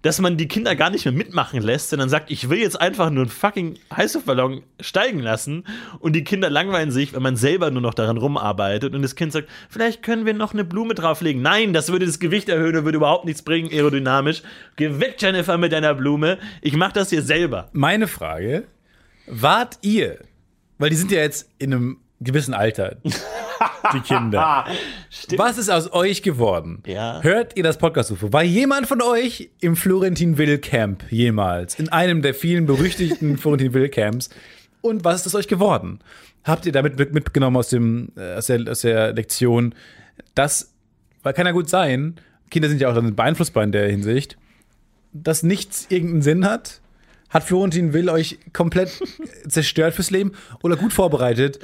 dass 0.03 0.21
man 0.21 0.37
die 0.37 0.49
Kinder 0.49 0.77
gar 0.77 0.91
nicht 0.91 1.05
mehr 1.05 1.13
mitmachen 1.13 1.61
lässt, 1.61 1.91
sondern 1.91 2.09
sagt, 2.09 2.31
ich 2.31 2.49
will 2.49 2.59
jetzt 2.59 2.81
einfach 2.81 3.11
nur 3.11 3.25
einen 3.25 3.31
fucking 3.31 3.79
Heißluftballon 3.95 4.63
steigen 4.81 5.21
lassen 5.21 5.65
und 5.99 6.15
die 6.15 6.25
Kinder 6.25 6.49
langweilen 6.49 6.91
sich, 6.91 7.13
wenn 7.13 7.23
man 7.23 7.37
selber 7.37 7.71
nur 7.71 7.83
noch 7.83 7.95
daran 7.95 8.17
rumarbeitet 8.17 8.95
und 8.95 9.03
das 9.03 9.15
Kind 9.15 9.33
sagt, 9.33 9.49
vielleicht 9.69 10.03
können 10.03 10.25
wir 10.25 10.35
noch 10.35 10.55
eine 10.55 10.65
Blume 10.65 10.95
drauflegen. 10.95 11.43
Nein, 11.43 11.73
das 11.73 11.93
würde 11.93 12.07
das 12.07 12.19
Gewicht 12.19 12.49
erhöhen 12.49 12.77
und 12.77 12.85
würde 12.85 12.97
überhaupt 12.97 13.27
nichts 13.27 13.43
bringen, 13.43 13.71
aerodynamisch. 13.71 14.43
Geh 14.77 15.01
weg, 15.01 15.17
Jennifer, 15.19 15.59
mit 15.59 15.73
deiner 15.73 15.95
Blume. 15.95 16.39
Ich 16.63 16.75
mach 16.75 16.93
das 16.93 17.11
hier 17.11 17.23
selber. 17.23 17.69
Meine 17.73 18.09
Frage: 18.09 18.65
Wart 19.27 19.79
ihr, 19.83 20.19
weil 20.79 20.91
die 20.91 20.97
sind 20.97 21.11
ja 21.13 21.21
jetzt 21.21 21.51
in 21.59 21.75
einem 21.75 21.99
gewissen 22.21 22.55
Alter, 22.55 22.97
die 23.95 24.01
Kinder. 24.01 24.67
Was 25.37 25.59
ist 25.59 25.71
aus 25.71 25.93
euch 25.93 26.23
geworden? 26.23 26.83
Ja. 26.87 27.23
Hört 27.23 27.57
ihr 27.57 27.63
das 27.63 27.79
Podcast-UFO? 27.79 28.33
War 28.33 28.43
jemand 28.43 28.87
von 28.87 29.01
euch 29.03 29.51
im 29.61 29.75
Florentin 29.77 30.37
Will 30.39 30.59
Camp 30.59 31.05
jemals? 31.11 31.79
In 31.79 31.89
einem 31.89 32.23
der 32.23 32.35
vielen 32.35 32.67
berüchtigten 32.67 33.39
Florentin 33.39 33.73
Will 33.75 33.89
Camps? 33.89 34.29
Und 34.83 35.05
was 35.05 35.21
ist 35.21 35.27
es 35.27 35.35
euch 35.35 35.49
geworden? 35.49 36.01
Habt 36.45 36.65
ihr 36.67 36.73
damit 36.73 36.99
mit- 36.99 37.13
mitgenommen 37.13 37.57
aus, 37.57 37.69
dem, 37.69 38.13
äh, 38.17 38.35
aus, 38.35 38.47
der, 38.47 38.71
aus 38.71 38.81
der 38.83 39.13
Lektion, 39.13 39.75
dass, 40.35 40.73
weil 41.23 41.33
kann 41.35 41.47
ja 41.47 41.53
gut 41.53 41.69
sein, 41.69 42.17
Kinder 42.51 42.69
sind 42.69 42.81
ja 42.81 42.91
auch 42.91 42.95
dann 42.95 43.15
beeinflussbar 43.15 43.63
in 43.65 43.73
der 43.73 43.89
Hinsicht, 43.89 44.37
dass 45.13 45.43
nichts 45.43 45.87
irgendeinen 45.91 46.23
Sinn 46.23 46.45
hat? 46.45 46.81
Hat 47.29 47.45
Florentin 47.45 47.93
Will 47.93 48.09
euch 48.11 48.39
komplett 48.53 48.91
zerstört 49.49 49.95
fürs 49.95 50.11
Leben 50.11 50.33
oder 50.63 50.77
gut 50.77 50.93
vorbereitet? 50.93 51.61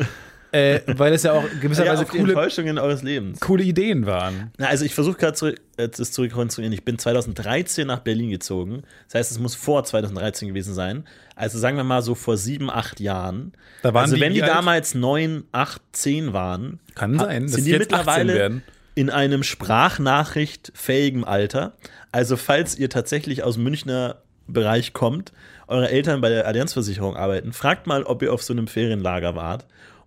Äh, 0.56 0.80
weil 0.98 1.12
es 1.12 1.22
ja 1.22 1.32
auch 1.32 1.42
Ja, 1.42 1.48
gewisserweise 1.60 2.04
die 2.04 2.18
coole, 2.18 2.32
Enttäuschungen 2.32 2.78
eures 2.78 3.02
Lebens. 3.02 3.40
coole 3.40 3.62
Ideen 3.64 4.06
waren. 4.06 4.52
Na, 4.58 4.66
also 4.68 4.84
ich 4.84 4.94
versuche 4.94 5.16
gerade 5.16 5.34
zurück, 5.34 5.60
äh, 5.76 5.88
das 5.88 6.12
zurückkonstruieren. 6.12 6.72
Ich 6.72 6.84
bin 6.84 6.98
2013 6.98 7.86
nach 7.86 8.00
Berlin 8.00 8.30
gezogen. 8.30 8.82
Das 9.06 9.20
heißt, 9.20 9.30
es 9.32 9.38
muss 9.38 9.54
vor 9.54 9.84
2013 9.84 10.48
gewesen 10.48 10.74
sein. 10.74 11.04
Also 11.34 11.58
sagen 11.58 11.76
wir 11.76 11.84
mal 11.84 12.02
so 12.02 12.14
vor 12.14 12.36
sieben, 12.36 12.70
acht 12.70 13.00
Jahren. 13.00 13.52
Also 13.82 14.14
die 14.14 14.20
wenn 14.20 14.32
die 14.34 14.42
alt? 14.42 14.52
damals 14.52 14.94
neun, 14.94 15.44
acht, 15.52 15.82
zehn 15.92 16.32
waren, 16.32 16.80
Kann 16.94 17.18
sein, 17.18 17.48
sind 17.48 17.64
die 17.64 17.70
jetzt 17.72 17.92
18 17.92 18.26
mittlerweile 18.26 18.62
in 18.94 19.10
einem 19.10 19.42
sprachnachrichtfähigen 19.42 21.24
Alter. 21.24 21.74
Also 22.12 22.36
falls 22.36 22.78
ihr 22.78 22.88
tatsächlich 22.88 23.42
aus 23.42 23.54
dem 23.54 23.64
Münchner 23.64 24.16
Bereich 24.48 24.92
kommt, 24.92 25.32
eure 25.66 25.90
Eltern 25.90 26.20
bei 26.20 26.28
der 26.28 26.46
Allianzversicherung 26.46 27.16
arbeiten, 27.16 27.52
fragt 27.52 27.86
mal, 27.86 28.04
ob 28.04 28.22
ihr 28.22 28.32
auf 28.32 28.42
so 28.42 28.52
einem 28.52 28.68
Ferienlager 28.68 29.34
wart 29.34 29.66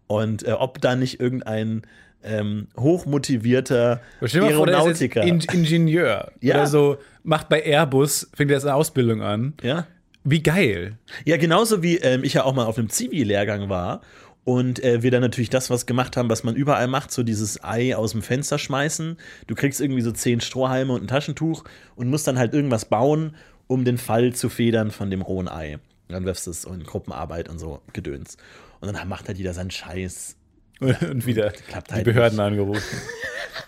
und 0.09 0.45
äh, 0.45 0.51
ob 0.53 0.81
da 0.81 0.95
nicht 0.95 1.19
irgendein 1.19 1.83
ähm, 2.23 2.67
hochmotivierter 2.77 4.01
mal 4.19 4.27
vor, 4.29 4.43
Aeronautiker. 4.43 5.21
In 5.21 5.39
Ingenieur 5.39 6.31
Ja. 6.41 6.55
oder 6.55 6.67
so, 6.67 6.97
macht 7.23 7.47
bei 7.47 7.63
Airbus, 7.63 8.29
fängt 8.33 8.49
jetzt 8.51 8.65
eine 8.65 8.73
Ausbildung 8.75 9.21
an. 9.21 9.53
ja? 9.61 9.85
Wie 10.23 10.41
geil. 10.43 10.97
Ja, 11.25 11.37
genauso 11.37 11.81
wie 11.81 11.97
ähm, 11.97 12.23
ich 12.23 12.33
ja 12.33 12.43
auch 12.43 12.53
mal 12.53 12.65
auf 12.65 12.77
einem 12.77 12.89
Zivi-Lehrgang 12.89 13.69
war 13.69 14.01
und 14.43 14.83
äh, 14.83 15.03
wir 15.03 15.11
dann 15.11 15.21
natürlich 15.21 15.51
das, 15.51 15.69
was 15.69 15.85
gemacht 15.85 16.17
haben, 16.17 16.29
was 16.29 16.43
man 16.43 16.55
überall 16.55 16.87
macht, 16.87 17.11
so 17.11 17.21
dieses 17.23 17.63
Ei 17.63 17.95
aus 17.95 18.11
dem 18.11 18.23
Fenster 18.23 18.57
schmeißen. 18.57 19.15
Du 19.47 19.55
kriegst 19.55 19.79
irgendwie 19.79 20.01
so 20.01 20.11
zehn 20.11 20.41
Strohhalme 20.41 20.91
und 20.91 21.03
ein 21.03 21.07
Taschentuch 21.07 21.63
und 21.95 22.09
musst 22.09 22.27
dann 22.27 22.39
halt 22.39 22.53
irgendwas 22.53 22.85
bauen, 22.85 23.35
um 23.67 23.85
den 23.85 23.99
Fall 23.99 24.33
zu 24.33 24.49
federn 24.49 24.89
von 24.91 25.11
dem 25.11 25.21
rohen 25.21 25.47
Ei. 25.47 25.77
Dann 26.09 26.25
wirfst 26.25 26.47
du 26.47 26.51
es 26.51 26.65
in 26.65 26.83
Gruppenarbeit 26.83 27.47
und 27.47 27.59
so 27.59 27.81
Gedöns. 27.93 28.37
Und 28.81 28.93
dann 28.93 29.07
macht 29.07 29.27
halt 29.27 29.37
jeder 29.37 29.53
seinen 29.53 29.71
Scheiß. 29.71 30.35
Und 30.79 31.25
wieder 31.25 31.51
Klappt 31.51 31.89
die 31.91 31.95
halt 31.95 32.05
Behörden 32.05 32.37
nicht. 32.37 32.45
angerufen. 32.45 32.97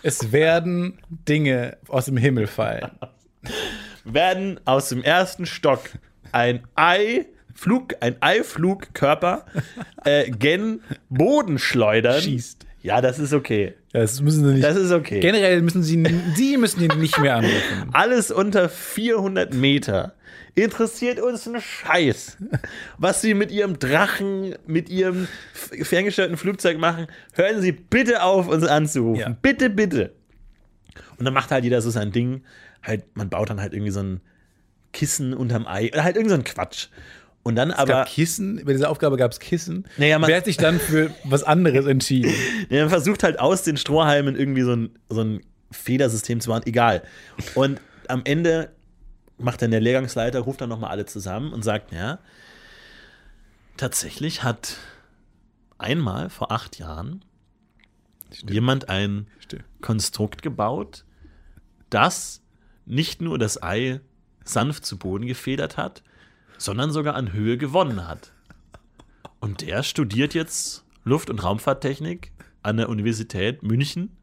es 0.04 0.32
werden 0.32 1.00
Dinge 1.10 1.78
aus 1.88 2.06
dem 2.06 2.18
Himmel 2.18 2.48
fallen. 2.48 2.90
Werden 4.06 4.60
aus 4.66 4.90
dem 4.90 5.04
ersten 5.04 5.46
Stock 5.46 5.82
ein 6.32 6.64
Ei, 6.76 7.26
Flug, 7.54 7.96
ein 8.00 8.16
Eiflugkörper 8.22 9.46
äh, 10.06 10.30
gen 10.32 10.82
Boden 11.10 11.60
schleudern. 11.60 12.22
Schießt. 12.22 12.66
Ja, 12.82 13.02
das 13.02 13.20
ist 13.20 13.34
okay. 13.34 13.76
Das 13.94 14.22
müssen 14.22 14.44
sie 14.48 14.54
nicht. 14.54 14.64
Das 14.64 14.76
ist 14.76 14.92
okay. 14.92 15.20
Generell 15.20 15.62
müssen 15.62 15.84
sie, 15.84 16.04
sie 16.36 16.58
müssen 16.58 16.82
ihn 16.82 17.00
nicht 17.00 17.20
mehr 17.20 17.36
anrufen. 17.36 17.90
Alles 17.92 18.32
unter 18.32 18.70
400 18.70 19.54
Meter 19.54 20.14
interessiert 20.56 21.20
uns 21.20 21.48
einen 21.48 21.62
Scheiß. 21.62 22.38
Was 22.98 23.22
sie 23.22 23.34
mit 23.34 23.52
ihrem 23.52 23.80
Drachen, 23.80 24.56
mit 24.68 24.90
ihrem 24.90 25.28
ferngesteuerten 25.54 26.38
Flugzeug 26.38 26.78
machen, 26.78 27.08
hören 27.34 27.62
Sie 27.62 27.72
bitte 27.72 28.24
auf, 28.24 28.48
uns 28.48 28.66
anzurufen. 28.66 29.20
Ja. 29.22 29.38
Bitte, 29.42 29.70
bitte. 29.70 30.14
Und 31.18 31.26
dann 31.26 31.34
macht 31.34 31.52
halt 31.52 31.64
jeder 31.64 31.82
so 31.82 31.90
sein 31.90 32.12
Ding. 32.12 32.44
Halt, 32.84 33.16
man 33.16 33.30
baut 33.30 33.50
dann 33.50 33.62
halt 33.62 33.74
irgendwie 33.74 33.92
so 33.92 34.02
ein 34.02 34.22
Kissen 34.94 35.34
unterm 35.34 35.68
Ei 35.68 35.90
oder 35.94 36.04
halt 36.04 36.16
irgend 36.16 36.32
so 36.32 36.36
ein 36.36 36.44
Quatsch. 36.44 36.88
Und 37.44 37.56
dann 37.56 37.72
Es 37.72 37.78
aber, 37.78 37.94
gab 37.94 38.08
Kissen, 38.10 38.62
bei 38.66 38.74
dieser 38.74 38.90
Aufgabe 38.90 39.18
gab 39.18 39.32
es 39.32 39.40
Kissen. 39.40 39.88
Naja, 39.98 40.20
man- 40.20 40.30
Wer 40.30 40.38
hat 40.38 40.46
sich 40.46 40.58
dann 40.58 40.80
für 40.80 41.12
was 41.24 41.44
anderes 41.44 41.86
entschieden? 41.86 42.32
Ja, 42.70 42.82
man 42.82 42.90
versucht 42.90 43.24
halt 43.24 43.40
aus 43.40 43.64
den 43.64 43.78
Strohhalmen 43.78 44.36
irgendwie 44.36 44.62
so 44.62 44.74
ein, 44.76 44.90
so 45.10 45.22
ein 45.22 45.42
Federsystem 45.72 46.40
zu 46.40 46.50
machen, 46.50 46.64
egal. 46.66 47.04
Und 47.56 47.80
am 48.08 48.22
Ende 48.26 48.72
macht 49.42 49.62
dann 49.62 49.72
der 49.72 49.82
Lehrgangsleiter, 49.82 50.40
ruft 50.40 50.62
dann 50.62 50.70
nochmal 50.70 50.92
alle 50.92 51.06
zusammen 51.06 51.54
und 51.54 51.64
sagt, 51.64 51.92
ja, 51.92 52.20
tatsächlich 53.78 54.44
hat 54.44 54.78
einmal 55.78 56.30
vor 56.30 56.52
acht 56.52 56.78
Jahren 56.78 57.26
jemand 58.48 58.90
ein 58.90 59.28
Stimmt. 59.40 59.66
Konstrukt 59.82 60.42
gebaut, 60.42 61.06
das 61.90 62.42
nicht 62.86 63.22
nur 63.22 63.38
das 63.38 63.62
Ei 63.62 64.02
sanft 64.44 64.86
zu 64.86 64.98
Boden 64.98 65.28
gefedert 65.28 65.78
hat, 65.78 66.04
sondern 66.58 66.92
sogar 66.92 67.16
an 67.16 67.34
Höhe 67.34 67.58
gewonnen 67.58 68.08
hat. 68.08 68.34
Und 69.40 69.62
der 69.62 69.84
studiert 69.84 70.34
jetzt 70.34 70.84
Luft- 71.04 71.30
und 71.30 71.44
Raumfahrttechnik 71.44 72.32
an 72.64 72.78
der 72.78 72.90
Universität 72.90 73.64
München. 73.64 74.16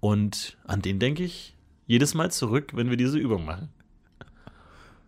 Und 0.00 0.56
an 0.64 0.82
den 0.82 0.98
denke 0.98 1.24
ich 1.24 1.56
jedes 1.88 2.14
Mal 2.14 2.30
zurück, 2.30 2.72
wenn 2.74 2.90
wir 2.90 2.96
diese 2.96 3.18
Übung 3.18 3.44
machen. 3.44 3.70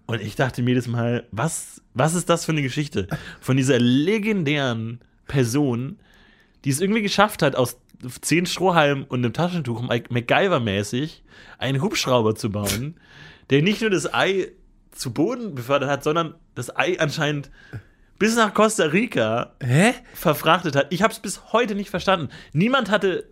Und 0.07 0.21
ich 0.21 0.35
dachte 0.35 0.63
mir 0.63 0.71
jedes 0.71 0.89
Mal, 0.89 1.29
was, 1.31 1.83
was 1.95 2.17
ist 2.17 2.29
das 2.29 2.45
für 2.45 2.51
eine 2.51 2.63
Geschichte 2.63 3.07
von 3.41 3.57
dieser 3.57 3.79
legendären 3.79 4.99
Person, 5.29 6.01
die 6.65 6.71
es 6.71 6.81
irgendwie 6.81 7.03
geschafft 7.03 7.43
hat, 7.43 7.55
aus 7.55 7.79
zehn 8.21 8.47
Strohhalmen 8.47 9.05
und 9.05 9.21
einem 9.21 9.33
Taschentuch 9.33 9.83
MacGyver-mäßig 9.83 11.23
einen 11.59 11.83
Hubschrauber 11.83 12.35
zu 12.35 12.51
bauen, 12.51 12.99
der 13.51 13.63
nicht 13.63 13.83
nur 13.83 13.91
das 13.91 14.13
Ei 14.13 14.49
zu 14.91 15.13
Boden 15.13 15.55
befördert 15.55 15.91
hat, 15.91 16.03
sondern 16.03 16.35
das 16.55 16.75
Ei 16.75 16.99
anscheinend 16.99 17.51
bis 18.19 18.37
nach 18.37 18.53
Costa 18.53 18.85
Rica 18.87 19.55
Hä? 19.63 19.95
verfrachtet 20.15 20.75
hat. 20.77 20.87
Ich 20.91 21.03
habe 21.03 21.13
es 21.13 21.21
bis 21.21 21.53
heute 21.53 21.75
nicht 21.75 21.91
verstanden. 21.91 22.31
Niemand 22.53 22.91
hatte 22.91 23.29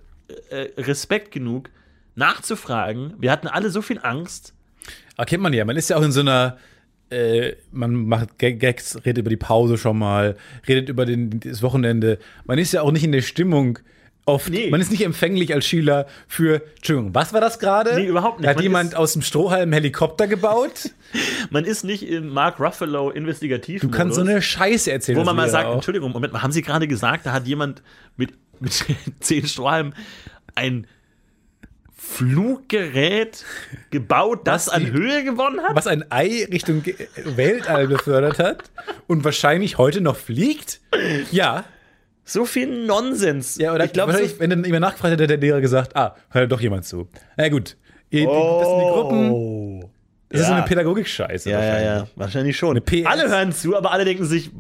äh, 0.51 0.69
Respekt 0.81 1.33
genug, 1.33 1.71
nachzufragen. 2.19 3.15
Wir 3.19 3.31
hatten 3.33 3.47
alle 3.47 3.71
so 3.71 3.83
viel 3.83 3.99
Angst. 4.03 4.55
Aber 5.17 5.27
kennt 5.27 5.43
man 5.43 5.53
ja, 5.53 5.65
man 5.65 5.77
ist 5.77 5.89
ja 5.91 5.97
auch 5.97 6.03
in 6.03 6.13
so 6.13 6.21
einer, 6.21 6.59
äh, 7.11 7.53
man 7.73 7.95
macht 7.95 8.39
Gag- 8.39 8.61
Gags, 8.61 8.97
redet 9.05 9.19
über 9.19 9.31
die 9.31 9.37
Pause 9.37 9.79
schon 9.79 9.99
mal, 9.99 10.37
redet 10.67 10.89
über 10.89 11.07
den, 11.07 11.41
das 11.41 11.63
Wochenende. 11.63 12.19
Man 12.45 12.59
ist 12.59 12.73
ja 12.73 12.83
auch 12.83 12.93
nicht 12.93 13.05
in 13.05 13.13
der 13.13 13.23
Stimmung 13.23 13.79
oft, 14.27 14.51
Nee. 14.51 14.69
man 14.71 14.81
ist 14.81 14.91
nicht 14.91 15.05
empfänglich 15.05 15.55
als 15.55 15.67
Schüler 15.67 16.07
für, 16.27 16.63
Entschuldigung, 16.77 17.15
was 17.15 17.33
war 17.33 17.41
das 17.41 17.59
gerade? 17.59 17.95
Nee, 17.95 18.07
überhaupt 18.07 18.41
nicht. 18.41 18.49
Hat 18.49 18.57
Man 18.57 18.63
jemand 18.63 18.95
aus 18.95 19.15
dem 19.15 19.23
Strohhalm 19.23 19.73
Helikopter 19.73 20.27
gebaut? 20.29 20.91
Man 21.51 21.65
ist 21.65 21.83
nicht 21.85 22.07
im 22.07 22.29
Mark 22.29 22.61
Ruffalo 22.61 23.09
investigativ. 23.11 23.81
Du 23.81 23.89
kannst 23.89 24.17
so 24.17 24.21
eine 24.21 24.43
Scheiße 24.43 24.93
erzählen. 24.93 25.19
wo 25.19 25.25
man 25.25 25.35
mal 25.35 25.49
sagt, 25.49 25.67
auch. 25.67 25.77
Entschuldigung, 25.77 26.13
Moment 26.13 26.35
mal, 26.35 26.43
haben 26.43 26.53
Sie 26.53 26.61
gerade 26.61 26.87
gesagt, 26.87 27.25
da 27.25 27.33
hat 27.33 27.47
jemand 27.47 27.83
mit, 28.19 28.35
mit 28.61 28.73
zehn 29.21 29.47
Strohhalmen 29.47 29.95
ein 30.55 30.87
Fluggerät 31.99 33.45
gebaut, 33.91 34.41
das 34.47 34.69
Was 34.69 34.75
an 34.75 34.85
die- 34.87 34.93
Höhe 34.93 35.25
gewonnen 35.25 35.61
hat? 35.61 35.75
was 35.75 35.87
ein 35.87 36.05
Ei 36.11 36.47
Richtung 36.51 36.83
Ge- 36.83 36.95
Weltall 37.25 37.89
befördert 37.89 38.39
hat 38.39 38.71
und 39.09 39.25
wahrscheinlich 39.25 39.79
heute 39.79 40.01
noch 40.01 40.17
fliegt? 40.17 40.81
Ja. 41.33 41.65
So 42.25 42.45
viel 42.45 42.87
Nonsens. 42.87 43.57
Ja, 43.57 43.75
oder 43.75 43.85
ich 43.87 43.93
glaube, 43.93 44.13
so, 44.13 44.41
wenn 44.41 44.51
dann 44.51 44.65
jemand 44.65 44.83
nachgefragt 44.83 45.13
hätte, 45.13 45.25
hätte 45.25 45.39
der 45.39 45.49
Lehrer 45.49 45.61
gesagt, 45.61 45.97
ah, 45.97 46.15
hört 46.31 46.53
doch 46.53 46.61
jemand 46.61 46.85
zu. 46.85 47.09
Na 47.37 47.49
gut. 47.49 47.77
Ihr, 48.11 48.27
Das 48.27 48.69
sind 48.69 48.79
die 48.79 48.85
Gruppen. 48.85 49.81
Das 50.31 50.41
ist 50.41 50.47
so 50.47 50.53
Oh. 50.53 50.55
Ja. 50.55 50.57
eine 50.59 50.67
Pädagogik-Scheiße. 50.67 51.51
ja, 51.51 51.59
ja, 51.59 51.65
wahrscheinlich. 51.67 51.85
ja, 51.85 52.07
wahrscheinlich 52.17 52.57
schon. 52.57 52.83
Alle 53.07 53.29
hören 53.29 53.53
zu, 53.53 53.77
aber 53.77 53.93
alle 53.93 54.05
denken 54.05 54.25
sich, 54.25 54.51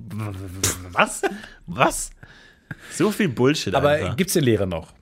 was? 0.93 1.22
Was? 1.66 2.11
So 2.91 3.11
viel 3.11 3.28
Bullshit 3.28 3.74
Aber 3.74 4.14
gibt 4.16 4.28
es 4.30 4.34
den 4.34 4.45
Lehrer 4.45 4.66
noch? 4.66 4.93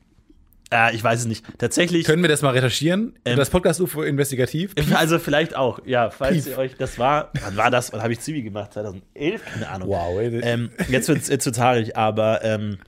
Äh, 0.73 0.95
ich 0.95 1.05
weiß 1.05 1.21
es 1.21 1.27
nicht. 1.27 1.45
Tatsächlich, 1.59 2.05
Können 2.05 2.23
wir 2.23 2.29
das 2.29 2.43
mal 2.43 2.51
recherchieren? 2.51 3.15
Ähm, 3.25 3.37
das 3.37 3.51
Podcast-UFO 3.51 4.03
investigativ? 4.03 4.75
also 4.95 5.19
vielleicht 5.19 5.55
auch, 5.55 5.79
ja, 5.87 6.11
falls 6.11 6.45
Pief. 6.45 6.49
ihr 6.49 6.59
euch, 6.59 6.77
das 6.77 6.99
war, 6.99 7.31
wann 7.41 7.57
war 7.57 7.71
das? 7.71 7.93
Wann 7.93 8.03
habe 8.03 8.13
ich 8.13 8.21
Zivi 8.21 8.43
gemacht? 8.43 8.73
2011? 8.73 9.45
Keine 9.45 9.69
Ahnung. 9.69 9.89
Wow, 9.89 10.19
ey. 10.19 10.41
Ähm, 10.41 10.71
jetzt 10.89 11.09
wird 11.09 11.29
es 11.29 11.59
haarig, 11.59 11.97
aber 11.97 12.43
ähm, 12.43 12.79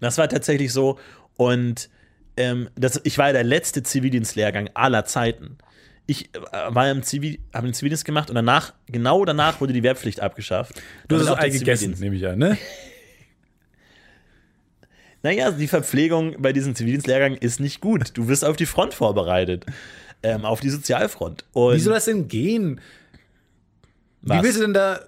das 0.00 0.18
war 0.18 0.28
tatsächlich 0.28 0.72
so. 0.72 0.98
Und 1.36 1.88
ähm, 2.36 2.68
das, 2.74 3.00
ich 3.04 3.16
war 3.16 3.28
ja 3.28 3.32
der 3.32 3.44
letzte 3.44 3.82
Zivildienstlehrgang 3.82 4.70
aller 4.74 5.06
Zeiten. 5.06 5.56
Ich 6.06 6.26
äh, 6.34 6.38
war 6.68 6.90
im 6.90 7.02
Zivi, 7.02 7.40
habe 7.54 7.66
den 7.66 7.74
Zivildienst 7.74 8.04
gemacht 8.04 8.28
und 8.28 8.36
danach, 8.36 8.74
genau 8.88 9.24
danach 9.24 9.60
wurde 9.60 9.72
die 9.72 9.82
Wehrpflicht 9.82 10.20
abgeschafft. 10.20 10.80
du 11.08 11.18
hast 11.18 11.28
Ei 11.38 11.48
gegessen, 11.48 11.96
nehme 11.98 12.16
ich 12.16 12.26
an, 12.26 12.38
ne? 12.38 12.58
Naja, 15.26 15.50
die 15.50 15.66
Verpflegung 15.66 16.36
bei 16.40 16.52
diesem 16.52 16.76
Zivildienstlehrgang 16.76 17.34
ist 17.34 17.58
nicht 17.58 17.80
gut. 17.80 18.10
Du 18.14 18.28
wirst 18.28 18.44
auf 18.44 18.54
die 18.56 18.64
Front 18.64 18.94
vorbereitet. 18.94 19.66
Ähm, 20.22 20.44
auf 20.44 20.60
die 20.60 20.70
Sozialfront. 20.70 21.44
Und 21.52 21.74
Wie 21.74 21.80
soll 21.80 21.94
das 21.94 22.04
denn 22.04 22.28
gehen? 22.28 22.80
Was? 24.22 24.38
Wie 24.38 24.42
willst 24.44 24.58
du 24.58 24.62
denn 24.62 24.72
da. 24.74 25.00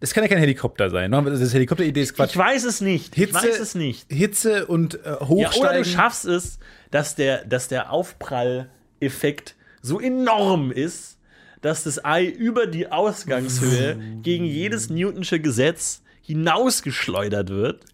Das 0.00 0.12
kann 0.12 0.24
ja 0.24 0.28
kein 0.28 0.36
Helikopter 0.40 0.90
sein. 0.90 1.10
ne? 1.10 1.22
Das 1.24 1.54
Helikopter-Idee 1.54 2.02
ist 2.02 2.14
Quatsch. 2.14 2.32
ich 2.32 2.36
weiß 2.36 2.64
es 2.64 2.82
nicht. 2.82 3.16
Ich 3.16 3.24
Hitze- 3.24 3.34
weiß 3.34 3.58
es 3.58 3.74
nicht. 3.74 4.12
Hitze 4.12 4.66
und 4.66 4.96
äh, 4.96 4.98
Ja, 5.08 5.20
Hochsteigen. 5.26 5.60
oder 5.68 5.78
du 5.78 5.84
schaffst 5.86 6.26
es, 6.26 6.58
dass 6.90 7.14
der, 7.14 7.46
dass 7.46 7.68
der 7.68 7.90
Aufprall-Effekt 7.92 9.54
so 9.80 10.00
enorm 10.00 10.70
ist, 10.70 11.16
dass 11.62 11.84
das 11.84 12.04
Ei 12.04 12.26
über 12.26 12.66
die 12.66 12.92
Ausgangshöhe 12.92 13.98
gegen 14.22 14.44
jedes 14.44 14.90
Newtonsche 14.90 15.40
Gesetz 15.40 16.02
hinausgeschleudert 16.20 17.48
wird. 17.48 17.84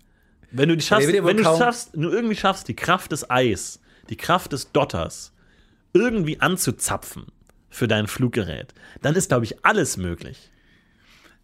Wenn 0.53 0.69
du 0.69 0.77
die 0.77 0.85
schaffst, 0.85 1.09
wenn 1.09 1.37
du 1.37 1.43
schaffst, 1.45 1.97
nur 1.97 2.13
irgendwie 2.13 2.37
schaffst, 2.37 2.69
die 2.69 2.75
Kraft 2.77 3.13
des 3.13 3.31
Eis, 3.31 3.81
die 4.09 4.17
Kraft 4.17 4.53
des 4.53 4.73
Dotters 4.73 5.33
irgendwie 5.93 6.41
anzuzapfen 6.41 7.27
für 7.69 7.87
dein 7.89 8.07
Fluggerät, 8.07 8.75
dann 9.03 9.15
ist, 9.15 9.29
glaube 9.29 9.45
ich, 9.45 9.65
alles 9.65 9.97
möglich. 9.97 10.51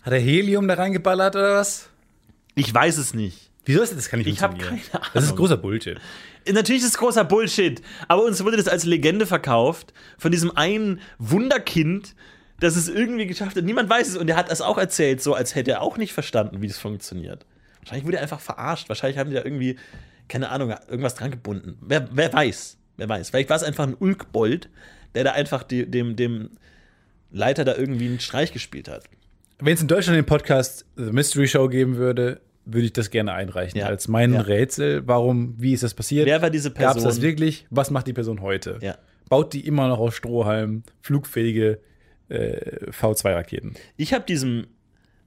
Hat 0.03 0.13
er 0.13 0.21
Helium 0.21 0.69
da 0.69 0.75
reingeballert 0.75 1.37
oder 1.37 1.55
was? 1.55 1.89
Ich 2.55 2.73
weiß 2.73 2.99
es 2.99 3.15
nicht. 3.15 3.51
Wieso 3.65 3.83
ist 3.83 3.91
das? 3.91 3.97
Das 3.99 4.09
kann 4.09 4.21
nicht 4.21 4.29
Ich 4.29 4.41
hab 4.43 4.53
funktionieren. 4.53 4.85
keine 4.93 5.03
Ahnung. 5.03 5.11
Das 5.15 5.25
ist 5.25 5.37
großer 5.37 5.57
Bullshit. 5.57 5.99
Natürlich 6.49 6.83
ist 6.83 6.91
es 6.91 6.99
großer 6.99 7.25
Bullshit, 7.25 7.83
aber 8.07 8.23
uns 8.23 8.45
wurde 8.45 8.57
das 8.57 8.69
als 8.69 8.85
Legende 8.85 9.27
verkauft 9.27 9.93
von 10.19 10.31
diesem 10.31 10.57
einen 10.57 11.01
Wunderkind, 11.19 12.15
das 12.61 12.77
es 12.77 12.89
irgendwie 12.89 13.27
geschafft 13.27 13.57
hat. 13.57 13.65
Niemand 13.65 13.91
weiß 13.91 14.09
es 14.09 14.17
und 14.17 14.29
er 14.31 14.37
hat 14.37 14.51
es 14.51 14.61
auch 14.61 14.79
erzählt, 14.79 15.21
so 15.21 15.35
als 15.35 15.57
hätte 15.57 15.73
er 15.73 15.83
auch 15.83 15.97
nicht 15.97 16.13
verstanden, 16.13 16.63
wie 16.63 16.69
das 16.69 16.79
funktioniert. 16.79 17.45
Wahrscheinlich 17.87 18.05
wurde 18.07 18.17
er 18.17 18.23
einfach 18.25 18.41
verarscht. 18.41 18.89
Wahrscheinlich 18.89 19.17
haben 19.17 19.31
die 19.31 19.37
da 19.37 19.45
irgendwie, 19.45 19.77
keine 20.29 20.49
Ahnung, 20.51 20.75
irgendwas 20.89 21.15
dran 21.15 21.31
gebunden. 21.31 21.79
Wer, 21.81 22.09
wer 22.11 22.33
weiß, 22.33 22.79
wer 22.97 23.09
weiß. 23.09 23.31
Vielleicht 23.31 23.49
war 23.49 23.57
es 23.57 23.63
einfach 23.63 23.87
ein 23.87 23.95
Ulkbold, 23.97 24.69
der 25.15 25.23
da 25.23 25.33
einfach 25.33 25.63
die, 25.63 25.89
dem, 25.89 26.17
dem 26.17 26.51
Leiter 27.31 27.65
da 27.65 27.77
irgendwie 27.77 28.07
einen 28.07 28.19
Streich 28.19 28.53
gespielt 28.53 28.89
hat. 28.89 29.05
Wenn 29.61 29.75
es 29.75 29.81
in 29.81 29.87
Deutschland 29.87 30.17
den 30.17 30.27
Podcast 30.27 30.85
The 30.97 31.13
Mystery 31.13 31.47
Show 31.47 31.69
geben 31.69 31.97
würde, 31.97 32.41
würde 32.65 32.87
ich 32.87 32.93
das 32.93 33.11
gerne 33.11 33.33
einreichen. 33.35 33.79
Ja. 33.79 33.87
Als 33.87 34.09
mein 34.09 34.35
Ja. 34.35 34.41
Rätsel, 34.41 35.07
warum, 35.07 35.55
wie 35.59 35.73
ist 35.73 35.85
das 35.85 35.95
passiert? 35.95 36.27
Wer 36.27 36.43
war 36.43 36.51
diese 36.51 36.73
Gab 36.73 36.97
es 36.97 37.05
das 37.05 37.15
Person? 37.15 37.23
wirklich? 37.23 37.67
Was 37.71 37.93
macht 37.93 38.09
die 38.09 38.13
Person 38.13 38.41
heute? 38.41 38.79
Ja. 38.83 38.99
Baut 39.29 39.53
die 39.53 39.65
immer 39.65 39.87
noch 39.87 40.01
aus 40.01 40.15
Strohhalm 40.17 40.83
flugfähige 41.03 41.79
äh, 42.29 42.91
V2-Raketen? 42.91 43.75
Ich 43.97 44.13
habe 44.13 44.25
diesem 44.27 44.67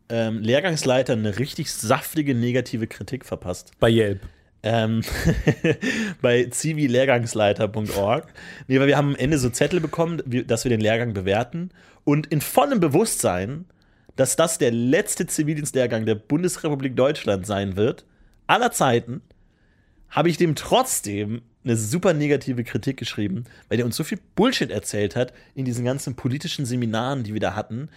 ähm, 0.10 0.40
Lehrgangsleiter 0.40 1.14
eine 1.14 1.40
richtig 1.40 1.72
saftige 1.72 2.36
negative 2.36 2.88
Kritik 2.88 3.26
verpasst. 3.26 3.72
Bei 3.80 3.90
Yelp. 3.90 4.22
ähm, 4.64 5.02
bei 6.22 6.50
civilehrgangsleiter.org. 6.52 8.34
Nee, 8.68 8.80
weil 8.80 8.88
wir 8.88 8.98
haben 8.98 9.10
am 9.10 9.16
Ende 9.16 9.38
so 9.38 9.50
Zettel 9.50 9.80
bekommen, 9.80 10.22
wie, 10.26 10.44
dass 10.44 10.66
wir 10.66 10.70
den 10.70 10.82
Lehrgang 10.82 11.14
bewerten. 11.14 11.70
Und 12.04 12.28
in 12.28 12.42
vollem 12.42 12.80
Bewusstsein, 12.80 13.66
dass 14.16 14.36
das 14.36 14.58
der 14.58 14.72
letzte 14.72 15.28
Zivildienstlehrgang 15.28 16.06
der 16.06 16.16
Bundesrepublik 16.16 16.96
Deutschland 16.96 17.46
sein 17.46 17.78
wird, 17.78 18.06
aller 18.48 18.72
Zeiten, 18.72 19.22
habe 20.10 20.30
ich 20.30 20.38
dem 20.38 20.56
trotzdem 20.56 21.42
eine 21.64 21.78
super 21.78 22.14
negative 22.14 22.64
Kritik 22.64 22.98
geschrieben, 22.98 23.46
weil 23.68 23.78
der 23.78 23.86
uns 23.86 23.96
so 23.96 24.04
viel 24.04 24.20
Bullshit 24.36 24.72
erzählt 24.72 25.16
hat 25.16 25.34
in 25.56 25.66
diesen 25.66 25.86
ganzen 25.86 26.16
politischen 26.16 26.66
Seminaren, 26.66 27.24
die 27.24 27.34
wir 27.34 27.40
da 27.40 27.56
hatten. 27.56 27.90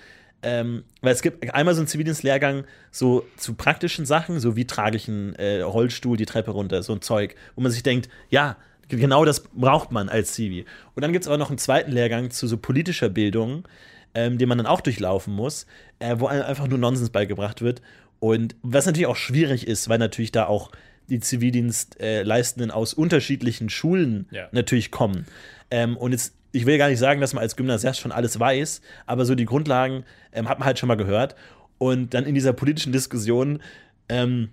Ähm, 0.42 0.84
weil 1.00 1.12
es 1.12 1.22
gibt 1.22 1.54
einmal 1.54 1.74
so 1.74 1.80
einen 1.80 1.86
Zivildienstlehrgang 1.88 2.64
so 2.90 3.24
zu 3.36 3.54
praktischen 3.54 4.06
Sachen, 4.06 4.40
so 4.40 4.56
wie 4.56 4.66
trage 4.66 4.96
ich 4.96 5.08
einen 5.08 5.34
äh, 5.36 5.60
Rollstuhl 5.60 6.16
die 6.16 6.26
Treppe 6.26 6.50
runter, 6.50 6.82
so 6.82 6.92
ein 6.92 7.00
Zeug, 7.00 7.36
wo 7.54 7.60
man 7.62 7.70
sich 7.70 7.82
denkt, 7.84 8.08
ja, 8.28 8.56
genau 8.88 9.24
das 9.24 9.40
braucht 9.40 9.92
man 9.92 10.08
als 10.08 10.32
Zivi. 10.34 10.64
Und 10.94 11.02
dann 11.02 11.12
gibt 11.12 11.24
es 11.24 11.28
aber 11.28 11.38
noch 11.38 11.48
einen 11.50 11.58
zweiten 11.58 11.92
Lehrgang 11.92 12.30
zu 12.30 12.46
so 12.48 12.56
politischer 12.56 13.08
Bildung, 13.08 13.66
ähm, 14.14 14.36
den 14.36 14.48
man 14.48 14.58
dann 14.58 14.66
auch 14.66 14.80
durchlaufen 14.80 15.32
muss, 15.32 15.66
äh, 16.00 16.16
wo 16.18 16.26
einem 16.26 16.42
einfach 16.42 16.66
nur 16.66 16.78
Nonsens 16.78 17.10
beigebracht 17.10 17.62
wird. 17.62 17.80
Und 18.18 18.56
was 18.62 18.86
natürlich 18.86 19.06
auch 19.06 19.16
schwierig 19.16 19.66
ist, 19.66 19.88
weil 19.88 19.98
natürlich 19.98 20.32
da 20.32 20.46
auch 20.46 20.70
die 21.08 21.20
Zivildienstleistenden 21.20 22.70
aus 22.70 22.94
unterschiedlichen 22.94 23.68
Schulen 23.68 24.26
Ja. 24.30 24.48
natürlich 24.52 24.90
kommen. 24.90 25.26
Ähm, 25.70 25.96
und 25.96 26.12
jetzt, 26.12 26.34
ich 26.52 26.66
will 26.66 26.78
gar 26.78 26.88
nicht 26.88 26.98
sagen, 26.98 27.20
dass 27.20 27.32
man 27.32 27.42
als 27.42 27.56
Gymnasiast 27.56 28.00
schon 28.00 28.12
alles 28.12 28.38
weiß, 28.38 28.82
aber 29.06 29.24
so 29.24 29.34
die 29.34 29.46
Grundlagen 29.46 30.04
ähm, 30.32 30.48
hat 30.48 30.58
man 30.58 30.66
halt 30.66 30.78
schon 30.78 30.88
mal 30.88 30.96
gehört. 30.96 31.34
Und 31.78 32.14
dann 32.14 32.24
in 32.24 32.34
dieser 32.34 32.52
politischen 32.52 32.92
Diskussion 32.92 33.60
ähm, 34.08 34.50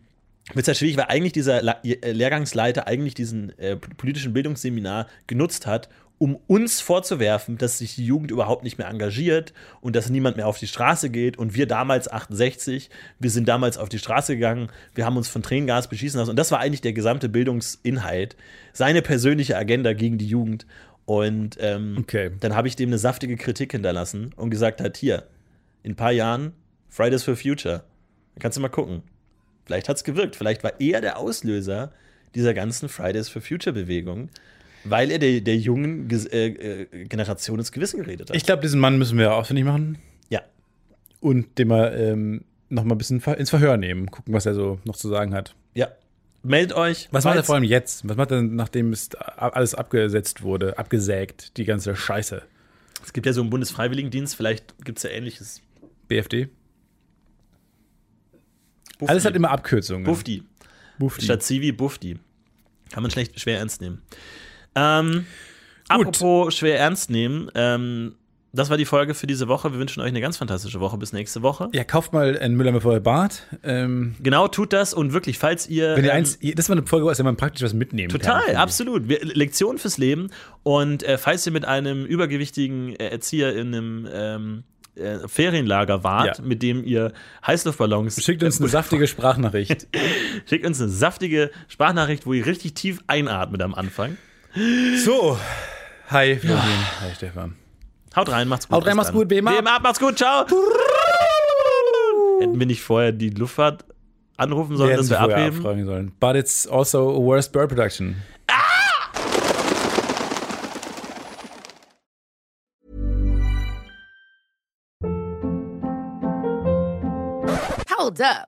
wird 0.54 0.64
es 0.64 0.68
ja 0.68 0.74
schwierig, 0.74 0.98
weil 0.98 1.06
eigentlich 1.06 1.34
dieser 1.34 1.62
La 1.62 1.78
äh, 1.84 2.12
Lehrgangsleiter 2.12 2.88
eigentlich 2.88 3.14
diesen 3.14 3.58
äh, 3.60 3.76
politischen 3.76 4.34
Bildungsseminar 4.34 5.08
genutzt 5.28 5.68
hat, 5.68 5.90
um 6.20 6.38
uns 6.48 6.82
vorzuwerfen, 6.82 7.58
dass 7.58 7.78
sich 7.78 7.96
die 7.96 8.06
Jugend 8.06 8.30
überhaupt 8.30 8.64
nicht 8.64 8.78
mehr 8.78 8.90
engagiert 8.90 9.54
und 9.80 9.96
dass 9.96 10.10
niemand 10.10 10.36
mehr 10.36 10.48
auf 10.48 10.60
die 10.60 10.68
Straße 10.68 11.10
geht. 11.10 11.38
Und 11.38 11.56
wir 11.56 11.66
damals 11.66 12.12
68, 12.12 12.90
wir 13.20 13.30
sind 13.30 13.48
damals 13.48 13.78
auf 13.78 13.90
die 13.90 14.00
Straße 14.00 14.36
gegangen, 14.36 14.70
wir 14.94 15.06
haben 15.06 15.16
uns 15.16 15.30
von 15.30 15.42
Tränengas 15.42 15.88
beschießen 15.88 16.20
lassen. 16.20 16.32
Und 16.32 16.36
das 16.36 16.52
war 16.52 16.60
eigentlich 16.60 16.82
der 16.82 16.94
gesamte 16.94 17.30
Bildungsinhalt, 17.30 18.36
seine 18.74 19.02
persönliche 19.02 19.58
Agenda 19.58 19.94
gegen 19.94 20.18
die 20.18 20.28
Jugend. 20.28 20.66
Und 21.10 21.58
ähm, 21.60 21.96
Okay. 22.02 22.30
dann 22.40 22.56
habe 22.56 22.68
ich 22.68 22.76
dem 22.76 22.90
eine 22.90 23.00
saftige 23.00 23.36
Kritik 23.36 23.72
hinterlassen 23.72 24.32
und 24.36 24.52
gesagt 24.52 24.80
hat, 24.80 24.96
hier, 24.96 25.24
in 25.82 25.94
ein 25.94 25.96
paar 25.96 26.12
Jahren 26.12 26.54
Fridays 26.88 27.24
for 27.24 27.36
Future. 27.36 27.84
Da 28.36 28.40
kannst 28.42 28.58
du 28.58 28.62
mal 28.62 28.70
gucken. 28.70 29.02
Vielleicht 29.66 29.90
hat 29.90 29.98
es 29.98 30.04
gewirkt. 30.04 30.36
Vielleicht 30.36 30.64
war 30.64 30.80
er 30.80 31.02
der 31.02 31.18
Auslöser 31.18 31.92
dieser 32.36 32.54
ganzen 32.54 32.90
Fridays 32.90 33.28
for 33.28 33.42
Future 33.42 33.74
Bewegung, 33.74 34.30
weil 34.84 35.10
er 35.10 35.18
der, 35.18 35.42
der 35.42 35.58
jungen 35.58 36.10
Ges 36.10 36.28
äh, 36.28 36.50
äh, 36.50 37.06
Generation 37.06 37.58
ins 37.58 37.72
Gewissen 37.72 38.02
geredet 38.02 38.30
hat. 38.30 38.36
Ich 38.38 38.46
glaube, 38.46 38.62
diesen 38.62 38.80
Mann 38.80 39.00
müssen 39.00 39.18
wir 39.18 39.34
ausfindig 39.34 39.66
machen 39.66 39.98
ja. 40.30 40.42
und 41.22 41.58
den 41.58 41.70
mal 41.70 41.92
ähm, 42.00 42.46
noch 42.70 42.84
mal 42.84 42.94
ein 42.94 43.00
bisschen 43.00 43.20
ins 43.20 43.50
Verhör 43.50 43.78
nehmen. 43.78 44.12
Gucken, 44.12 44.32
was 44.32 44.46
er 44.46 44.54
so 44.54 44.78
noch 44.86 44.96
zu 44.96 45.10
sagen 45.10 45.34
hat. 45.34 45.56
Ja. 45.74 45.88
Meldet 46.44 46.76
euch. 46.76 47.10
Was 47.12 47.26
macht 47.26 47.36
er 47.36 47.44
vor 47.44 47.56
allem 47.56 47.64
jetzt? 47.64 48.08
Was 48.08 48.16
macht 48.16 48.32
er, 48.32 48.42
nachdem 48.42 48.94
es 48.94 49.10
alles 49.16 49.76
abgesetzt 49.76 50.42
wurde, 50.42 50.78
abgesägt, 50.78 51.58
die 51.58 51.66
ganze 51.66 51.96
Scheiße? 51.96 52.42
Es 53.04 53.14
gibt 53.14 53.26
ja 53.26 53.34
so 53.34 53.42
einen 53.42 53.50
Bundesfreiwilligendienst, 53.50 54.36
vielleicht 54.36 54.74
gibt 54.84 55.00
es 55.00 55.04
ja 55.04 55.10
ähnliches. 55.10 55.62
BFD? 56.08 56.50
Bufdi. 58.98 59.12
Alles 59.12 59.26
hat 59.26 59.36
immer 59.36 59.52
Abkürzungen. 59.52 60.04
Bufdi. 60.04 60.44
Bufdi. 60.98 61.24
Statt 61.24 61.44
Civi, 61.44 61.72
Bufdi. 61.72 62.20
Kann 62.92 63.04
man 63.04 63.12
schlecht 63.12 63.40
schwer 63.40 63.60
ernst 63.60 63.82
nehmen. 63.82 64.02
Ähm, 64.76 65.26
Gut. 65.90 66.08
apropos 66.08 66.56
schwer 66.56 66.80
ernst 66.80 67.10
nehmen, 67.10 67.50
ähm, 67.56 68.16
das 68.52 68.70
war 68.70 68.78
die 68.78 68.86
Folge 68.86 69.14
für 69.14 69.28
diese 69.28 69.48
Woche. 69.48 69.72
Wir 69.72 69.80
wünschen 69.80 70.02
euch 70.02 70.08
eine 70.08 70.22
ganz 70.22 70.38
fantastische 70.38 70.80
Woche. 70.80 70.98
Bis 70.98 71.14
nächste 71.14 71.42
Woche. 71.42 71.70
Ja, 71.74 71.84
kauft 71.84 72.14
mal 72.14 72.38
einen 72.38 72.56
Müller 72.56 72.72
mit 72.72 72.82
vorher 72.82 73.00
Bart. 73.00 73.44
Ähm, 73.64 74.16
Genau, 74.22 74.48
tut 74.48 74.74
das 74.74 74.94
und 74.94 75.14
wirklich, 75.14 75.38
falls 75.38 75.68
ihr. 75.68 75.96
wenn 75.96 76.04
ihr 76.06 76.12
ähm, 76.12 76.18
eins, 76.18 76.40
das 76.56 76.68
war 76.70 76.78
eine 76.78 76.86
Folge, 76.88 77.10
aus 77.10 77.18
der 77.18 77.24
man 77.26 77.38
praktisch 77.38 77.62
was 77.64 77.74
mitnehmen 77.74 78.10
kann. 78.12 78.20
Total, 78.22 78.40
finde 78.40 78.52
ich. 78.54 78.58
absolut. 78.60 79.08
Wir, 79.10 79.20
Lektion 79.24 79.78
fürs 79.78 79.98
Leben. 79.98 80.30
Und 80.64 81.04
äh, 81.04 81.18
falls 81.18 81.46
ihr 81.46 81.52
mit 81.52 81.66
einem 81.66 82.06
übergewichtigen 82.06 82.96
äh, 82.96 83.10
Erzieher 83.10 83.56
in 83.56 83.68
einem 83.76 84.08
ähm, 84.12 84.64
äh, 84.96 85.28
Ferienlager 85.28 86.04
wart, 86.04 86.40
Ja. 86.40 86.44
mit 86.44 86.64
dem 86.64 86.84
ihr 86.84 87.14
Heißluftballons 87.46 88.24
Schickt 88.24 88.42
uns 88.44 88.58
eine 88.60 88.68
saftige 88.70 89.06
Sprachnachricht. 89.08 89.88
schickt 90.50 90.66
uns 90.66 90.82
eine 90.82 90.90
saftige 90.90 91.52
Sprachnachricht, 91.68 92.26
wo 92.26 92.34
ihr 92.34 92.46
richtig 92.46 92.74
tief 92.74 93.00
einatmet 93.08 93.62
am 93.62 93.76
Anfang. 93.76 94.18
so. 95.06 95.38
Hi, 96.10 96.36
Florin. 96.38 96.58
Hi, 97.02 97.14
Stefan. 97.16 97.56
Haut 98.16 98.30
rein, 98.30 98.48
macht's 98.48 98.68
gut. 98.68 98.76
Haut 98.76 98.88
rein, 98.88 98.96
macht's 98.96 99.12
gut, 99.12 99.28
BM 99.28 99.48
ab. 99.48 99.54
BM 99.56 99.68
ab, 99.68 99.84
macht's 99.84 100.00
gut, 100.00 100.18
ciao. 100.18 100.46
Hätten 102.40 102.60
wir 102.60 102.66
nicht 102.66 102.82
vorher 102.82 103.12
die 103.12 103.30
Luftfahrt 103.30 103.86
anrufen 104.38 104.78
sollen, 104.78 104.96
dass 104.98 105.10
hätten 105.10 105.10
wir 105.10 105.18
sie 105.18 105.24
vorher 105.24 105.38
abheben? 105.38 105.58
abfragen 105.60 105.86
sollen. 105.86 106.12
But 106.20 106.36
it's 106.36 106.68
also 106.68 107.10
a 107.10 107.20
worst 107.20 107.52
bird 107.52 107.70
production. 107.70 108.16
Hold 117.90 118.22
up. 118.22 118.48